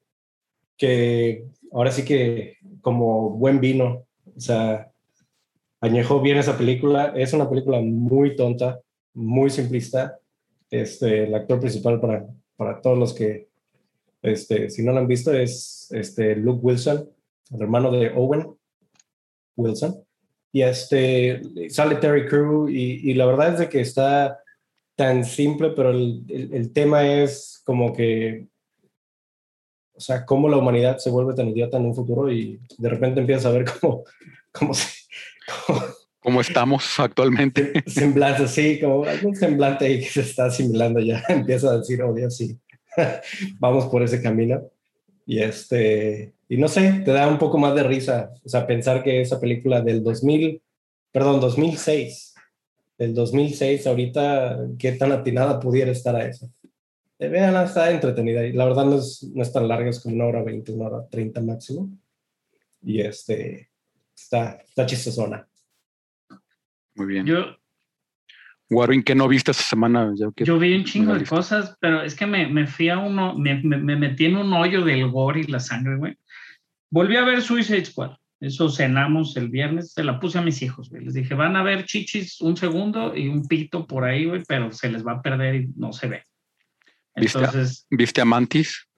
que 0.76 1.44
ahora 1.70 1.92
sí 1.92 2.04
que 2.04 2.56
como 2.80 3.30
buen 3.30 3.60
vino, 3.60 4.04
o 4.36 4.40
sea, 4.40 4.90
añejó 5.80 6.20
bien 6.20 6.36
esa 6.36 6.58
película. 6.58 7.12
Es 7.14 7.32
una 7.32 7.48
película 7.48 7.80
muy 7.80 8.34
tonta, 8.34 8.80
muy 9.14 9.50
simplista. 9.50 10.18
Este, 10.68 11.24
el 11.24 11.34
actor 11.34 11.60
principal 11.60 12.00
para, 12.00 12.26
para 12.56 12.80
todos 12.80 12.98
los 12.98 13.14
que, 13.14 13.46
este, 14.20 14.68
si 14.68 14.82
no 14.82 14.92
lo 14.92 14.98
han 14.98 15.06
visto, 15.06 15.32
es 15.32 15.88
este, 15.92 16.34
Luke 16.34 16.60
Wilson, 16.60 17.08
el 17.52 17.62
hermano 17.62 17.92
de 17.92 18.10
Owen 18.10 18.48
Wilson. 19.54 19.94
Y 20.52 20.62
este, 20.62 21.40
sale 21.68 21.96
Terry 21.96 22.26
Crew 22.26 22.68
y, 22.68 23.10
y 23.10 23.14
la 23.14 23.26
verdad 23.26 23.52
es 23.52 23.60
de 23.60 23.68
que 23.68 23.80
está 23.80 24.40
tan 25.00 25.24
simple, 25.24 25.70
pero 25.70 25.92
el, 25.92 26.26
el, 26.28 26.52
el, 26.52 26.72
tema 26.74 27.10
es 27.10 27.62
como 27.64 27.94
que, 27.94 28.48
o 29.94 29.98
sea, 29.98 30.26
cómo 30.26 30.46
la 30.46 30.58
humanidad 30.58 30.98
se 30.98 31.08
vuelve 31.08 31.32
tan 31.32 31.48
idiota 31.48 31.78
en 31.78 31.86
un 31.86 31.94
futuro 31.94 32.30
y 32.30 32.60
de 32.76 32.88
repente 32.90 33.20
empiezas 33.20 33.46
a 33.46 33.52
ver 33.52 33.64
cómo, 33.80 34.04
cómo 34.52 34.74
se... 34.74 34.90
Cómo, 35.66 35.80
¿Cómo 36.22 36.42
estamos 36.42 37.00
actualmente? 37.00 37.82
Semblante, 37.86 38.46
sí, 38.46 38.78
como 38.78 39.04
algún 39.04 39.34
semblante 39.34 39.86
ahí 39.86 40.00
que 40.00 40.10
se 40.10 40.20
está 40.20 40.44
asimilando 40.44 41.00
ya, 41.00 41.24
empieza 41.30 41.70
a 41.70 41.78
decir, 41.78 42.02
oh 42.02 42.12
Dios, 42.12 42.36
sí, 42.36 42.58
vamos 43.58 43.86
por 43.86 44.02
ese 44.02 44.20
camino. 44.20 44.60
Y 45.24 45.38
este, 45.38 46.34
y 46.46 46.58
no 46.58 46.68
sé, 46.68 47.00
te 47.06 47.12
da 47.12 47.26
un 47.26 47.38
poco 47.38 47.56
más 47.56 47.74
de 47.74 47.84
risa, 47.84 48.34
o 48.44 48.48
sea, 48.50 48.66
pensar 48.66 49.02
que 49.02 49.22
esa 49.22 49.40
película 49.40 49.80
del 49.80 50.04
2000, 50.04 50.60
perdón, 51.10 51.40
2006, 51.40 52.29
del 53.00 53.14
2006, 53.14 53.86
ahorita, 53.86 54.58
qué 54.78 54.92
tan 54.92 55.10
atinada 55.10 55.58
pudiera 55.58 55.90
estar 55.90 56.14
a 56.14 56.26
eso. 56.26 56.52
Eh, 57.18 57.28
vean, 57.28 57.56
está 57.64 57.90
entretenida 57.90 58.44
y 58.44 58.52
la 58.52 58.66
verdad 58.66 58.84
no 58.84 58.96
es, 58.96 59.22
no 59.34 59.42
es 59.42 59.50
tan 59.50 59.66
larga, 59.66 59.88
es 59.88 60.00
como 60.00 60.16
una 60.16 60.26
hora 60.26 60.42
20, 60.42 60.70
una 60.72 60.84
hora 60.84 61.08
30 61.08 61.40
máximo. 61.40 61.90
Y 62.82 63.00
este, 63.00 63.70
está, 64.14 64.62
está 64.68 64.84
chistosona. 64.84 65.48
Muy 66.94 67.06
bien. 67.06 67.24
Yo, 67.24 67.56
Warwin, 68.68 69.02
¿qué 69.02 69.14
no 69.14 69.28
viste 69.28 69.52
esta 69.52 69.62
semana? 69.62 70.12
Ya 70.14 70.30
que 70.36 70.44
yo 70.44 70.58
vi 70.58 70.74
un 70.74 70.84
chingo 70.84 71.14
de 71.14 71.24
cosas, 71.24 71.78
pero 71.80 72.02
es 72.02 72.14
que 72.14 72.26
me, 72.26 72.48
me 72.48 72.66
fui 72.66 72.90
a 72.90 72.98
uno, 72.98 73.34
me, 73.34 73.62
me, 73.62 73.78
me, 73.78 73.96
metí 73.96 74.26
en 74.26 74.36
un 74.36 74.52
hoyo 74.52 74.84
del 74.84 75.10
gore 75.10 75.40
y 75.40 75.44
la 75.44 75.58
sangre, 75.58 75.96
güey. 75.96 76.18
Volví 76.90 77.16
a 77.16 77.24
ver 77.24 77.40
Suicide 77.40 77.86
Squad. 77.86 78.19
Eso 78.40 78.70
cenamos 78.70 79.36
el 79.36 79.50
viernes, 79.50 79.92
se 79.92 80.02
la 80.02 80.18
puse 80.18 80.38
a 80.38 80.42
mis 80.42 80.62
hijos, 80.62 80.88
güey. 80.88 81.04
Les 81.04 81.12
dije, 81.14 81.34
van 81.34 81.56
a 81.56 81.62
ver 81.62 81.84
chichis 81.84 82.40
un 82.40 82.56
segundo 82.56 83.14
y 83.14 83.28
un 83.28 83.46
pito 83.46 83.86
por 83.86 84.04
ahí, 84.04 84.24
güey, 84.24 84.42
pero 84.48 84.72
se 84.72 84.90
les 84.90 85.06
va 85.06 85.12
a 85.12 85.22
perder 85.22 85.54
y 85.56 85.68
no 85.76 85.92
se 85.92 86.08
ve. 86.08 86.24
Entonces, 87.14 87.86
¿Viste, 87.90 87.94
a, 87.94 87.96
¿Viste 87.96 88.20
a 88.22 88.24
Mantis? 88.24 88.88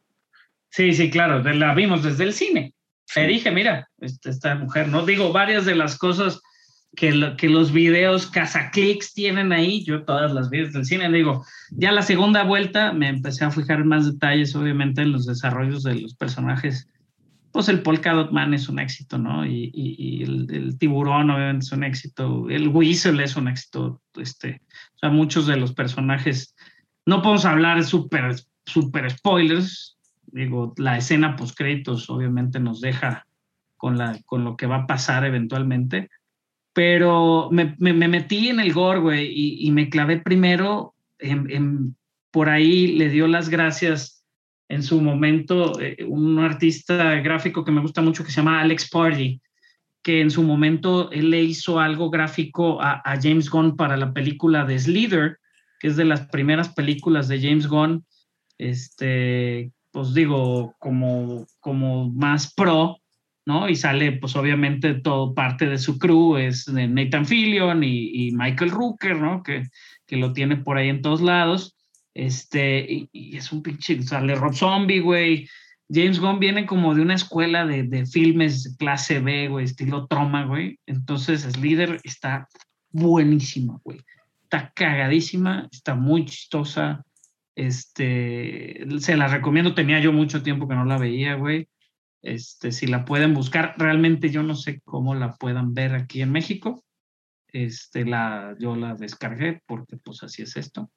Sí, 0.71 0.93
sí, 0.93 1.11
claro, 1.11 1.43
la 1.43 1.75
vimos 1.75 2.05
desde 2.05 2.25
el 2.25 2.33
cine. 2.33 2.75
Le 3.17 3.27
dije, 3.27 3.51
mira, 3.51 3.89
esta 3.99 4.55
mujer, 4.55 4.89
no 4.89 5.05
digo 5.05 5.33
varias 5.33 5.67
de 5.67 5.75
las 5.75 5.99
cosas 5.99 6.41
que, 6.97 7.13
lo, 7.13 7.37
que 7.37 7.49
los 7.49 7.73
videos 7.73 8.27
cazaclicks 8.27 9.13
tienen 9.13 9.53
ahí, 9.53 9.85
yo 9.85 10.05
todas 10.05 10.33
las 10.33 10.51
vi 10.51 10.61
desde 10.61 10.79
el 10.79 10.85
cine, 10.87 11.11
digo, 11.11 11.45
ya 11.71 11.91
la 11.91 12.03
segunda 12.03 12.45
vuelta 12.45 12.93
me 12.93 13.09
empecé 13.09 13.45
a 13.45 13.51
fijar 13.51 13.85
más 13.85 14.11
detalles, 14.11 14.55
obviamente, 14.55 15.03
en 15.03 15.13
los 15.13 15.27
desarrollos 15.27 15.83
de 15.83 15.97
los 15.97 16.15
personajes 16.15 16.89
pues 17.53 17.69
el 17.69 17.83
Polka 17.83 18.15
Dot 18.15 18.33
Man 18.33 18.55
es 18.55 18.69
un 18.69 18.79
éxito, 18.79 19.19
¿no? 19.19 19.45
Y, 19.45 19.71
y, 19.75 19.95
y 19.99 20.23
el, 20.23 20.47
el, 20.51 20.79
tiburón 20.79 21.31
obviamente 21.31 21.67
es 21.67 21.73
un 21.73 21.85
éxito, 21.85 22.49
el 22.49 22.69
Whistle 22.69 23.23
es 23.23 23.37
un 23.37 23.47
éxito, 23.47 24.01
este, 24.17 24.63
o 24.95 24.99
sea, 24.99 25.11
muchos 25.11 25.47
de 25.47 25.59
los 25.59 25.73
personajes, 25.75 26.57
no 27.05 27.21
podemos 27.21 27.45
hablar 27.45 27.85
súper, 27.85 28.37
súper 28.65 29.11
spoilers, 29.11 29.99
digo, 30.27 30.73
la 30.79 30.97
escena 30.97 31.37
post 31.37 31.57
créditos 31.57 32.09
obviamente 32.09 32.59
nos 32.59 32.81
deja 32.81 33.27
con, 33.77 33.99
la, 33.99 34.19
con 34.25 34.45
lo 34.45 34.57
que 34.57 34.67
va 34.67 34.77
a 34.77 34.87
pasar 34.87 35.27
eventualmente, 35.27 36.09
pero 36.73 37.51
me, 37.53 37.77
me, 37.79 37.93
me 37.93 38.09
metí 38.09 38.49
en 38.49 38.61
el 38.61 38.73
gore, 38.73 39.01
güey, 39.01 39.27
y, 39.27 39.67
y, 39.67 39.71
me 39.73 39.91
clavé 39.91 40.19
primero, 40.19 40.95
en, 41.19 41.51
en, 41.51 41.97
por 42.31 42.49
ahí 42.49 42.97
le 42.97 43.11
dio 43.11 43.27
las 43.27 43.51
gracias 43.51 44.22
en 44.73 44.83
su 44.83 45.03
momento 45.03 45.79
eh, 45.79 46.03
un 46.09 46.39
artista 46.39 47.17
gráfico 47.17 47.63
que 47.63 47.73
me 47.73 47.83
gusta 47.83 48.01
mucho 48.01 48.25
que 48.25 48.31
se 48.31 48.37
llama 48.37 48.63
Alex 48.63 48.89
Party, 48.89 49.39
que 50.03 50.23
en 50.23 50.31
su 50.31 50.43
momento 50.43 51.13
él 51.13 51.29
le 51.29 51.43
hizo 51.43 51.79
algo 51.79 52.09
gráfico 52.09 52.81
a, 52.81 53.03
James 53.21 53.51
Gunn 53.51 53.77
para 53.77 53.99
la 53.99 54.15
película 54.15 54.65
de 54.65 54.79
Slither, 54.79 55.39
que 55.79 55.89
es 55.89 55.97
de 55.97 56.07
las 56.07 56.27
primeras 56.29 56.71
películas 56.71 57.29
de 57.29 57.39
James 57.39 57.67
Gunn, 57.67 58.07
este, 58.57 59.73
pues 59.91 60.15
digo, 60.15 60.75
como, 60.79 61.47
como 61.61 62.11
más 62.11 62.55
pro, 62.55 62.97
¿no? 63.45 63.69
Y 63.69 63.77
sale, 63.77 64.13
pues 64.13 64.35
obviamente, 64.37 64.95
todo 64.95 65.35
parte 65.35 65.67
de 65.67 65.77
su 65.77 65.99
crew, 65.99 66.39
es 66.39 66.67
Nathan 66.67 67.27
Fillion 67.27 67.85
y, 67.85 68.29
y 68.29 68.33
Michael 68.33 68.71
Rooker, 68.71 69.19
¿no? 69.19 69.43
Que, 69.43 69.65
que 70.07 70.17
lo 70.17 70.33
tiene 70.33 70.57
por 70.57 70.79
ahí 70.79 70.89
en 70.89 71.03
todos 71.03 71.21
lados. 71.21 71.77
Este, 72.15 73.09
y, 73.13 73.37
es 73.37 73.53
un 73.53 73.63
pinche, 73.63 74.03
sale 74.03 74.35
Rob 74.35 74.55
Zombie, 74.55 75.01
güey. 75.01 75.49
James 75.91 76.21
Gunn 76.21 76.39
viene 76.39 76.67
como 76.67 76.95
de 76.95 77.03
una 77.03 77.15
escuela 77.15 77.67
de, 77.67 77.83
de 77.83 78.07
filmes 78.07 78.77
clase 78.79 79.21
B, 79.21 79.49
güey, 79.49 79.65
estilo 79.65 80.07
Troma, 80.07 80.47
güey. 80.47 80.79
Entonces, 80.87 81.43
Slither 81.43 82.01
está 82.05 82.49
buenísima, 82.91 83.79
güey. 83.85 84.01
Está 84.45 84.73
cagadísima, 84.75 85.69
está 85.71 85.95
muy 85.95 86.25
chistosa. 86.27 87.05
Este, 87.55 88.87
se 88.99 89.17
la 89.17 89.29
recomiendo, 89.29 89.75
tenía 89.75 90.01
yo 90.01 90.13
mucho 90.13 90.43
tiempo 90.43 90.67
que 90.67 90.75
no 90.75 90.85
la 90.85 90.99
veía, 90.99 91.35
güey. 91.35 91.69
Este, 92.23 92.73
si 92.73 92.87
la 92.87 93.05
pueden 93.05 93.35
buscar, 93.35 93.75
realmente 93.79 94.31
yo 94.31 94.43
no 94.43 94.55
sé 94.55 94.81
cómo 94.85 95.15
la 95.15 95.35
puedan 95.35 95.75
ver 95.75 95.95
aquí 95.95 96.23
en 96.23 96.33
México. 96.33 96.85
Este, 97.49 98.07
la, 98.07 98.57
yo 98.59 98.77
la 98.77 98.95
descargué 98.95 99.61
porque 99.67 99.99
pues 99.99 100.23
así 100.23 100.43
es 100.43 100.57
esto 100.57 100.91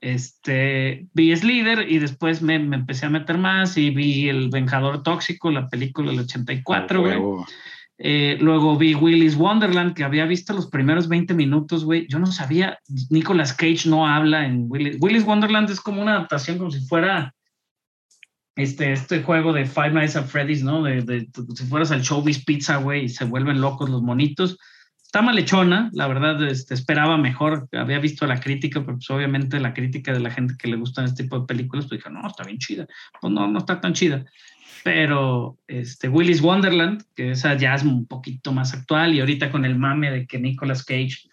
este, 0.00 1.06
vi 1.12 1.34
Slither 1.34 1.90
y 1.90 1.98
después 1.98 2.40
me, 2.42 2.58
me, 2.58 2.76
empecé 2.76 3.06
a 3.06 3.10
meter 3.10 3.38
más 3.38 3.76
y 3.76 3.90
vi 3.90 4.28
El 4.28 4.48
Vengador 4.48 5.02
Tóxico, 5.02 5.50
la 5.50 5.68
película 5.68 6.10
del 6.10 6.20
84, 6.20 7.00
güey. 7.00 7.18
Eh, 8.00 8.38
luego 8.40 8.76
vi 8.76 8.94
Willy's 8.94 9.34
Wonderland, 9.34 9.94
que 9.94 10.04
había 10.04 10.24
visto 10.24 10.52
los 10.52 10.68
primeros 10.68 11.08
20 11.08 11.34
minutos, 11.34 11.84
güey. 11.84 12.06
Yo 12.08 12.20
no 12.20 12.26
sabía, 12.26 12.78
Nicolas 13.10 13.52
Cage 13.52 13.88
no 13.88 14.06
habla 14.06 14.46
en 14.46 14.66
Willy's. 14.68 14.98
Willy's 15.00 15.24
Wonderland 15.24 15.68
es 15.70 15.80
como 15.80 16.00
una 16.00 16.12
adaptación 16.12 16.58
como 16.58 16.70
si 16.70 16.80
fuera 16.86 17.34
este, 18.54 18.92
este 18.92 19.22
juego 19.24 19.52
de 19.52 19.66
Five 19.66 19.90
Nights 19.90 20.14
at 20.14 20.26
Freddy's, 20.26 20.62
¿no? 20.62 20.84
De, 20.84 21.02
de, 21.02 21.20
de 21.22 21.56
si 21.56 21.64
fueras 21.64 21.90
al 21.90 22.02
Showbiz 22.02 22.44
Pizza, 22.44 22.76
güey, 22.76 23.06
y 23.06 23.08
se 23.08 23.24
vuelven 23.24 23.60
locos 23.60 23.90
los 23.90 24.02
monitos 24.02 24.58
está 25.08 25.22
malhechona, 25.22 25.88
la 25.94 26.06
verdad, 26.06 26.46
este, 26.46 26.74
esperaba 26.74 27.16
mejor, 27.16 27.66
había 27.72 27.98
visto 27.98 28.26
la 28.26 28.40
crítica, 28.40 28.80
pero 28.80 28.98
pues 28.98 29.08
obviamente 29.08 29.58
la 29.58 29.72
crítica 29.72 30.12
de 30.12 30.20
la 30.20 30.30
gente 30.30 30.54
que 30.58 30.68
le 30.68 30.76
gustan 30.76 31.06
este 31.06 31.22
tipo 31.22 31.40
de 31.40 31.46
películas, 31.46 31.86
pues 31.86 31.98
dije, 31.98 32.10
no, 32.10 32.26
está 32.26 32.44
bien 32.44 32.58
chida, 32.58 32.86
pues 33.18 33.32
no, 33.32 33.48
no 33.48 33.58
está 33.58 33.80
tan 33.80 33.94
chida, 33.94 34.26
pero 34.84 35.56
este, 35.66 36.10
Willy's 36.10 36.42
Wonderland, 36.42 37.04
que 37.16 37.30
esa 37.30 37.54
ya 37.54 37.74
es 37.74 37.84
un 37.84 38.04
poquito 38.04 38.52
más 38.52 38.74
actual, 38.74 39.14
y 39.14 39.20
ahorita 39.20 39.50
con 39.50 39.64
el 39.64 39.78
mame 39.78 40.10
de 40.10 40.26
que 40.26 40.38
Nicolas 40.38 40.84
Cage, 40.84 41.26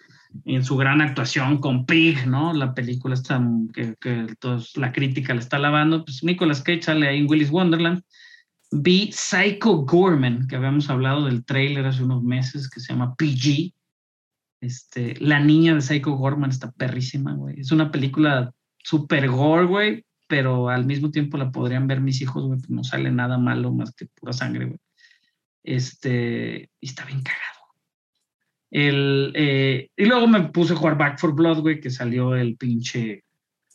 en 0.46 0.64
su 0.64 0.78
gran 0.78 1.02
actuación 1.02 1.58
con 1.58 1.86
Pig, 1.86 2.28
¿no? 2.28 2.54
La 2.54 2.74
película 2.74 3.14
está, 3.14 3.46
que, 3.74 3.96
que 4.00 4.28
todos, 4.40 4.78
la 4.78 4.94
crítica 4.94 5.34
le 5.34 5.42
está 5.42 5.60
lavando, 5.60 6.06
pues 6.06 6.24
Nicolas 6.24 6.62
Cage 6.62 6.84
sale 6.84 7.10
ahí 7.10 7.18
en 7.18 7.30
Willy's 7.30 7.52
Wonderland, 7.52 8.04
vi 8.82 9.12
Psycho 9.12 9.86
Gorman, 9.86 10.48
que 10.48 10.56
habíamos 10.56 10.90
hablado 10.90 11.26
del 11.26 11.46
trailer 11.46 11.86
hace 11.86 12.04
unos 12.04 12.24
meses, 12.24 12.70
que 12.70 12.80
se 12.80 12.94
llama 12.94 13.16
PG. 13.16 13.74
Este, 14.62 15.16
la 15.20 15.40
niña 15.40 15.76
de 15.76 15.82
Psycho 15.82 16.12
Gorman 16.12 16.50
está 16.50 16.72
perrísima, 16.72 17.34
güey. 17.34 17.60
Es 17.60 17.72
una 17.72 17.92
película 17.92 18.54
super 18.78 19.30
gore, 19.30 19.66
güey, 19.66 20.06
pero 20.28 20.70
al 20.70 20.86
mismo 20.86 21.12
tiempo 21.12 21.38
la 21.38 21.52
podrían 21.52 21.88
ver 21.88 22.02
mis 22.02 22.22
hijos, 22.22 22.44
güey, 22.46 22.60
pues 22.60 22.70
no 22.70 22.84
sale 22.84 23.12
nada 23.12 23.38
malo 23.38 23.72
más 23.72 23.94
que 23.94 24.06
pura 24.08 24.34
sangre, 24.34 24.66
güey. 24.66 24.80
Este, 25.64 26.70
y 26.80 26.88
está 26.88 27.06
bien 27.06 27.22
cagado. 27.22 27.56
El, 28.72 29.32
eh, 29.36 29.90
y 29.96 30.06
luego 30.06 30.28
me 30.28 30.50
puse 30.50 30.74
a 30.74 30.76
jugar 30.76 30.98
Back 30.98 31.20
for 31.20 31.34
Blood, 31.34 31.62
güey, 31.62 31.80
que 31.80 31.90
salió 31.90 32.36
el 32.36 32.58
pinche 32.58 33.24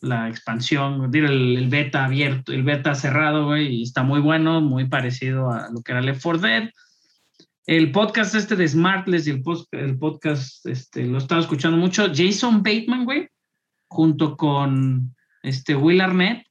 la 0.01 0.27
expansión, 0.29 1.09
el, 1.13 1.57
el, 1.57 1.69
beta 1.69 2.05
abierto, 2.05 2.51
el 2.51 2.63
beta 2.63 2.95
cerrado, 2.95 3.45
güey, 3.45 3.67
y 3.75 3.83
está 3.83 4.03
muy 4.03 4.19
bueno, 4.19 4.59
muy 4.59 4.87
parecido 4.87 5.51
a 5.51 5.69
lo 5.71 5.81
que 5.81 5.91
era 5.91 6.01
Left 6.01 6.21
4 6.23 6.41
Dead. 6.41 6.69
El 7.67 7.91
podcast 7.91 8.33
este 8.33 8.55
de 8.55 8.67
Smartless 8.67 9.27
y 9.27 9.29
el, 9.29 9.43
post, 9.43 9.71
el 9.73 9.97
podcast, 9.97 10.65
este, 10.65 11.05
lo 11.05 11.19
estaba 11.19 11.41
escuchando 11.41 11.77
mucho. 11.77 12.07
Jason 12.13 12.63
Bateman, 12.63 13.05
güey, 13.05 13.27
junto 13.87 14.35
con 14.35 15.15
este 15.43 15.75
Will 15.75 16.01
Arnett 16.01 16.45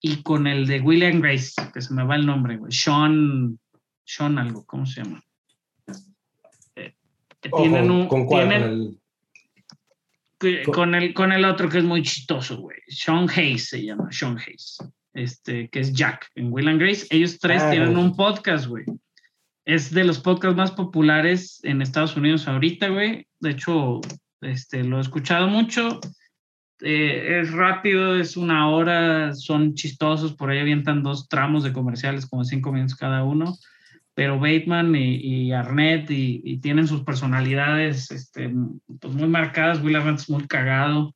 y 0.00 0.22
con 0.22 0.46
el 0.48 0.66
de 0.66 0.80
William 0.80 1.20
Grace, 1.20 1.52
que 1.72 1.80
se 1.80 1.94
me 1.94 2.04
va 2.04 2.16
el 2.16 2.26
nombre, 2.26 2.56
güey. 2.56 2.72
Sean, 2.72 3.58
Sean 4.04 4.38
algo, 4.38 4.64
¿cómo 4.66 4.84
se 4.86 5.04
llama? 5.04 5.22
Eh, 6.74 6.94
Ojo, 7.52 7.62
tienen 7.62 7.90
un, 7.90 8.08
¿Con 8.08 8.26
cuál? 8.26 8.48
tienen- 8.48 8.62
Con 8.68 8.70
el- 8.80 8.97
que- 10.38 10.62
con 10.64 10.94
el, 10.94 11.14
con 11.14 11.32
el 11.32 11.44
otro 11.44 11.68
que 11.68 11.78
es 11.78 11.84
muy 11.84 12.02
chistoso, 12.02 12.58
güey. 12.58 12.78
Sean 12.88 13.28
Hayes 13.34 13.68
se 13.68 13.84
llama, 13.84 14.08
Sean 14.10 14.38
Hayes. 14.38 14.78
Este, 15.14 15.68
que 15.70 15.80
es 15.80 15.92
Jack 15.92 16.28
en 16.36 16.52
Will 16.52 16.68
and 16.68 16.80
Grace. 16.80 17.06
Ellos 17.10 17.38
tres 17.38 17.62
Ah, 17.62 17.70
tienen 17.70 17.96
un 17.96 18.14
podcast, 18.14 18.66
güey. 18.66 18.84
Es 19.64 19.92
de 19.92 20.04
los 20.04 20.18
podcasts 20.20 20.56
más 20.56 20.70
populares 20.72 21.60
en 21.64 21.82
Estados 21.82 22.16
Unidos 22.16 22.46
ahorita, 22.46 22.88
güey. 22.88 23.26
De 23.40 23.50
hecho, 23.50 24.00
este, 24.40 24.84
lo 24.84 24.98
he 24.98 25.00
escuchado 25.00 25.48
mucho. 25.48 26.00
Eh, 26.80 27.40
es 27.40 27.50
rápido, 27.50 28.16
es 28.16 28.36
una 28.36 28.70
hora, 28.70 29.34
son 29.34 29.74
chistosos, 29.74 30.34
por 30.34 30.50
ahí 30.50 30.60
avientan 30.60 31.02
dos 31.02 31.28
tramos 31.28 31.64
de 31.64 31.72
comerciales, 31.72 32.26
como 32.26 32.44
cinco 32.44 32.72
minutos 32.72 32.94
cada 32.94 33.24
uno 33.24 33.56
pero 34.18 34.40
Bateman 34.40 34.96
y, 34.96 35.14
y 35.14 35.52
Arnett 35.52 36.10
y, 36.10 36.42
y 36.42 36.56
tienen 36.56 36.88
sus 36.88 37.04
personalidades 37.04 38.10
este, 38.10 38.52
pues 39.00 39.14
muy 39.14 39.28
marcadas. 39.28 39.80
Will 39.80 39.94
Arnett 39.94 40.18
es 40.18 40.28
muy 40.28 40.44
cagado. 40.48 41.14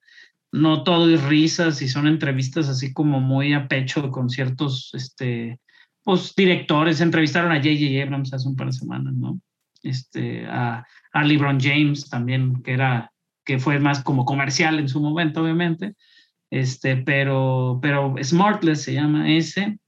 No 0.52 0.84
todo 0.84 1.12
es 1.12 1.20
risas 1.24 1.82
y 1.82 1.88
son 1.88 2.06
entrevistas 2.06 2.68
así 2.68 2.92
como 2.92 3.18
muy 3.18 3.54
a 3.54 3.66
pecho 3.66 4.08
con 4.12 4.30
ciertos 4.30 4.92
este, 4.94 5.58
pues, 6.04 6.32
directores. 6.36 7.00
Entrevistaron 7.00 7.50
a 7.50 7.56
J.J. 7.56 8.04
Abrams 8.04 8.32
hace 8.34 8.48
un 8.48 8.54
par 8.54 8.68
de 8.68 8.72
semanas, 8.74 9.14
¿no? 9.14 9.40
Este, 9.82 10.46
a, 10.46 10.86
a 11.12 11.24
LeBron 11.24 11.58
James 11.58 12.08
también, 12.08 12.62
que 12.62 12.74
era 12.74 13.10
que 13.44 13.58
fue 13.58 13.80
más 13.80 14.04
como 14.04 14.24
comercial 14.24 14.78
en 14.78 14.88
su 14.88 15.00
momento, 15.00 15.42
obviamente. 15.42 15.96
Este, 16.52 16.98
pero, 16.98 17.80
pero 17.82 18.14
Smartless 18.22 18.82
se 18.82 18.94
llama 18.94 19.28
ese. 19.28 19.80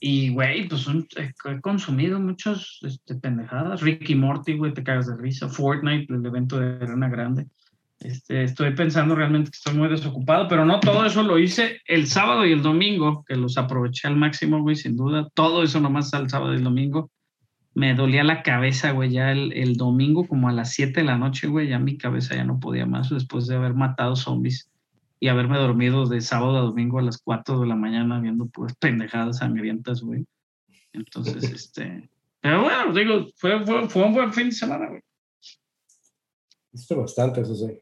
Y, 0.00 0.30
güey, 0.30 0.66
pues 0.68 0.82
son- 0.82 1.06
he, 1.16 1.32
he 1.50 1.60
consumido 1.60 2.18
muchos 2.18 2.80
este, 2.82 3.14
pendejadas. 3.16 3.80
Ricky 3.82 4.14
Morty, 4.14 4.54
güey, 4.54 4.72
te 4.72 4.82
cagas 4.82 5.06
de 5.06 5.16
risa. 5.16 5.48
Fortnite, 5.48 6.12
el 6.12 6.24
evento 6.24 6.58
de 6.58 6.76
Arena 6.84 7.08
Grande. 7.08 7.46
Este, 8.00 8.44
estoy 8.44 8.74
pensando 8.74 9.14
realmente 9.14 9.50
que 9.50 9.56
estoy 9.56 9.74
muy 9.74 9.88
desocupado, 9.88 10.48
pero 10.48 10.64
no 10.66 10.80
todo 10.80 11.06
eso 11.06 11.22
lo 11.22 11.38
hice 11.38 11.80
el 11.86 12.06
sábado 12.06 12.44
y 12.44 12.52
el 12.52 12.60
domingo, 12.62 13.24
que 13.26 13.36
los 13.36 13.56
aproveché 13.56 14.08
al 14.08 14.16
máximo, 14.16 14.60
güey, 14.60 14.76
sin 14.76 14.96
duda. 14.96 15.28
Todo 15.34 15.62
eso 15.62 15.80
nomás 15.80 16.12
al 16.12 16.28
sábado 16.28 16.52
y 16.52 16.56
el 16.56 16.64
domingo. 16.64 17.10
Me 17.74 17.94
dolía 17.94 18.22
la 18.22 18.42
cabeza, 18.42 18.92
güey, 18.92 19.10
ya 19.10 19.32
el, 19.32 19.52
el 19.52 19.76
domingo, 19.76 20.26
como 20.28 20.48
a 20.48 20.52
las 20.52 20.72
7 20.74 21.00
de 21.00 21.06
la 21.06 21.18
noche, 21.18 21.46
güey, 21.48 21.68
ya 21.68 21.78
mi 21.78 21.96
cabeza 21.96 22.34
ya 22.36 22.44
no 22.44 22.60
podía 22.60 22.86
más 22.86 23.10
después 23.10 23.46
de 23.46 23.56
haber 23.56 23.74
matado 23.74 24.16
zombies 24.16 24.70
y 25.20 25.28
haberme 25.28 25.58
dormido 25.58 26.06
de 26.06 26.20
sábado 26.20 26.58
a 26.58 26.62
domingo 26.62 26.98
a 26.98 27.02
las 27.02 27.18
4 27.18 27.60
de 27.60 27.66
la 27.66 27.76
mañana 27.76 28.20
viendo 28.20 28.46
pues 28.46 28.74
pendejadas 28.80 29.38
sangrientas, 29.38 30.02
güey. 30.02 30.24
Entonces, 30.92 31.44
este... 31.52 32.08
Pero 32.40 32.62
bueno, 32.62 32.92
digo, 32.92 33.26
fue, 33.36 33.64
fue, 33.64 33.88
fue 33.88 34.04
un 34.04 34.12
buen 34.12 34.32
fin 34.32 34.50
de 34.50 34.52
semana, 34.52 34.88
güey. 34.88 35.00
Hiciste 36.72 36.94
bastante, 36.94 37.40
eso 37.40 37.54
sí. 37.54 37.78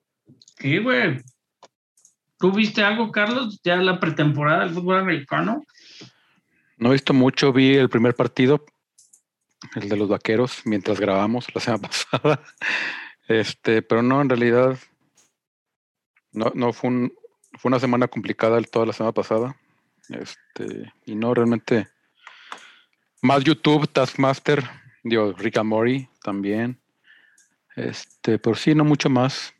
Sí, 0.58 0.78
güey. 0.78 1.20
¿Tú 2.38 2.52
viste 2.52 2.82
algo, 2.82 3.10
Carlos? 3.10 3.60
Ya 3.64 3.76
la 3.76 3.98
pretemporada 3.98 4.64
del 4.64 4.74
fútbol 4.74 4.98
americano. 4.98 5.64
No 6.76 6.90
he 6.90 6.92
visto 6.92 7.14
mucho, 7.14 7.52
vi 7.52 7.74
el 7.74 7.88
primer 7.88 8.14
partido, 8.14 8.64
el 9.76 9.88
de 9.88 9.96
los 9.96 10.08
vaqueros, 10.08 10.62
mientras 10.64 11.00
grabamos 11.00 11.46
la 11.54 11.60
semana 11.60 11.88
pasada. 11.88 12.42
Este, 13.28 13.82
pero 13.82 14.02
no, 14.02 14.20
en 14.20 14.28
realidad, 14.28 14.78
no, 16.32 16.52
no 16.54 16.72
fue 16.72 16.90
un, 16.90 17.12
fue 17.62 17.68
una 17.68 17.78
semana 17.78 18.08
complicada 18.08 18.60
toda 18.62 18.86
la 18.86 18.92
semana 18.92 19.12
pasada. 19.12 19.56
Este, 20.08 20.92
y 21.06 21.14
no 21.14 21.32
realmente. 21.32 21.86
Más 23.22 23.44
YouTube, 23.44 23.86
Taskmaster, 23.86 24.64
digo, 25.04 25.32
Rick 25.34 25.58
and 25.58 25.68
Morty 25.68 26.08
también. 26.24 26.80
Este, 27.76 28.40
pero 28.40 28.56
sí, 28.56 28.74
no 28.74 28.82
mucho 28.84 29.08
más. 29.08 29.54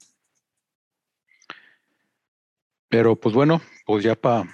Pero 2.88 3.14
pues 3.14 3.34
bueno, 3.34 3.62
pues 3.86 4.02
ya 4.04 4.16
para 4.16 4.44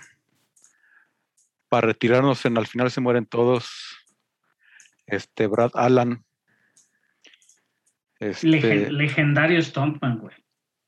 retirarnos 1.71 2.45
en 2.45 2.59
al 2.59 2.67
final 2.67 2.91
se 2.91 3.01
mueren 3.01 3.25
todos. 3.25 3.97
Este 5.07 5.47
Brad 5.47 5.71
Allan. 5.73 6.23
Este, 8.21 8.47
Legen- 8.47 8.91
legendario 8.93 9.63
Stuntman, 9.63 10.19
güey. 10.19 10.37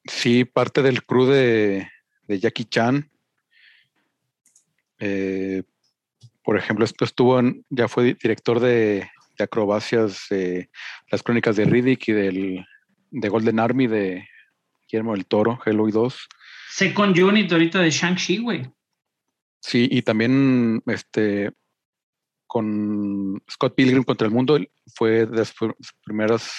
sí, 0.04 0.44
parte 0.44 0.82
del 0.82 1.04
crew 1.06 1.24
de, 1.26 1.88
de 2.30 2.38
Jackie 2.38 2.64
Chan. 2.64 3.10
Eh, 4.98 5.62
por 6.42 6.56
ejemplo, 6.56 6.84
estuvo 6.84 7.38
en, 7.38 7.64
ya 7.70 7.88
fue 7.88 8.04
di- 8.04 8.14
director 8.14 8.60
de, 8.60 9.08
de 9.38 9.44
acrobacias 9.44 10.26
de 10.30 10.70
las 11.10 11.22
crónicas 11.22 11.56
de 11.56 11.64
Riddick 11.64 12.08
y 12.08 12.12
del 12.12 12.66
de 13.10 13.28
Golden 13.28 13.58
Army 13.58 13.86
de 13.88 14.28
Guillermo 14.88 15.12
del 15.14 15.26
Toro, 15.26 15.58
Hellboy 15.64 15.90
2. 15.92 16.28
Second 16.72 17.18
Unit 17.18 17.50
ahorita 17.52 17.80
de 17.80 17.90
Shang-Chi, 17.90 18.38
güey. 18.38 18.70
Sí, 19.60 19.88
y 19.90 20.02
también 20.02 20.82
este 20.86 21.52
con 22.46 23.40
Scott 23.50 23.74
Pilgrim 23.76 24.02
contra 24.02 24.26
el 24.26 24.32
mundo 24.32 24.58
fue 24.94 25.26
de 25.26 25.44
sus 25.44 25.72
primeros 26.04 26.50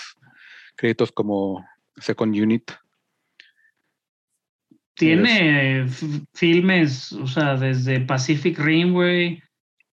créditos 0.76 1.12
como 1.12 1.66
Second 1.98 2.36
Unit. 2.36 2.72
Tiene 5.06 5.88
filmes, 6.34 7.12
o 7.14 7.28
sea, 7.28 7.56
desde 7.56 8.00
Pacific 8.02 8.58
Rim, 8.60 8.94
güey. 8.94 9.42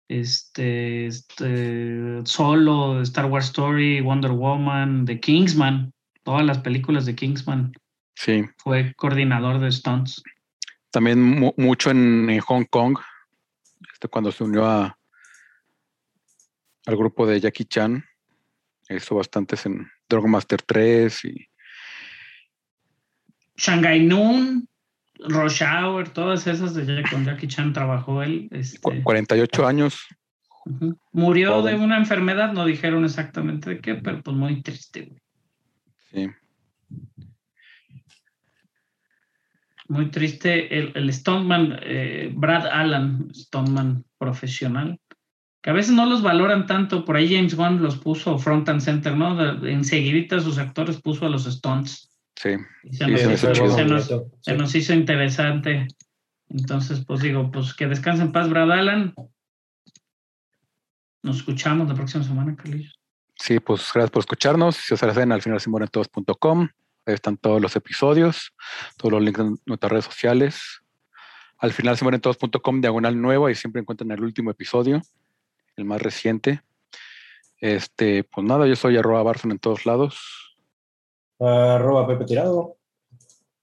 Este, 0.09 1.07
este, 1.07 2.21
Solo, 2.25 3.01
Star 3.01 3.25
Wars 3.25 3.45
Story, 3.45 4.01
Wonder 4.01 4.31
Woman, 4.31 5.05
The 5.05 5.19
Kingsman, 5.19 5.91
todas 6.23 6.45
las 6.45 6.59
películas 6.59 7.05
de 7.05 7.15
Kingsman. 7.15 7.73
Sí, 8.15 8.43
Fue 8.57 8.93
coordinador 8.95 9.59
de 9.59 9.71
stunts. 9.71 10.21
también 10.91 11.21
mu- 11.21 11.53
mucho 11.57 11.89
en, 11.89 12.29
en 12.29 12.39
Hong 12.41 12.65
Kong, 12.69 12.97
este, 13.91 14.07
cuando 14.07 14.31
se 14.31 14.43
unió 14.43 14.65
a, 14.65 14.97
al 16.85 16.95
grupo 16.97 17.25
de 17.25 17.39
Jackie 17.39 17.65
Chan. 17.65 18.03
Hizo 18.89 19.15
bastantes 19.15 19.65
en 19.65 19.89
Drogmaster 20.07 20.61
3 20.61 21.25
y 21.25 21.47
Shanghai 23.55 24.01
Noon, 24.05 24.67
Rush 25.19 25.61
Hour, 25.63 26.09
todas 26.09 26.47
esas 26.47 26.73
de 26.73 26.85
Jack- 26.85 27.11
con 27.11 27.23
Jackie 27.25 27.47
Chan 27.47 27.71
trabajó 27.73 28.23
él. 28.23 28.47
este, 28.51 28.79
cu- 28.79 29.03
48 29.03 29.65
años. 29.67 30.07
Murió 31.11 31.55
Joven. 31.55 31.77
de 31.77 31.83
una 31.85 31.97
enfermedad, 31.97 32.53
no 32.53 32.65
dijeron 32.65 33.03
exactamente 33.05 33.69
de 33.69 33.79
qué, 33.79 33.95
pero 33.95 34.21
pues 34.21 34.35
muy 34.35 34.61
triste, 34.61 35.01
güey. 35.03 35.21
Sí. 36.11 36.29
Muy 39.89 40.09
triste. 40.09 40.77
El, 40.77 40.91
el 40.95 41.11
Stoneman, 41.13 41.77
eh, 41.83 42.31
Brad 42.33 42.67
Allen, 42.67 43.33
Stoneman 43.33 44.05
profesional, 44.17 44.99
que 45.61 45.69
a 45.69 45.73
veces 45.73 45.93
no 45.93 46.05
los 46.05 46.21
valoran 46.21 46.65
tanto. 46.65 47.03
Por 47.05 47.17
ahí 47.17 47.33
James 47.35 47.53
Wan 47.55 47.81
los 47.81 47.97
puso 47.97 48.37
front 48.39 48.69
and 48.69 48.79
center, 48.81 49.15
¿no? 49.15 49.39
Enseguidita 49.67 50.39
sus 50.39 50.57
actores 50.57 51.01
puso 51.01 51.25
a 51.25 51.29
los 51.29 51.45
Stones. 51.45 52.09
Sí, 52.43 52.49
Y 52.83 52.93
se, 52.97 53.07
nos, 53.07 53.21
se 53.21 53.33
hizo, 53.33 53.51
hizo 53.51 53.53
chido. 53.53 53.75
se 53.75 53.85
nos- 53.85 54.07
Sí. 54.07 54.15
se 54.41 54.53
nos 54.57 54.75
hizo 54.75 54.93
interesante. 54.93 55.87
Entonces, 56.49 57.03
pues 57.05 57.21
digo, 57.21 57.49
pues 57.51 57.73
que 57.73 57.87
descansen 57.87 58.27
en 58.27 58.31
paz, 58.33 58.49
Brad 58.49 58.69
Allen. 58.71 59.13
Nos 61.21 61.37
escuchamos 61.37 61.87
la 61.87 61.95
próxima 61.95 62.23
semana, 62.23 62.55
Carlos. 62.55 62.99
Sí, 63.35 63.59
pues 63.59 63.89
gracias 63.93 64.11
por 64.11 64.19
escucharnos. 64.19 64.75
Si 64.75 64.93
os 64.93 65.01
agradecen 65.01 65.31
al 65.31 65.41
final 65.41 65.89
todos.com. 65.89 66.67
Ahí 67.05 67.13
están 67.15 67.37
todos 67.37 67.61
los 67.61 67.75
episodios, 67.75 68.53
todos 68.97 69.11
los 69.13 69.21
links 69.21 69.39
en 69.39 69.55
nuestras 69.65 69.91
redes 69.91 70.05
sociales. 70.05 70.81
Al 71.57 71.71
final 71.71 71.97
todos.com, 72.21 72.81
diagonal 72.81 73.21
nuevo, 73.21 73.49
y 73.49 73.55
siempre 73.55 73.81
encuentran 73.81 74.11
el 74.11 74.21
último 74.21 74.51
episodio, 74.51 75.01
el 75.77 75.85
más 75.85 76.01
reciente. 76.01 76.61
Este, 77.57 78.23
pues 78.25 78.45
nada, 78.45 78.67
yo 78.67 78.75
soy 78.75 78.97
arroba 78.97 79.23
Barson 79.23 79.51
en 79.51 79.59
todos 79.59 79.85
lados 79.85 80.52
arroba 81.47 82.07
Pepe 82.07 82.25
Tirado. 82.25 82.77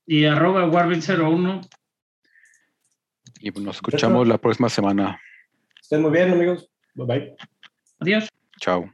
Y 0.07 0.25
arroba 0.25 0.67
Warvin01. 0.67 1.69
Y 3.41 3.51
pues 3.51 3.65
nos 3.65 3.77
escuchamos 3.77 4.29
la 4.29 4.39
próxima 4.39 4.69
semana. 4.69 5.21
Estén 5.81 6.03
muy 6.03 6.11
bien, 6.11 6.33
amigos. 6.33 6.69
Bye 6.95 7.07
bye. 7.07 7.37
Adiós. 8.01 8.29
Chao. 8.61 8.91